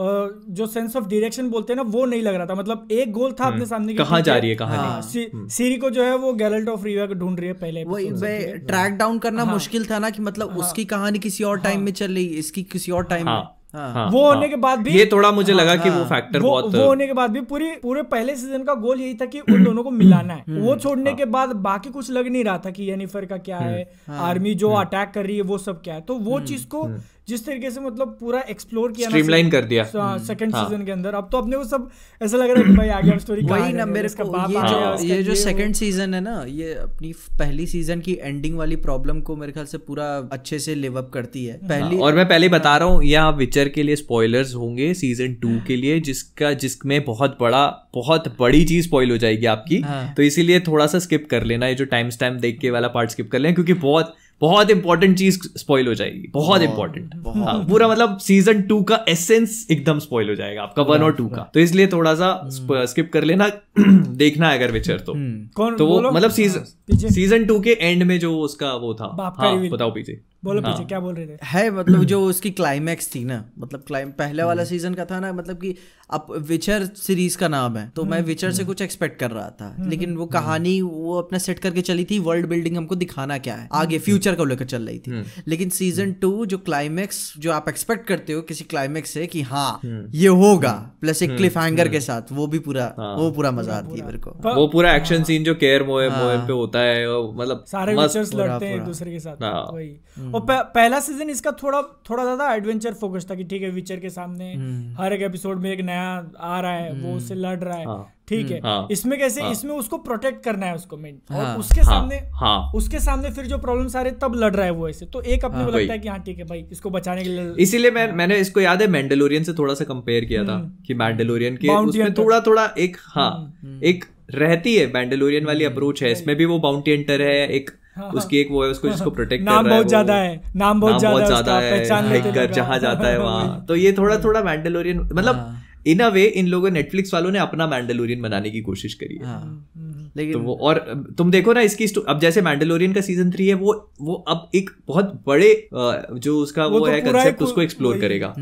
जो 0.00 0.66
सेंस 0.66 0.96
ऑफ़ 0.96 1.04
डायरेक्शन 1.04 1.48
बोलते 1.50 1.72
हैं 1.72 1.76
ना 1.76 1.82
वो 1.82 2.04
नहीं 2.04 2.22
लग 2.22 2.34
रहा 2.34 2.46
था। 2.46 2.54
मतलब 2.54 2.88
एक 2.92 3.12
गोल 3.12 3.32
था 3.32 3.44
अपने 3.44 3.66
सामने 3.66 3.94
कि 3.94 3.98
हम्म। 3.98 4.10
कहाँ 4.10 4.20
जा 4.20 4.36
रही 4.36 4.50
है 4.50 4.56
कहाँ 4.56 4.76
हाँ, 4.76 5.00
नहीं? 5.00 5.08
सी- 5.08 5.50
सीरी 5.50 5.76
को 5.76 5.90
जो 5.90 6.02
है 6.02 6.16
वो 6.16 6.32
गैलेंट 6.32 6.68
ऑफ़ 6.68 6.84
रिवा 6.84 7.06
को 7.06 7.14
ढूंढ 7.14 7.38
रही 7.38 7.48
है 7.48 7.54
पहले 7.54 7.84
वही 7.84 8.06
है? 8.06 8.58
ट्रैक 8.58 8.92
डाउन 8.92 9.18
करना 9.18 9.44
मुश्किल 9.44 9.90
था 9.90 9.98
ना 9.98 10.10
कि 10.10 10.22
मतलब 10.22 10.56
उसकी 10.58 10.84
कहानी 10.84 11.18
किसी 11.18 11.44
और 11.44 11.60
टाइम 11.60 11.82
में 11.82 11.92
चल 11.92 12.12
रही 12.12 12.24
इसकी 12.24 12.62
किसी 12.62 12.92
और 12.92 13.04
टाइम 13.04 13.26
में। 13.26 13.32
हाँ। 13.32 13.54
हाँ। 13.74 13.92
हाँ, 13.92 14.10
वो 14.10 14.24
हाँ। 14.26 14.34
होने 14.34 14.48
के 14.48 14.56
बाद 14.56 14.78
भी 14.78 14.90
ये 14.90 15.06
थोड़ा 15.12 15.30
मुझे 15.30 15.52
लगा 15.52 15.76
कि 15.76 15.90
वो 15.90 16.04
फैक्टर 16.04 16.40
वो, 16.40 16.50
बहुत 16.50 16.74
वो 16.74 16.84
होने 16.84 17.06
के 17.06 17.12
बाद 17.12 17.30
भी 17.30 17.40
पूरी 17.40 17.70
पूरे 17.76 18.02
पहले 18.02 18.36
सीज़न 18.36 18.62
का 18.62 18.74
गोल 18.74 19.00
यही 19.00 19.14
था 19.14 19.26
कि 19.26 19.40
उन 19.40 19.64
दोनों 19.64 19.82
को 19.84 19.90
मिलाना 19.90 20.34
है। 20.34 20.44
हम्म। 20.48 20.60
वो 20.60 20.76
छोड़ने 20.76 21.10
हाँ। 21.10 21.16
के 21.16 21.24
बाद 21.24 21.48
बाकी 21.48 21.90
कुछ 21.90 22.10
लग 22.10 22.28
नहीं 22.28 22.44
रहा 22.44 22.58
था 22.58 22.70
कि 22.70 22.84
येनिफर 22.84 23.24
का 23.24 23.36
क्या 23.36 23.58
है 23.58 23.90
हम्म। 24.06 24.18
आर्मी 24.18 24.54
जो 24.54 24.70
अटैक 24.70 25.10
कर 25.10 25.26
रही 25.26 25.36
है 25.36 25.42
वो 25.42 25.58
सब 25.58 25.82
क्या 25.82 25.94
है। 25.94 26.00
तो 26.00 26.14
वो 26.14 26.40
चीज़ 26.40 26.66
को 26.66 26.82
जिस 27.28 27.44
तरीके 27.46 27.70
से 27.70 27.80
मतलब 27.80 28.16
पूरा 28.20 28.40
एक्सप्लोर 28.50 28.92
किया 28.92 29.08
स्ट्रीमलाइन 29.08 29.50
कर 29.50 29.64
दिया। 29.64 29.84
सेकंड 29.84 30.54
सीज़न 30.54 30.76
हाँ। 30.76 30.84
के 30.84 30.92
अंदर। 30.92 31.14
अब 31.14 31.28
तो 31.32 31.38
अपने 31.38 31.56
को 31.56 31.64
सब 31.66 31.88
ऐसा 32.20 32.36
लग 32.36 32.50
रहा 32.50 32.58
है 32.58 32.64
कि 32.64 32.76
भाई 32.76 32.88
आगे 32.90 33.10
अब 33.10 33.18
स्टोरी 33.18 33.42
वही 33.46 33.72
ना 33.72 33.86
मेरे 33.86 34.08
को 34.10 34.24
ये 34.48 34.68
जो 34.68 35.14
ये 35.14 35.22
जो 35.22 35.34
सेकंड 35.36 35.74
सीज़न 35.74 36.14
है 36.14 36.20
ना 36.20 36.44
ये 36.48 36.72
अपनी 36.74 37.12
पहली 37.38 37.66
सीज़न 37.66 38.00
की 38.00 38.18
एंडिंग 38.22 38.56
वाली 38.58 38.76
प्रॉब्लम 38.86 39.20
को 39.20 39.36
मेरे 39.36 39.52
ख्याल 39.52 39.66
से 39.66 39.78
पूरा 39.80 40.06
अच्छे 40.32 40.58
से 40.58 40.74
लिव 40.74 40.98
अप 40.98 41.10
करती 41.14 41.44
है। 41.44 41.52
हाँ, 41.52 41.68
पहली 41.68 41.98
और 41.98 42.14
मैं 42.14 42.28
पहले 42.28 42.48
बता 42.48 42.76
रहा 42.76 42.88
हूँ 42.88 43.04
यहाँ 43.04 43.32
विचर 43.34 43.68
के 43.68 43.82
लिए 43.82 43.96
स्पॉयलर्स 43.96 44.54
होंगे 44.54 44.92
सीज़न 44.94 45.34
टू 45.42 45.58
के 45.66 45.76
लिए 45.76 46.00
जिसका 46.00 46.52
जिसमें 46.56 47.04
बहुत 47.04 47.36
बड़ा 47.40 47.66
बहुत 47.94 48.28
बड़ी 48.40 48.64
चीज़ 48.64 48.86
स्पॉइल 48.86 49.10
हो 49.10 49.16
जाएगी 49.18 49.46
आपकी। 49.48 49.80
हाँ। 49.80 50.14
तो 50.16 50.22
इसीलिए 50.22 50.60
थोड़ा 50.60 50.86
सा 50.86 50.98
स्किप 50.98 51.26
कर 51.30 51.44
लेना 51.44 51.66
ये 51.66 51.74
जो 51.74 51.84
टाइम 51.86 52.10
स्टैम्प 52.10 52.40
देख 52.40 52.58
के 52.60 52.70
वाला 52.70 52.88
पार्ट 52.88 53.10
स्किप 53.10 53.30
कर 53.30 53.38
लेना 53.38 53.54
क्योंकि 53.54 53.74
बहुत 53.82 54.14
बहुत 54.40 54.70
इंपॉर्टेंट 54.70 55.16
चीज़ 55.18 55.38
स्पॉइल 55.58 55.86
हो 55.88 55.94
जाएगी। 55.94 56.28
बहुत 56.32 56.62
इंपॉर्टेंट 56.62 57.14
हाँ, 57.36 57.54
पूरा 57.64 57.88
मतलब 57.88 58.18
सीज़न 58.18 58.62
टू 58.62 58.82
का 58.82 59.04
एसेंस 59.08 59.66
एकदम 59.70 59.98
स्पॉइल 59.98 60.28
हो 60.28 60.34
जाएगा 60.34 60.62
आपका 60.62 60.82
वन 60.82 61.02
और 61.02 61.12
टू 61.12 61.26
का। 61.28 61.50
तो 61.54 61.60
इसलिए 61.60 61.86
थोड़ा 61.86 62.14
सा 62.14 62.30
स्किप 62.50 63.04
हम्म। 63.04 63.12
कर 63.12 63.24
लेना 63.24 63.50
देखना 64.18 64.48
है 64.48 64.58
अगर 64.58 64.72
विचर 64.72 65.00
तो। 65.00 65.12
कौन 65.54 65.76
तो 65.76 65.86
वो 65.86 66.00
मतलब 66.10 66.30
सीज़न 66.30 67.08
सीज़न 67.08 67.44
टू 67.44 67.60
के 67.60 67.70
एंड 67.80 68.02
में 68.02 68.18
जो 68.20 68.38
उसका 68.38 68.72
वो 68.74 68.94
था। 68.94 69.34
हाँ, 69.38 69.68
बताओ 69.68 69.90
पीछे 69.90 70.20
बोलो 70.42 70.60
पीछे 70.60 70.72
हाँ। 70.72 70.86
क्या 70.86 70.98
बोल 71.00 71.14
रहे 71.14 71.26
थे? 71.26 71.36
है 71.44 71.70
मतलब 71.70 72.04
जो 72.12 72.20
उसकी 72.24 72.50
क्लाइमैक्स 72.50 73.14
थी 73.14 73.24
ना 73.24 73.44
मतलब 73.58 73.82
क्लाइम 73.86 74.10
पहले 74.10 74.42
वाला 74.42 74.64
सीज़न 74.64 74.94
का 74.94 75.04
था 75.04 75.18
ना 75.20 75.32
मतलब 75.32 75.56
कि 75.56 75.74
अब 76.10 76.26
विचर 76.48 76.84
सीरीज़ 76.96 77.36
का 77.38 77.48
नाम 77.48 77.76
है 77.76 77.88
तो 77.96 78.04
मैं 78.04 78.20
विचर 78.22 78.52
से 78.52 78.64
कुछ 78.64 78.82
एक्सपेक्ट 78.82 79.18
कर 79.20 79.30
रहा 79.30 79.48
था 79.50 79.74
लेकिन 79.88 80.16
वो 80.16 80.26
कहानी 80.26 80.80
वो 80.82 81.18
अपना 81.18 81.38
सेट 81.38 81.58
करके 81.58 81.80
चली 81.80 82.04
थी 82.04 82.18
वर्ल्ड 82.18 82.46
बिल्डिंग 82.46 82.76
हमको 82.76 82.94
दिखाना 82.94 83.38
क्या 83.38 83.54
है 83.54 83.68
आगे 83.72 83.98
फ्यूचर 83.98 84.34
को 84.34 84.44
लेकर 84.44 84.64
चल 84.64 84.82
रही 84.82 84.98
थी। 84.98 85.24
लेकिन 85.48 85.68
सीज़न 85.70 86.12
टू 86.12 86.46
जो 86.46 86.58
क्लाइमैक्स 86.58 87.32
जो 87.38 87.52
आप 87.52 87.68
एक्सपेक्ट 87.68 88.06
करते 88.06 88.32
हो 88.32 88.42
किसी 88.42 88.64
क्लाइमैक्स 88.64 89.10
से 89.10 89.26
कि 89.26 89.42
हाँ 89.42 89.80
ये 90.14 90.28
होगा 90.28 90.72
प्लस 91.00 91.22
एक 91.22 91.36
क्लिफ 91.36 91.58
हैंगर 91.58 91.88
के 91.88 92.00
साथ 92.00 92.32
वो 92.32 92.46
भी 92.46 92.58
पूरा 92.58 92.84
हाँ। 92.98 93.14
वो 93.16 93.30
पूरा 93.30 93.50
मज़ा 93.50 93.74
आती 93.74 93.98
है 93.98 94.06
मेरे 94.06 94.18
को। 94.18 94.30
वो 94.54 94.66
पूरा 94.68 94.94
एक्शन 94.96 95.22
सीन 95.24 95.44
जो 95.44 95.54
केयर 95.54 95.82
मोए 95.82 96.08
मोए 96.08 96.36
पे 96.38 96.52
होता 96.52 96.78
है 96.78 97.06
मतलब 97.34 97.64
सारे 97.68 97.94
विचर्स 97.96 98.34
लड़ते 98.34 98.66
हैं 98.66 98.84
दूसरे 98.84 99.10
के 99.12 99.18
साथ 99.18 99.72
वही। 99.74 99.88
और 100.34 100.46
पहला 100.50 101.00
सीज़न 101.00 101.30
इसका 101.30 101.52
थोड़ा 101.62 101.82
थोड़ा 102.10 102.22
ज़्यादा 102.24 102.52
एडवेंचर 102.54 102.94
फोकस 102.96 103.26
था 103.30 103.34
कि 103.34 103.44
ठीक 103.44 103.62
है 103.62 103.70
विचर 103.70 103.96
के 103.96 104.10
सामने 104.10 104.52
हम्म। 104.54 105.02
हर 105.02 105.12
एक 105.12 105.22
एपिसोड 105.22 105.58
में 105.58 105.70
एक 105.72 105.80
नया 105.80 106.06
आ 106.38 106.60
रहा 106.60 106.72
है 106.72 106.92
वो 106.94 107.16
उससे 107.16 107.34
लड़ 107.36 107.58
रहा 107.58 107.76
है। 107.76 107.86
हाँ। 107.86 108.14
ठीक 108.28 108.50
है 108.50 108.58
हाँ, 108.60 108.88
इसमें 108.90 109.18
कैसे 109.18 109.42
हाँ, 109.42 109.50
इसमें 109.52 109.70
उसको 109.74 109.98
प्रोटेक्ट 109.98 110.42
करना 110.44 110.66
है 110.66 110.74
उसको 110.74 110.96
मेन 110.96 111.18
हाँ, 111.30 111.44
और 111.44 111.58
उसके 111.60 111.80
हाँ, 111.80 111.84
सामने 111.86 112.16
हाँ, 112.34 112.70
उसके 112.74 113.00
सामने 113.00 113.30
फिर 113.30 113.46
जो 113.46 113.58
प्रॉब्लम 113.58 113.88
आ 113.96 114.02
रहे 114.02 114.12
तब 114.22 114.34
लड़ 114.34 114.52
रहा 114.54 114.64
है 114.66 114.72
वो 114.72 114.88
ऐसे। 114.88 115.06
तो 115.06 115.22
एक 115.22 115.44
अपने 115.44 115.64
को 115.64 115.70
लगता 115.70 115.92
है 115.92 115.98
कि 115.98 116.08
हाँ 116.08 116.18
ठीक 116.22 116.38
है 116.38 116.44
भाई 116.44 116.64
इसको 116.72 116.90
बचाने 116.90 117.22
के 117.22 117.28
लिए 117.28 117.54
इसीलिए 117.58 117.90
मैं 117.90 118.10
मैंने 118.12 118.36
इसको 118.38 118.60
याद 118.60 118.82
है 118.82 118.88
मैंडलोरियन 118.88 119.44
से 119.44 119.52
थोड़ा 119.52 119.74
सा 119.74 119.84
कंपेयर 119.84 120.24
किया 120.24 120.44
था 120.44 120.54
हम्म। 120.54 120.84
कि 120.86 120.94
मैंडलोरियन 120.94 121.56
के 121.56 121.68
उसमें 121.68 122.14
थोड़ा 122.14 122.40
थोड़ा 122.40 122.64
एक 122.78 122.96
हाँ 123.06 123.30
हम्म। 123.62 123.80
एक 123.84 124.04
रहती 124.34 124.74
है 124.76 124.86
मैंडलोरियन 124.92 125.44
वाली 125.44 125.64
अप्रोच 125.64 126.02
है। 126.02 126.12
इसमें 126.12 126.34
भी 126.36 126.44
वो 126.44 126.58
बाउंटी 126.58 126.90
एंटर 126.92 127.22
है 127.22 127.48
एक 127.50 127.70
उसकी 128.14 128.38
एक 128.38 128.50
वो 128.50 128.64
है 128.64 128.70
उसको 128.70 128.88
जिसको 128.88 129.10
प्रोटेक्ट 129.12 129.44
नाम 129.44 129.62
कर 129.62 129.68
रहा 129.68 129.76
बहुत 129.76 129.88
ज़्यादा 129.88 130.14
है 130.16 130.42
नाम 130.56 130.80
बहुत 130.80 131.00
ज़्यादा 131.26 131.58
है 131.60 132.52
जहाँ 132.52 132.78
जाता 132.80 133.08
है 133.08 133.18
वहाँ। 133.18 133.64
तो 133.68 133.76
ये 133.76 133.92
थोड़ा 133.92 134.18
थोड़ा 134.18 134.42
मैंडलोरियन 134.42 135.00
मतलब 135.02 135.56
इन 135.86 136.00
अ 136.00 136.08
वे 136.10 136.24
इन 136.36 136.46
लोगों 136.46 136.70
नेटफ्लिक्स 136.70 137.12
वालों 137.14 137.30
ने 137.30 137.38
अपना 137.38 137.66
मैंडलोरियन 137.66 138.22
बनाने 138.22 138.50
की 138.50 138.60
कोशिश 138.60 138.94
करी 138.94 139.16
है। 139.16 139.26
हाँ, 139.26 139.68
लेकिन 140.16 140.32
तो 140.32 140.40
वो 140.40 140.54
और 140.62 140.78
तुम 141.18 141.30
देखो 141.30 141.52
ना 141.52 141.60
इसकी 141.60 141.86
अब 142.08 142.20
जैसे 142.20 142.42
मैंडलोरियन 142.42 142.92
का 142.92 143.00
सीज़न 143.00 143.30
थ्री 143.32 143.46
है 143.48 143.54
वो 143.56 143.74
वो 144.00 144.14
अब 144.28 144.48
एक 144.54 144.70
बहुत 144.88 145.12
बड़े 145.26 145.68
जो 145.72 146.38
उसका 146.38 146.66
वो, 146.66 146.78
वो 146.78 146.86
तो 146.86 146.92
है 146.92 147.00
कंसेप्ट 147.00 147.42
उसको 147.42 147.62
एक्सप्लोर 147.62 147.98
करेगा। 147.98 148.34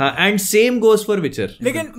हाँ 0.00 0.14
एंड 0.18 0.38
सेम 0.40 0.78
गोज 0.80 1.04
फॉर 1.06 1.20
विचर 1.20 1.56
लेकिन 1.62 1.92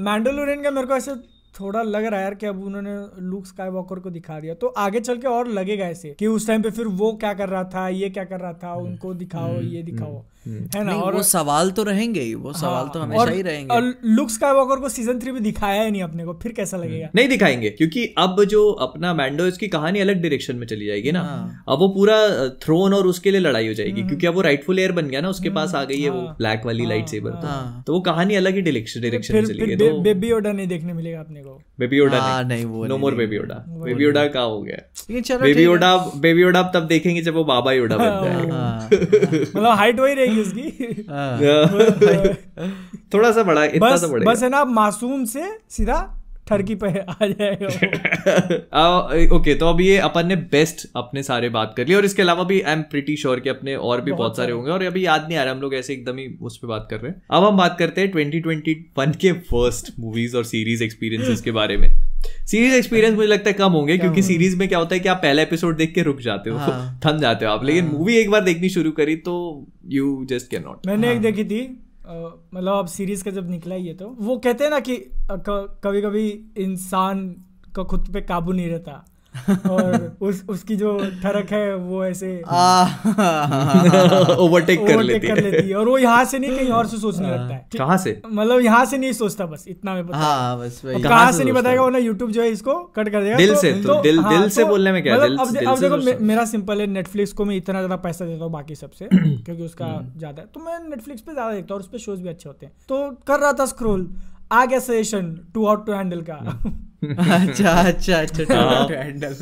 मैंडलोरियन 0.00 0.62
का 0.62 0.70
मेरे 0.70 0.86
को 0.86 0.96
ऐसे 0.96 1.14
थोड़ा 1.56 1.82
लग 1.82 2.04
रहा 2.04 2.20
है 2.20 2.24
यार 2.24 2.34
कि 2.34 2.46
अब 2.46 2.62
उन्होंने 2.64 2.94
लुक 3.22 3.46
स्काई 3.46 3.68
वॉकर 3.68 3.98
को 3.98 4.10
दिखा 4.10 4.38
दिया 4.40 4.54
तो 4.54 4.66
आगे 4.78 5.00
चल 5.00 5.18
के 5.18 5.28
और 5.28 5.48
लगेगा 5.50 5.86
ऐसे 5.86 6.14
कि 6.18 6.26
उस 6.28 6.46
टाइम 6.46 6.62
पे 6.62 6.70
फिर 6.70 6.86
वो 6.96 7.12
क्या 7.16 7.32
कर 7.34 7.48
रहा 7.48 7.64
था 7.74 7.88
ये 7.90 8.10
क्या 8.10 8.24
कर 8.24 8.40
रहा 8.40 8.52
था 8.54 8.70
हम्म। 8.70 8.84
उनको 8.84 9.14
दिखाओ 9.14 9.48
हम्म, 9.48 9.68
ये 9.68 9.82
दिखाओ 9.82 10.10
हम्म। 10.10 10.22
है 10.46 10.84
ना? 10.84 10.92
और 10.92 11.14
वो 11.14 11.22
सवाल 11.22 11.70
तो 11.70 11.82
रहेंगे 11.82 12.20
ही 12.20 12.34
वो 12.34 12.52
सवाल 12.52 12.74
हाँ, 12.74 12.90
तो 12.94 13.00
हमेशा 13.00 13.30
ही 13.30 13.42
रहेंगे। 13.42 13.74
और 13.74 13.94
लुक 14.04 14.30
स्काईवॉकर 14.30 14.80
को 14.80 14.88
सीज़न 14.88 15.18
थ्री 15.18 15.32
में 15.32 15.42
दिखाया 15.42 15.82
ही 15.82 15.90
नहीं 15.90 16.02
अपने 16.02 16.24
को 16.24 16.32
फिर 16.42 16.52
कैसा 16.52 16.76
लगेगा? 16.76 17.08
नहीं 17.14 17.28
दिखाएँगे 17.28 17.70
क्योंकि 17.70 18.14
अब 18.18 18.44
जो 18.44 18.70
अपना 18.70 19.14
मैंडो 19.14 19.50
की 19.50 19.68
कहानी 19.68 20.00
अलग 20.00 20.20
डायरेक्शन 20.22 20.56
में 20.56 20.66
चली 20.66 20.86
जाएगी 20.86 21.12
ना 21.12 21.20
हाँ। 21.20 21.64
अब 21.68 21.78
वो 21.78 21.88
पूरा 21.88 22.48
थ्रोन 22.48 22.94
और 22.94 23.06
उसके 23.06 23.30
लिए 23.30 23.40
लड़ाई 23.40 23.68
हो 23.68 23.74
जाएगी 23.74 24.02
क्योंकि 24.02 24.26
अब 24.26 24.34
वो 24.34 24.40
राइटफुल 24.40 24.78
एयर 24.78 24.92
बन 24.92 25.08
गया 25.08 25.20
ना 25.20 25.28
उसके 25.28 25.50
पास 25.50 25.74
आ 25.74 25.84
गई 25.84 26.00
है 26.00 26.10
वो 26.10 26.20
ब्लैक 26.20 26.58
हाँ। 26.58 26.66
वाली 26.66 26.86
लाइट 26.86 27.06
सेबर 27.06 27.30
तो। 27.86 27.92
वो 27.92 28.00
कहानी 28.00 28.34
अलग 28.34 28.54
ही 28.54 28.60
डायरेक्शन 28.60 29.00
डायरेक्शन 29.00 29.34
में 29.34 29.44
चली 29.44 29.76
गई 29.76 29.76
बेबी 29.76 30.32
ओडा 30.32 30.52
नहीं 30.52 30.66
देखने 30.66 30.92
मिलेगा 30.92 31.20
अपने 31.20 31.40
को। 31.40 31.62
बेबी 31.80 32.00
ओडा 32.00 32.42
नहीं। 32.42 32.64
वो 32.64 32.86
no 32.86 32.98
more 32.98 33.14
Baby 33.14 33.38
Yoda. 33.38 33.64
Baby 33.68 34.06
Yoda 34.06 34.26
का 34.26 34.40
हो 34.40 34.62
गया। 34.62 34.76
बेबी 35.36 35.66
ओडा 35.66 35.96
बेबी 35.96 36.44
ओडा 36.44 36.62
तब 36.62 36.86
देखेंगे 36.86 37.22
जब 37.22 37.34
वो 37.34 37.44
बाबा 37.44 37.72
योडा 37.72 37.96
बन 37.96 38.04
जाएगा। 38.04 38.88
मतलब 39.40 39.66
हाइट 39.66 40.00
वही 40.00 40.14
रहेगी। 40.14 40.35
उसकी। 40.46 41.02
थोड़ा 43.14 43.32
सा 43.32 43.42
बड़ा 43.42 43.64
इतना 43.64 43.90
बस, 43.90 44.00
तो 44.00 44.08
बड़ा 44.08 44.32
बस 44.32 44.42
है 44.42 44.48
ना 44.48 44.64
मासूम 44.64 45.24
से 45.24 45.58
सीधा 45.70 46.22
ठरकी 46.48 46.74
पे 46.74 46.86
आ 46.86 47.14
जाएगा 47.22 47.66
ओके 49.36 49.54
तो 49.54 49.66
अब 49.66 49.80
ये 49.80 49.98
अपन 49.98 50.26
ने 50.26 50.36
बेस्ट 50.36 50.88
अपने 50.96 51.22
सारे 51.22 51.48
बात 51.48 51.74
कर 51.76 51.86
लिए 51.86 51.96
और 51.96 52.04
इसके 52.04 52.22
अलावा 52.22 52.44
भी 52.44 52.60
आई 52.60 52.72
एम 52.72 52.82
प्रिटी 52.82 53.16
श्योर 53.16 53.40
कि 53.40 53.48
अपने 53.48 53.74
और 53.74 54.00
भी 54.00 54.10
बहुत, 54.10 54.18
बहुत 54.18 54.36
सारे 54.36 54.52
होंगे 54.52 54.70
और 54.70 54.82
अभी 54.82 55.06
याद 55.06 55.26
नहीं 55.28 55.38
आ 55.38 55.42
रहा 55.42 55.54
हम 55.54 55.60
लोग 55.60 55.74
ऐसे 55.74 55.92
एकदम 55.92 56.16
ही 56.16 56.38
उस 56.42 56.56
पर 56.56 56.68
बात 56.68 56.86
कर 56.90 57.00
रहे 57.00 57.12
हैं। 57.12 57.22
अब 57.30 57.44
हम 57.44 57.56
बात 57.56 57.76
करते 57.78 58.00
हैं 58.00 58.10
ट्वेंटी 58.10 58.40
ट्वेंटी 58.40 58.92
वन 58.98 59.10
के 59.10 59.32
फ़र्स्ट 59.32 60.00
मूवीज़ 60.00 60.36
और 60.36 60.44
सीरीज़ 60.44 60.84
एक्सपीरियंसेस 60.84 61.40
के 61.40 61.50
बारे 61.50 61.76
में। 61.76 62.05
सीरीज़ 62.46 62.74
एक्सपीरियंस 62.74 63.16
मुझे 63.16 63.28
लगता 63.28 63.50
है 63.50 63.54
कम 63.54 63.72
होंगे 63.72 63.98
क्योंकि 63.98 64.22
सीरीज़ 64.22 64.56
में 64.56 64.68
क्या 64.68 64.78
होता 64.78 64.94
है 64.94 65.00
कि 65.00 65.08
आप 65.08 65.16
पहला 65.16 65.42
एपिसोड 65.42 65.76
देख 65.76 65.94
के 65.94 66.02
रुक 66.02 66.20
जाते 66.20 66.50
हो 66.50 66.58
हाँ, 66.58 67.00
थम 67.06 67.18
जाते 67.18 67.44
हो 67.44 67.52
आप। 67.52 67.64
लेकिन 67.64 67.84
मूवी 67.84 68.12
हाँ। 68.12 68.22
एक 68.22 68.30
बार 68.30 68.40
देखनी 68.40 68.68
शुरू 68.68 68.90
करी 68.92 69.16
तो 69.16 69.34
यू 69.86 70.24
जस्ट 70.24 70.50
कैन 70.50 70.62
नॉट 70.62 70.86
मैंने 70.86 71.06
हाँ, 71.06 71.14
एक 71.14 71.20
देखी 71.22 71.44
थी 71.44 71.60
मतलब 72.54 72.72
अब 72.72 72.86
सीरीज़ 72.86 73.24
का 73.24 73.30
जब 73.30 73.50
निकला 73.50 73.74
ये 73.74 73.94
तो 73.94 74.16
वो 74.20 74.36
कहते 74.38 74.64
हैं 74.64 74.70
ना 74.70 74.80
कि 74.80 74.96
कभी 75.30 76.02
कभी 76.02 76.28
इंसान 76.58 77.28
का 77.76 77.82
खुद 77.82 78.08
पे 78.12 78.20
काबू 78.20 78.52
नहीं 78.52 78.68
रहता। 78.68 79.04
और 79.70 80.16
उस 80.20 80.44
उसकी 80.48 80.76
जो 80.76 80.96
ठरक 81.22 81.52
है 81.52 81.74
वो 81.76 82.04
ऐसे 82.04 82.36
ओवरटेक 84.36 84.86
कर 84.86 85.02
लेती 85.02 85.28
कर 85.28 85.42
लेती 85.42 85.68
है। 85.68 85.74
और 85.76 85.88
वो 85.88 85.96
यहाँ 85.98 86.24
से 86.24 86.38
नहीं 86.38 86.56
कहीं 86.56 86.70
और 86.70 86.86
से 86.86 86.98
सोचने 86.98 87.28
लगता 87.28 87.54
है। 87.54 87.66
कहाँ 87.76 87.96
से? 87.98 88.20
मतलब 88.26 88.60
यहाँ 88.60 88.84
से 88.84 88.98
नहीं 88.98 89.12
सोचता 89.14 89.46
बस 89.46 89.64
इतना 89.68 89.94
में 89.94 90.06
पता 90.06 90.18
हाँ, 90.18 90.58
बस 90.58 90.80
कहाँ 90.84 91.32
से 91.32 91.44
नहीं 91.44 91.54
बताएगा 91.54 91.82
वो 91.82 91.88
ना 91.90 91.98
यूट्यूब 91.98 92.30
जो 92.30 92.42
है 92.42 92.48
इसको 92.50 92.74
कट 92.96 93.08
कर 93.08 93.22
देगा। 93.22 93.36
दिल 93.36 93.54
तो, 93.54 93.60
से 93.60 93.72
तो, 93.82 94.00
दिल 94.02 94.18
हाँ, 94.20 94.32
दिल 94.32 94.48
से 94.48 94.62
तो 94.62 94.68
बोलने 94.68 94.92
में 94.92 95.02
क्या? 95.02 95.16
मतलब 95.16 95.40
अब 95.40 95.56
अब 95.68 95.78
देखो 95.80 95.96
मेरा 96.24 96.44
सिंपल 96.46 96.80
है 96.80 96.86
नेटफ्लिक्स 96.88 97.32
को 97.32 97.44
मैं 97.44 97.56
इतना 97.56 97.78
ज़्यादा 97.78 97.96
पैसा 98.02 98.24
देता 98.24 98.44
हूँ 98.44 98.52
बाकी 98.52 98.74
सबसे 98.74 99.08
क्योंकि 99.12 99.62
उसका 99.62 99.86
हम्म। 99.86 100.18
ज़्यादा 100.18 100.42
तो 100.54 100.60
मैं 100.60 100.78
नेटफ्लिक्स 100.88 101.22
पे 101.22 101.32
ज़्यादा 101.32 101.52
देखता 101.52 101.74
हूँ 101.74 101.78
और 101.78 101.80
उस 101.80 101.88
पर 101.88 101.98
शोज़ 101.98 102.20
भी 102.22 102.28
अच्छे 102.28 102.48
होते 102.48 102.66
हैं। 102.66 102.72
तो 102.88 103.10
कर 103.26 103.40
रहा 103.40 103.52
था 103.52 103.66
स्क्रोल 103.66 104.08
आ 104.52 104.64
गया 104.64 104.78
suggestion 104.78 105.46
to 105.54 105.66
out 105.66 105.86
to 105.86 105.92
handle 105.92 106.22
का 106.30 106.34
अच्छा 107.44 107.70
अच्छा 107.70 108.16
अच्छा 108.16 108.44
टू 108.44 108.54
हाउ 108.54 108.88
टू 108.88 108.94
हैंडल। 108.94 109.36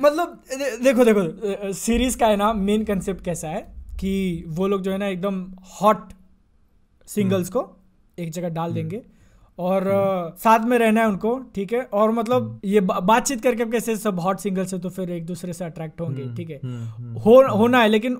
मतलब 0.00 0.42
देखो 0.82 1.04
देखो 1.04 1.72
सीरीज़ 1.72 2.18
का 2.18 2.26
है 2.26 2.36
ना 2.36 2.52
मेन 2.52 2.84
कंसेप्ट 2.84 3.24
कैसा 3.24 3.48
है 3.48 3.60
कि 4.00 4.44
वो 4.48 4.66
लोग 4.66 4.82
जो 4.82 4.92
है 4.92 4.98
ना 4.98 5.06
एकदम 5.06 5.44
हॉट 5.82 6.08
सिंगल्स 7.08 7.48
को 7.48 7.68
एक 8.18 8.30
जगह 8.30 8.48
डाल 8.48 8.70
हम्म। 8.70 8.74
देंगे। 8.74 9.02
और। 9.58 9.84
साथ 10.38 10.64
में 10.66 10.78
रहना 10.78 11.00
है 11.00 11.06
उनको 11.08 11.38
ठीक 11.54 11.72
है? 11.72 11.80
और 11.82 12.10
मतलब 12.10 12.60
ये 12.64 12.80
बातचीत 12.80 13.42
करके 13.42 13.64
कैसे 13.64 13.96
सब 13.96 14.20
हॉट 14.20 14.38
सिंगल्स 14.38 14.74
है 14.74 14.78
तो 14.80 14.88
फिर 14.88 15.10
एक 15.10 15.26
दूसरे 15.26 15.52
से 15.52 15.64
अट्रैक्ट 15.64 16.00
होंगे 16.00 16.26
ठीक 16.36 16.50
है? 16.50 16.56
हो 17.24 17.56
होना 17.56 17.80
है 17.80 17.88
लेकिन 17.88 18.16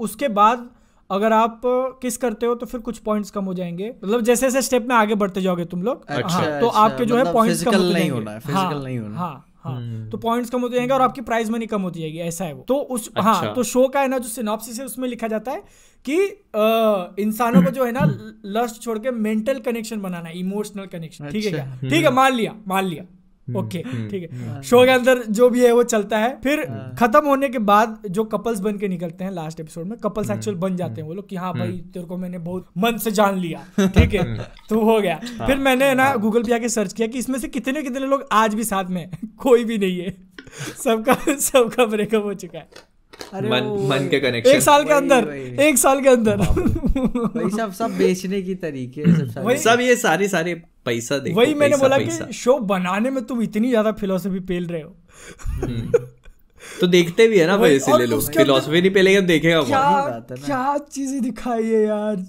उसके 0.00 0.28
बाद 0.28 0.70
अगर 1.10 1.32
आप 1.32 1.60
किस 2.02 2.16
करते 2.16 2.46
हो 2.46 2.54
तो 2.54 2.66
फिर 2.66 2.80
कुछ 2.80 2.98
पॉइंट्स 3.00 3.30
कम 3.30 3.44
हो 3.44 3.54
जाएँगे। 3.54 3.88
मतलब 4.04 4.20
जैसे 4.20 4.46
जैसे 4.46 4.62
स्टेप 4.62 4.86
में 4.88 4.94
आगे 4.96 5.14
बढ़ते 5.14 5.40
जाओगे 5.40 5.64
तुम 5.64 5.82
लोग 5.82 6.04
अच्छा, 6.06 6.28
हाँ, 6.28 6.60
तो 6.60 6.66
अच्छा, 6.66 6.80
आपके 6.80 7.04
जो 7.04 7.16
है 7.16 7.32
पॉइंट्स 7.32 7.66
मतलब 7.66 7.80
कम 7.80 7.92
नहीं 7.92 8.10
होना 8.10 8.38
फ़िज़िकल 8.38 8.84
नहीं 8.84 8.98
होना। 8.98 9.18
हाँ 9.18 9.44
हाँ 9.64 9.74
हम्म। 9.74 10.08
तो 10.10 10.18
पॉइंट्स 10.18 10.50
कम 10.50 10.60
होते 10.60 10.76
जाएँगे 10.76 10.94
और 10.94 11.02
आपकी 11.02 11.20
प्राइस 11.20 11.50
मनी 11.50 11.66
कम 11.66 11.82
होती 11.82 12.00
जाएगी 12.00 12.18
ऐसा 12.20 12.44
है 12.44 12.52
वो। 12.54 12.64
तो 12.68 12.74
उस 12.76 13.10
हाँ, 13.18 13.34
अच्छा। 13.34 13.46
हाँ 13.46 13.54
तो 13.54 13.62
शो 13.62 13.86
का 13.88 14.00
है 14.00 14.08
ना 14.08 14.18
जो 14.18 14.28
सिनॉप्सिस 14.28 14.78
है 14.80 14.84
उसमें 14.86 15.08
लिखा 15.08 15.28
जाता 15.28 15.52
है 15.52 15.62
कि 16.04 16.16
इंसानों 17.22 17.62
को 17.62 17.70
जो 17.70 17.84
है 17.84 17.92
ना 17.92 18.04
लस्ट 18.58 18.82
छोड़ 18.82 18.98
के 18.98 19.10
मेंटल 19.10 19.58
कनेक्शन 19.60 20.00
बनाना 20.00 20.28
है 20.28 20.38
इमोशनल 20.38 20.86
कनेक्शन 20.86 21.30
ठीक 21.30 21.44
है 21.44 21.50
क्या? 21.50 21.64
अच्छा। 21.64 21.88
ठीक 21.88 22.04
है 22.04 22.12
मान 22.12 22.32
लिया 22.34 22.54
मान 22.68 22.84
लिया। 22.84 23.02
हम्म, 23.02 23.13
ओके 23.56 23.78
हम्म, 23.78 24.08
ठीक 24.08 24.32
है। 24.32 24.62
शो 24.62 24.84
के 24.84 24.90
अंदर 24.90 25.22
जो 25.30 25.48
भी 25.50 25.64
है 25.64 25.72
वो 25.72 25.82
चलता 25.82 26.18
है। 26.18 26.40
फिर। 26.44 26.62
खत्म 26.98 27.26
होने 27.26 27.48
के 27.48 27.58
बाद 27.58 27.98
जो 28.10 28.24
कपल्स 28.24 28.60
बन 28.60 28.78
के 28.78 28.88
निकलते 28.88 29.24
हैं 29.24 29.30
लास्ट 29.30 29.60
एपिसोड 29.60 29.86
में 29.86 29.98
कपल्स 29.98 30.30
एक्चुअल 30.30 30.56
बन 30.56 30.76
जाते 30.76 31.00
हैं 31.00 31.08
वो 31.08 31.14
लोग 31.14 31.28
कि 31.28 31.36
हाँ 31.36 31.52
भाई 31.54 31.72
तेरे 31.94 32.06
को 32.06 32.16
मैंने 32.16 32.38
बहुत 32.38 32.68
मन 32.78 32.96
से 32.96 33.10
जान 33.10 33.38
लिया 33.38 33.86
ठीक 33.86 34.14
है। 34.14 34.38
तो 34.68 34.80
हो 34.80 35.00
गया। 35.00 35.20
हाँ। 35.38 35.46
फिर 35.46 35.56
मैंने 35.58 35.94
ना 35.94 36.14
गूगल 36.16 36.38
हाँ। 36.38 36.48
पे 36.48 36.54
आके 36.54 36.68
सर्च 36.68 36.92
किया 36.92 37.08
कि 37.08 37.18
इसमें 37.18 37.38
से 37.38 37.48
कितने 37.48 37.82
कितने 37.82 38.06
लोग 38.06 38.26
आज 38.32 38.54
भी 38.54 38.64
साथ 38.64 38.84
में 38.84 39.10
कोई 39.38 39.64
भी 39.64 39.78
नहीं 39.78 40.00
है। 40.00 40.14
सबका 40.84 41.14
सबका 41.34 41.84
ब्रेकअप 41.84 42.24
हो 42.24 42.34
चुका 42.34 42.58
है। 42.58 42.68
मन 43.34 43.88
मन 43.90 44.08
के 44.08 44.16
एक 44.16 44.22
कनेक्शन 44.22 44.60
साल 44.60 44.84
के 44.84 44.94
वही, 44.94 44.96
अंदर 44.96 45.32
एक 45.62 45.78
साल 45.78 46.00
के 46.00 46.08
अंदर। 46.08 46.36
वही 46.36 47.50
सब 47.50 47.72
सब 47.72 47.98
बेचने 47.98 48.42
की 48.42 48.54
तरीके 48.54 49.16
सब 49.16 49.30
सारे- 49.30 49.48
वही- 49.48 49.60
सब 49.60 49.78
ये 49.80 49.96
सारे 49.96 50.28
सारे 50.28 50.54
पैसा 50.54 51.18
देखो 51.18 51.40
वही 51.40 51.54
मैंने 51.54 51.76
बोला। 51.76 51.98
कि 51.98 52.32
शो 52.32 52.58
बनाने 52.58 53.10
में 53.10 53.24
तुम 53.24 53.42
इतनी 53.42 53.68
ज़्यादा 53.68 53.92
फिलोसफी 53.92 54.40
पेल 54.40 54.66
रहे 54.66 54.82
हो। 54.82 54.96
तो 56.80 56.86
देखते 56.86 57.28
भी 57.28 57.38
है 57.38 57.46
ना 57.46 57.56
भाई 57.56 57.76
इसीलिए 57.76 58.06
लोग। 58.06 58.32
फिलोसफी 58.32 58.80
नहीं 58.80 58.90
पहले 58.90 59.20
देखेगा। 59.20 59.62
क्या 60.34 60.78
चीज़ें 60.78 61.22
दिखाई 61.22 61.64
है 61.64 61.84
यार? 61.84 62.26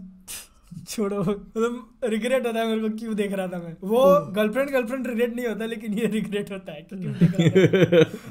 छोड़ो 0.89 1.19
मतलब 1.19 1.94
रिग्रेट 2.09 2.45
होता 2.47 2.59
है 2.59 2.67
मेरे 2.67 2.81
को 2.81 2.89
क्यों 2.97 3.15
देख 3.15 3.33
रहा 3.33 3.47
था 3.47 3.57
मैं। 3.57 3.75
वो 3.83 4.03
गर्लफ्रेंड 4.31 4.69
गर्लफ्रेंड 4.69 5.07
रिग्रेट 5.07 5.35
नहीं 5.35 5.47
होता 5.47 5.65
लेकिन 5.65 5.93
ये 5.93 6.05
रिग्रेट 6.05 6.51
होता 6.51 6.71
है 6.71 6.87
कि 6.93 6.95
क्यों 6.95 7.13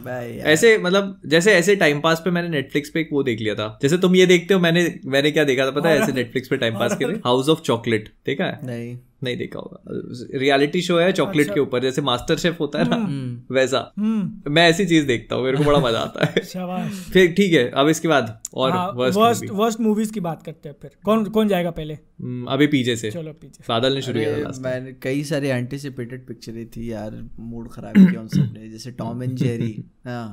ऐसे 0.45 0.79
मतलब 0.79 1.21
जैसे 1.27 1.53
ऐसे 1.53 1.77
टाइम 1.77 2.01
पास 2.01 2.21
पे 2.25 2.31
मैंने 2.31 2.49
नेटफ्लिक्स 2.49 2.91
पे 2.91 3.01
एक 3.01 3.09
वो 3.13 3.23
देख 3.23 3.41
लिया 3.41 3.55
था। 3.55 3.79
जैसे 3.83 3.99
तुम 3.99 4.17
ये 4.17 4.27
देखते 4.27 4.55
हो 4.55 4.61
मैंने 4.61 5.01
मैंने 5.07 5.31
क्या 5.31 5.45
देखा 5.45 5.67
था 5.67 5.71
पता 5.71 5.89
है? 5.89 5.99
ऐसे 5.99 6.13
नेटफ्लिक्स 6.13 6.49
पे 6.49 6.57
टाइम 6.57 6.75
पास 6.75 6.97
के 6.97 7.05
लिए। 7.05 7.17
हाउस 7.17 7.49
ऑफ़ 7.49 7.61
चॉकलेट 7.61 8.09
देखा 8.27 8.45
है? 8.45 8.61
नहीं। 8.67 8.99
नहीं 9.25 9.37
देखा 9.37 9.59
होगा। 9.59 9.83
रियलिटी 10.39 10.83
शो 10.83 10.99
है 10.99 11.13
चॉकलेट 11.13 11.55
के 11.55 11.61
ऊपर 11.61 11.81
जैसे 11.81 12.03
मास्टर 12.03 12.37
शेफ 12.37 12.61
होता 12.61 12.79
है 12.79 12.85
ना 12.89 12.97
वैसा। 13.55 13.93
हम्म। 13.99 14.53
मैं 14.53 14.69
ऐसी 14.69 14.87
चीज़ 14.87 15.07
देखता 15.07 15.37
हूँ 15.37 15.45
मेरे 15.45 15.57
को 15.57 15.65
बड़ा 15.65 15.79
मज़ा 15.79 15.99
आता 15.99 16.25
है। 16.25 16.89
फिर 17.13 17.33
ठीक 17.33 17.53
है 17.53 17.71
अब 17.71 17.89
इसके 17.89 18.09
बाद 18.09 18.39
और 18.55 18.73
वर्स्ट 18.95 19.51
वर्स्ट 19.51 19.81
मूवीज़ 19.81 20.13
की 20.13 20.21
बात 20.21 20.43
करते 20.43 20.69
हैं 20.69 20.77
फिर। 20.83 20.91
कौन 21.05 21.25
कौन 21.25 21.49
जाएगा 21.49 21.71
पहले? 21.71 21.95
अभी 22.49 22.67
पीछे 22.67 22.97
से। 22.97 23.11
चलो 23.11 23.33
पीछे 23.33 23.64
बादल 23.69 23.95
ने 23.95 24.03
शुरू 24.03 24.21
किया 24.21 24.39
था 24.43 24.61
मैंने 24.61 24.93
कई 25.03 25.23
सारे 25.25 25.51
एंटिसिपेटेड 25.51 26.27
पिक्चरें 26.27 26.67
थी 26.67 26.91
यार 26.93 27.23
मूड 27.41 27.71
खराब 27.73 27.95
किया 27.95 28.21
उन 28.21 28.29
सबने। 28.29 28.69
जैसे 28.69 28.91
टॉम 28.93 29.23
एंड 29.23 29.37
जेरी 29.37 29.73
हाँ 30.07 30.27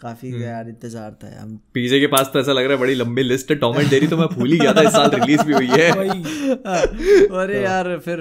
काफ़ी 0.00 0.30
हम्म। 0.30 0.42
यार 0.42 0.68
इंतज़ार 0.68 1.12
था 1.22 1.28
हम 1.40 1.56
पीछे 1.74 2.00
के 2.00 2.06
पास 2.06 2.30
तो 2.32 2.40
ऐसा 2.40 2.52
लग 2.52 2.64
रहा 2.64 2.72
है 2.72 2.80
बड़ी 2.80 2.94
लंबी 2.94 3.22
लिस्ट 3.22 3.50
है। 3.50 3.56
टॉम 3.56 3.76
एंड 3.76 3.88
जेरी 3.90 4.06
तो 4.06 4.16
मैं 4.16 4.26
भूल 4.28 4.52
ही 4.52 4.58
गया 4.58 4.72
था 4.74 4.82
इस 4.82 4.92
साल 4.92 5.10
रिलीज़ 5.10 5.42
भी 5.42 5.52
हुई 5.52 5.66
है। 5.66 5.90
अरे 7.42 7.62
यार 7.64 7.98
फिर 7.98 8.20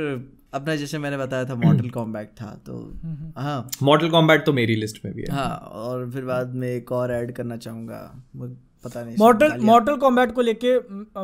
अपना 0.53 0.75
जैसे 0.75 0.97
मैंने 0.97 1.17
बताया 1.17 1.45
था 1.45 1.55
मॉडल 1.55 1.89
कॉम्बैट 1.89 2.27
था 2.41 2.51
तो 2.65 2.75
हाँ। 3.37 3.69
मॉडल 3.83 4.09
कॉम्बैट 4.09 4.45
तो 4.45 4.53
मेरी 4.53 4.75
लिस्ट 4.75 4.99
में 5.05 5.13
भी 5.13 5.21
है। 5.21 5.31
हाँ 5.31 5.55
और 5.73 6.09
फिर 6.11 6.25
बाद 6.25 6.53
में 6.55 6.67
एक 6.67 6.91
और 6.91 7.11
ऐड 7.11 7.31
करना 7.31 7.57
चाहूँगा। 7.57 8.01
पता 8.83 9.03
नहीं 9.03 9.15
मॉडल 9.19 9.53
मॉडल 9.61 9.95
कॉम्बैट 9.95 10.31
को 10.31 10.41
लेके 10.41 10.75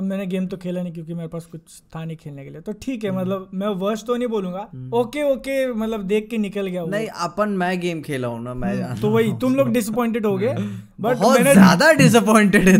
मैंने 0.02 0.26
गेम 0.26 0.46
तो 0.48 0.58
खेला 0.58 0.82
नहीं 0.82 0.94
क्योंकि 0.94 1.14
मेरे 1.14 1.28
पास 1.28 1.46
कुछ 1.46 1.82
था 1.96 2.04
नहीं 2.06 2.18
खेलने 2.18 2.44
के 2.44 2.50
लिए। 2.50 2.62
तो 2.62 2.72
ठीक 2.82 3.06
हम्म। 3.06 3.18
है 3.18 3.22
मतलब 3.22 3.50
मैं 3.54 3.68
वर्ष 3.80 4.04
तो 4.04 4.16
नहीं 4.16 4.28
बोलूँगा। 4.28 4.68
ओके 4.98 5.24
ओके 5.32 5.56
मतलब 5.74 6.04
देख 6.08 6.28
के 6.30 6.38
निकल 6.38 6.68
गया 6.68 6.86
नहीं 6.86 7.08
अपन 7.26 7.50
मैं 7.60 7.80
गेम 7.80 8.02
खेला 8.02 8.28
हूँ 8.28 8.44
ना 8.44 8.54
मैं 8.54 9.02
तो 9.02 9.10
वही 9.10 9.34
तुम 9.42 9.56
लोग 9.56 9.72
डिसअपॉइंटेड 9.72 10.26
हो 10.26 10.38
गए 10.38 10.54
बट 11.02 11.18
मैंने 11.20 11.54
ज़्यादा 11.54 11.92
डिसअपॉइंटेड 11.94 12.70
है 12.70 12.78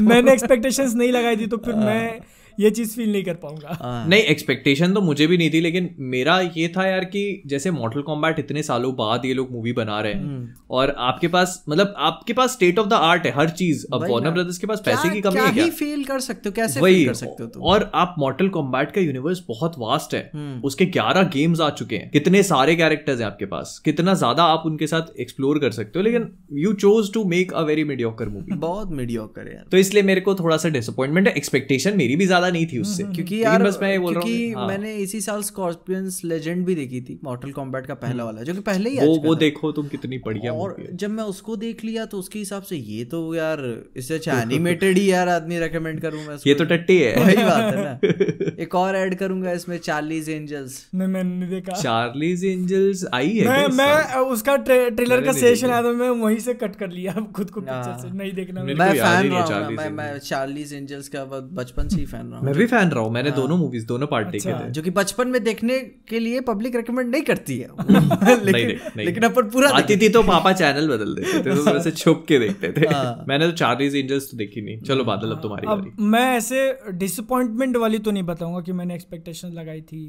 मैंने 0.02 0.32
एक्सपेक्टेशंस 0.32 0.94
नहीं 0.94 1.12
लगाई 1.12 1.36
थी 1.36 1.46
तो 1.46 1.56
फिर 1.56 1.74
हाँ। 1.74 1.84
मैं 1.84 2.20
ये 2.60 2.70
चीज़ 2.70 2.94
फील 2.96 3.10
नहीं 3.12 3.22
कर 3.24 3.34
पाऊँगा। 3.36 3.76
हाँ, 3.80 4.06
नहीं 4.08 4.22
एक्सपेक्टेशन 4.24 4.94
तो 4.94 5.00
मुझे 5.00 5.26
भी 5.26 5.38
नहीं 5.38 5.50
थी 5.50 5.60
लेकिन 5.60 5.88
मेरा 6.10 6.38
ये 6.56 6.68
था 6.68 6.86
यार 6.86 7.04
कि 7.06 7.42
जैसे 7.46 7.70
मॉडल 7.70 8.02
कॉम्बैट 8.02 8.38
इतने 8.38 8.62
सालों 8.62 8.94
बाद 8.96 9.24
ये 9.24 9.34
लोग 9.34 9.50
मूवी 9.52 9.72
बना 9.72 10.00
रहे 10.00 10.12
हम्म। 10.12 10.42
हैं 10.42 10.54
और 10.70 10.94
आपके 11.00 11.28
पास 11.28 11.62
मतलब 11.68 11.94
आपके 11.98 12.32
पास 12.32 12.52
स्टेट 12.52 12.78
ऑफ़ 12.78 12.88
द 12.88 12.92
आर्ट 12.92 13.26
है 13.26 13.32
हर 13.32 13.50
चीज़। 13.52 13.84
अब 13.92 14.06
वार्नर 14.10 14.30
ब्रदर्स 14.30 14.58
के 14.58 14.66
पास 14.66 14.82
पैसे 14.86 15.10
की 15.10 15.20
कमी 15.20 15.40
है 15.40 15.52
क्या? 15.52 15.66
फील 15.74 16.04
कर 16.04 16.20
सकते 16.20 16.48
हो 16.48 16.52
कैसे 16.52 16.80
वही 16.80 17.04
कर 17.04 17.14
सकते 17.14 17.42
हो 17.44 17.64
और 17.64 17.90
आप 17.94 18.14
मॉडल 18.18 18.48
कॉम्बैट 18.48 18.90
का 18.92 19.00
यूनिवर्स 19.00 19.42
बहुत 19.48 19.74
वास्ट 19.78 20.14
है। 20.14 20.30
हम्म। 20.34 20.60
उसके 20.64 20.86
11 20.88 21.28
गेम्स 21.32 21.60
आ 21.60 21.68
चुके 21.72 21.96
हैं। 21.96 22.10
कितने 22.10 22.42
सारे 22.44 22.76
कैरेक्टर्स 22.76 23.20
हैं 23.20 23.26
आपके 23.26 23.46
पास? 23.46 23.78
कितना 23.84 24.14
ज़्यादा 24.14 24.44
आप 24.46 24.62
उनके 24.66 24.86
साथ 24.86 25.18
एक्सप्लोर 25.20 25.58
कर 25.58 25.70
सकते 25.70 25.98
हो? 25.98 26.02
लेकिन 26.02 26.28
you 26.58 26.72
chose 26.74 27.12
to 27.14 27.24
make 27.26 27.52
a 27.52 27.60
very 27.64 27.84
mediocre 27.84 28.28
movie 28.28 28.56
बहुत 28.58 28.90
मीडियोकर 28.92 29.48
है 29.48 29.62
तो 29.70 29.76
इसलिए 29.76 30.02
मेरे 30.02 30.20
को 30.20 30.34
थोड़ा 30.34 30.56
सा 30.56 30.68
डिसअपॉइंटमेंट 30.70 31.28
है। 31.28 31.34
एक्सपेक्टेशन 31.34 31.96
मेरी 31.96 32.16
भी 32.16 32.26
ज़्यादा 32.26 32.43
नहीं 32.50 32.66
थी 32.66 32.78
उससे। 32.78 33.02
क्योंकि 33.04 33.42
यार 33.42 33.62
बस 33.62 33.78
मैं 33.82 34.00
बोल 34.02 34.14
रहा 34.14 34.22
क्योंकि 34.22 34.46
हूँ 34.46 34.60
हाँ। 34.60 34.66
मैंने 34.68 34.94
इसी 34.96 35.20
साल 35.20 35.42
स्कॉर्पियंस 35.42 36.20
लेजेंड 36.24 36.64
भी 36.66 36.74
देखी 36.74 37.00
थी 37.00 37.18
मॉर्टल 37.24 37.52
कॉम्बैट 37.52 37.86
का 37.86 37.94
पहला 37.96 38.24
वाला 38.24 38.42
जो 38.42 38.54
कि 38.54 38.60
पहले 38.62 38.90
ही 38.90 38.96
हम्म। 38.96 39.08
वो 39.08 39.18
वो 39.24 39.34
देखो 39.34 39.72
तुम 39.72 39.88
कितनी 39.88 40.18
बढ़िया 40.26 40.52
और 40.54 40.76
जब 40.94 41.10
मैं 41.10 41.24
उसको 41.24 41.56
देख 41.56 41.84
लिया 41.84 42.04
तो 42.06 42.18
उसके 42.18 42.38
हिसाब 42.38 42.62
से 42.62 42.76
ये 42.76 43.04
तो 43.04 43.34
यार 43.34 43.62
इससे 43.96 44.14
अच्छा 44.14 44.40
एनिमेटेड 44.40 44.98
ही 44.98 45.10
यार 45.10 45.28
आदमी 45.28 45.58
रेकमेंड 45.58 46.00
करूँ 46.00 46.24
मैं 46.26 46.36
ये 46.46 46.54
तो 46.54 46.64
टट्टी 46.66 46.98
है। 46.98 47.14
वही 47.16 47.36
बात 47.36 47.74
है 47.74 47.84
ना। 47.84 48.54
एक 48.62 48.74
और 48.74 48.96
ऐड 48.96 49.14
करूँगा 49.18 49.52
इसमें 49.52 49.76
चार्लीज 49.80 50.28
एंजल्स 50.30 50.78
नहीं 50.94 51.08
मैंने 51.08 51.36
नहीं 51.36 51.50
देखा। 51.50 51.80
चार्लीज 51.80 52.44
एंजल्स 52.44 53.04
आई 53.14 53.30
है 53.30 53.48
मैं 53.48 53.66
मैं 53.76 54.20
उसका 54.30 54.56
ट्रेलर 54.68 55.24
का 55.24 55.32
सेशन 55.34 55.70
आया 55.70 55.82
था 55.82 55.92
मैं 55.94 56.08
वहीं 56.22 56.38
से 56.40 56.54
कट 56.56 56.76
कर 56.76 56.90
लिया 56.90 57.12
खुद 57.34 57.50
को 57.50 57.60
पिक्चर 57.60 57.90
हाँ। 57.90 57.98
से 57.98 58.10
नहीं 58.12 58.32
देखना। 58.32 58.62
मैं 58.64 58.74
फ़ैन 58.74 59.30
रहा 59.32 59.58
हूँ 59.58 59.72
मैं 59.74 59.88
मैं 59.92 60.18
चार्लीज 60.20 60.72
एंजल्स 60.74 61.08
का 61.08 61.24
बचपन 61.24 61.88
से 61.88 61.96
ही 61.96 62.06
फ़ैन 62.06 62.30
रहा 62.34 62.40
हूँ 62.40 62.46
मैं 62.46 62.54
भी 62.54 62.66
फ़ैन 62.66 62.88
रहा 62.88 63.02
हूँ 63.04 63.12
मैंने 63.12 63.30
हाँ। 63.30 63.38
दोनों 63.38 63.56
मूवीज़ 63.56 63.86
दोनों 63.86 64.06
पार्ट 64.06 64.28
देखे 64.28 64.52
थे 64.52 64.70
जो 64.70 64.82
कि 64.82 64.90
बचपन 64.90 65.28
में 65.28 65.42
देखने 65.44 65.78
के 66.08 66.18
लिए 66.18 66.40
पब्लिक 66.48 66.76
रेकमेंड 66.76 67.10
नहीं 67.10 67.22
करती 67.22 67.58
है। 67.58 67.68
लेकिन 68.44 68.80
लेकिन 68.96 69.22
अपन 69.22 69.48
पूरा 69.50 69.70
आती 69.70 69.96
थी 69.96 70.08
तो 70.08 70.22
पापा 70.22 70.52
चैनल 70.52 70.88
बदल 70.88 71.14
देते 71.14 71.38
थे 71.38 71.54
तो 71.56 71.72
वैसे 71.72 71.90
छुप 71.90 72.24
के 72.28 72.38
देखते 72.38 72.72
थे। 72.72 72.86
हाँ। 72.86 73.24
मैंने 73.28 73.46
तो 73.46 73.52
चार्लीज 73.56 73.96
एंजल्स 73.96 74.30
तो 74.30 74.36
देखी 74.36 74.60
नहीं। 74.60 74.80
चलो 74.82 75.04
बादल 75.04 75.30
अब 75.30 75.42
तुम्हारी 75.42 75.66
बारी। 75.66 75.90
अब 75.90 76.00
मैं 76.12 76.26
ऐसे 76.36 76.66
डिसअपॉइंटमेंट 76.92 77.76
वाली 77.76 77.98
तो 77.98 78.10
नहीं 78.10 78.22
बताऊँगा 78.22 78.60
कि 78.60 78.72
मैंने 78.72 78.94
एक्सपेक्टेशन 78.94 79.52
लगाई 79.52 79.80
थी 79.80 80.04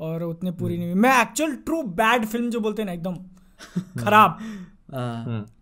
और 0.00 0.22
उतने 0.22 0.50
पूरी 0.50 0.78
नहीं 0.78 0.92
हुई। 0.92 1.00
मैं 1.00 1.20
एक्चुअल 1.22 1.52
ट्रू 1.66 1.82
बैड 1.82 2.24
फ़िल्म 2.24 2.50
जो 2.50 2.60
बोलते 2.60 2.82
हैं 2.82 2.86
ना 2.86 2.92
एकदम 2.92 3.14
खराब। 4.04 4.36
हम्म, 4.40 4.64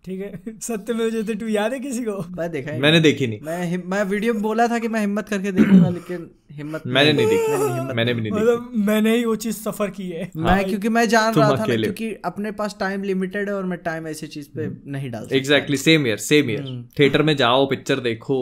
ठीक 0.05 0.21
है। 0.21 0.33
सत्य 0.63 0.93
में 0.93 1.11
जैसे 1.11 1.35
टू 1.35 1.47
याद 1.49 1.73
है 1.73 1.79
किसी 1.81 2.05
को? 2.05 2.19
मैं 2.37 2.51
देखा 2.51 2.73
ही 2.73 2.81
मैंने 2.81 3.01
देखी 3.01 3.27
नहीं। 3.27 3.39
मैं 3.43 3.83
मैं 3.87 4.03
वीडियो 4.05 4.35
में 4.35 4.43
बोला 4.43 4.67
था 4.69 4.79
कि 4.79 4.89
मैं 4.89 5.01
हिम्मत 5.01 5.29
करके 5.29 5.53
देखूँगा 5.53 5.89
लेकिन 5.89 6.31
हिम्मत 6.53 6.83
मैंने 6.87 7.13
नहीं 7.13 7.27
मैंने 7.27 7.37
देखी 7.37 7.75
हिम्मत 7.75 7.95
मैंने 7.97 8.15
भी 8.15 8.21
नहीं 8.21 8.33
देखी। 8.33 8.43
मतलब 8.43 8.71
मैंने 8.87 9.17
ही 9.17 9.25
वो 9.25 9.35
चीज़ 9.37 9.57
सफ़र 9.57 9.91
की 9.91 10.09
है। 10.11 10.31
मैं 10.37 10.65
क्योंकि 10.65 10.89
मैं 10.89 11.09
जान 11.09 11.35
रहा 11.35 11.51
था 11.51 11.63
हो। 11.63 11.77
क्योंकि 11.77 12.13
अपने 12.25 12.53
पास 12.53 12.77
टाइम 12.81 13.03
लिमिटेड 13.03 13.49
है 13.49 13.55
और 13.55 13.65
मैं 13.65 13.79
टाइम 13.79 14.07
ऐसी 14.09 14.27
चीज़ 14.27 14.49
पे 14.57 14.69
नहीं 14.93 15.11
डाल 15.11 15.23
सकता। 15.23 15.37
Exactly 15.37 15.77
same 15.77 16.07
year 16.07 16.17
same 16.17 16.51
year 16.51 16.63
हम्म। 16.63 16.83
थिएटर 16.99 17.23
में 17.23 17.37
जाओ 17.37 17.67
पिक्चर 17.67 18.01
देखो। 18.01 18.41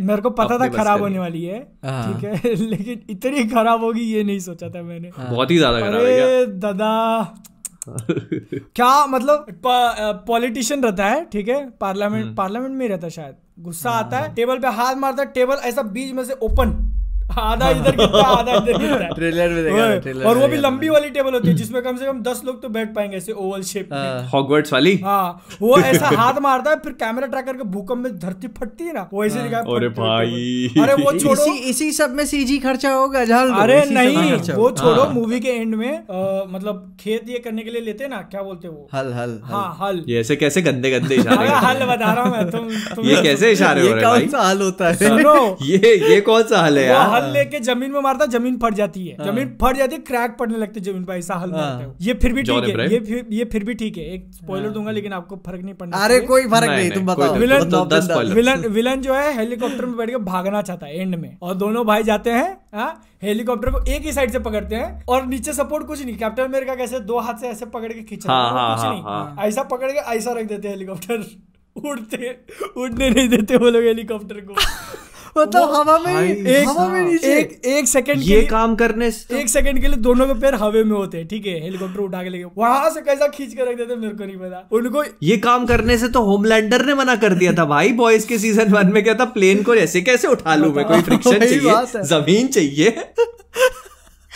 मेरे 0.00 0.22
को 0.22 0.30
पता 0.30 0.58
था 0.58 0.68
खराब 0.68 1.00
होने 1.00 1.18
वाली 1.18 1.44
है 1.44 1.60
हाँ। 1.84 2.20
ठीक 2.20 2.24
है। 2.24 2.54
लेकिन 2.70 3.02
इतनी 3.10 3.44
खराब 3.48 3.84
होगी 3.84 4.02
ये 4.12 4.24
नहीं 4.24 4.38
सोचा 4.40 4.68
था 4.68 4.82
मैंने। 4.82 5.10
बहुत 5.20 5.50
ही 5.50 5.56
ज़्यादा 5.56 5.80
खराब 5.80 6.06
है 6.06 6.46
दादा 6.58 6.90
क्या 8.76 9.06
मतलब 9.06 9.46
पॉलिटिशियन 10.26 10.82
रहता 10.82 11.06
है 11.06 11.24
ठीक 11.24 11.48
है? 11.48 11.60
हम्म। 11.60 11.72
पार्लियामेंट 11.80 12.36
पार्लियामेंट 12.36 12.74
में 12.74 12.86
ही 12.86 12.88
रहता 12.88 13.06
है 13.06 13.10
शायद। 13.10 13.34
गुस्सा 13.60 13.90
आता 13.90 14.18
है 14.18 14.34
टेबल 14.34 14.58
पे 14.58 14.68
हाथ 14.68 14.94
मारता 14.94 15.22
है 15.22 15.32
टेबल 15.32 15.54
ऐसा 15.54 15.82
बीच 15.82 16.12
में 16.12 16.24
से 16.24 16.32
ओपन 16.32 16.87
आधा 17.28 17.68
इधर 17.70 17.96
गिरता 17.96 18.20
आधा 18.26 18.52
इधर 18.54 18.78
गिरता 18.78 19.08
ट्रेलर 19.14 19.48
में 19.48 19.62
देखा 19.64 19.96
ट्रेलर 19.98 20.24
और 20.26 20.36
वो 20.38 20.46
भी 20.48 20.56
लंबी 20.58 20.88
वाली 20.88 21.08
टेबल 21.10 21.32
होती 21.34 21.48
है 21.48 21.54
जिसमें 21.54 21.80
कम 21.82 21.96
से 21.96 22.04
कम 22.06 22.20
दस 22.22 22.40
लोग 22.44 22.60
तो 22.62 22.68
बैठ 22.68 22.94
पाएँगे 22.94 23.16
ऐसे 23.16 23.32
ओवल 23.34 23.62
शेप 23.70 23.88
में। 23.92 23.98
हाँ, 23.98 24.28
हॉगवर्ट्स 24.32 24.72
वाली? 24.72 24.96
हाँ 25.04 25.42
वो 25.62 25.78
ऐसा 25.80 26.06
हाथ 26.16 26.40
मारता 26.42 26.70
है 26.70 26.76
फिर 26.84 26.92
कैमरा 27.02 27.26
ट्रैक 27.26 27.44
करके 27.46 27.64
भूकंप 27.74 27.98
में 28.04 28.18
धरती 28.18 28.48
फटती 28.58 28.84
है 28.84 28.92
ना 28.92 29.08
वो 29.12 29.24
ऐसे 29.24 29.42
दिखाया 29.42 29.74
अरे 29.76 29.88
भाई। 29.98 30.70
अरे 30.82 30.94
वो 30.94 31.12
छोड़ो। 31.18 31.42
इसी 31.44 31.56
इसी 31.70 31.90
सब 31.92 32.14
में 32.14 32.24
सीजी 32.26 32.58
खर्चा 32.58 32.92
होगा 32.92 33.24
जान 33.24 33.46
लो, 33.48 33.54
अरे 33.56 33.84
नहीं 33.90 34.32
वो 34.54 34.70
छोड़ो 34.72 35.02
हाँ। 35.02 35.12
मूवी 35.14 35.40
के 35.40 35.48
एंड 35.50 35.74
में 35.74 35.92
मतलब 36.52 36.96
खेत 37.00 37.28
ये 37.28 37.38
करने 37.38 37.62
के 37.62 37.70
लिए 37.70 37.80
लेते 37.82 38.04
हैं 38.04 38.10
ना 38.10 38.20
क्या 38.30 38.42
बोलते 38.42 38.68
हैं 38.68 38.74
वो? 38.74 38.88
हल 38.94 39.12
हल 39.12 39.30
हल। 39.44 39.52
हाँ 39.52 39.76
हल। 39.80 40.02
ये 40.08 40.20
ऐसे 40.20 40.36
कैसे 40.36 40.62
गंदे 40.62 40.90
गंदे 40.90 41.14
इशारे 41.14 41.48
हल 41.66 41.84
बता 41.86 42.12
रहा 42.12 42.24
हूँ 42.24 42.32
मैं 42.36 42.50
तुम 42.50 42.68
तुम 42.94 43.04
ये 43.06 43.22
कैसे 43.22 43.50
इशारे 43.52 43.80
हो 43.80 43.86
रहे 43.86 43.94
हैं 43.94 44.04
कौन 44.04 44.18
भाई? 44.18 44.28
सा 44.28 44.48
हल 44.48 44.62
होता 44.62 44.88
है? 44.88 45.56
ये 45.68 45.94
ये 46.10 46.20
कौन 46.22 46.42
सा 46.50 46.60
हल 46.62 46.78
है 46.78 46.86
यार? 46.86 47.17
हल 47.18 47.30
लेके 47.32 47.60
ज़मीन 47.60 47.90
में 47.90 48.00
मारता 48.00 48.26
ज़मीन 48.26 48.56
फट 48.62 48.74
जाती 48.74 49.06
है। 49.06 49.16
ज़मीन 49.24 49.48
फट 49.62 49.76
जाती 49.76 49.94
है 49.96 50.00
क्रैक 50.02 50.36
पड़ने 50.38 50.58
लगती 50.58 50.80
है 50.80 50.84
ज़मीन 50.84 51.04
पर 51.04 51.14
ऐसा 51.14 51.34
हल 51.34 51.50
मारता 51.50 51.84
है। 51.84 51.92
ये 52.00 52.14
फिर 52.14 52.32
भी 52.32 52.42
ठीक 52.42 52.64
है 52.68 52.90
ये 52.92 52.98
फिर 53.00 53.26
ये 53.30 53.44
फिर 53.52 53.64
भी 53.64 53.74
ठीक 53.74 53.96
है। 53.98 54.04
एक 54.14 54.28
स्पॉइलर 54.34 54.70
दूँगा 54.70 54.90
लेकिन 54.90 55.12
आपको 55.12 55.36
फ़र्क 55.46 55.62
नहीं 55.62 55.74
पड़ना 55.74 56.04
अरे 56.04 56.20
कोई 56.20 56.46
फ़र्क 56.46 56.70
नहीं, 56.70 56.90
तुम 56.90 57.06
बताओ। 57.06 57.34
विलन-। 57.36 58.08
पल। 58.08 58.32
विलन 58.34 58.66
विलन 58.72 59.00
जो 59.00 59.14
है 59.14 59.32
हेलीकॉप्टर 59.38 59.86
में 59.86 59.96
बैठ 59.96 60.10
के 60.10 60.16
भागना 60.24 60.62
चाहता 60.62 60.86
है 60.86 61.00
एंड 61.00 61.14
में। 61.14 61.36
और 61.42 61.54
दोनों 61.54 61.84
भाई 61.86 62.02
जाते 62.02 62.30
हैं 62.30 62.56
हाँ 62.74 62.90
हेलीकॉप्टर 63.22 63.70
को 63.70 63.84
एक 63.92 64.02
ही 64.02 64.12
साइड 64.12 64.30
से 64.32 64.38
पकड़ते 64.38 64.74
हैं 64.74 65.04
और 65.08 65.26
नीचे 65.26 65.52
सपोर्ट 65.52 65.86
कुछ 65.86 66.04
नहीं। 66.04 66.16
कैप्टन 66.16 66.42
अमेरिका 66.42 66.74
कैसे 66.74 67.00
दो 67.02 67.18
हाथ 67.18 67.40
से 67.40 67.48
ऐसे 67.48 67.66
पकड़ 67.66 67.92
के 67.92 68.02
खींच 68.02 68.26
हाँ, 68.26 68.50
हाँ, 68.50 68.74
कुछ 68.74 68.84
हाँ, 68.84 68.92
नहीं। 68.92 69.02
हाँ। 69.02 69.36
ऐसा 69.46 69.62
पकड़ 69.72 69.90
के 69.92 69.98
ऐसा 70.16 70.32
रख 70.32 70.46
देते 70.46 70.68
हेलीकॉप्टर। 70.68 71.24
उड़ते 71.86 72.30
उड़ने 72.76 73.08
नहीं 73.10 73.28
देते 73.28 73.56
वो 73.56 73.68
लोग 73.70 73.82
हेलीकॉप्टर 73.84 74.40
को। 74.40 74.54
तो 75.44 75.64
हवा 75.66 75.98
में 75.98 76.36
एक 76.36 76.68
हवा 76.68 76.88
में 76.88 77.00
नीचे 77.02 77.38
एक 77.38 77.60
एक 77.66 77.88
सेकंड 77.88 78.22
ये 78.22 78.42
काम 78.42 78.74
करने 78.76 79.10
से 79.10 79.26
तो- 79.30 79.38
एक 79.38 79.48
सेकंड 79.48 79.80
के 79.80 79.86
लिए 79.86 79.96
दोनों 79.96 80.26
के 80.26 80.34
पैर 80.34 80.54
हवे 80.54 80.84
में 80.84 80.96
होते 80.96 81.18
हैं 81.18 81.26
ठीक 81.28 81.46
है? 81.46 81.60
हेलीकॉप्टर 81.62 82.00
उठा 82.00 82.22
के 82.22 82.28
लेके 82.28 82.44
वहाँ 82.58 82.90
से 82.90 83.00
कैसा 83.00 83.26
खींच 83.26 83.54
के 83.54 83.70
रख 83.70 83.76
देते 83.76 83.96
मेरे 83.96 84.14
को 84.14 84.24
नहीं 84.24 84.36
पता। 84.36 84.68
उनको 84.72 85.04
ये 85.22 85.36
काम 85.36 85.66
करने 85.66 85.98
से 85.98 86.08
तो 86.08 86.22
होमलैंडर 86.22 86.84
ने 86.86 86.94
मना 86.94 87.16
कर 87.16 87.32
दिया 87.32 87.52
था 87.52 87.64
भाई। 87.64 87.92
बॉयज़ 87.92 88.26
के 88.26 88.38
सीज़न 88.38 88.72
वन 88.72 88.92
में 88.92 89.04
क्या 89.04 89.14
था? 89.14 89.24
प्लेन 89.24 89.62
को 89.62 89.74
ऐसे 89.74 90.00
कैसे 90.00 90.28
उठा 90.28 90.54
लू 90.54 90.72
मैं? 90.72 90.84
कोई 90.84 91.02
फ्रिक्शन 91.02 91.38
चाहिए? 91.46 92.02
ज़मीन 92.04 92.46
चाहिए? 92.48 92.96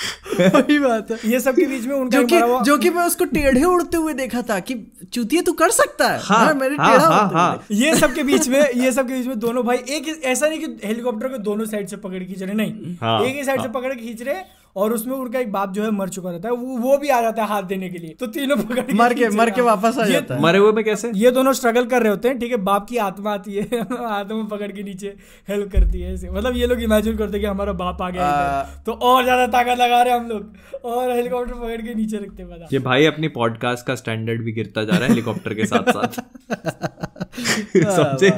वही 0.40 0.78
बात 0.78 1.10
है। 1.10 1.18
ये 1.30 1.40
सब 1.40 1.56
के 1.56 1.66
बीच 1.66 1.86
में 1.86 1.94
उनका 1.96 2.18
जो 2.18 2.26
कि 2.26 2.64
जो 2.64 2.76
कि 2.78 2.90
मैं 2.90 3.04
उसको 3.04 3.24
टेढ़े 3.24 3.64
उड़ते 3.64 3.96
हुए 3.96 4.14
देखा 4.14 4.42
था 4.42 4.58
कि 4.60 4.74
चूतिया 5.12 5.42
तू 5.42 5.52
कर 5.52 5.70
सकता 5.70 6.08
है। 6.08 6.20
हाँ, 6.22 6.38
हाँ, 6.38 6.54
मेरे 6.54 6.76
हाँ, 6.76 6.90
टेढ़ा 6.92 7.06
हाँ, 7.06 7.28
हाँ। 7.32 7.64
ये 7.70 7.94
सब 7.96 8.14
के 8.14 8.22
बीच 8.22 8.48
में 8.48 8.60
ये 8.74 8.92
सब 8.92 9.08
के 9.08 9.14
बीच 9.14 9.26
में 9.26 9.38
दोनों 9.38 9.64
भाई 9.64 9.76
एक 9.76 10.22
ऐसा 10.24 10.48
नहीं 10.48 10.58
कि 10.58 10.86
हेलीकॉप्टर 10.86 11.28
को 11.28 11.38
दोनों 11.38 11.66
साइड 11.66 11.88
से 11.88 11.96
पकड़ 11.96 12.18
के 12.18 12.24
खींच 12.24 12.42
रहे 12.42 12.54
नहीं। 12.54 12.96
हाँ, 12.96 13.20
एक 13.24 13.36
ही 13.36 13.44
साइड 13.44 13.62
से 13.62 13.68
पकड़ 13.68 13.94
के 13.94 14.00
खींच 14.06 14.22
रहे 14.22 14.42
और 14.76 14.92
उसमें 14.92 15.14
उनका 15.14 15.38
एक 15.38 15.50
बाप 15.52 15.72
जो 15.72 15.82
है 15.82 15.90
मर 15.90 16.08
चुका 16.08 16.30
रहता 16.30 16.48
है 16.48 16.54
वो, 16.54 16.76
वो 16.78 16.96
भी 16.98 17.08
आ 17.08 17.20
जाता 17.22 17.42
है 17.42 17.48
हाथ 17.48 17.62
देने 17.64 17.88
के 17.90 17.98
लिए। 17.98 18.14
तो 18.20 18.26
तीनों 18.28 18.56
पकड़ 18.56 18.94
मर 18.96 19.14
के 19.14 19.28
मर 19.30 19.50
के 19.50 19.60
वापस 19.62 19.98
आ 19.98 20.04
जाता 20.06 20.34
है। 20.34 20.42
मरे 20.42 20.58
हुए 20.58 20.72
में 20.72 20.84
कैसे? 20.84 21.10
ये 21.14 21.30
दोनों 21.30 21.52
स्ट्रगल 21.52 21.86
कर 21.86 22.02
रहे 22.02 22.10
होते 22.10 22.28
हैं 22.28 22.38
ठीक 22.38 22.50
है? 22.50 22.56
बाप 22.58 22.86
की 22.88 22.96
आत्मा 22.98 23.32
आती 23.32 23.54
है 23.54 23.80
आत्मा 23.80 24.42
पकड़ 24.50 24.70
के 24.72 24.82
नीचे 24.82 25.14
हेल्प 25.48 25.72
करती 25.72 26.00
है 26.00 26.12
ऐसे। 26.14 26.30
मतलब 26.30 26.56
ये 26.56 26.66
लोग 26.66 26.82
इमेजिन 26.82 27.16
करते 27.16 27.32
हैं 27.32 27.40
कि 27.40 27.46
हमारा 27.46 27.72
बाप 27.74 28.02
आ 28.02 28.10
गया 28.10 28.62
तो 28.86 28.92
और 28.92 29.22
ज़्यादा 29.24 29.46
ताकत 29.48 29.78
लगा 29.80 30.02
रहे 30.02 30.14
हैं 30.14 30.20
हम 30.20 30.28
लोग। 30.28 30.84
और 30.84 31.10
हेलीकॉप्टर 31.10 31.54
पकड़ 31.54 31.80
के 31.82 31.94
नीचे 31.94 32.16
रखते 32.16 32.42
हैं 32.42 32.68
ये 32.72 32.78
भाई 32.80 33.06
अपनी 33.06 33.28
पॉडकास्ट 33.36 33.86
का 33.86 33.94
स्टैंडर्ड 33.94 34.44
भी 34.44 34.52
गिरता 34.52 34.84
जा 34.84 34.92
रहा 34.92 35.02
है 35.02 35.08
हेलीकॉप्टर 35.08 35.54
के 35.54 35.66
साथ 35.66 35.92
साथ 35.92 36.20
समझे? 37.76 38.30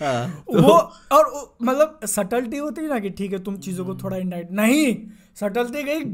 हाँ, 0.00 0.44
वो 0.50 0.72
और 1.12 1.56
मतलब 1.62 2.00
सटल्टी 2.06 2.56
होती 2.56 2.80
है 2.80 2.88
ना 2.88 2.98
कि 2.98 3.10
ठीक 3.10 3.32
है 3.32 3.38
तुम 3.42 3.56
चीज़ों 3.58 3.84
को 3.84 3.94
थोड़ा 3.94 4.16
इंडाइट 4.16 4.48
नहीं 4.52 4.94
सटल्टी 5.40 5.82
गई। 5.82 6.04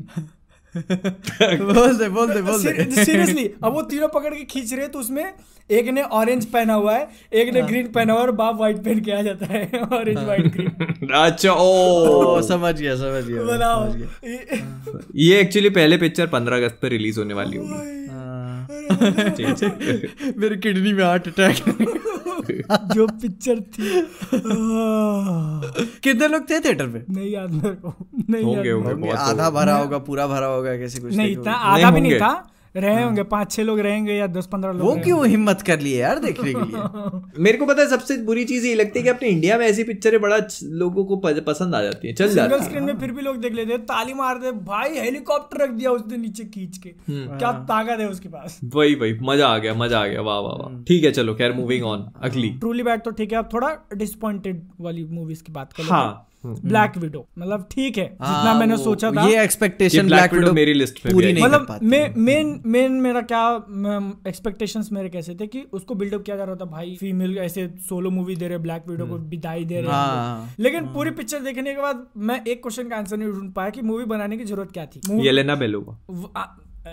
बोल 0.76 1.96
दे 1.98 2.08
बोल 2.08 2.32
दे 2.34 2.40
बोल 2.42 2.62
दे। 2.62 3.04
सीरियसली 3.04 3.44
अब 3.64 3.72
वो 3.74 3.82
तीनों 3.82 4.08
पकड़ 4.08 4.32
के 4.34 4.44
खींच 4.44 4.72
रहे 4.74 4.88
तो 4.88 4.98
उसमें 4.98 5.24
एक 5.70 5.88
ने 5.88 6.02
ऑरेंज 6.18 6.44
पहना 6.46 6.74
हुआ 6.74 6.94
है 6.96 7.08
एक 7.32 7.52
ने 7.54 7.62
ग्रीन 7.62 7.86
पहना 7.92 8.12
हुआ 8.12 8.20
है 8.22 8.26
और 8.26 8.32
बाप 8.32 8.56
व्हाइट 8.56 8.76
पहन 8.76 9.00
के 9.00 9.12
आ 9.12 9.22
जाता 9.22 9.46
है 9.46 9.80
ऑरेंज 9.92 10.18
व्हाइट 10.18 10.46
ग्रीन 10.52 11.12
अच्छा 11.14 11.52
ओ। 11.52 12.40
समझ 12.48 12.74
गया 12.80 12.94
समझ 12.96 13.24
गया 13.24 13.42
बताओ 13.42 13.86
ये- 15.16 15.40
एक्चुअली 15.40 15.70
पहले 15.70 15.96
पिक्चर 15.96 16.26
15 16.26 16.56
अगस्त 16.56 16.78
पे 16.82 16.88
रिलीज़ 16.88 17.18
होने 17.18 17.34
वाली 17.34 17.56
होगी। 17.56 18.06
हाँ। 18.08 18.66
है। 19.00 20.32
मेरे 20.38 20.56
किडनी 20.56 20.92
में 20.92 21.04
हार्ट 21.04 21.28
अटैक 21.28 21.64
जो 22.94 23.06
पिक्चर 23.06 23.60
थी। 23.60 23.90
कितने 26.02 26.28
लोग 26.28 26.50
थे 26.50 26.60
थिएटर 26.60 26.86
पे 26.86 27.12
नहीं 27.12 27.30
याद 27.30 27.50
मेरे 27.50 27.74
को। 27.74 27.94
नहीं 28.30 28.56
याद 28.56 28.66
होंगे, 28.86 29.10
आधा 29.10 29.50
भरा 29.50 29.76
होगा 29.76 29.98
पूरा 29.98 30.26
भरा 30.26 30.46
होगा 30.46 30.76
कैसे 30.76 31.00
कुछ 31.00 31.14
नहीं 31.16 31.36
था 31.36 31.40
इतना 31.40 31.52
आधा 31.52 31.90
भी 31.90 32.00
नहीं 32.00 32.14
था। 32.14 32.50
रहे 32.74 33.02
होंगे 33.02 33.22
पाँच 33.24 33.52
छह 33.52 33.62
लोग 33.62 33.78
रहेंगे 33.80 34.14
या 34.14 34.26
दस 34.28 34.46
पंद्रह 34.46 34.72
लोग 34.72 34.86
वो 34.86 34.94
क्यों 35.04 35.26
हिम्मत 35.28 35.62
कर 35.62 35.80
लिए 35.80 36.00
यार 36.00 36.18
देखने 36.18 36.52
के 36.54 36.60
लिए? 36.62 37.40
मेरे 37.42 37.58
को 37.58 37.66
पता 37.66 37.82
है 37.82 37.88
सबसे 37.88 38.16
बुरी 38.24 38.44
चीज़ 38.44 38.66
ये 38.66 38.74
लगती 38.74 38.98
है 38.98 39.02
कि 39.04 39.10
अपने 39.10 39.28
इंडिया 39.28 39.58
में 39.58 39.66
ऐसी 39.66 39.84
पिक्चरें 39.84 40.20
बड़ा 40.20 40.38
लोगों 40.64 41.04
को 41.04 41.16
पसंद 41.16 41.74
आ 41.74 41.82
जाती 41.82 42.08
है। 42.08 42.14
चल 42.14 42.28
सिंगल 42.28 42.48
जाती 42.48 42.54
है। 42.54 42.68
स्क्रीन 42.68 42.84
में 42.84 42.98
फिर 42.98 43.12
भी 43.12 43.22
लोग 43.22 43.36
देख 43.36 43.52
लेते 43.52 43.72
हैं 43.72 43.82
ताली 43.84 44.14
मार 44.14 44.38
दे 44.38 44.52
भाई 44.66 44.98
हेलीकॉप्टर 44.98 45.62
रख 45.64 45.70
दिया 45.70 45.90
उसने 45.90 46.16
नीचे 46.16 46.44
खींच 46.46 46.78
के। 46.78 46.94
क्या 47.10 47.52
ताकत 47.70 48.00
है 48.00 48.08
उसके 48.08 48.28
पास। 48.28 48.58
वही 48.74 48.94
वही 48.94 49.18
मज़ा 49.22 49.48
आ 49.48 49.58
गया 49.58 49.74
मज़ा 49.74 50.00
आ 50.00 50.06
गया 50.06 50.20
वाह 50.22 50.38
वाह 50.40 50.56
वाह। 50.56 50.82
ठीक 50.88 51.04
है 51.04 51.12
चलो 51.12 51.34
खैर 51.34 51.52
मूविंग 51.54 51.84
ऑन 51.86 52.08
अगली। 52.22 52.50
ट्रूली 52.60 52.82
बैक 52.82 53.00
तो 53.00 53.10
ठीक 53.12 53.32
है 53.32 53.38
अब 53.38 53.48
थोड़ा 53.52 53.76
डिसअपॉइंटेड 53.94 54.62
वाली 54.80 55.04
मूवीज़ 55.12 55.42
की 55.42 55.52
बात 55.52 55.72
कर 55.72 55.82
हाँ 55.84 56.06
हैं 56.06 56.26
ब्लैक 56.46 56.96
विडो 56.98 57.26
मतलब 57.38 57.66
ठीक 57.70 57.98
है 57.98 58.04
जितना 58.04 58.26
हाँ, 58.26 58.58
मैंने 58.58 58.76
सोचा 58.76 59.10
था। 59.10 59.26
ये 59.26 59.36
ये 59.36 59.42
एक्सपेक्टेशन 59.44 60.06
ब्लैक 60.06 60.34
विडो 60.34 60.52
मेरी 60.52 60.74
list 60.74 61.04
में 61.06 61.14
पूरी 61.14 61.32
नहीं 61.32 61.44
मतलब 61.44 61.78
मेन 62.18 62.60
मेन 62.66 62.92
मेरा 63.00 63.20
क्या 63.32 63.40
एक्सपेक्टेशंस 64.28 64.88
मेरे 64.92 65.08
कैसे 65.08 65.34
थे 65.34 65.46
कि 65.46 65.64
उसको 65.72 65.94
बिल्डअप 65.94 66.22
किया 66.22 66.36
जा 66.36 66.44
रहा 66.44 66.56
था 66.56 66.64
भाई 66.64 66.96
फीमेल 67.00 67.38
ऐसे 67.38 67.66
सोलो 67.88 68.10
मूवी 68.10 68.36
दे 68.36 68.48
रहे 68.48 68.58
ब्लैक 68.58 68.88
विडो 68.88 69.06
को 69.06 69.18
विदाई 69.28 69.64
दे 69.64 69.74
रहे। 69.74 69.84
हैं 69.84 69.90
हाँ। 69.90 70.54
लेकिन 70.60 70.86
पूरी 70.86 71.10
पिक्चर 71.10 71.40
देखने 71.40 71.74
के 71.74 71.82
बाद 71.82 72.06
मैं 72.16 72.40
एक 72.44 72.62
क्वेश्चन 72.62 72.88
का 72.88 72.96
आंसर 72.96 73.16
नहीं 73.16 73.28
ढूंढ 73.28 73.52
पाया 73.52 73.70
कि 73.70 73.82
मूवी 73.82 74.04
बनाने 74.04 74.36
की 74.36 74.44
ज़रूरत 74.44 74.72
क्या 74.72 74.86
थी। 74.86 75.00
येलेना 75.26 75.54
बेलोवा 75.54 75.98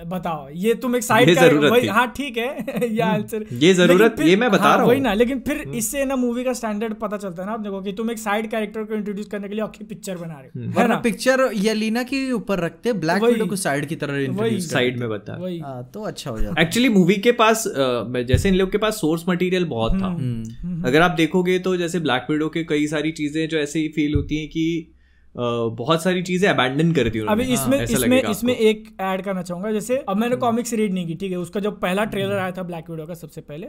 बताओ 0.08 0.48
ये 0.56 0.74
तुम 0.76 0.96
एक 0.96 1.04
साइड 1.04 1.34
का 1.36 1.42
ज़रूरत 1.42 1.72
वही 1.72 1.88
हाँ 1.88 2.06
ठीक 2.18 2.38
है। 2.38 2.88
ये 2.90 3.02
आंसर 3.02 3.46
ये 3.54 3.74
जरूरत- 3.74 4.22
ये 4.22 4.36
मैं 4.36 4.50
बता 4.52 4.64
हाँ, 4.64 4.74
रहा 4.74 4.82
हूँ। 4.82 4.90
वही 4.90 5.00
ना 5.00 5.14
लेकिन 5.14 5.40
फिर 5.48 5.58
इससे 5.76 6.06
ना 6.06 6.16
मूवी 6.16 6.44
का 6.44 6.54
स्टैंडर्ड 6.54 6.94
पता 6.96 7.18
चलता 7.18 7.42
है 7.42 7.48
ना 7.48 7.54
आप 7.54 7.60
देखो 7.60 7.82
कि 7.82 7.94
तुम 7.94 8.12
एक 8.12 8.18
साइड 8.20 8.50
कैरेक्टर 8.52 8.84
को 8.84 8.96
इंट्रोड्यूस 8.96 9.28
करने 9.28 9.48
के 9.48 9.54
लिए 9.56 9.64
आखिर 9.64 9.88
पिक्चर 9.88 10.18
बना 10.18 10.40
रहे 10.40 10.66
हो 10.66 10.80
है 10.80 10.88
ना? 10.88 10.96
पिक्चर 11.06 11.50
येलिना 11.56 12.04
के 12.04 12.32
ऊपर 12.32 12.60
रखते 12.60 12.94
ब्लैक। 12.96 13.24
विडो 13.24 13.46
को 13.46 13.56
साइड 13.56 13.86
की 13.86 13.96
तरह 13.96 14.18
इंट्रोड्यूस 14.20 14.70
साइड 14.72 15.00
में 15.00 15.08
बता। 15.10 15.38
हाँ 15.64 15.84
तो 15.94 16.04
अच्छा 16.04 16.32
हो 16.32 16.40
जाता 16.40 16.62
एक्चुअली 16.62 16.90
मूवी 16.90 17.16
के 17.20 17.32
पास 17.44 17.64
जैसे 18.26 18.50
इन 18.50 18.56
लोग 18.56 18.72
के 18.72 18.78
पास 18.78 19.00
सोर्स 19.02 19.24
मटेरियल 19.30 19.66
बहुत 19.66 20.02
था। 20.02 20.08
हम्म। 20.08 20.84
अगर 20.88 21.02
आप 21.02 21.12
देखोगे 21.18 21.58
तो 21.60 21.76
जैसे 21.78 22.00
ब्लैक 22.00 22.28
विडो 22.30 22.50
के 22.50 22.64
कई 22.64 22.88
सारी 22.88 23.12
चीज़ें 23.12 23.48
जो 23.50 23.58
ऐसे 23.58 23.80
ही 23.80 23.88
फील 23.96 24.14
होती 24.16 24.38
हैं 24.38 24.48
कि 24.50 24.66
बहुत 25.38 26.04
सारी 26.04 26.22
चीज़ें 26.24 26.48
अबैंडन 26.50 26.92
कर 26.94 27.10
दी 27.10 27.20
अभी 27.30 27.44
इसमें 27.54 27.78
ऐसा 27.78 27.94
इसमें 27.94 28.22
इसमें 28.22 28.54
एक 28.56 28.86
ऐड 29.02 29.22
करना 29.22 29.42
चाहूँगा 29.42 29.72
जैसे 29.72 29.98
अब 30.10 30.18
मैंने 30.18 30.36
कॉमिक्स 30.38 30.74
रीड 30.74 30.94
नहीं 30.94 31.08
की 31.08 31.16
ठीक 31.16 31.32
है? 31.32 31.38
उसका 31.38 31.60
जब 31.60 31.80
पहला 31.80 32.04
ट्रेलर 32.06 32.38
आया 32.38 32.52
था 32.52 32.64
ब्लैक 32.64 32.90
विडो 32.90 33.06
का 33.06 33.14
सबसे 33.14 33.42
पहले 33.42 33.68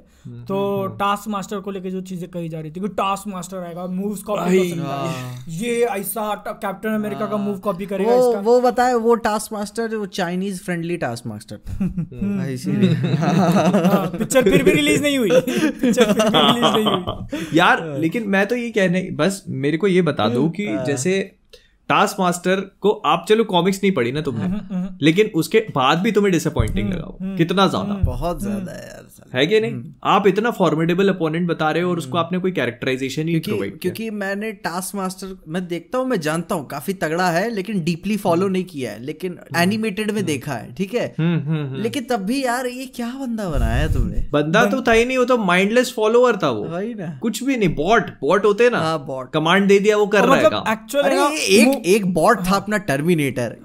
तो 0.49 0.87
टास्क 0.99 1.29
मास्टर 1.29 1.61
को 1.61 1.71
लेके 1.71 1.91
जो 1.91 2.01
चीज़ें 2.03 2.29
कही 2.31 2.49
जा 2.49 2.61
रही 2.61 2.71
थी 2.71 2.81
कि 2.81 2.89
टास्क 2.97 3.29
मास्टर 3.29 3.59
आएगा 3.59 3.87
मूव्स 3.89 4.23
कॉपी 4.23 4.59
है। 4.59 4.65
ये 5.57 5.75
ऐसा 5.87 6.35
कैप्टन 6.47 6.89
अमेरिका 6.91 7.27
का 7.27 7.37
मूव 7.39 7.59
कॉपी 7.59 7.87
करेगा 7.87 8.15
वो 8.15 8.29
इसका। 8.29 8.41
वो 8.41 8.61
बताए 8.61 8.95
वो 9.07 9.15
टास्क 9.27 9.53
मास्टर 9.53 9.95
वो 9.97 10.07
Chinese 10.15 10.63
friendly 10.65 10.97
task 10.97 11.27
master 11.27 11.61
picture 14.19 14.51
फिर 14.51 14.63
भी 14.63 14.73
रिलीज़ 14.73 15.03
नहीं 15.03 15.19
हुई। 15.19 15.31
पिक्चर 15.31 16.13
फिर 16.13 16.25
भी 16.27 16.39
रिलीज़ 16.41 16.73
नहीं 16.75 16.87
हुई। 16.87 17.57
यार 17.59 17.83
लेकिन 18.01 18.29
मैं 18.29 18.47
तो 18.47 18.57
ये 18.57 18.71
कहने 18.71 19.09
बस 19.15 19.43
मेरे 19.65 19.79
को 19.79 19.87
ये 19.89 20.03
बता 20.03 20.29
दो 20.29 20.49
कि 20.51 20.67
जैसे 20.87 21.19
टास्क 21.89 22.21
मास्टर 22.21 22.61
को 22.81 22.91
आप 23.07 23.25
चलो 23.29 23.45
कॉमिक्स 23.47 23.81
नहीं 23.83 23.93
पढ़ी 23.93 24.13
ना 24.13 24.21
तुमने 24.21 24.87
लेकिन 25.03 25.31
उसके 25.35 25.59
बाद 25.75 25.99
भी 25.99 26.13
तुम्हें 26.13 26.33
डिसअपॉइंटिंग 26.33 26.93
लगा 26.93 27.05
वो। 27.05 27.37
कितना 27.37 27.67
ज़्यादा। 27.67 27.95
बहुत 28.05 28.41
ज़्यादा 28.43 28.73
यार 28.73 29.05
है 29.35 29.47
कि 29.47 29.61
नहीं? 29.61 29.83
आप 30.05 30.27
इतना 30.27 30.51
फॉर्मेडेबल 30.51 31.09
अपोनेंट 31.09 31.47
बता 31.49 31.71
रहे 31.71 31.83
हो 31.83 31.91
और 31.91 31.99
उसको 31.99 32.19
आपने 32.19 32.39
कोई 32.39 32.53
कैरेक्टराइजेशन 32.53 33.23
ही 33.23 33.33
क्योंकि 33.33 33.51
प्रोवाइड 33.51 33.71
किया। 33.73 33.93
क्योंकि 33.93 34.11
मैंने 34.17 34.51
टास्क 34.65 34.95
मास्टर 34.95 35.37
मैं 35.49 35.67
देखता 35.69 35.99
हूँ 35.99 36.07
मैं 36.09 36.21
जानता 36.21 36.55
हूँ 36.55 36.67
काफ़ी 36.69 36.93
तगड़ा 36.95 37.31
है 37.31 37.49
लेकिन 37.51 37.83
डीपली 37.85 38.17
फॉलो 38.17 38.49
नहीं 38.49 38.65
किया 38.65 38.93
है 38.93 39.03
लेकिन 39.03 39.39
एनिमेटेड 39.57 40.11
में 40.11 40.25
देखा 40.25 40.53
है 40.53 40.73
ठीक 40.75 40.95
है? 40.95 41.07
हम्म 41.19 41.39
हम्म 41.41 41.63
हम्म। 41.63 41.83
लेकिन 41.83 42.05
तब 42.11 42.25
भी 42.25 42.45
यार 42.45 42.67
ये 42.67 42.87
क्या 42.97 43.13
बंदा 43.21 43.49
बनाया 43.51 43.87
तुमने? 43.89 44.27
बंदा 44.33 44.65
तो 44.67 44.83
था 44.83 44.93
ही 44.93 45.05
नहीं 45.05 45.19
वो 45.19 45.25
तो 45.25 45.39
माइंडलेस 45.45 45.93
फॉलोअर 45.97 46.37
था 46.37 46.51
वो। 46.51 46.67
ना। 46.71 47.19
कुछ 47.23 47.43
भी 47.45 47.57
नहीं 47.57 47.75
बॉट 47.75 48.11
बॉट 48.21 48.45
होते 48.45 48.71
ना। 48.71 48.79
हाँ 48.81 48.99
बॉट 49.07 49.33
कमांड 49.33 49.69
दे 49.69 49.79
दिया 49.79 49.97
वो 49.97 50.07
कर 50.09 50.25
रहा 50.25 50.37
है 50.37 51.75
ये 51.79 51.95
एक 51.95 52.07
बॉट 52.15 52.41
था 52.41 52.57
अपना 52.57 52.79
टर्मिनेटर 52.87 53.57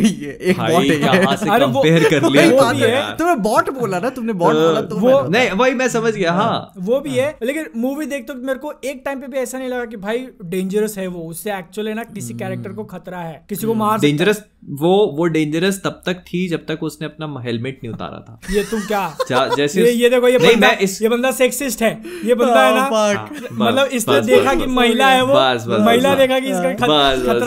ये 0.00 0.30
एक 0.42 0.58
बॉट 0.58 0.82
है। 0.82 0.98
यहाँ 1.00 1.36
से 1.36 1.46
कंपेयर 1.58 2.08
कर 2.10 2.28
लिया 2.30 2.44
वो 2.50 2.70
भी 2.72 2.80
है। 2.80 2.90
है। 2.96 3.16
तुमने 3.16 3.34
बॉट 3.42 3.70
बोला 3.70 3.98
ना 3.98 4.08
तुमने 4.10 4.32
बॉट 4.32 4.54
बोला 4.54 4.80
तो 4.82 4.96
वो- 4.96 5.28
नहीं 5.30 5.50
वही 5.50 5.74
मैं 5.74 5.88
समझ 5.88 6.14
गया 6.14 6.32
हाँ 6.32 6.72
वो 6.80 7.00
भी 7.00 7.10
है 7.10 7.28
लेकिन 7.42 7.66
मूवी 7.76 8.06
देखते 8.06 8.34
मेरे 8.42 8.58
को 8.58 8.72
एक 8.84 9.02
टाइम 9.04 9.20
पे 9.20 9.26
भी 9.26 9.38
ऐसा 9.38 9.58
नहीं 9.58 9.68
लगा 9.68 9.84
कि 9.84 9.96
भाई 9.96 10.26
डेंजरस 10.44 10.98
है 10.98 11.06
वो 11.06 11.22
उससे 11.28 11.56
एक्चुअली 11.58 11.94
ना 11.94 12.04
किसी 12.04 12.34
कैरेक्टर 12.34 12.72
को 12.72 12.84
खतरा 12.84 13.18
है 13.18 13.44
किसी 13.48 13.66
को 13.66 13.74
मार 13.74 13.98
डेंजरस 14.00 14.42
वो 14.80 14.90
वो 15.16 15.24
डेंजरस 15.26 15.80
तब 15.84 16.02
तक 16.06 16.20
थी 16.24 16.48
जब 16.48 16.64
तक 16.66 16.82
उसने 16.82 17.06
अपना 17.06 17.40
हेलमेट 17.42 17.78
नहीं 17.84 17.92
उतारा 17.94 18.18
था। 18.18 18.38
ये 18.50 18.62
तुम 18.64 18.80
क्या? 18.80 19.46
जैसे 19.56 19.80
ये 19.82 19.90
ये 19.92 20.08
देखो 20.10 20.28
ये 20.28 20.38
नहीं 20.38 20.52
बंदा 20.54 20.68
मैं 20.68 20.78
इस 20.78 21.00
ये 21.02 21.08
बंदा 21.08 21.30
सेक्सिस्ट 21.30 21.82
है। 21.82 21.90
ये 22.24 22.34
बंदा 22.34 22.60
है 22.66 22.74
ना 22.74 22.80
हाँ, 22.82 23.14
हाँ, 23.14 23.28
मतलब 23.52 23.88
इसने 23.92 24.20
देखा 24.20 24.54
कि 24.54 24.66
महिला 24.66 25.08
है 25.08 25.22
वो 25.22 25.34
महिला 25.80 26.14
देखा 26.14 26.38
कि 26.38 26.46
इसका 26.46 26.72
खत- 26.74 26.88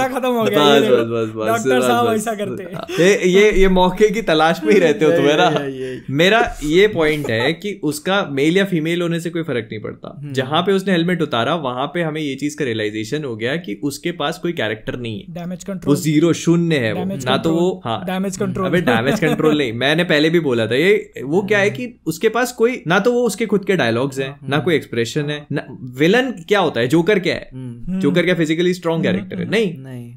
बस, 0.07 0.15
खत्म 0.15 0.29
हो 0.29 0.43
गया 0.43 0.79
बस, 0.79 0.87
बस, 0.87 0.89
बस, 0.89 1.35
बस, 1.35 1.47
डॉक्टर 1.47 1.81
साहब 1.81 2.13
ऐसा 2.15 2.35
करते 2.35 2.63
हैं। 2.63 2.71
ये 2.99 3.27
ये 3.27 3.51
ये 3.51 3.67
मौके 3.67 4.09
की 4.09 4.21
तलाश 4.21 4.61
में 4.63 4.73
ही 4.73 4.79
रहते 4.79 5.05
हो 5.05 5.11
तुम 5.11 5.25
है 5.25 5.37
ना। 5.37 6.05
मेरा 6.09 6.57
ये 6.63 6.87
पॉइंट 6.87 7.29
है 7.29 7.53
कि 7.53 7.79
उसका 7.83 8.27
मेल 8.31 8.57
या 8.57 8.65
फीमेल 8.65 9.01
होने 9.01 9.19
से 9.19 9.29
कोई 9.29 9.43
फ़र्क 9.43 9.67
नहीं 9.71 9.81
पड़ता। 9.81 10.19
हम्म। 10.23 10.33
जहाँ 10.33 10.61
पे 10.61 10.71
उसने 10.71 10.91
हेलमेट 10.91 11.21
उतारा 11.21 11.55
वहाँ 11.55 11.87
पे 11.87 12.01
हमें 12.01 12.21
ये 12.21 12.35
चीज़ 12.35 12.57
का 12.57 12.65
रियलाइजेशन 12.65 13.23
हो 13.23 13.35
गया 13.35 13.55
कि 13.55 13.79
उसके 13.83 14.11
पास 14.11 14.39
कोई 14.39 14.53
कैरेक्टर 14.53 14.99
नहीं 14.99 15.19
है। 15.19 15.33
डैमेज 15.33 15.63
कंट्रोल 15.63 15.95
वो 15.95 16.01
ज़ीरो 16.01 16.33
शून्य 16.33 16.75
है 16.75 16.93
वो 16.93 17.05
ना 17.05 17.37
तो 17.37 17.51
वो 17.51 17.81
हाँ। 17.85 18.05
Damage 18.05 18.37
control। 18.41 18.65
अबे 18.65 18.81
डैमेज 18.81 19.19
कंट्रोल 19.19 19.57
नहीं। 19.57 19.73
मैंने 19.85 20.03
पहले 20.03 20.29
भी 20.29 20.39
बोला 20.39 20.67
था 20.67 20.75
ये 20.75 21.11
वो 21.23 21.41
क्या 21.41 21.59
है 21.59 21.69
कि 21.69 21.99
उसके 22.05 22.29
पास 22.29 22.51
कोई 22.51 22.83
ना 22.87 22.99
तो 22.99 23.11
वो 23.11 23.21
उसके 23.21 23.45
खुद 23.45 23.65
के 23.65 23.75
डायलॉग्स 23.75 24.19
हैं 24.19 24.39
ना 24.49 24.59
कोई 24.59 24.75
एक्सप्रेशन 24.75 25.29
है 25.29 25.47
विलन 25.81 26.31
क्या 26.31 26.59
होता 26.59 26.79
है? 26.79 26.87
जोकर 26.87 27.19
क्या 27.19 27.35
है? 27.35 27.49
जोकर 27.99 28.25
क्या 28.25 28.35
फिजिकली 28.35 28.73
स्ट्रॉन्ग 28.73 29.03
कैरेक्टर 29.03 29.39
है? 29.39 29.49
नहीं। 29.49 29.73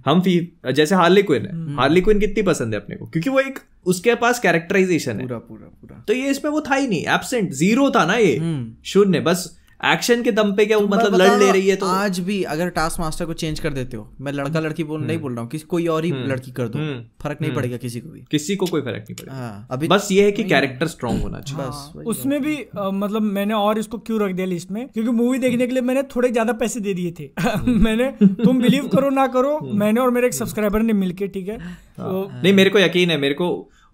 हम 0.06 0.20
फ़ी 0.20 0.52
जैसे 0.72 0.94
हार्ली 0.94 1.22
क्विन 1.22 1.46
है। 1.46 1.76
हार्ली 1.76 2.00
क्विन 2.00 2.20
कितनी 2.20 2.42
पसंद 2.42 2.74
है 2.74 2.80
अपने 2.80 2.96
को? 2.96 3.06
क्योंकि 3.06 3.30
वो 3.30 3.40
एक 3.40 3.58
उसके 3.86 4.14
पास 4.14 4.40
कैरेक्टराइजेशन 4.40 5.12
है। 5.12 5.26
पूरा 5.26 5.38
पूरा 5.38 5.66
पूरा। 5.80 6.04
तो 6.08 6.12
ये 6.12 6.30
इसमें 6.30 6.52
वो 6.52 6.60
था 6.60 6.74
ही 6.74 6.86
नहीं। 6.88 7.04
एबसेंट 7.06 7.52
ज़ीरो 7.52 7.90
था 7.90 8.04
ना 8.06 8.14
ये। 8.14 8.66
शून्य 8.84 9.20
बस 9.20 9.57
एक्शन 9.80 10.22
के 10.22 10.30
दम 10.32 10.52
पे 10.52 10.64
क्या 10.66 10.76
वो 10.78 10.86
मैं 10.88 10.96
मतलब 10.98 11.14
लड़ 11.14 11.38
ले 11.38 11.50
रही 11.52 11.68
है 11.68 11.74
तो? 11.76 11.86
आज 11.86 12.18
भी 12.20 12.42
अगर 12.44 12.68
टास्क 12.70 13.00
मास्टर 13.00 13.24
को 13.24 13.32
चेंज 13.32 13.60
कर 13.60 13.72
देते 13.72 13.96
हो 13.96 14.08
मैं 14.20 14.32
लड़का 14.32 14.60
लड़की 14.60 14.84
बोल 14.84 15.02
नहीं 15.02 15.18
बोल 15.18 15.32
रहा 15.32 15.42
हूँ 15.42 15.50
किसी 15.50 15.66
कोई 15.66 15.86
और 15.86 16.04
ही 16.04 16.10
लड़की 16.28 16.50
कर 16.50 16.68
दो 16.68 16.78
हम्म। 16.78 17.02
फ़र्क 17.22 17.38
नहीं 17.42 17.52
पड़ेगा 17.54 17.76
किसी 17.76 18.00
को 18.00 18.10
भी। 18.10 18.24
किसी 18.30 18.56
को 18.56 18.66
कोई 18.66 18.80
फ़र्क 18.80 18.96
नहीं 19.00 19.14
पड़ेगा। 19.14 19.36
हाँ 19.36 19.66
अभी 19.70 19.88
बस 19.88 20.08
ये 20.12 20.24
है 20.24 20.32
कि 20.32 20.44
कैरेक्टर 20.44 20.86
स्ट्रांग 20.86 21.22
होना 21.22 21.40
चाहिए। 21.40 21.64
बस 21.64 22.06
उसमें 22.06 22.40
भी 22.42 22.56
मतलब 22.76 23.22
मैंने 23.22 23.54
और 23.54 23.78
इसको 23.78 23.98
क्यों 24.00 24.20
रख 24.20 24.34
दिया 24.34 24.46
लिस्ट 24.46 24.70
में? 24.70 24.86
क्योंकि 24.88 25.10
मूवी 25.12 25.38
देखने 25.38 25.66
के 25.66 25.72
लिए 25.72 25.82
मैंने 25.82 26.02
थोड़े 26.16 26.30
ज़्यादा 26.30 26.52
पैसे 26.54 26.80
दे 26.80 26.94
दिए 26.94 27.14
थे। 27.20 27.30
मैंने 27.80 28.10
तुम 28.44 28.60
बिलीव 28.62 28.88
करो 28.88 29.10
ना 29.10 29.26
करो 29.28 29.58
मैंने 29.62 30.00
और 30.00 30.10
मेरे 30.10 30.26
एक 30.26 30.34
सब्सक्राइबर 30.34 30.82
ने 30.82 30.92
मिलके 30.94 31.28
ठीक 31.28 31.48
है। 31.48 31.58
तो 31.58 32.28
नहीं 32.32 32.52
मेरे 32.52 32.70
को 32.70 32.78
यकीन 32.78 33.10
है 33.10 33.18
मेरे 33.18 33.34
को 33.34 33.48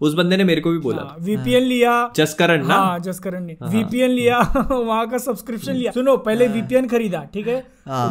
उस 0.04 0.14
बंदे 0.14 0.36
ने 0.36 0.44
मेरे 0.44 0.60
को 0.60 0.70
भी 0.70 0.78
बोला 0.78 1.02
वीपीएन 1.20 1.62
लिया। 1.62 1.92
जसकरण 2.16 2.66
ना? 2.66 2.74
हाँ 2.74 2.98
जसकरण 3.00 3.44
ने। 3.44 3.56
वीपीएन 3.64 4.10
लिया 4.10 4.38
वहाँ 4.70 5.06
का 5.08 5.18
सब्सक्रिप्शन 5.18 5.72
लिया। 5.72 5.92
सुनो 5.92 6.16
पहले 6.26 6.48
वीपीएन 6.48 6.88
खरीदा 6.88 7.22
ठीक 7.34 7.48
है? 7.48 7.56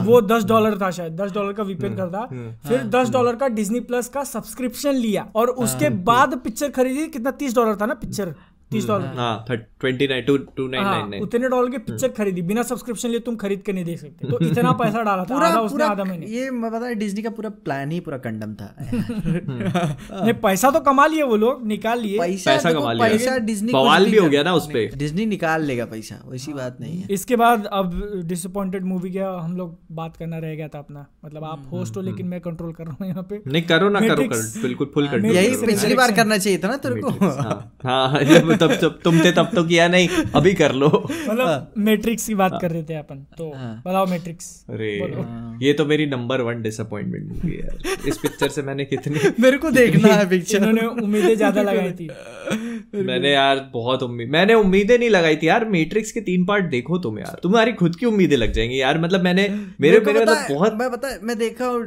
वो 0.05 0.21
दस 0.21 0.43
डॉलर 0.45 0.77
था 0.81 0.89
शायद 0.91 1.15
दस 1.21 1.31
डॉलर 1.33 1.53
का 1.53 1.63
वीपीएन 1.63 1.95
खरीदा 1.95 2.25
फिर 2.67 2.83
दस 2.95 3.09
डॉलर 3.09 3.35
का 3.35 3.47
डिज्नी 3.49 3.79
प्लस 3.81 4.07
का 4.09 4.23
सब्सक्रिप्शन 4.23 4.95
लिया। 4.95 5.27
और 5.35 5.49
उसके 5.65 5.89
बाद 6.09 6.37
पिक्चर 6.43 6.69
खरीदी 6.71 7.07
कितना? 7.07 7.31
तीस 7.33 7.55
डॉलर 7.55 7.75
था 7.81 7.85
ना 7.85 7.93
पिक्चर 7.95 8.33
तीस 8.71 8.87
डॉलर। 8.87 9.05
हाँ 9.05 9.45
twenty 9.49 10.07
nine 10.07 10.23
two 10.23 10.37
two 10.37 10.67
nine 10.67 10.83
हाँ, 10.83 10.91
नाइन 10.91 11.09
नाइन 11.09 11.23
उतने 11.23 11.49
डॉलर 11.49 11.69
की 11.69 11.77
पिक्चर 11.77 12.07
खरीदी 12.07 12.41
बिना 12.41 12.63
सब्सक्रिप्शन 12.63 13.09
लिए 13.09 13.19
तुम 13.19 13.35
खरीद 13.35 13.61
के 13.61 13.73
नहीं 13.73 13.85
देख 13.85 13.99
सकते। 13.99 14.27
तो 14.27 14.39
इतना 14.45 14.71
पैसा 14.81 15.03
डाला 15.03 15.23
था 15.23 15.33
पूरा 15.33 15.47
आधा 15.47 15.59
उसने 15.59 15.83
आधा 15.83 16.03
मैंने 16.03 16.25
ये 16.25 16.49
मैं 16.51 16.71
बता 16.71 16.91
डिज्नी 16.93 17.21
का 17.21 17.29
पूरा 17.29 17.49
प्लान 17.49 17.91
ही 17.91 17.99
पूरा 17.99 18.17
कंडम 18.17 18.53
था। 18.53 18.75
नहीं 18.83 20.33
पैसा 20.33 20.71
तो 20.71 20.79
कमा 20.79 21.05
लिए 21.07 21.23
वो 21.23 21.35
लोग 21.35 21.67
निकाल 21.67 21.99
लिए। 21.99 22.17
पैसा 22.19 22.71
कमा 22.73 22.93
लिया। 22.93 23.07
पैसा 23.07 23.37
डिज्नी 23.37 23.73
बवाल 23.73 24.05
भी 24.05 24.17
हो 24.17 24.29
गया 24.29 24.43
ना 24.43 24.53
उस 24.53 24.67
पे। 24.73 24.85
डिज्नी 24.95 25.25
निकाल 25.25 25.63
लेगा 25.63 25.85
पैसा 25.85 26.21
वैसी 26.27 26.53
बात 26.53 26.77
नहीं 26.81 26.97
है। 26.97 27.07
इसके 27.09 27.35
बाद 27.35 27.65
अब 27.65 28.21
डिसअपॉइंटेड 28.25 28.85
मूवी 28.85 29.11
का 29.11 29.29
हम 29.39 29.57
लोग 29.57 29.77
बात 29.91 30.17
करना 30.17 30.37
रह 30.37 30.55
गया 30.55 30.67
था 30.67 30.79
अपना। 30.79 31.05
मतलब 31.25 31.43
आप 31.43 31.67
होस्ट 31.71 31.97
हो 31.97 32.01
लेकिन 32.01 32.27
मैं 32.27 32.41
कंट्रोल 32.41 32.73
कर 32.73 32.85
रहा 32.85 32.95
हूँ 32.99 33.07
यहाँ 33.07 33.23
पे। 33.23 33.41
नहीं 33.47 33.63
करो 33.63 33.89
ना 33.89 33.99
करो 33.99 34.27
बिल्कुल 34.61 34.91
फुल 34.93 35.07
कर 35.07 35.25
यही 35.25 35.55
पिछली 35.65 35.95
बार 35.95 36.11
करना 36.11 36.37
चाहिए 36.37 36.59
था 36.59 36.67
ना 36.67 36.77
तेरे 36.77 37.01
को। 37.01 37.09
हाँ। 37.09 37.77
हाँ 37.83 38.19
तब 38.63 38.73
तब 38.81 38.99
तुम 39.03 39.19
थे 39.19 39.31
तब 39.31 39.49
तो 39.55 39.63
किया 39.63 39.87
नहीं 39.87 40.07
अभी 40.35 40.53
कर 40.53 40.73
लो। 40.75 40.87
मतलब 41.07 41.71
मैट्रिक्स 41.85 42.27
की 42.27 42.35
बात 42.35 42.57
कर 42.61 42.71
रहे 42.71 42.83
थे 42.83 42.95
अपन 42.95 43.25
तो 43.37 43.49
बताओ 43.85 44.05
मैट्रिक्स 44.07 44.49
अरे 44.69 44.91
ये 45.61 45.73
तो 45.73 45.85
मेरी 45.85 46.05
नंबर 46.07 46.41
वन 46.41 46.61
डिसअपॉइंटमेंट 46.61 47.27
मूवी 47.27 47.51
है 47.51 47.59
यार। 47.59 48.07
इस 48.07 48.17
पिक्चर 48.17 48.49
से 48.49 48.61
मैंने 48.63 48.85
कितनी 48.85 49.19
मेरे 49.39 49.57
को 49.57 49.71
देखना 49.71 50.13
है 50.13 50.29
पिक्चर 50.29 50.57
इन्होंने 50.57 50.85
उम्मीदें 51.03 51.35
ज़्यादा 51.35 51.61
लगाई 51.69 51.91
थी। 51.93 52.09
मैंने 53.03 53.31
यार 53.31 53.59
बहुत 53.73 54.03
उम्मीद 54.03 54.29
मैंने 54.29 54.53
उम्मीदें 54.55 54.97
नहीं 54.97 55.09
लगाई 55.09 55.35
थी 55.35 55.47
यार। 55.47 55.65
मैट्रिक्स 55.69 56.11
के 56.11 56.21
तीन 56.21 56.45
पार्ट 56.45 56.65
देखो 56.71 56.97
तुम 56.99 57.19
यार। 57.19 57.39
तुम्हारी 57.43 57.73
खुद 57.73 57.95
की 57.95 58.05
उम्मीदें 58.05 58.37
लग 58.37 58.51
जाएँगी 58.53 58.81
यार। 58.81 58.99
मतलब 59.01 59.23
मैंने 59.23 59.47
मेरे 59.81 59.99
को 59.99 60.05
मेरे 60.05 60.19
मतलब 60.21 60.45
बहुत 60.49 60.77
मैं 60.79 60.91
बता 60.91 61.17
मैं 61.23 61.37
देखा 61.37 61.65
और 61.67 61.85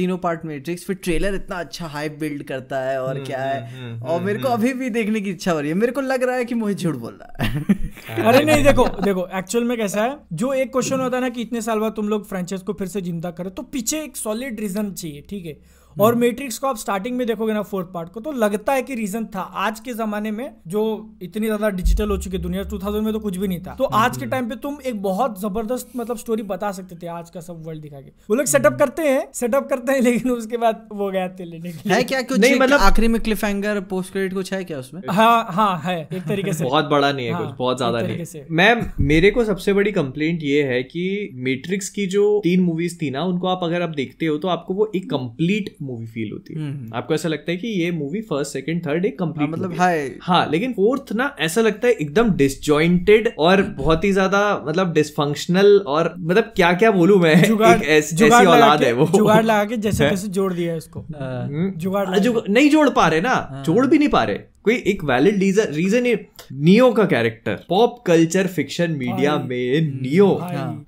तीनों 0.00 0.18
पार्ट 0.18 0.44
मैट्रिक्स 0.44 0.84
फिर 0.84 0.96
ट्रेलर 1.04 1.34
इतना 1.34 1.56
अच्छा 1.58 1.86
हाइप 1.88 2.18
बिल्ड 2.20 2.42
करता 2.42 2.80
है 2.80 3.00
और 3.02 3.22
क्या 3.24 3.40
है? 3.40 3.98
और 4.00 4.20
मेरे 4.22 4.38
को 4.38 4.48
अभी 4.48 4.72
भी 4.74 4.90
देखने 4.90 5.20
की 5.20 5.30
इच्छा 5.30 5.52
हो 5.52 5.60
रही 5.60 5.68
है। 5.68 5.74
मेरे 5.76 5.92
को 5.92 6.00
लग 6.02 6.22
रहा 6.22 6.36
है 6.36 6.44
कि 6.44 6.54
मुझे 6.54 6.74
झूठ 6.74 6.94
बोल 6.96 7.18
रहा 7.22 7.42
है। 7.42 8.24
अरे 8.24 8.44
नहीं 8.44 8.64
देखो 8.64 8.86
देखो 9.02 9.26
एक्चुअल 9.38 9.64
में 9.64 9.76
कैसा 9.76 10.02
है? 10.02 10.16
जो 10.32 10.52
एक 10.52 10.72
क्वेश्चन 10.72 11.00
होता 11.00 11.16
है 11.16 11.22
ना 11.22 11.28
कि 11.28 11.42
इतने 11.42 11.60
साल 11.62 11.78
बाद 11.78 11.92
तुम 11.92 12.08
लोग 12.08 12.28
फ्रेंचाइज 12.28 12.62
को 12.62 12.72
फिर 12.72 12.88
से 12.88 13.00
ज़िंदा 13.02 13.30
करो 13.30 13.50
तो 13.50 13.62
पीछे 13.72 14.02
एक 14.02 14.16
सॉलिड 14.16 14.60
रीजन 14.60 14.92
चाहिए 14.92 15.24
ठीक 15.30 15.46
है? 15.46 15.56
और 16.00 16.14
मैट्रिक्स 16.14 16.58
को 16.58 16.66
आप 16.66 16.76
स्टार्टिंग 16.76 17.16
में 17.16 17.26
देखोगे 17.26 17.52
ना 17.52 17.62
फोर्थ 17.62 17.88
पार्ट 17.94 18.08
को 18.08 18.20
तो 18.20 18.32
लगता 18.32 18.72
है 18.72 18.82
कि 18.82 18.94
रीजन 18.94 19.24
था। 19.24 19.40
आज 19.40 19.80
के 19.80 19.92
जमाने 19.94 20.30
में 20.30 20.50
जो 20.66 20.82
इतनी 21.22 21.46
ज़्यादा 21.46 21.68
डिजिटल 21.70 22.10
हो 22.10 22.16
चुकी 22.18 22.36
है 22.36 22.42
दुनिया 22.42 22.62
2000 22.64 23.00
में 23.00 23.12
तो 23.12 23.18
कुछ 23.18 23.36
भी 23.36 23.48
नहीं 23.48 23.60
था। 23.60 23.74
तो 23.74 23.84
आज 23.84 24.16
के 24.16 24.26
टाइम 24.26 24.48
पे 24.48 24.56
तुम 24.56 24.78
एक 24.86 25.02
बहुत 25.02 25.40
ज़बरदस्त 25.40 25.90
मतलब 25.96 26.16
स्टोरी 26.16 26.42
बता 26.42 26.70
सकते 26.72 26.96
थे 27.02 27.06
आज 27.08 27.30
का 27.30 27.40
सब 27.40 27.62
वर्ल्ड 27.66 27.82
दिखा 27.82 28.00
के। 28.00 28.10
वो 28.30 28.34
लोग 28.34 28.46
सेटअप 28.46 28.78
करते 28.78 29.02
हैं 29.02 29.26
सेटअप 29.34 29.68
करते 29.68 29.92
हैं 29.92 30.00
लेकिन 30.00 30.30
उसके 30.30 30.56
बाद 30.56 30.86
वो 30.92 31.10
गया 31.10 31.28
थे 31.28 31.44
लेने 31.44 31.72
के 31.72 31.88
है 31.90 32.02
क्या 32.04 32.22
कुछ 32.22 32.38
नहीं, 32.40 32.54
मतलब- 32.60 32.80
आखिरी 32.82 33.08
में 33.08 33.20
क्लिफ 33.22 33.44
हैंगर 33.44 33.80
पोस्ट 33.90 34.12
क्रेडिट 34.12 34.34
कुछ 34.34 34.52
है 34.52 34.62
क्या 34.64 34.78
उसमें? 34.78 35.00
हाँ 35.10 35.46
हाँ 35.50 35.80
है 35.84 35.98
एक 36.12 36.22
तरीके 36.28 36.52
से। 36.52 36.64
बहुत 36.70 36.84
बड़ा 36.84 37.12
नहीं 37.12 37.26
है 37.26 37.32
हाँ, 37.32 37.46
कुछ 37.46 37.56
बहुत 37.58 37.76
ज़्यादा 37.76 37.98
नहीं 37.98 38.08
तरीके 38.08 38.24
से। 38.24 38.46
मैं 38.50 38.74
मेरे 39.00 39.30
को 39.30 39.44
सबसे 39.44 39.72
बड़ी 39.72 39.92
कंप्लेंट 39.92 40.42
ये 40.42 40.62
है 40.62 40.82
कि 40.82 41.30
मैट्रिक्स 41.46 41.88
की 41.88 42.06
जो 42.06 42.24
तीन 42.44 42.60
मूवीज़ 42.60 42.96
थी 43.02 43.10
ना 43.10 43.22
उनको 43.24 43.46
आप 43.46 43.60
अगर 43.62 43.82
आप 43.82 43.90
देखते 43.90 44.26
हो 44.26 44.36
तो 44.38 44.48
आपको 44.48 44.74
वो 44.74 44.90
एक 44.96 45.08
कंप्लीट 45.10 45.74
मूवी 45.90 46.06
फील 46.06 46.30
होती 46.32 46.54
है। 46.54 46.88
आपको 46.94 47.14
ऐसा 47.14 47.28
लगता 47.28 47.50
है 47.50 47.56
कि 47.56 47.68
ये 47.68 47.90
मूवी 47.90 48.20
फ़र्स्ट 48.20 48.52
सेकंड 48.52 48.86
थर्ड 48.86 49.04
एक 49.04 49.18
कंप्लीट 49.18 49.48
हाँ, 49.48 49.56
मतलब 49.58 49.74
हाय 49.78 50.14
हाँ। 50.22 50.48
लेकिन 50.50 50.72
फोर्थ 50.72 51.12
ना 51.12 51.36
ऐसा 51.40 51.60
लगता 51.60 51.88
है 51.88 51.94
एकदम 51.94 52.30
डिसजॉइंटेड 52.30 53.34
और 53.38 53.62
बहुत 53.62 54.04
ही 54.04 54.12
ज़्यादा 54.12 54.64
मतलब 54.66 54.92
डिसफंक्शनल 54.92 55.76
और 55.86 56.14
मतलब 56.18 56.52
क्या 56.56 56.72
क्या 56.72 56.90
बोलू 56.90 57.18
मैं? 57.18 57.34
एक 57.44 57.82
ऐस- 57.82 58.22
औलाद 58.22 58.82
है 58.82 58.92
वो। 58.92 59.06
जुगाड़ 59.06 59.44
लगा 59.44 59.64
के 59.64 59.76
जैसे 59.76 60.10
जोड़ 60.28 60.52
दिया 60.52 60.76
इसको 60.76 61.00
हम्म। 61.00 61.70
जुगाड़ 61.76 62.08
नहीं 62.48 62.70
जोड़ 62.70 62.88
पा 62.88 63.08
रहे 63.08 63.20
ना। 63.20 63.62
जोड़ 63.66 63.86
भी 63.86 63.98
नहीं 63.98 64.08
पा 64.08 64.24
रहे। 64.24 64.38
कोई 64.64 64.74
एक 64.86 65.04
वैलिड 65.04 65.38
रीजन 65.72 66.06
है 66.06 66.14
नियो 66.54 66.90
का 66.92 67.04
character 67.06 67.54
pop 67.68 68.02
culture 68.06 68.46
fiction 68.48 68.90
media 68.92 69.36
में 69.38 70.00
नियो 70.02 70.26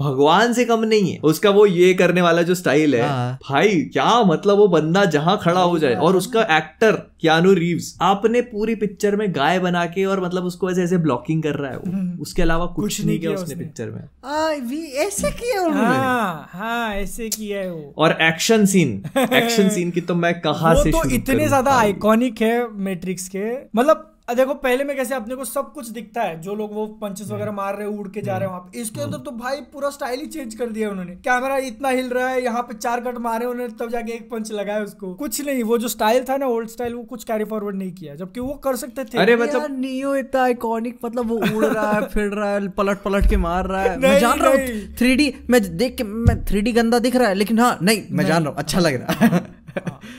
भगवान 0.01 0.53
से 0.53 0.65
कम 0.65 0.85
नहीं 0.85 1.13
है। 1.13 1.19
उसका 1.25 1.51
वो 1.51 1.65
ये 1.67 1.93
करने 1.95 2.23
वाला 2.23 2.43
जो 2.43 2.55
स्टाइल 2.55 2.95
है 2.95 3.09
हाँ। 3.09 3.39
भाई 3.43 3.81
क्या 3.93 4.23
मतलब 4.25 4.59
वो 4.59 4.67
बंदा 4.69 5.05
जहाँ 5.07 5.39
खड़ा 5.43 5.61
हो 5.61 5.79
जाए? 5.79 5.95
और 5.95 6.17
उसका 6.17 6.43
एक्टर 6.57 6.97
कियानू 7.21 7.53
रीव्स 7.55 7.97
आपने 8.03 8.41
पूरी 8.43 8.75
पिक्चर 8.75 9.17
में 9.17 9.29
गाय 9.35 9.59
बना 9.61 9.85
के 9.87 10.05
और 10.05 10.25
मतलब 10.25 10.45
उसको 10.45 10.71
ऐसे 10.71 10.83
ऐसे 10.83 10.99
ब्लॉकिंग 10.99 11.43
कर 11.43 11.55
रहा 11.55 11.71
है 11.71 11.77
वो। 11.77 12.23
उसके 12.23 12.43
अलावा 12.43 12.67
कुछ, 12.67 12.85
कुछ 12.87 13.07
नहीं 13.07 13.19
किया 13.21 13.33
उसने 13.33 13.55
पिक्चर 13.55 13.91
में। 13.91 14.03
आ, 14.25 14.55
भी 14.61 14.85
ऐसे 14.99 15.31
किया 15.33 15.63
हाँ। 15.73 16.49
हाँ 16.53 16.95
ऐसे 16.95 17.29
किया 17.29 17.61
है 17.61 17.71
वो। 17.73 17.93
और 17.99 18.17
एक्शन 18.23 18.67
सीन 18.67 19.03
एक्शन 19.19 19.69
सीन 19.69 19.91
की 19.91 20.01
तो 20.03 20.15
मैं 20.17 20.35
कहा 20.41 20.75
से 20.83 20.91
तो 20.91 21.09
इतने 21.11 21.47
ज़्यादा 21.49 21.79
आइकॉनिक 21.79 22.43
है 22.43 22.69
मैट्रिक्स 22.81 23.29
के। 23.29 23.62
मतलब 23.77 24.09
देखो 24.37 24.55
पहले 24.55 24.85
में 24.85 24.95
कैसे 24.97 25.15
अपने 25.15 25.35
को 25.35 25.45
सब 25.45 25.73
कुछ 25.73 25.89
दिखता 25.89 26.23
है 26.23 26.41
जो 26.41 26.55
लोग 26.55 26.73
वो 26.75 26.87
पंचेस 27.01 27.27
हम्म। 27.27 27.35
वगैरह 27.35 27.53
मार 27.53 27.77
रहे 27.77 27.89
हैं 27.89 27.99
उड़ 27.99 28.09
के 28.09 28.21
जा 28.21 28.37
रहे 28.37 28.49
हैं 28.49 28.49
वहाँ 28.49 28.61
पे। 28.63 28.81
इसके 28.81 29.01
अंदर 29.01 29.19
तो 29.19 29.31
भाई 29.33 29.61
पूरा 29.73 29.91
स्टाइल 29.91 30.21
ही 30.21 30.27
चेंज 30.27 30.55
कर 30.55 30.69
दिया 30.69 30.91
उन्होंने। 30.91 31.15
कैमरा 31.25 31.57
इतना 31.67 31.89
हिल 31.89 32.09
रहा 32.11 32.29
है 32.29 32.43
यहाँ 32.45 32.63
पे 32.63 32.75
चार 32.75 33.01
कट 33.01 33.19
मारे 33.21 33.47
उन्होंने 33.47 33.75
तब 33.81 33.91
जाके 33.91 34.13
एक 34.13 34.29
पंच 34.31 34.53
लगाया 34.53 34.83
उसको। 34.83 35.13
कुछ 35.15 35.41
नहीं 35.41 35.63
वो 35.63 35.79
जो 35.79 35.89
स्टाइल 35.89 36.25
था 36.29 36.37
ना 36.37 36.47
ओल्ड 36.49 36.69
स्टाइल 36.69 36.95
वो 36.95 37.03
कुछ 37.05 37.25
कैरी 37.25 37.45
फॉरवर्ड 37.45 37.77
नहीं 37.77 37.93
किया 37.93 38.15
जबकि 38.15 38.41
वो 38.41 38.55
कर 38.65 38.77
सकते 38.77 39.05
थे। 39.05 39.19
अरे 39.19 39.37
मतलब 39.37 39.79
नियो 39.81 40.15
इतना 40.17 40.43
आइकॉनिक 40.43 40.99
मतलब 41.05 41.29
वो 41.29 41.37
उड़ 41.37 41.65
रहा 41.65 41.91
है 41.93 42.09
फिर 42.15 42.29
रहा 42.31 42.51
है 42.51 42.69
पलट 42.73 43.03
पलट 43.03 43.29
के 43.31 43.37
मार 43.39 43.67
रहा 43.67 43.83
है। 43.83 43.99
मैं 43.99 44.19
जान 44.21 44.41
रहा 44.41 44.51
हूँ। 44.51 44.95
थ्री 44.99 45.33
मैं 45.51 45.63
देख 45.77 45.97
के 45.97 46.05
मैं 46.05 46.45
थ्री 46.45 46.73
गंदा 46.73 46.99
दिख 47.01 47.17
रहा 47.17 47.29
है 47.29 47.35
लेकिन 47.35 47.59
हाँ 47.59 47.77
नहीं 47.83 48.03
मैं 48.11 48.25
जान 48.25 48.43
रहा 48.43 48.51
हूँ 48.51 48.59
अच्छा 48.59 48.81
लग 48.81 49.01
रहा 49.03 49.27
है। 49.27 49.41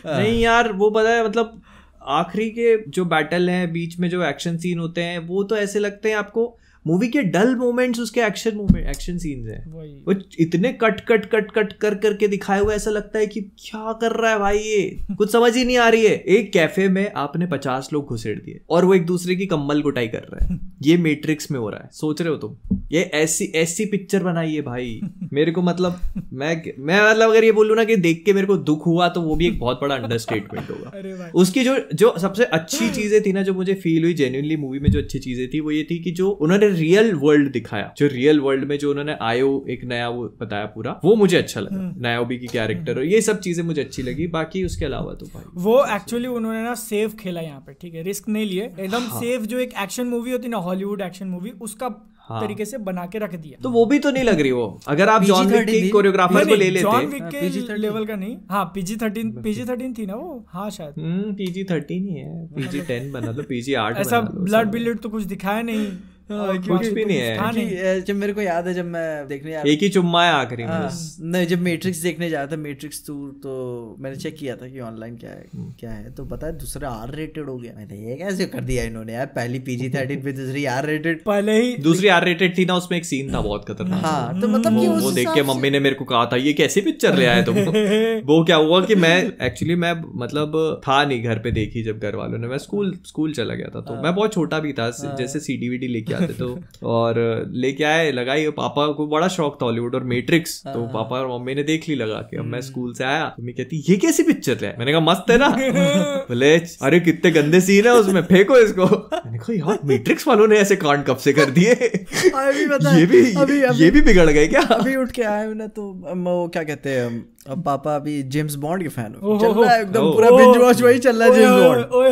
नहीं 0.07 0.39
यार 0.41 0.71
वो 0.73 0.89
पता 0.89 1.09
है 1.09 1.27
मतलब 1.27 1.61
आखिरी 2.05 2.49
के 2.49 2.77
जो 2.91 3.05
बैटल 3.05 3.49
हैं, 3.49 3.71
बीच 3.73 3.99
में 3.99 4.09
जो 4.09 4.23
एक्शन 4.23 4.57
सीन 4.57 4.79
होते 4.79 5.03
हैं, 5.03 5.19
वो 5.19 5.43
तो 5.43 5.57
ऐसे 5.57 5.79
लगते 5.79 6.09
हैं 6.09 6.15
आपको 6.15 6.57
मूवी 6.87 7.07
के 7.07 7.21
डल 7.23 7.55
मोमेंट्स 7.55 7.99
उसके 7.99 8.21
एक्शन 8.21 8.55
मोमेंट 8.55 8.87
एक्शन 8.87 9.17
सीन्स 9.17 9.49
हैं। 9.49 9.71
वो 10.05 10.13
इतने 10.39 10.73
कट 10.73 10.99
कट 11.01 11.25
कट 11.25 11.51
कट 11.51 11.73
कर 11.73 11.95
करके 11.95 12.27
दिखाए 12.27 12.59
हुए 12.59 12.75
ऐसा 12.75 12.91
लगता 12.91 13.19
है 13.19 13.27
कि 13.27 13.41
क्या 13.41 13.93
कर 13.93 14.11
रहा 14.11 14.31
है 14.31 14.39
भाई 14.39 14.57
ये? 14.57 14.97
कुछ 15.17 15.31
समझ 15.31 15.55
ही 15.57 15.65
नहीं 15.65 15.77
आ 15.77 15.89
रही 15.89 16.05
है। 16.05 16.15
एक 16.15 16.51
कैफ़े 16.53 16.87
में 16.89 17.11
आपने 17.15 17.45
पचास 17.45 17.89
लोग 17.93 18.05
घुसेड़ 18.05 18.39
दिए 18.39 18.59
और 18.69 18.85
वो 18.85 18.93
एक 18.93 19.05
दूसरे 19.05 19.35
की 19.35 19.45
कम्बल 19.45 19.81
कुटाई 19.81 20.07
कर 20.07 20.27
रहे 20.33 20.45
हैं। 20.45 20.59
ये 20.83 20.97
मेट्रिक्स 20.97 21.51
में 21.51 21.59
हो 21.59 21.69
रहा 21.69 21.79
है। 21.79 21.89
सोच 21.91 22.21
रहे 22.21 22.29
हो 22.29 22.37
तुम? 22.37 22.77
ये 22.91 23.01
ऐसी 23.13 23.45
ऐसी 23.55 23.85
पिक्चर 23.85 24.23
बनाई 24.23 24.53
है 24.53 24.61
भाई। 24.61 25.01
मेरे 25.33 25.51
को 25.51 25.61
मतलब 25.61 25.99
मैं 26.33 26.63
मैं 26.79 27.09
मतलब 27.09 27.29
अगर 27.29 27.43
ये 27.43 27.51
बोलूँ 27.51 27.75
ना 27.75 27.83
कि 27.83 27.95
देख 27.95 28.23
के 28.25 28.33
मेरे 28.33 28.47
को 28.47 28.57
दुख 28.57 28.85
हुआ 28.85 29.07
तो 29.09 29.21
वो 29.21 29.35
भी 29.35 29.47
एक 29.47 29.59
बहुत 29.59 29.79
बड़ा 29.81 29.95
अंडरस्टेटमेंट 29.95 30.69
होगा। 30.69 31.31
उसकी 31.35 31.63
जो 31.63 31.77
जो 31.93 32.13
सबसे 32.19 32.43
अच्छी 32.43 32.89
चीज़ें 32.89 33.21
थी 33.21 33.31
ना 33.33 33.43
जो 33.43 33.53
मुझे 33.53 33.73
फील 33.73 34.03
हुई 34.03 34.13
जेन्यूनली 34.13 34.55
मूवी 34.57 34.79
में 34.79 34.91
जो 34.91 34.99
अच्छी 34.99 35.19
चीज़ें 35.19 35.47
थी 35.49 35.59
वो 35.59 35.71
ये 35.71 35.83
थी 35.91 35.99
कि 36.03 36.11
जो 36.11 36.29
उन्होंने 36.29 36.72
रियल 36.73 37.13
वर्ल्ड 37.15 37.51
दिखाया। 37.51 37.93
जो 37.97 38.07
रियल 38.07 38.39
वर्ल्ड 38.39 38.63
में 38.63 38.77
जो 38.77 38.89
उन्होंने 38.91 39.15
आयो 39.21 39.49
एक 39.69 39.83
नया 39.85 40.09
वो 40.09 40.23
बताया 40.41 40.65
पूरा 40.75 40.99
वो 41.03 41.15
मुझे 41.15 41.37
अच्छा 41.37 41.61
लगा। 41.61 41.91
नायोबी 42.01 42.37
की 42.37 42.47
कैरेक्टर 42.47 42.97
और 42.97 43.03
ये 43.05 43.21
सब 43.21 43.39
चीज़ें 43.39 43.63
मुझे 43.63 43.81
अच्छी 43.81 44.01
लगी। 44.01 44.27
बाकी 44.29 44.63
उसके 44.65 44.85
अलावा 44.85 45.13
तो 45.13 45.25
भाई 45.25 45.43
वो 45.63 45.83
एक्चुअली 45.95 46.27
उन्होंने 46.27 46.63
ना 46.63 46.73
सेफ़ 46.75 47.15
खेला 47.15 47.41
यहाँ 47.41 47.59
पे 47.59 47.73
ठीक 47.81 47.93
है? 47.93 48.03
रिस्क 48.03 48.29
नहीं 48.29 48.45
लिए। 48.45 48.63
एकदम 48.79 49.07
सेफ़ 49.19 49.45
जो 49.45 49.59
एक 49.59 49.73
एक्शन 49.83 50.07
मूवी 50.07 50.31
होती 50.31 50.43
है 50.43 50.51
ना 50.51 50.57
हॉलीवुड 50.69 51.01
एक्शन 51.01 51.27
मूवी 51.27 51.51
उसका 51.61 51.95
हाँ। 52.27 52.41
तरीके 52.41 52.65
से 52.65 52.77
बना 52.79 53.05
के 53.05 53.19
रख 53.19 53.33
दिया। 53.35 53.57
तो 53.63 53.69
वो 53.69 53.85
भी 53.85 53.97
तो 53.99 54.11
नहीं 54.11 54.23
लग 54.23 54.39
रही 54.41 54.51
वो? 54.51 54.67
अगर 54.87 55.09
आप 55.09 55.23
जॉन 55.23 55.47
विक 55.47 55.65
के 55.67 55.89
कोरियोग्राफर 55.89 56.45
को 56.49 56.55
ले 56.55 56.69
लेते। 56.69 56.81
जॉन 56.81 57.05
विक 57.05 57.23
के 57.31 57.75
लेवल 57.77 58.05
का 58.05 58.15
नहीं। 58.15 58.37
हाँ 58.51 58.63
पीजी 58.75 58.95
थर्टीन 58.95 59.31
पीजी 59.43 59.65
थर्टीन 59.65 59.93
थी 59.93 60.05
ना 60.05 60.15
वो? 60.15 60.45
हाँ 60.49 60.69
शायद। 60.69 60.99
हम्म 60.99 61.33
पीजी 61.33 61.63
थर्टीन 61.63 62.07
ही 62.07 62.15
है। 62.15 62.45
पीजी 62.55 62.81
टेन 62.81 63.11
बना 63.13 63.31
लो 63.31 63.43
पीजी 63.49 63.73
आठ 63.73 63.97
ऐसा 63.97 64.21
ब्लड 64.21 64.71
बिल्ड 64.71 64.99
तो 64.99 65.09
कुछ 65.09 65.23
दिखाया 65.23 65.61
नहीं। 65.61 65.85
हाँ, 65.87 66.12
कुछ 66.31 66.87
भी 66.87 67.05
नहीं 67.05 67.17
है। 67.17 68.01
जब 68.01 68.15
मेरे 68.15 68.33
को 68.33 68.41
याद 68.41 68.67
है 68.67 68.73
जब 68.73 68.85
मैं 68.85 69.27
देखने 69.27 69.55
एक 69.71 69.83
ही 69.83 69.89
चुम्मा 69.89 70.23
है 70.25 70.31
आखिरी 70.33 70.63
में 70.63 70.69
हाँ, 70.71 70.89
नहीं 71.21 71.47
जब 71.47 71.61
मैट्रिक्स 71.61 71.97
देखने 71.99 72.29
जाया 72.29 72.47
था 72.47 72.55
मैट्रिक्स 72.57 73.03
टू 73.07 73.15
तो 73.43 73.53
मैंने 73.99 74.15
चेक 74.15 74.35
किया 74.37 74.55
था 74.55 74.67
कि 74.69 74.79
ऑनलाइन 74.81 75.15
क्या 75.17 75.29
है 75.29 75.45
हम्म। 75.53 75.73
क्या 75.79 75.91
है। 75.91 76.11
तो 76.13 76.25
पता 76.25 76.47
है 76.47 76.57
दूसरा 76.57 76.89
आर 76.91 77.13
रेटेड 77.15 77.49
हो 77.49 77.57
गया। 77.57 77.73
मैंने 77.77 77.97
ये 78.09 78.15
कैसे 78.15 78.45
कर 78.45 78.61
दिया 78.61 78.83
इन्होंने 78.83 79.13
यार? 79.13 79.25
पहली 79.35 79.59
पीजी 79.67 79.89
थर्टीन 79.89 80.21
पे 80.23 80.31
दूसरी 80.33 80.65
आर 80.65 80.85
रेटेड 80.85 81.23
पहले 81.23 81.59
ही 81.61 81.75
दूसरी 81.83 82.07
आर 82.07 82.25
रेटेड 82.25 82.57
थी 82.57 82.65
ना 82.65 82.75
उसमें 82.75 82.97
एक 82.97 83.05
सीन 83.05 83.33
था 83.33 83.41
बहुत 83.41 83.65
खतरनाक। 83.69 84.03
हाँ 84.05 84.41
तो 84.41 84.47
मतलब 84.47 84.79
कि 84.79 84.87
वो 84.87 84.99
वो 84.99 85.11
देख 85.11 85.27
के 85.35 85.43
मम्मी 85.43 85.69
ने 85.69 85.79
मेरे 85.79 85.95
को 85.95 86.05
कहा 86.05 86.25
था 86.25 86.35
ये 86.37 86.53
कैसी 86.53 86.81
पिक्चर 86.81 87.17
ले 87.17 87.25
आए 87.25 87.43
तुम? 87.43 87.55
वो 88.27 88.43
क्या 88.45 88.55
हुआ 88.57 88.81
कि 88.85 88.95
मैं 88.95 89.15
एक्चुअली 89.45 89.75
मैं 89.75 89.93
मतलब 90.19 90.57
था 90.87 91.03
नहीं 91.05 91.23
घर 91.23 91.39
पे 91.39 91.51
देखी 91.51 91.83
जब 91.83 91.99
घर 91.99 92.15
वालों 92.15 92.37
ने। 92.37 92.47
मैं 92.47 92.57
स्कूल 92.59 92.93
स्कूल 93.07 93.33
चला 93.33 93.55
गया 93.55 93.69
था 93.75 93.81
तो 93.81 94.01
मैं 94.03 94.15
बहुत 94.15 94.33
छोटा 94.33 94.59
भी 94.59 94.73
था 94.73 94.89
जैसे 95.19 95.39
सीडी 95.39 95.69
वीडी 95.69 95.87
लेके 95.87 96.12
आते 96.13 96.33
तो। 96.33 96.47
और 96.83 97.15
लेके 97.53 97.83
आए 97.83 98.11
लगाई। 98.11 98.49
पापा 98.49 98.87
को 98.87 99.07
बड़ा 99.07 99.27
शौक 99.27 99.57
था 99.61 99.65
हॉलीवुड 99.65 99.95
और 99.95 100.03
मैट्रिक्स। 100.03 100.61
तो 100.67 100.81
पापा 100.87 101.17
और 101.17 101.39
मम्मी 101.39 101.55
ने 101.55 101.63
देख 101.63 101.89
ली 101.89 101.95
लगा 101.95 102.19
के। 102.31 102.37
अब 102.37 102.45
मैं 102.45 102.61
स्कूल 102.61 102.93
से 102.93 103.03
आया 103.03 103.25
तो 103.37 103.43
मैं 103.43 103.55
कहती 103.55 103.83
ये 103.89 103.95
कैसी 103.97 104.23
पिक्चर 104.23 104.65
है? 104.65 104.75
मैंने 104.79 104.91
कहा 104.91 105.01
मस्त 105.01 105.31
है 105.31 105.37
ना? 105.37 105.49
बोले 106.29 106.57
अरे 106.57 106.99
कितने 106.99 107.31
गंदे 107.31 107.61
सीन 107.61 107.85
है 107.85 107.93
उसमें। 107.93 108.21
फेंको 108.21 108.57
इसको। 108.57 108.85
मैंने 109.25 109.37
कहा 109.37 109.53
यार 109.53 109.79
मैट्रिक्स 109.85 110.27
वालों 110.27 110.47
ने 110.47 110.55
ऐसे 110.55 110.75
कांड 110.75 111.03
कब 111.05 111.17
से 111.17 111.33
कर 111.33 111.49
दिए? 111.49 111.71
ये 111.71 113.05
भी 113.05 113.33
अभी 113.33 113.83
ये 113.83 113.91
भी 113.91 114.01
बिगड़ 114.01 114.29
गए 114.29 114.47
क्या? 114.47 114.61
अभी 114.61 114.95
उठ 114.95 115.11
के 115.11 115.23
आए 115.23 115.53
ना 115.53 115.67
तो 115.67 115.91
वो 116.15 116.47
क्या 116.47 116.63
कहते 116.63 116.89
हैं 116.89 117.32
अब 117.45 117.61
पापा 117.63 117.95
अभी 117.95 118.21
जेम्स 118.33 118.55
बॉन्ड 118.55 118.83
के 118.83 118.89
फ़ैन 118.89 119.15
हो। 119.23 119.37
चल 119.39 119.53
रहा 119.53 119.71
है 119.71 119.81
एकदम 119.81 120.11
पूरा 120.11 120.29
बिंज 120.31 120.57
वॉच 120.57 120.81
वही 120.81 120.99
चल 120.99 121.15
रहा 121.15 121.27
है 121.27 121.33
जेम्स 121.35 121.63
बॉन्ड 121.63 121.83
ओए 121.93 122.09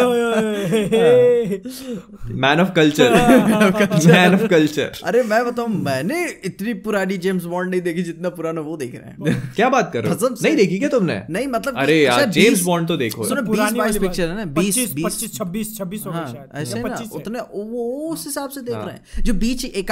ओए 0.00 0.18
man 2.42 2.60
of 2.60 2.72
culture 2.72 3.10
man 4.06 4.34
of 4.34 4.46
culture 4.46 5.00
अरे 5.04 5.22
मैं 5.22 5.44
बताऊँ 5.46 5.68
मैंने 5.84 6.18
इतनी 6.44 6.74
पुरानी 6.82 7.16
जेम्स 7.18 7.44
बॉन्ड 7.44 7.70
नहीं 7.70 7.80
देखी 7.80 8.02
जितना 8.02 8.28
पुराना 8.30 8.60
वो 8.60 8.76
देख 8.76 8.94
रहे 8.94 9.30
हैं। 9.30 9.52
क्या 9.56 9.68
बात 9.68 9.90
कर 9.92 10.04
रहे 10.04 10.12
हो? 10.12 10.28
नहीं 10.42 10.56
देखी 10.56 10.78
क्या 10.78 10.88
तुमने? 10.88 11.20
नहीं 11.30 11.46
मतलब 11.48 11.78
अरे 11.78 11.96
यार 12.02 12.24
जेम्स 12.30 12.62
बॉन्ड 12.64 12.88
तो 12.88 12.96
देखो। 12.96 13.24
सुनो, 13.24 13.42
बीस 13.42 13.48
पुरानी 13.48 13.78
बाईस 13.78 13.96
वाली 13.96 14.06
पिक्चर 14.06 14.28
है 14.28 14.36
ना 14.36 14.44
बात। 14.44 14.54
बीस 14.54 14.66
पच्चीस 14.68 14.94
बीस 14.94 15.04
पच्चीस 15.04 15.34
छब्बीस 15.34 15.76
छब्बीस 15.78 16.02
हो 16.06 16.10
हाँ, 16.10 16.26
शायद। 16.26 16.60
ऐसे 16.62 16.82
ना 16.82 16.94
है। 16.94 17.08
उतने 17.14 17.40
वो 17.54 18.12
उस 18.12 18.24
हिसाब 18.26 18.50
से 18.50 18.60
देख 18.60 18.74
रहे 18.76 18.94
हैं। 18.94 19.22
जो 19.24 19.34
बीच 19.36 19.64
एक 19.64 19.90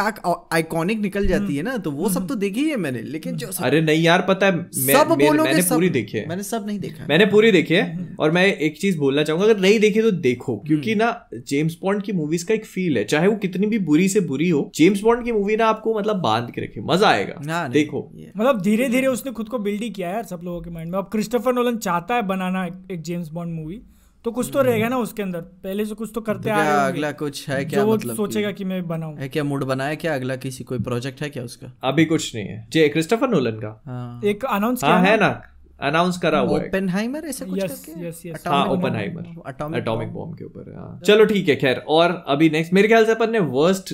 आइकॉनिक 0.52 1.00
निकल 1.00 1.26
जाती 1.26 1.56
है 1.56 1.62
ना 1.62 1.76
तो 1.78 1.90
वो 1.92 2.08
सब 2.10 2.28
तो 2.28 2.34
देखी 2.36 2.68
है 2.68 2.76
मैंने 2.78 3.02
लेकिन 3.08 3.36
जो 3.36 3.50
अरे 3.62 3.80
नहीं 3.80 4.02
यार 4.02 4.17
पता 4.20 4.46
है 4.46 4.56
मैं, 4.56 4.68
सब 4.72 5.08
मेरे- 5.10 5.32
मैंने, 5.32 5.44
मैंने 5.44 5.62
सब। 5.62 5.74
पूरी 5.74 5.88
देखी 5.88 6.18
है। 6.18 6.28
मैंने 6.28 6.42
सब 6.42 6.64
नहीं 6.66 6.78
देखा। 6.78 7.06
मैंने 7.08 7.26
पूरी 7.26 7.52
देखी 7.52 7.74
है 7.74 8.16
और 8.20 8.30
मैं 8.30 8.56
एक 8.56 8.80
चीज़ 8.80 8.98
बोलना 8.98 9.22
चाहूँगा 9.22 9.46
अगर 9.46 9.60
नहीं 9.60 9.80
देखी 9.80 10.02
तो 10.02 10.10
देखो 10.10 10.56
क्योंकि 10.56 10.94
ना 10.94 11.28
जेम्स 11.34 11.78
बॉन्ड 11.82 12.02
की 12.02 12.12
मूवीज़ 12.12 12.46
का 12.46 12.54
एक 12.54 12.64
फील 12.64 12.98
है 12.98 13.04
चाहे 13.04 13.28
वो 13.28 13.36
कितनी 13.36 13.66
भी 13.66 13.78
बुरी 13.78 14.08
से 14.08 14.20
बुरी 14.20 14.48
हो 14.48 14.72
जेम्स 14.74 15.00
बॉन्ड 15.00 15.24
की 15.24 15.32
मूवी 15.32 15.56
ना 15.56 15.66
आपको 15.66 15.98
मतलब 15.98 16.16
बाँध 16.16 16.50
के 16.50 16.60
रखे 16.60 16.80
मज़ा 16.80 17.08
आएगा। 17.08 17.34
देखो। 17.72 18.12
मतलब 18.36 18.60
धीरे 18.62 18.88
धीरे 18.88 19.06
उसने 19.06 19.32
खुद 19.32 19.48
को 19.48 19.58
बिल्ड 19.58 19.82
ही 19.82 19.90
किया 19.90 20.08
है 20.08 20.22
सब 20.22 20.40
लोगों 20.44 20.60
के 20.60 20.70
माइंड 20.70 20.90
में। 20.90 20.98
अब 20.98 21.08
क्रिस्टोफर 21.12 21.52
नोलन 21.52 21.76
चाहता 21.76 22.14
है 22.14 22.22
बनाना 22.22 22.64
एक 22.90 23.02
जेम्स 23.02 23.28
बॉन्ड 23.28 23.54
मूवी 23.54 23.80
तो 24.24 24.30
कुछ 24.30 24.50
तो 24.52 24.62
रहेगा 24.62 24.88
ना 24.88 24.98
उसके 24.98 25.22
अंदर। 25.22 25.40
पहले 25.40 25.84
से 25.84 25.94
कुछ 25.94 26.10
तो 26.14 26.20
करते 26.20 26.50
आ 26.50 26.56
रहे 26.56 26.92
अगला 26.92 27.12
कुछ 27.12 27.48
है 27.48 27.64
क्या 27.64 27.86
मतलब 27.86 28.16
सोचेगा 28.16 28.48
कि- 28.48 28.56
कि 28.58 28.64
मैं 28.64 28.88
बनाऊँ। 28.88 29.16
है 29.16 29.28
क्या 29.28 29.44
मूड 29.44 29.64
बनाया 29.64 29.94
क्या? 29.94 30.14
अगला 30.14 30.36
किसी 30.36 30.64
कोई 30.64 30.78
प्रोजेक्ट 30.78 31.22
है 31.22 31.30
क्या 31.30 31.42
उसका? 31.42 31.72
अभी 31.84 32.04
कुछ 32.04 32.34
नहीं 32.34 32.46
है। 32.46 32.66
जे 32.72 32.88
क्रिस्टोफर 32.88 33.28
नोलन 33.28 33.52
का। 33.52 33.82
हाँ। 33.86 34.20
एक 34.24 34.44
अनाउंस 34.44 34.84
हाँ 34.84 35.02
किया 35.02 35.12
है 35.12 35.20
ना? 35.20 35.42
अनाउंस 35.80 36.16
करा 36.18 36.38
हुआ 36.38 36.58
है। 36.58 36.66
ओपेनहाइमर 36.66 37.24
ऐसे 37.26 37.44
कुछ 37.44 37.62
यस 37.64 37.84
करके? 37.84 38.06
यस 38.06 38.22
यस 38.26 38.46
हाँ 38.46 38.64
Atomic 38.64 38.78
Oppenheimer. 38.78 39.22
Atomic 39.50 39.76
atomic 39.76 40.08
bomb 40.12 40.36
के 40.38 40.44
ऊपर 40.44 40.70
है, 40.70 40.76
हाँ। 40.76 41.00
चलो 41.06 41.24
ठीक 41.24 41.48
है 41.48 41.56
खैर 41.56 41.82
और 41.88 42.24
अभी 42.28 42.48
नेक्स्ट 42.50 42.72
मेरे 42.72 42.88
ख्याल 42.88 43.04
से 43.04 43.12
अपन 43.12 43.30
ने 43.30 43.38
वर्स्ट 43.52 43.92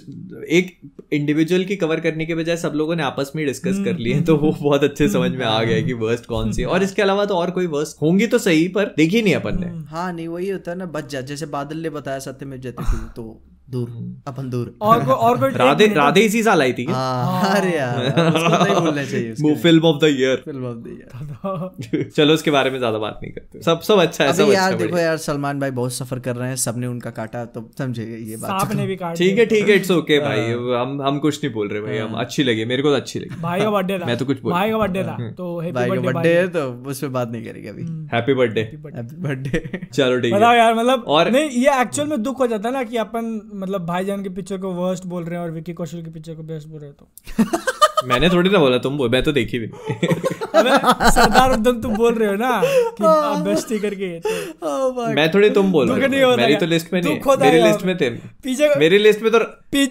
एक 0.50 0.76
इंडिविजुअल 1.12 1.64
की 1.64 1.76
कवर 1.76 2.00
करने 2.00 2.26
के 2.26 2.34
बजाय 2.34 2.56
सब 2.56 2.72
लोगों 2.74 2.96
ने 2.96 3.02
आपस 3.02 3.32
में 3.36 3.44
डिस्कस 3.46 3.82
कर 3.84 3.98
लिए 3.98 4.20
तो 4.22 4.36
वो 4.36 4.52
बहुत 4.62 4.84
अच्छे 4.84 5.08
समझ 5.08 5.30
में 5.30 5.44
आ 5.46 5.62
गया 5.62 5.80
कि 5.82 5.92
वर्स्ट 6.04 6.26
कौन 6.26 6.52
सी 6.52 6.62
है। 6.62 6.68
और 6.68 6.82
इसके 6.82 7.02
अलावा 7.02 7.24
तो 7.24 7.34
और 7.34 7.50
कोई 7.50 7.66
वर्स्ट 7.66 8.02
होंगी 8.02 8.26
तो 8.26 8.38
सही 8.38 8.68
पर 8.68 8.94
देखी 8.96 9.22
नहीं 9.22 9.34
अपन 9.34 9.60
ने। 9.60 9.66
हाँ 9.90 10.12
नहीं 10.12 10.28
वही 10.28 10.48
होता 10.50 10.70
है 10.70 10.78
ना 10.78 10.86
बच 10.94 11.10
जा 11.10 11.20
जैसे 11.20 11.46
बादल 11.46 11.78
ने 11.78 11.90
बताया 11.90 12.18
सत्य 12.18 12.46
में 12.46 12.60
जयते 12.60 12.82
तो 13.16 13.42
दूर। 13.70 13.88
अपन 14.28 14.48
दूर। 14.50 14.74
और 14.82 15.04
को, 15.04 15.12
और 15.12 15.38
कोई 15.40 15.50
राधे 15.56 15.86
राधे 15.94 16.20
इसी 16.20 16.42
साल 16.42 16.62
आई 16.62 16.72
थी 16.72 16.84
हाँ 16.88 17.50
अरे 17.50 17.70
यार 17.76 18.00
उसको 18.00 18.64
नहीं 18.64 18.74
बोलना 18.74 19.04
चाहिए 19.04 19.30
उसके। 19.32 19.48
वो 19.48 19.54
film 19.62 19.84
of 19.84 19.96
the 20.00 20.08
year 20.10 20.42
film 20.44 20.64
of 20.66 20.76
the 20.78 20.88
year 20.88 22.10
चलो 22.16 22.34
उसके 22.34 22.50
बारे 22.50 22.70
में 22.70 22.78
ज़्यादा 22.78 22.98
बात 22.98 23.18
नहीं 23.22 23.32
करते। 23.32 23.62
सब 23.62 23.80
सब 23.80 23.98
अच्छा 23.98 24.24
है 24.24 24.32
सब 24.32 24.50
यार 24.52 24.72
अच्छा 24.72 24.84
देखो 24.84 24.98
यार 24.98 25.16
सलमान 25.16 25.60
भाई 25.60 25.70
बहुत 25.70 25.92
सफ़र 25.92 26.18
कर 26.18 26.36
रहे 26.36 26.48
हैं 26.48 26.56
सबने 26.56 26.86
उनका 26.86 27.10
काटा 27.10 27.44
तो 27.54 27.68
समझेगा 27.78 28.16
ये 28.30 28.36
बात। 28.36 28.60
सांप 28.60 28.72
ने 28.76 28.86
भी 28.86 28.96
काट 28.96 29.16
ठीक 29.18 29.38
है 29.38 29.46
ठीक 29.46 29.68
है 29.68 29.76
इट्स 29.76 29.90
ओके 29.90 30.18
भाई। 30.20 30.40
हाँ। 30.40 30.80
हम 30.80 31.00
हम 31.02 31.18
कुछ 31.18 31.42
नहीं 31.44 31.52
बोल 31.54 31.68
रहे 31.68 31.80
भाई 31.80 31.98
हम 31.98 32.14
अच्छी 32.20 32.44
लगी 32.44 32.64
मेरे 32.64 32.82
को 32.82 32.90
तो 32.90 32.96
अच्छी 32.96 33.18
लगी। 33.18 33.40
भाई 33.42 33.60
का 33.60 33.70
बर्थडे 33.70 33.98
था। 33.98 34.06
मैं 34.06 34.16
तो 34.18 34.24
कुछ 34.24 34.40
बोल- 34.42 34.54
भाई 34.54 34.70
का 34.70 34.78
बर्थडे 34.78 35.02
था 35.04 35.16
तो 35.32 35.58
हैप्पी 35.60 35.72
भाई 35.80 35.90
का 35.90 36.00
बर्थडे 36.02 36.34
है 36.34 36.46
तो 36.48 36.68
उस 36.90 37.00
पर 37.00 37.08
बात 37.18 37.30
नहीं 37.30 37.44
करेंगे 37.44 37.68
अभी। 37.68 37.82
हैप्पी 38.14 38.34
बर्थडे 38.34 38.60
हैप्पी 38.60 39.16
बर्थडे 39.18 39.86
चलो 39.94 40.20
ठीक 40.20 40.34
बताओ 40.34 40.52
है 40.52 40.58
यार 40.58 40.74
मतलब 40.74 41.04
और- 41.08 41.32
नहीं 41.32 41.50
ये 41.64 41.80
एक्चुअल 41.80 42.08
में 42.08 42.22
दुख 42.22 42.40
हो 42.40 42.46
जाता 42.46 42.68
है 42.68 42.74
ना 42.74 42.82
कि 42.84 42.96
अपन 42.98 43.32
मतलब 43.54 43.86
भाईजान 43.86 44.22
के 44.22 44.28
पिक्चर 44.28 44.58
को 44.58 44.72
वर्स्ट 44.72 45.06
बोल 45.06 45.24
रहे 45.24 45.38
हैं 45.38 45.44
और 45.44 45.50
विकी 45.50 45.72
कौशल 45.72 46.02
के 46.02 46.10
पिक्चर 46.10 46.34
को 46.34 46.42
बेस्ट 46.42 46.68
बोल 46.68 46.80
रहे 46.80 46.90
हैं 46.90 46.96
तो। 46.98 47.70
मैंने 48.04 48.28
थोड़ी 48.28 48.50
ना 48.50 48.58
बोला 48.58 48.78
तुम 48.80 48.96
बोल 48.98 49.08
मैं 49.10 49.22
तो 49.22 49.32
देखी 49.32 49.58
भी 49.58 49.66
सरदार 49.66 51.52
एकदम 51.52 51.80
तुम 51.82 51.94
बोल 51.96 52.14
रहे 52.14 52.28
हो 52.28 52.34
ना 52.36 52.60
कि 52.64 53.42
बेस्ट 53.44 53.70
ही 53.72 53.78
करके 53.78 54.08
तो 54.20 55.06
मैं 55.14 55.28
थोड़ी 55.34 55.50
तुम 55.50 55.72
बोल 55.72 55.90
रहे 55.90 56.22
हो। 56.22 56.36
मेरी 56.36 56.56
तो 56.56 56.66
लिस्ट 56.66 56.92
में 56.92 57.00
नहीं 57.02 57.36
मेरी 57.40 57.62
लिस्ट 57.62 57.84
में 57.84 57.96
थे। 57.98 58.10
पीछे 58.44 58.68
मेरी 58.78 58.98
लिस्ट 58.98 59.22
में 59.22 59.30
तो 59.32 59.38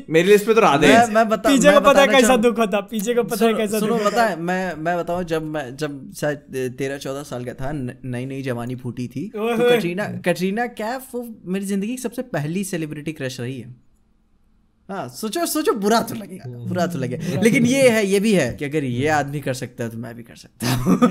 मेरी 0.10 0.28
लिस्ट 0.30 0.48
में 0.48 0.56
तो 0.56 0.62
राधे 0.62 0.88
मैं 0.88 0.96
हैं। 0.96 1.08
मैं 1.14 1.28
बता 1.30 1.50
पीछे 1.50 1.72
को 1.72 1.80
पता 1.82 2.02
है 2.02 2.08
कैसा 2.08 2.36
दुख 2.38 2.60
होता 2.60 2.80
पीछे 2.92 3.14
को 3.14 3.24
पता 3.26 3.46
है 3.46 3.54
कैसा 3.54 3.80
सुनो 3.80 3.98
पता 4.06 4.26
है? 4.26 4.40
मैं 4.42 4.76
मैं 4.78 4.98
बताऊँ 4.98 5.24
जब 5.26 5.44
मैं 5.48 5.66
जब 5.78 6.12
शायद 6.18 6.76
तेरह 6.78 6.98
चौदह 6.98 7.24
साल 7.24 7.46
का 7.46 7.54
था 7.54 7.72
नई 7.74 8.26
नई 8.26 8.42
जवानी 8.42 8.76
फूटी 8.76 9.08
थी 9.08 9.28
तो। 9.30 9.58
कटरीना 9.60 10.06
कटरीना 10.26 10.68
कैफ 10.74 11.16
वो 11.16 11.26
मेरी 11.48 11.66
ज़िंदगी 11.66 11.90
की 11.90 12.02
सबसे 12.02 12.22
पहली 12.32 12.64
सेलिब्रिटी 12.64 13.12
क्रश 13.14 13.40
रही 13.40 13.60
है। 13.60 13.76
हाँ 14.90 15.08
सोचो 15.10 15.46
सोचो 15.46 15.74
बुरा 15.74 16.00
तो 16.02 16.16
लगेगा 16.16 16.50
बुरा 16.68 16.86
तो 16.88 17.00
लगेगा। 17.00 17.42
लेकिन 17.42 17.66
ये 17.66 17.90
है 17.90 18.06
ये 18.06 18.20
भी 18.20 18.32
है 18.34 18.48
कि 18.54 18.66
अगर 18.66 18.84
ये 18.84 19.08
आदमी 19.10 19.40
कर 19.42 19.54
सकता 19.54 19.84
है 19.84 19.90
तो 19.90 19.98
मैं 19.98 20.14
भी 20.16 20.24
कर 20.24 20.36
सकता 20.36 20.74
हूँ। 20.74 21.10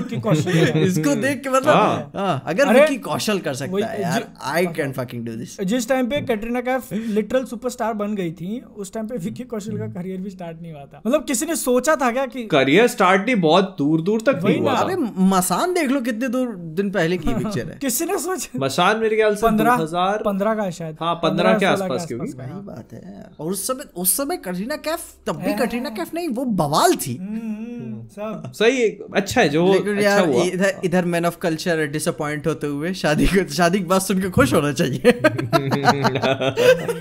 इसको 0.83 1.15
देख 1.21 1.41
के 1.43 1.49
मतलब 1.49 1.75
हाँ। 1.75 2.11
हाँ 2.15 2.43
अगर 2.47 2.73
विकी 2.73 2.97
कौशल 2.99 3.39
कर 3.39 3.53
सकता 3.53 3.85
है 3.85 4.01
यार 4.01 4.27
I 4.51 4.65
can 4.75 4.91
fucking 4.93 5.25
do 5.25 5.35
this 5.35 5.59
जिस 5.63 5.87
टाइम 5.89 6.09
पे 6.09 6.21
कैटरीना 6.23 6.61
कैफ 6.61 6.93
लिटरल 6.93 7.45
सुपरस्टार 7.45 7.93
बन 7.93 8.13
गई 8.15 8.31
थी 8.33 8.59
उस 8.77 8.93
टाइम 8.93 9.07
पे 9.07 9.17
विकी 9.19 9.43
कौशल 9.45 9.77
का 9.77 9.87
करियर 9.93 10.21
भी 10.21 10.29
स्टार्ट 10.29 10.61
नहीं 10.61 10.71
हुआ 10.71 10.85
था। 10.85 11.01
मतलब 11.07 11.25
किसी 11.25 11.45
ने 11.45 11.55
सोचा 11.55 11.95
था 11.95 12.11
क्या 12.11 12.25
कि 12.27 12.43
करियर 12.47 12.87
स्टार्ट 12.87 13.25
नहीं 13.25 13.35
बहुत 13.41 13.75
दूर 13.79 14.01
दूर 14.01 14.21
तक 14.27 14.39
नहीं 14.43 14.59
हुआ 14.59 14.73
अबे 14.75 14.95
मसान 15.27 15.73
देख 15.73 15.89
लो 15.91 16.01
कितने 16.03 16.27
दूर 16.29 16.55
दिन 16.77 16.91
पहले 16.91 17.17
की 17.17 17.33
पिक्चर 17.33 17.67
है। 17.67 17.77
किसी 17.81 18.05
ने 18.05 18.17
सोचा 18.19 18.59
मसान 18.59 18.99
मेरे 18.99 19.15
ख्याल 19.15 19.35
से 19.35 19.47
पंद्रह 19.47 19.77
2000 19.77 20.23
पंद्रह 20.25 20.55
का 20.55 20.69
शायद। 20.71 20.97
हाँ, 21.01 21.15
15 21.23 21.53
के 21.53 21.65
16 21.65 21.71
आसपास 21.73 22.05
की 22.05 22.15
वही 22.15 22.31
हाँ। 22.41 22.63
बात 22.65 22.93
है 22.93 23.29
और 23.39 23.55
उस 23.63 23.67
समय 23.67 23.85
उस 23.95 24.15
समय 24.17 24.37
कटरीना 24.37 24.75
कैफ 24.75 24.99
तब 25.27 25.35
भी 25.35 25.53
कटरीना 25.53 25.89
कैफ 25.89 26.13
नहीं 26.13 26.27
वो 26.29 26.45
बवाल 26.45 26.95
थी। 26.95 27.15
हम्म, 27.15 27.37
हम्म, 27.37 28.07
सब। 28.07 28.51
सही 28.55 28.81
अच्छा 29.15 29.41
है 29.41 29.49
जो 29.49 29.73
लेकिन 29.73 29.97
अच्छा 29.97 30.09
यार 30.09 30.27
हुआ। 30.29 30.43
इधर 30.43 30.81
इधर 30.85 31.05
मैन 31.05 31.25
ऑफ़ 31.25 31.37
कल्चर 31.37 31.85
डिसअपॉइंट 31.87 32.47
होते 32.47 32.67
हुए 32.67 32.93
शादी 32.93 33.25
को 33.25 33.47
शादी 33.53 33.79
के 33.79 33.85
बाद 33.85 34.01
सुनकर 34.01 34.29
खुश 34.29 34.53
होना 34.53 34.71
चाहिए। 34.73 35.11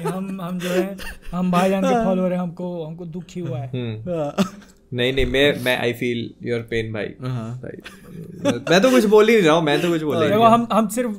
हम 0.09 0.39
हम 0.43 0.59
जो 0.59 0.69
है 0.69 0.97
हम 1.33 1.51
भाईजान 1.53 1.83
के 1.83 2.05
फॉलोअर 2.05 2.33
हैं 2.33 2.41
हमको 2.41 2.85
हमको 2.85 3.05
दुखी 3.05 3.41
हुआ 3.41 3.59
है। 3.59 3.69
हम्म। 3.69 4.45
नहीं 4.95 5.13
नहीं 5.13 5.27
मैं 5.27 5.65
मैं 5.65 5.77
आई 5.79 5.93
फील 5.93 6.31
योर 6.43 6.61
पेन 6.61 6.93
भाई 6.93 7.15
हाँ। 7.21 7.61
मैं 8.71 8.81
तो 8.83 8.91
कुछ 8.91 9.05
बोल 9.05 9.29
ही 9.29 9.35
नहीं 9.35 9.45
रहा 9.45 9.55
हूँ 9.55 9.65
मैं 9.65 9.81
तो 9.83 9.89
कुछ 9.89 10.03
बोल 10.03 10.17
ही 10.17 10.29
नहीं 10.29 10.39
रहा 10.39 10.49
हम 10.49 10.67
हम 10.73 10.89
सिर्फ़ 10.89 11.11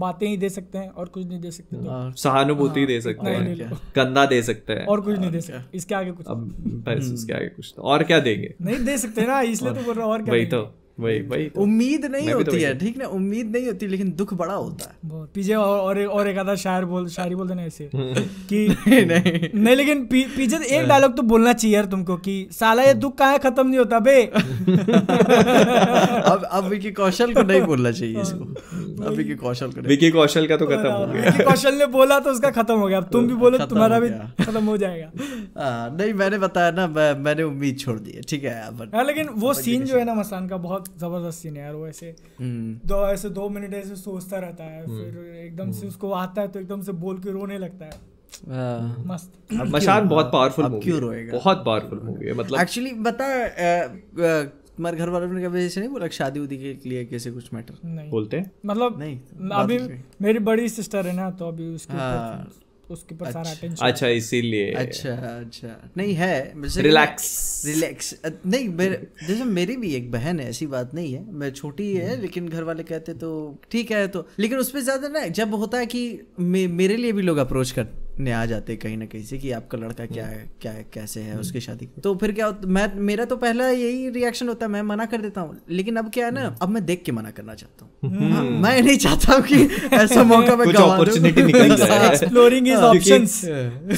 बातें 0.00 0.26
ही 0.28 0.36
दे 0.36 0.48
सकते 0.48 0.78
हैं 0.78 0.88
और 0.90 1.08
कुछ 1.08 1.26
नहीं 1.26 1.40
दे 1.40 1.50
सकते 1.50 1.76
तो। 1.76 2.12
सहानुभूति 2.16 2.86
दे 2.86 3.00
सकते 3.00 3.30
हैं 3.30 3.70
कंधा 3.94 4.26
दे 4.26 4.42
सकते 4.42 4.72
हैं। 4.72 4.86
और 4.86 5.00
कुछ 5.00 5.18
नहीं 5.18 5.30
दे 5.30 5.40
सकते 5.40 5.76
इसके 5.78 5.94
आगे 5.94 6.10
कुछ। 6.10 6.26
अब 6.26 6.46
बस 6.88 7.10
उसके 7.14 7.32
आगे 7.32 7.48
कुछ 7.48 7.72
तो। 7.76 7.82
और 7.82 8.02
क्या 8.02 8.20
देंगे? 8.20 8.54
नहीं 8.60 8.84
दे 8.84 8.98
सकते 8.98 9.26
ना 9.26 9.40
इसलिए 9.40 9.74
तो 9.74 9.80
बोल 9.80 9.94
रहा 9.94 10.04
हूँ 10.04 10.12
और 10.12 10.22
क्या 10.22 10.34
वही 10.34 10.46
तो। 10.46 10.62
वही 10.98 11.20
वही 11.20 11.48
तो। 11.48 11.60
उम्मीद 11.60 12.04
नहीं 12.04 12.30
तो 12.30 12.36
होती 12.38 12.60
है 12.60 12.72
ठीक 12.78 12.96
ना? 12.98 13.06
उम्मीद 13.08 13.52
नहीं 13.56 13.66
होती 13.66 13.86
लेकिन 13.86 14.12
दुख 14.16 14.34
बड़ा 14.34 14.54
होता 14.54 14.84
है। 14.84 15.08
बहुत। 15.10 15.30
पीछे 15.34 15.54
और 15.54 15.78
और 15.80 15.98
एक 16.00 16.08
और 16.10 16.28
एक 16.28 16.38
आधा 16.38 16.54
शायर 16.54 16.84
बोल 16.84 17.08
शायरी 17.08 17.34
बोलते 17.34 17.54
ना 17.54 17.62
ऐसे। 17.62 17.88
कि 17.94 18.66
नहीं 18.68 19.06
नहीं। 19.06 19.76
लेकिन 19.76 20.04
पी, 20.06 20.22
पीछे 20.36 20.56
तो 20.58 20.64
एक 20.64 20.86
डायलॉग 20.88 21.16
तो 21.16 21.22
बोलना 21.22 21.52
चाहिए 21.52 21.76
यार 21.76 21.84
तुमको 21.84 22.16
कि 22.16 22.34
साला 22.52 22.82
ये 22.82 22.94
दुख 22.94 23.16
कहाँ 23.18 23.38
खत्म 23.38 23.66
नहीं 23.66 23.78
होता 23.78 23.98
बे. 24.00 24.20
अब 26.30 26.42
अब 26.52 26.64
विकी 26.64 26.90
कौशल 26.90 27.34
को 27.34 27.42
नहीं 27.42 27.62
बोलना 27.62 27.90
चाहिए 27.90 28.20
इसको। 28.20 28.44
अब 29.04 29.12
विकी 29.16 29.34
कौशल 29.34 29.70
को 29.72 29.80
विकी 29.80 30.10
कौशल 30.10 30.46
का 30.46 30.56
तो 30.56 30.66
खत्म 30.66 30.90
हो 30.90 31.06
गया। 31.06 31.22
विकी 31.22 31.44
कौशल 31.44 31.74
ने 31.74 31.86
बोला 31.86 32.18
तो 32.18 32.30
उसका 32.30 32.50
खत्म 32.50 32.74
हो 32.74 32.86
गया। 32.86 32.98
अब 32.98 33.08
तुम 33.12 33.26
भी 33.26 33.34
बोलो 33.34 33.58
तुम्हारा 33.66 34.00
भी 34.00 34.08
खत्म 34.44 34.64
हो 34.64 34.76
जाएगा। 34.76 35.10
हाँ, 35.60 35.96
नहीं 35.96 36.12
मैंने 36.14 36.38
बताया 36.38 36.70
ना 36.70 36.86
मैंने 37.18 37.42
उम्मीद 37.42 37.78
छोड़ 37.78 37.98
दी 37.98 38.10
है 38.10 38.22
ठीक 38.22 38.44
है 38.44 38.60
हाँ 38.94 39.04
लेकिन 39.04 39.28
वो 39.36 39.52
सीन 39.54 39.84
जो 39.84 39.96
है 39.96 40.04
ना 40.04 40.14
मसान 40.14 40.48
का 40.48 40.56
बहुत 40.56 40.79
ज़बरदस्त 40.98 41.38
सीन 41.42 41.56
है 41.56 41.62
यार 41.62 41.74
वो 41.74 41.86
ऐसे 41.88 42.14
हम्म, 42.40 42.74
दो 42.88 43.06
ऐसे 43.08 43.30
दो 43.30 43.48
मिनट 43.48 43.74
ऐसे 43.74 43.96
सोचता 43.96 44.38
रहता 44.38 44.64
है 44.64 44.86
फिर 44.86 45.18
एकदम 45.36 45.70
से 45.72 45.86
उसको 45.88 46.10
आता 46.12 46.42
है 46.42 46.48
तो 46.48 46.60
एकदम 46.60 46.82
से 46.82 46.92
बोल 47.04 47.18
के 47.18 47.32
रोने 47.32 47.58
लगता 47.58 47.84
है। 47.84 48.08
हाँ। 48.48 49.04
मस्त। 49.06 49.32
मशान 49.74 50.08
बहुत 50.08 50.30
पावरफुल 50.32 50.66
मूवी 50.66 50.80
क्यों 50.80 51.00
रोएगा? 51.00 51.32
बहुत 51.32 51.62
पावरफुल 51.66 52.00
मूवी 52.04 52.26
है 52.26 52.34
मतलब 52.34 52.60
एक्चुअली 52.60 52.92
बता 53.08 53.28
तुम्हारे 54.76 54.96
घर 54.98 55.08
वालों 55.08 55.28
ने 55.32 55.42
कभी 55.44 55.64
ऐसे 55.64 55.80
नहीं 55.80 55.90
बोला 55.90 56.06
शादी 56.08 56.40
उदी 56.40 56.56
के 56.58 56.88
लिए 56.88 57.04
कैसे 57.04 57.30
कुछ 57.30 57.52
मैटर 57.54 57.74
नहीं। 57.84 58.10
बोलते 58.10 58.36
हैं? 58.36 58.50
मतलब 58.66 58.98
नहीं, 58.98 59.18
अभी 59.52 59.78
मेरी 60.22 60.38
बड़ी 60.38 60.68
सिस्टर 60.68 61.06
है 61.06 61.14
ना 61.16 61.30
तो 61.30 61.48
अभी 61.48 61.66
उसके 61.74 61.96
ऊपर 62.90 62.94
उसके 62.94 63.14
ऊपर 63.14 63.30
सारा 63.32 63.50
अटेंशन 63.50 63.86
अच्छा 63.86 64.08
इसीलिए। 64.08 64.70
अच्छा 64.72 65.14
अच्छा। 65.14 65.90
नहीं 65.96 66.14
है 66.14 66.52
मुझे 66.56 66.82
रिलैक्स 66.82 67.62
रिलैक्स 67.66 68.14
नहीं 68.26 68.68
मेरे 68.68 69.06
जैसे 69.26 69.44
मेरी 69.44 69.76
भी 69.76 69.94
एक 69.94 70.10
बहन 70.10 70.40
है 70.40 70.48
ऐसी 70.48 70.66
बात 70.66 70.94
नहीं 70.94 71.12
है। 71.14 71.24
मैं 71.32 71.50
छोटी 71.52 71.92
है 71.94 72.20
लेकिन 72.20 72.48
घर 72.48 72.62
वाले 72.62 72.82
कहते 72.82 73.14
तो 73.14 73.32
ठीक 73.70 73.90
है 73.92 74.06
तो। 74.08 74.26
लेकिन 74.38 74.58
उसमें 74.58 74.82
ज़्यादा 74.82 75.08
ना 75.08 75.26
जब 75.28 75.54
होता 75.54 75.78
है 75.78 75.86
कि 75.86 76.02
मे, 76.40 76.66
मेरे 76.66 76.96
लिए 76.96 77.12
भी 77.12 77.22
लोग 77.22 77.38
अप्रोच 77.38 77.70
करने 78.10 78.32
आ 78.32 78.44
जाते 78.46 78.76
कहीं 78.76 78.96
ना 78.96 79.06
कहीं 79.06 79.24
से 79.24 79.38
कि 79.38 79.50
आपका 79.52 79.78
लड़का 79.78 80.06
क्या 80.06 80.24
है 80.26 80.48
क्या 80.62 80.72
है 80.72 80.84
कैसे 80.94 81.20
है 81.20 81.38
उसकी 81.38 81.60
शादी। 81.60 81.88
तो 82.02 82.14
फिर 82.14 82.32
क्या 82.32 82.46
होता 82.46 82.68
मैं 82.68 82.86
मेरा 83.00 83.24
तो 83.24 83.36
पहला 83.36 83.68
यही 83.68 84.08
रिएक्शन 84.10 84.48
होता 84.48 84.66
है 84.66 84.72
मैं 84.72 84.82
मना 84.82 85.04
कर 85.06 85.20
देता 85.20 85.40
हूँ। 85.40 85.56
लेकिन 85.70 85.96
अब 85.96 86.10
क्या 86.14 86.26
है 86.26 86.32
ना 86.32 86.44
अब 86.62 86.68
मैं 86.68 86.84
देख 86.86 87.02
के 87.06 87.12
मना 87.12 87.30
करना 87.30 87.54
चाहता 87.54 87.84
हूँ। 87.84 88.30
हाँ, 88.30 88.42
मैं 88.42 88.80
नहीं 88.82 88.96
चाहता 88.98 89.34
हूँ 89.34 89.42
कि 89.42 89.62
ऐसा 89.96 90.22
मौका 90.24 90.56
मैं 90.56 90.66
कुछ 90.66 90.76
गंवा 90.76 90.96
निकल 91.46 91.76
जाए। 91.76 92.08
Exploring 92.08 92.66
his 92.66 92.76
options 92.90 93.40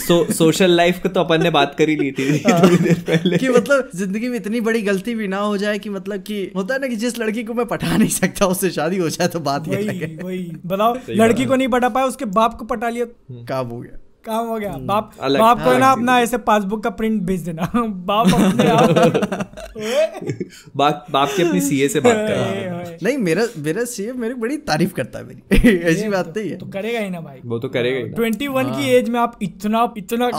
so 0.06 0.24
social 0.32 0.70
life 0.72 1.02
को 1.02 1.08
तो 1.08 1.20
अपन 1.20 1.42
ने 1.42 1.50
बात 1.50 1.74
कर 1.78 1.88
ही 1.88 1.96
ली 1.96 2.10
थी 2.12 2.38
थोड़ी 2.40 2.76
देर 2.76 3.02
पहले। 3.08 3.38
कि 3.38 3.48
मतलब 3.48 3.90
ज़िंदगी 3.94 4.28
में 4.28 4.36
इतनी 4.36 4.60
बड़ी 4.60 4.82
गलती 4.82 5.14
भी 5.14 5.28
ना 5.28 5.38
हो 5.38 5.56
जाए 5.56 5.78
कि 5.78 5.90
मतलब 5.90 6.22
कि 6.22 6.40
होता 6.56 6.74
है 6.74 6.80
ना 6.80 6.86
कि 6.86 6.96
जिस 6.96 7.18
लड़की 7.18 7.44
को 7.44 7.54
मैं 7.54 7.66
पटा 7.66 7.96
नहीं 7.96 8.08
सकता 8.10 8.46
उससे 8.46 8.70
शादी 8.70 8.98
हो 8.98 9.08
जाए 9.08 9.28
तो 9.28 9.40
बात 9.42 9.68
ये 9.68 9.76
वही 9.76 10.16
वही 10.22 10.42
बताओ 10.66 10.96
लड़की 11.10 11.44
को 11.44 11.56
नहीं 11.56 11.68
पटा 11.68 11.88
पाया 11.88 12.06
उसके 12.06 12.24
बाप 12.32 12.54
को 12.54 12.64
पटा 12.64 12.88
लिया। 12.88 13.06
काम 13.44 13.66
हो 13.66 13.80
गया। 13.80 13.98
काम 14.26 14.46
हो 14.46 14.58
गया। 14.58 14.70
बाप 14.70 15.12
अलग- 15.20 15.42
बाप 15.42 15.64
को 15.64 15.78
ना 15.78 15.92
अपना 15.92 16.20
ऐसे 16.20 16.38
पासबुक 16.38 16.84
का 16.84 16.90
प्रिंट 16.90 17.22
भेज 17.22 17.40
देना। 17.40 17.70
बाप 17.76 18.34
अपने 18.34 18.64
बाप 20.76 21.06
बाप 21.10 21.28
की 21.36 21.42
अपनी 21.42 21.60
सीए 21.60 21.88
से 21.88 22.00
बात 22.00 22.12
कर 22.12 22.20
रहा 22.20 22.44
है। 22.44 22.98
नहीं 23.02 23.18
मेरा 23.18 23.46
मेरा 23.58 23.84
सीए 23.84 24.12
मेरी 24.12 24.34
बड़ी 24.34 24.56
तारीफ़ 24.56 24.92
करता 24.92 25.18
है 25.18 25.24
मेरी। 25.24 25.78
ऐसी 25.78 26.08
बात 26.08 26.34
नहीं 26.36 26.50
है। 26.50 26.56
तो 26.56 26.66
करेगा 26.66 27.00
ही 27.00 27.10
ना 27.10 27.20
भाई। 27.20 27.36
वो 27.44 27.58
तो 27.58 27.68
करेगा 27.68 27.98
ही 27.98 28.08
ट्वेंटी 28.08 28.48
वन 28.48 28.64
की 28.64 28.90
एज 28.90 29.08
में 29.08 29.20
आप 29.20 29.38
इतना 29.42 29.92
इतना 29.96 30.30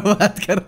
बात 0.00 0.38
कर 0.38 0.58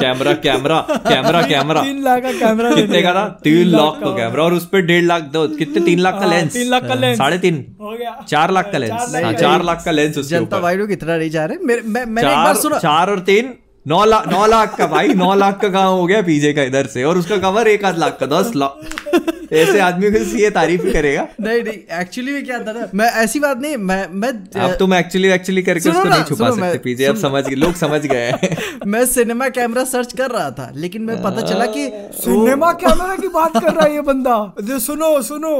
कैमरा 0.00 0.32
कैमरा 0.32 0.86
कैमरा 0.90 1.42
कैमरा। 1.42 1.82
तीन 1.82 2.02
लाख 2.02 2.22
का 2.22 2.32
कैमरा 2.32 2.74
कितने 2.74 3.02
का 3.02 3.14
था? 3.14 3.40
तीन 3.44 3.66
लाख 3.66 4.00
का 4.00 4.16
कैमरा 4.16 4.44
और 4.44 4.52
उस 4.52 4.66
पर 4.66 4.80
डेढ़ 4.80 5.04
लाख 5.04 5.22
दो। 5.22 5.48
कितने? 5.48 5.80
तीन 5.80 5.98
लाख 5.98 6.14
का 6.14 6.20
हाँ, 6.20 6.28
लेंस 6.28 6.52
तीन 6.52 6.70
लाख 6.70 6.88
का 6.88 6.94
लेंस 6.94 7.18
साढ़े 7.18 7.38
तीन। 7.38 7.76
हो 7.80 7.90
गया। 7.90 8.24
चार 8.28 8.50
लाख 8.50 8.72
का 8.72 8.78
लेंस 8.78 9.12
चार 9.12 9.44
हाँ 9.44 9.64
लाख 9.64 9.84
का 9.84 9.90
लेंस 9.90 10.18
उसके 10.18 10.34
जनता 10.34 10.60
भाई 10.60 10.76
लोग 10.76 10.92
इतना 10.92 11.13
नहीं 11.18 11.30
जा 11.30 11.44
रहे 11.44 11.66
मेरे 11.66 11.82
मैं 11.82 12.04
मैंने 12.06 12.28
चार, 12.28 12.32
एक 12.38 12.44
बार 12.44 12.56
सुना 12.62 12.78
चार 12.78 13.10
और 13.10 13.20
तीन? 13.30 13.52
नौ 13.86 14.04
लाख 14.04 14.26
नौ 14.28 14.46
लाख 14.46 14.76
का 14.76 14.86
भाई 14.86 15.14
नौ 15.14 15.34
लाख 15.34 15.60
का 15.62 15.68
कहाँ 15.68 15.90
हो 15.90 16.06
गया 16.06 16.20
पीजे 16.22 16.52
का 16.52 16.62
इधर 16.70 16.86
से 16.94 17.02
और 17.04 17.18
उसका 17.18 17.36
कवर 17.38 17.68
एक 17.68 17.84
आध 17.84 17.98
लाख 17.98 18.16
का 18.20 18.26
दस 18.26 18.52
लाख 18.56 19.43
ऐसे 19.54 19.80
आदमी 19.80 20.10
को 20.10 20.18
ये 20.38 20.50
तारीफ़ 20.50 20.86
ही 20.86 20.92
करेगा। 20.92 21.26
नहीं 21.40 21.62
नहीं 21.62 21.98
एक्चुअली 22.00 22.32
में 22.32 22.44
क्या 22.44 22.58
था 22.58 22.72
ना 22.72 22.88
मैं 22.94 23.10
ऐसी 23.22 23.40
बात 23.40 23.58
नहीं 23.58 23.76
मैं 23.90 24.06
मैं 24.12 24.32
अब 24.62 24.76
तुम 24.78 24.94
एक्चुअली 24.94 25.28
एक्चुअली 25.28 25.62
करके 25.62 25.90
उसको 25.90 26.04
नहीं 26.04 26.24
छुपा 26.24 26.50
सकते 26.50 26.78
पीजे 26.78 27.04
अब 27.04 27.16
समझ 27.16 27.44
गए 27.44 27.54
लोग 27.56 27.74
समझ 27.74 28.00
गए 28.06 28.56
मैं 28.86 29.04
सिनेमा 29.06 29.48
कैमरा 29.58 29.84
सर्च 29.84 30.12
कर 30.12 30.30
रहा 30.30 30.50
था 30.50 30.70
लेकिन 30.76 31.02
मैं 31.02 31.22
पता 31.22 31.46
चला 31.46 31.66
कि 31.76 31.88
सिनेमा 32.20 32.72
कैमरा 32.84 33.14
की 33.16 33.28
बात 33.30 33.52
कर 33.54 33.72
रहा 33.72 33.86
है 33.86 33.94
ये 33.94 34.00
बंदा। 34.02 34.36
जो 34.62 34.78
सुनो 34.78 35.20
सुनो 35.22 35.54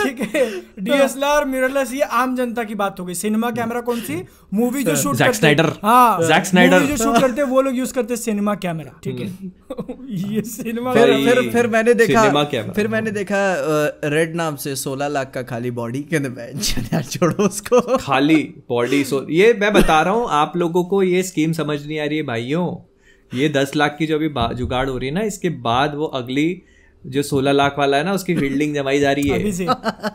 ठीक 0.00 0.20
है 0.34 0.44
डीएसएलआर 0.84 1.44
मिररलेस 1.44 1.92
ये 1.92 2.02
आम 2.20 2.34
जनता 2.36 2.62
की 2.64 2.74
बात 2.74 3.00
हो 3.00 3.04
गई। 3.04 3.14
सिनेमा 3.14 3.50
कैमरा 3.50 3.80
कौन 3.80 4.00
सी? 4.00 4.14
मूवी 4.54 4.82
जो 4.84 4.94
शूट 4.96 5.16
जैक 5.16 5.26
करते 5.26 5.38
स्नाइडर। 5.38 5.66
हाँ 5.82 6.22
जैक 6.22 6.44
स्नाइडर। 6.46 6.82
जो 6.86 6.96
शूट 6.96 7.20
करते 7.20 7.42
हैं 7.42 7.48
वो 7.48 7.60
लोग 7.62 7.76
यूज़ 7.76 7.92
करते 7.94 8.14
हैं 8.14 8.20
सिनेमा 8.20 8.54
कैमरा 8.64 8.98
ठीक 9.04 9.20
है। 9.20 9.26
ये 10.34 10.42
सिनेमा 10.48 10.92
फिर 10.94 11.14
फिर 11.24 11.50
फिर 11.52 11.66
मैंने 11.66 11.94
देखा 11.94 12.22
सिनेमा 12.22 12.42
कैमरा। 12.52 12.72
फिर 12.72 12.88
मैंने 12.88 13.03
देखा 13.10 13.38
रेड 14.06 14.34
नाम 14.36 14.56
से 14.56 14.74
16 14.76 15.08
लाख 15.08 15.30
का 15.34 15.42
खाली 15.44 15.70
बॉडी 15.72 16.04
मैं 16.14 16.48
यार 16.84 17.02
छोड़ो 17.02 17.44
उसको। 17.44 17.80
खाली 17.96 18.42
बॉडी 18.68 19.02
सो 19.04 19.24
ये 19.30 19.52
मैं 19.60 19.72
बता 19.72 20.00
रहा 20.02 20.14
हूँ, 20.14 20.26
आप 20.30 20.56
लोगों 20.56 20.84
को 20.84 21.02
ये 21.02 21.22
स्कीम 21.22 21.52
समझ 21.52 21.86
नहीं 21.86 21.98
आ 22.00 22.04
रही 22.04 22.16
है, 22.16 22.22
भाइयों। 22.24 22.76
ये 23.32 23.48
दस 23.48 23.72
लाख 23.76 23.96
की 23.98 24.06
जो 24.06 24.16
अभी 24.16 24.28
जुगाड़ 24.56 24.88
हो 24.88 24.96
रही 24.98 25.08
है 25.08 25.14
ना, 25.14 25.22
इसके 25.22 25.48
बाद 25.48 25.94
वो 25.94 26.06
अगली 26.14 26.62
जो 27.06 27.22
सोलह 27.22 27.52
लाख 27.52 27.74
वाला 27.78 27.96
है 27.96 28.04
ना 28.04 28.12
उसकी 28.12 28.34
फील्डिंग 28.34 28.74
जमाई 28.78 29.00
जा 29.00 29.12
रही 29.12 29.28
है। 29.28 29.34
अभी 29.34 29.44
है 29.44 29.52
से 29.52 29.66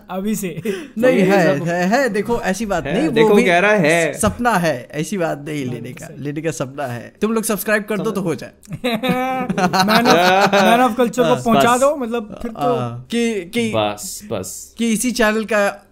अभी 0.10 0.36
से। 0.36 0.61
नहीं 0.98 1.20
है, 1.20 1.60
है 1.60 1.86
है 1.88 2.10
देखो 2.10 2.41
ऐसी 2.41 2.66
बात 2.66 2.86
है, 2.86 2.94
नहीं 2.94 3.10
देखो 3.10 3.36
भी 3.36 3.44
कह 3.44 3.60
रहा 3.60 3.72
है। 3.72 4.14
सपना 4.14 4.52
है 4.52 4.88
ऐसी 4.91 5.18
बात 5.18 5.45
नहीं 5.48 5.66
लेने 5.66 5.94
का 5.94 6.07
लेने 6.18 6.41
का 6.41 6.52
सपना 6.52 6.86
है। 6.86 7.14
तुम 7.22 7.34
लोग 7.34 7.44
सब्सक्राइब 7.44 7.84
कर 7.84 7.98
दो 7.98 8.11
तो 8.11 8.22
हो 8.22 8.36
जाए। 8.36 8.52
Man 8.86 10.07
of 10.07 10.56
man 10.56 10.82
of 10.82 10.98
culture 10.98 11.24
को 11.24 11.44
पहुँचा 11.44 11.78
दो 11.78 11.95
मतलब 11.95 12.40
फिर 12.41 12.52
तो 12.52 12.76
हाँ, 12.76 13.07
कि 13.11 13.45
कि 13.45 13.72
बस 13.76 14.22
बस। 14.32 14.76
कि 14.78 14.91
इसी 14.91 15.11
चैनल 15.11 15.45
का 15.45 15.86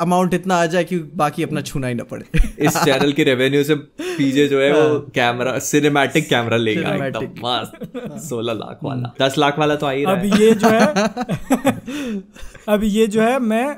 अमाउंट 0.00 0.34
इतना 0.34 0.56
आ 0.56 0.66
जाए 0.66 0.84
कि 0.84 0.98
बाकी 0.98 1.42
अपना 1.42 1.60
छूना 1.60 1.86
ही 1.86 1.94
ना 1.94 2.04
पड़े। 2.04 2.24
इस 2.58 2.76
चैनल 2.76 3.12
के 3.12 3.24
रेवेन्यू 3.24 3.64
से 3.64 3.74
पीजे 4.00 4.46
जो 4.48 4.60
है 4.60 4.72
वो 4.72 4.98
कैमरा 5.14 5.58
सिनेमैटिक 5.58 6.28
कैमरा 6.28 6.56
लेगा 6.56 6.94
एकदम 7.06 7.26
मस्त। 7.44 8.18
सोलह 8.28 8.52
लाख 8.52 8.78
वाला। 8.82 9.12
दस 9.22 9.34
लाख 9.38 9.58
वाला 9.58 9.76
तो 9.76 9.86
आई 9.86 10.04
रहा 10.04 10.14
अब 10.14 10.24
ये 10.40 10.52
जो 10.54 10.68
है 10.68 10.86
अब 12.68 12.80
ये 12.84 13.06
जो 13.06 13.22
है 13.22 13.38
मैं 13.38 13.76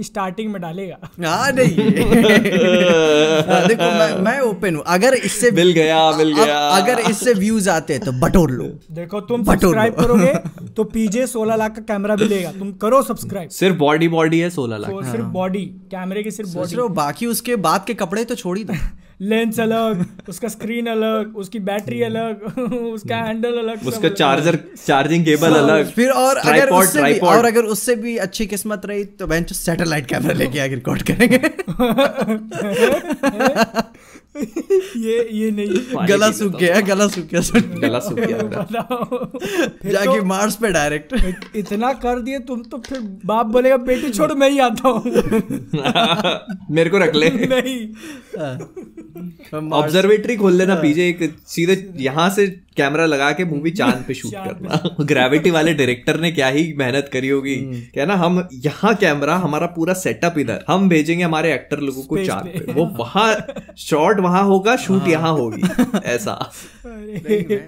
स्टार्टिंग 0.00 0.52
में 0.52 0.60
डालेगा। 0.62 0.96
हाँ 1.24 1.52
नहीं। 1.52 1.84
हाँ, 3.48 3.66
देखो 3.68 3.90
मैं 3.90 4.18
मैं 4.20 4.38
ओपन 4.40 4.76
हूँ। 4.76 4.82
अगर 4.86 5.14
इससे 5.14 5.50
मिल 5.50 5.72
गया 5.72 6.10
मिल 6.16 6.32
गया। 6.34 6.58
अगर 6.68 6.98
इससे 7.10 7.34
व्यूज़ 7.34 7.70
आते 7.70 7.94
हैं 7.94 8.02
तो 8.04 8.12
बटोर 8.12 8.50
लो। 8.50 8.64
देखो 8.92 9.20
तुम 9.20 9.44
सब्सक्राइब 9.44 9.94
करोगे 9.94 10.32
तो 10.76 10.84
पीजे 10.84 11.26
16 11.26 11.56
लाख 11.56 11.74
का 11.76 11.82
कैमरा 11.82 12.16
भी 12.16 12.24
लेगा। 12.24 12.52
तुम 12.52 12.72
करो 12.72 13.02
सब्सक्राइब 13.02 13.50
सिर्फ़ 13.50 13.76
बॉडी 13.76 14.08
बॉडी 14.08 14.40
है 14.40 14.50
सोलह 14.50 14.76
लाख। 14.76 15.04
सिर्फ़ 15.04 15.26
बॉडी 15.32 15.64
कैमरे 15.90 16.22
की 16.22 16.30
सिर्फ़ 16.30 16.50
बॉडी 16.50 16.76
बाकी 16.94 17.26
उसके 17.26 17.56
बाद 17.56 17.84
के 17.86 17.94
कपड़े 17.94 18.24
तो 18.24 18.34
छोड़ 18.34 18.58
ही 18.58 18.64
दो। 18.64 18.74
लेंस 19.20 19.60
अलग 19.60 20.06
उसका 20.28 20.48
स्क्रीन 20.48 20.86
अलग 20.86 21.36
उसकी 21.36 21.58
बैटरी 21.58 22.02
अलग 22.02 22.58
उसका 22.72 23.16
हैंडल 23.16 23.58
अलग 23.58 23.86
उसका 23.86 24.08
चार्जर 24.08 24.58
चार्जिंग 24.86 25.24
केबल 25.24 25.54
अलग 25.54 25.90
फिर 25.90 26.10
और 26.10 26.36
अगर 26.36 26.70
उससे 26.70 27.02
भी 27.02 27.18
और 27.18 27.44
अगर 27.44 27.62
उससे 27.62 27.96
भी 27.96 28.16
अच्छी 28.16 28.46
किस्मत 28.46 28.86
रही 28.86 29.04
तो 29.04 29.26
बेंच 29.26 29.52
सैटेलाइट 29.52 30.06
कैमरा 30.06 30.32
लेके 30.32 30.58
आगे 30.58 30.74
रिकॉर्ड 30.74 31.02
करेंगे। 31.02 31.38
ये 34.36 35.16
ये 35.32 35.50
नहीं। 35.50 36.06
गला 36.08 36.30
सूख 36.32 36.58
गया 36.60 36.80
गला 36.88 37.06
सूख 37.08 37.24
गया 37.26 37.40
सर 37.40 37.60
गला 37.80 37.98
सूख 38.00 38.18
गया 38.18 38.38
फिर 39.82 39.92
जाके 39.92 40.18
तो 40.18 40.24
मार्स 40.24 40.56
पे 40.56 40.70
डायरेक्ट 40.72 41.56
इतना 41.56 41.92
कर 42.04 42.20
दिए 42.20 42.38
तुम 42.50 42.62
तो 42.72 42.78
फिर 42.88 43.00
बाप 43.26 43.46
बोलेगा 43.56 43.76
बेटी 43.90 44.10
छोड़ 44.10 44.32
मैं 44.32 44.50
ही 44.50 44.58
आता 44.58 44.88
हूँ। 44.88 45.02
मेरे 46.70 46.90
को 46.90 46.98
रख 46.98 47.14
ले। 47.14 47.30
नहीं। 47.54 47.78
ऑब्जर्वेटरी 49.72 50.36
खोल 50.36 50.54
लेना 50.54 50.74
पीछे 50.74 51.08
एक 51.08 51.34
सीधे 51.46 51.76
यहाँ 52.04 52.28
से 52.30 52.46
कैमरा 52.76 53.06
लगा 53.06 53.32
के 53.32 53.44
मूवी 53.44 53.70
चाँद 53.76 54.04
पे 54.08 54.14
शूट 54.14 54.32
करना। 54.34 54.96
ग्रेविटी 55.00 55.50
वाले 55.50 55.74
डायरेक्टर 55.74 56.20
ने 56.20 56.32
क्या 56.32 56.48
ही 56.48 56.72
मेहनत 56.72 57.10
करी 57.12 57.28
होगी। 57.28 57.56
क्या 57.94 58.04
ना 58.04 58.14
हम 58.14 58.48
यहाँ 58.52 58.94
कैमरा 58.94 59.36
हमारा 59.36 59.66
पूरा 59.66 59.94
सेटअप 59.94 60.38
इधर। 60.38 60.64
हम 60.68 60.88
भेजेंगे 60.88 61.24
हमारे 61.24 61.54
एक्टर 61.54 61.78
लोगों 61.78 62.02
को 62.02 62.24
चाँद 62.24 62.46
पे। 62.46 62.58
पे। 62.58 62.72
वो 62.72 62.86
वहाँ 62.86 63.46
शॉट 63.78 64.20
वहाँ 64.20 64.44
होगा 64.44 64.76
शूट 64.76 65.08
यहाँ 65.08 65.32
होगी। 65.32 65.62
ऐसा। 66.04 66.52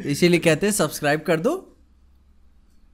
इसीलिए 0.06 0.40
कहते 0.40 0.66
हैं 0.66 0.72
सब्सक्राइब 0.72 1.20
कर 1.20 1.40
दो। 1.40 1.74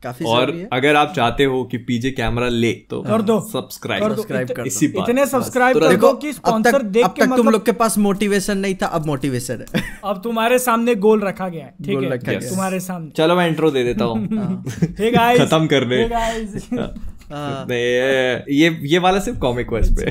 काफ़ी 0.04 0.24
और 0.26 0.50
है। 0.50 0.68
अगर 0.72 0.96
आप 0.96 1.12
चाहते 1.16 1.44
हो 1.44 1.62
कि 1.64 1.78
पीजे 1.88 2.10
कैमरा 2.12 2.48
ले 2.48 2.72
तो 2.90 3.02
कर 3.02 3.22
दो। 3.22 3.38
सब्सक्राइब 3.52 4.02
कर 4.02 4.08
दो। 4.08 4.14
सब्सक्राइब 4.16 4.50
कर 4.50 4.66
इसी 4.66 4.88
बात। 4.88 5.08
इतने 5.08 5.26
सब्सक्राइब 5.26 5.78
कर 5.78 5.96
दो 5.96 6.12
कि 6.14 6.32
स्पॉन्सर 6.32 6.82
देख 6.82 7.04
अब 7.04 7.12
के 7.12 7.20
तक 7.20 7.26
तुम 7.26 7.36
मतलब 7.36 7.52
लोग 7.52 7.64
के 7.66 7.72
पास 7.72 7.98
मोटिवेशन 7.98 8.58
नहीं 8.58 8.74
था 8.82 8.86
अब 8.98 9.06
मोटिवेशन 9.06 9.64
है। 9.68 9.82
अब 10.04 10.20
तुम्हारे 10.24 10.58
सामने 10.58 10.94
गोल 11.06 11.20
रखा 11.20 11.48
गया 11.48 11.64
है 11.64 11.74
ठीक 11.84 12.28
है। 12.28 12.38
तुम्हारे 12.48 12.80
सामने। 12.80 13.10
चलो 13.16 13.36
मैं 13.36 13.48
इंट्रो 13.48 13.70
दे 13.70 13.84
देता 13.84 14.04
हूँ। 14.04 14.64
हे 14.98 15.10
गाइस 15.10 15.40
खत्म 15.44 15.66
कर 15.66 15.84
दे। 15.84 16.02
हे। 17.34 17.40
हाँ। 17.40 17.66
नहीं 17.70 18.56
ये 18.56 18.68
ये 18.84 18.98
वाला 18.98 19.18
सिर्फ़ 19.20 19.38
कॉमिक 19.38 19.72
वर्स 19.72 19.90
पे। 19.90 20.10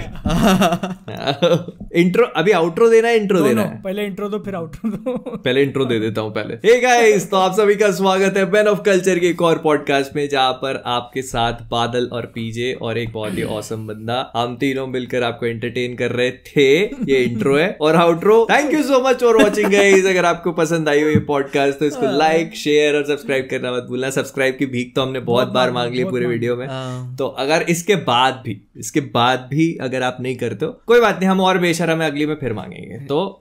इंट्रो 2.02 2.26
अभी 2.36 2.52
आउट्रो 2.52 2.90
देना 2.90 3.08
है 3.08 3.18
इंट्रो 3.18 3.42
देना 3.42 3.62
है? 3.62 3.82
पहले 3.82 4.06
इंट्रो 4.06 4.30
दो 4.30 4.40
फिर 4.40 4.56
आउट्रो 4.56 4.90
दो। 4.90 5.18
पहले 5.38 5.62
इंट्रो 5.64 5.86
दे 5.86 6.00
देता 6.00 6.22
हूँ 6.22 6.32
पहले। 6.34 6.54
हे 6.66 6.80
गाइस 6.82 7.30
तो 7.32 7.38
आप 7.38 7.54
सभी 7.54 7.76
का 7.76 7.92
स्वागत 7.92 8.38
है 8.38 8.50
मैन 8.52 8.68
ऑफ़ 8.68 8.82
कल्चर 8.82 9.20
के 9.20 9.28
एक 9.28 9.42
और 9.42 9.58
पॉडकास्ट 9.58 10.16
में 10.16 10.28
जहाँ 10.30 10.54
पर 10.54 10.82
आपके 10.88 11.22
साथ 11.22 11.62
बादल 11.72 12.10
और 12.14 12.26
पीजे 12.26 12.72
और 12.82 12.98
एक 12.98 13.12
बहुत 13.14 13.38
ही 13.38 13.44
औसम 13.54 13.88
बंदा 13.88 14.32
हम 14.36 14.56
तीनों 14.56 14.88
मिलकर 14.88 15.24
आपको 15.24 15.46
एंटरटेन 15.46 15.96
कर 15.96 16.12
रहे 16.12 16.32
थे। 16.32 16.68
ये 17.12 17.24
इंट्रो 17.24 17.58
है 17.58 17.70
और 17.82 17.96
outro 17.96 18.46
thank 18.52 18.74
you 18.74 18.84
so 18.84 19.00
much 19.08 19.22
for 19.22 19.42
watching 19.44 19.72
guys 19.72 20.06
अगर 20.06 20.26
आपको 20.26 20.52
पसंद 20.54 20.90
आई 20.90 21.02
हो 21.02 21.10
ये 21.10 21.20
पॉडकास्ट 21.28 21.80
तो 21.80 21.86
इसको 21.86 22.12
लाइक 22.18 22.56
शेयर 22.56 22.96
और 22.96 23.06
सब्सक्राइब 23.06 23.48
करना 23.52 23.72
मत 23.72 23.84
भूलना। 23.84 24.10
सब्सक्राइब 24.12 24.56
की 24.60 24.66
भीख 24.68 24.92
तो 24.96 25.02
हमने 25.02 25.20
बहुत 25.22 25.48
बार 25.54 25.72
मांग 25.72 25.94
ली 25.96 26.04
पूरे 26.06 26.26
वीडियो 26.28 26.56
में। 26.56 26.68
हाँ। 26.68 27.13
तो 27.20 27.28
अगर 27.40 27.62
इसके 27.70 27.96
बाद 28.06 28.42
भी 28.46 28.60
इसके 28.78 29.02
बाद 29.14 29.48
भी 29.52 29.74
अगर 29.82 30.04
आप 30.04 30.18
नहीं 30.22 30.36
करते 30.36 30.66
हो 30.66 30.72
कोई 30.88 31.00
बात 31.02 31.20
नहीं 31.20 31.30
हम 31.30 31.42
और 31.42 31.58
बेशरम 31.60 32.02
है 32.02 32.10
अगली 32.12 32.26
में 32.26 32.36
फिर 32.36 32.54
मांगेंगे। 32.54 33.06
तो 33.06 33.40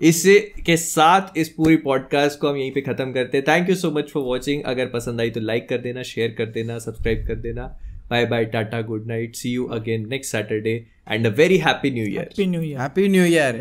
इससे 0.00 0.38
के 0.66 0.76
साथ 0.76 1.38
इस 1.38 1.48
पूरी 1.48 1.76
पॉडकास्ट 1.78 2.38
को 2.40 2.48
हम 2.48 2.56
यहीं 2.56 2.72
पे 2.72 2.80
खत्म 2.82 3.12
करते 3.12 3.38
हैं। 3.38 3.44
Thank 3.48 3.68
you 3.68 3.74
so 3.76 3.90
much 3.90 4.10
for 4.10 4.22
watching 4.22 4.62
अगर 4.66 4.86
पसंद 4.90 5.20
आई 5.20 5.30
तो 5.30 5.40
लाइक 5.40 5.68
कर 5.68 5.78
देना 5.78 6.02
शेयर 6.04 6.34
कर 6.38 6.46
देना 6.52 6.78
सब्सक्राइब 6.78 7.26
कर 7.26 7.34
देना। 7.40 7.66
Bye 8.10 8.24
bye 8.26 8.44
tata 8.44 8.80
good 8.82 9.06
night 9.06 9.36
see 9.36 9.50
you 9.50 9.64
again 9.72 10.08
next 10.08 10.32
Saturday 10.32 10.72
and 11.10 11.26
a 11.26 11.30
very 11.36 11.56
happy 11.58 11.90
new 11.90 12.04
year 12.04 12.20
happy 12.20 12.46
new 12.46 12.62
year 12.62 12.80
happy 12.80 13.08
new 13.08 13.24
year 13.24 13.56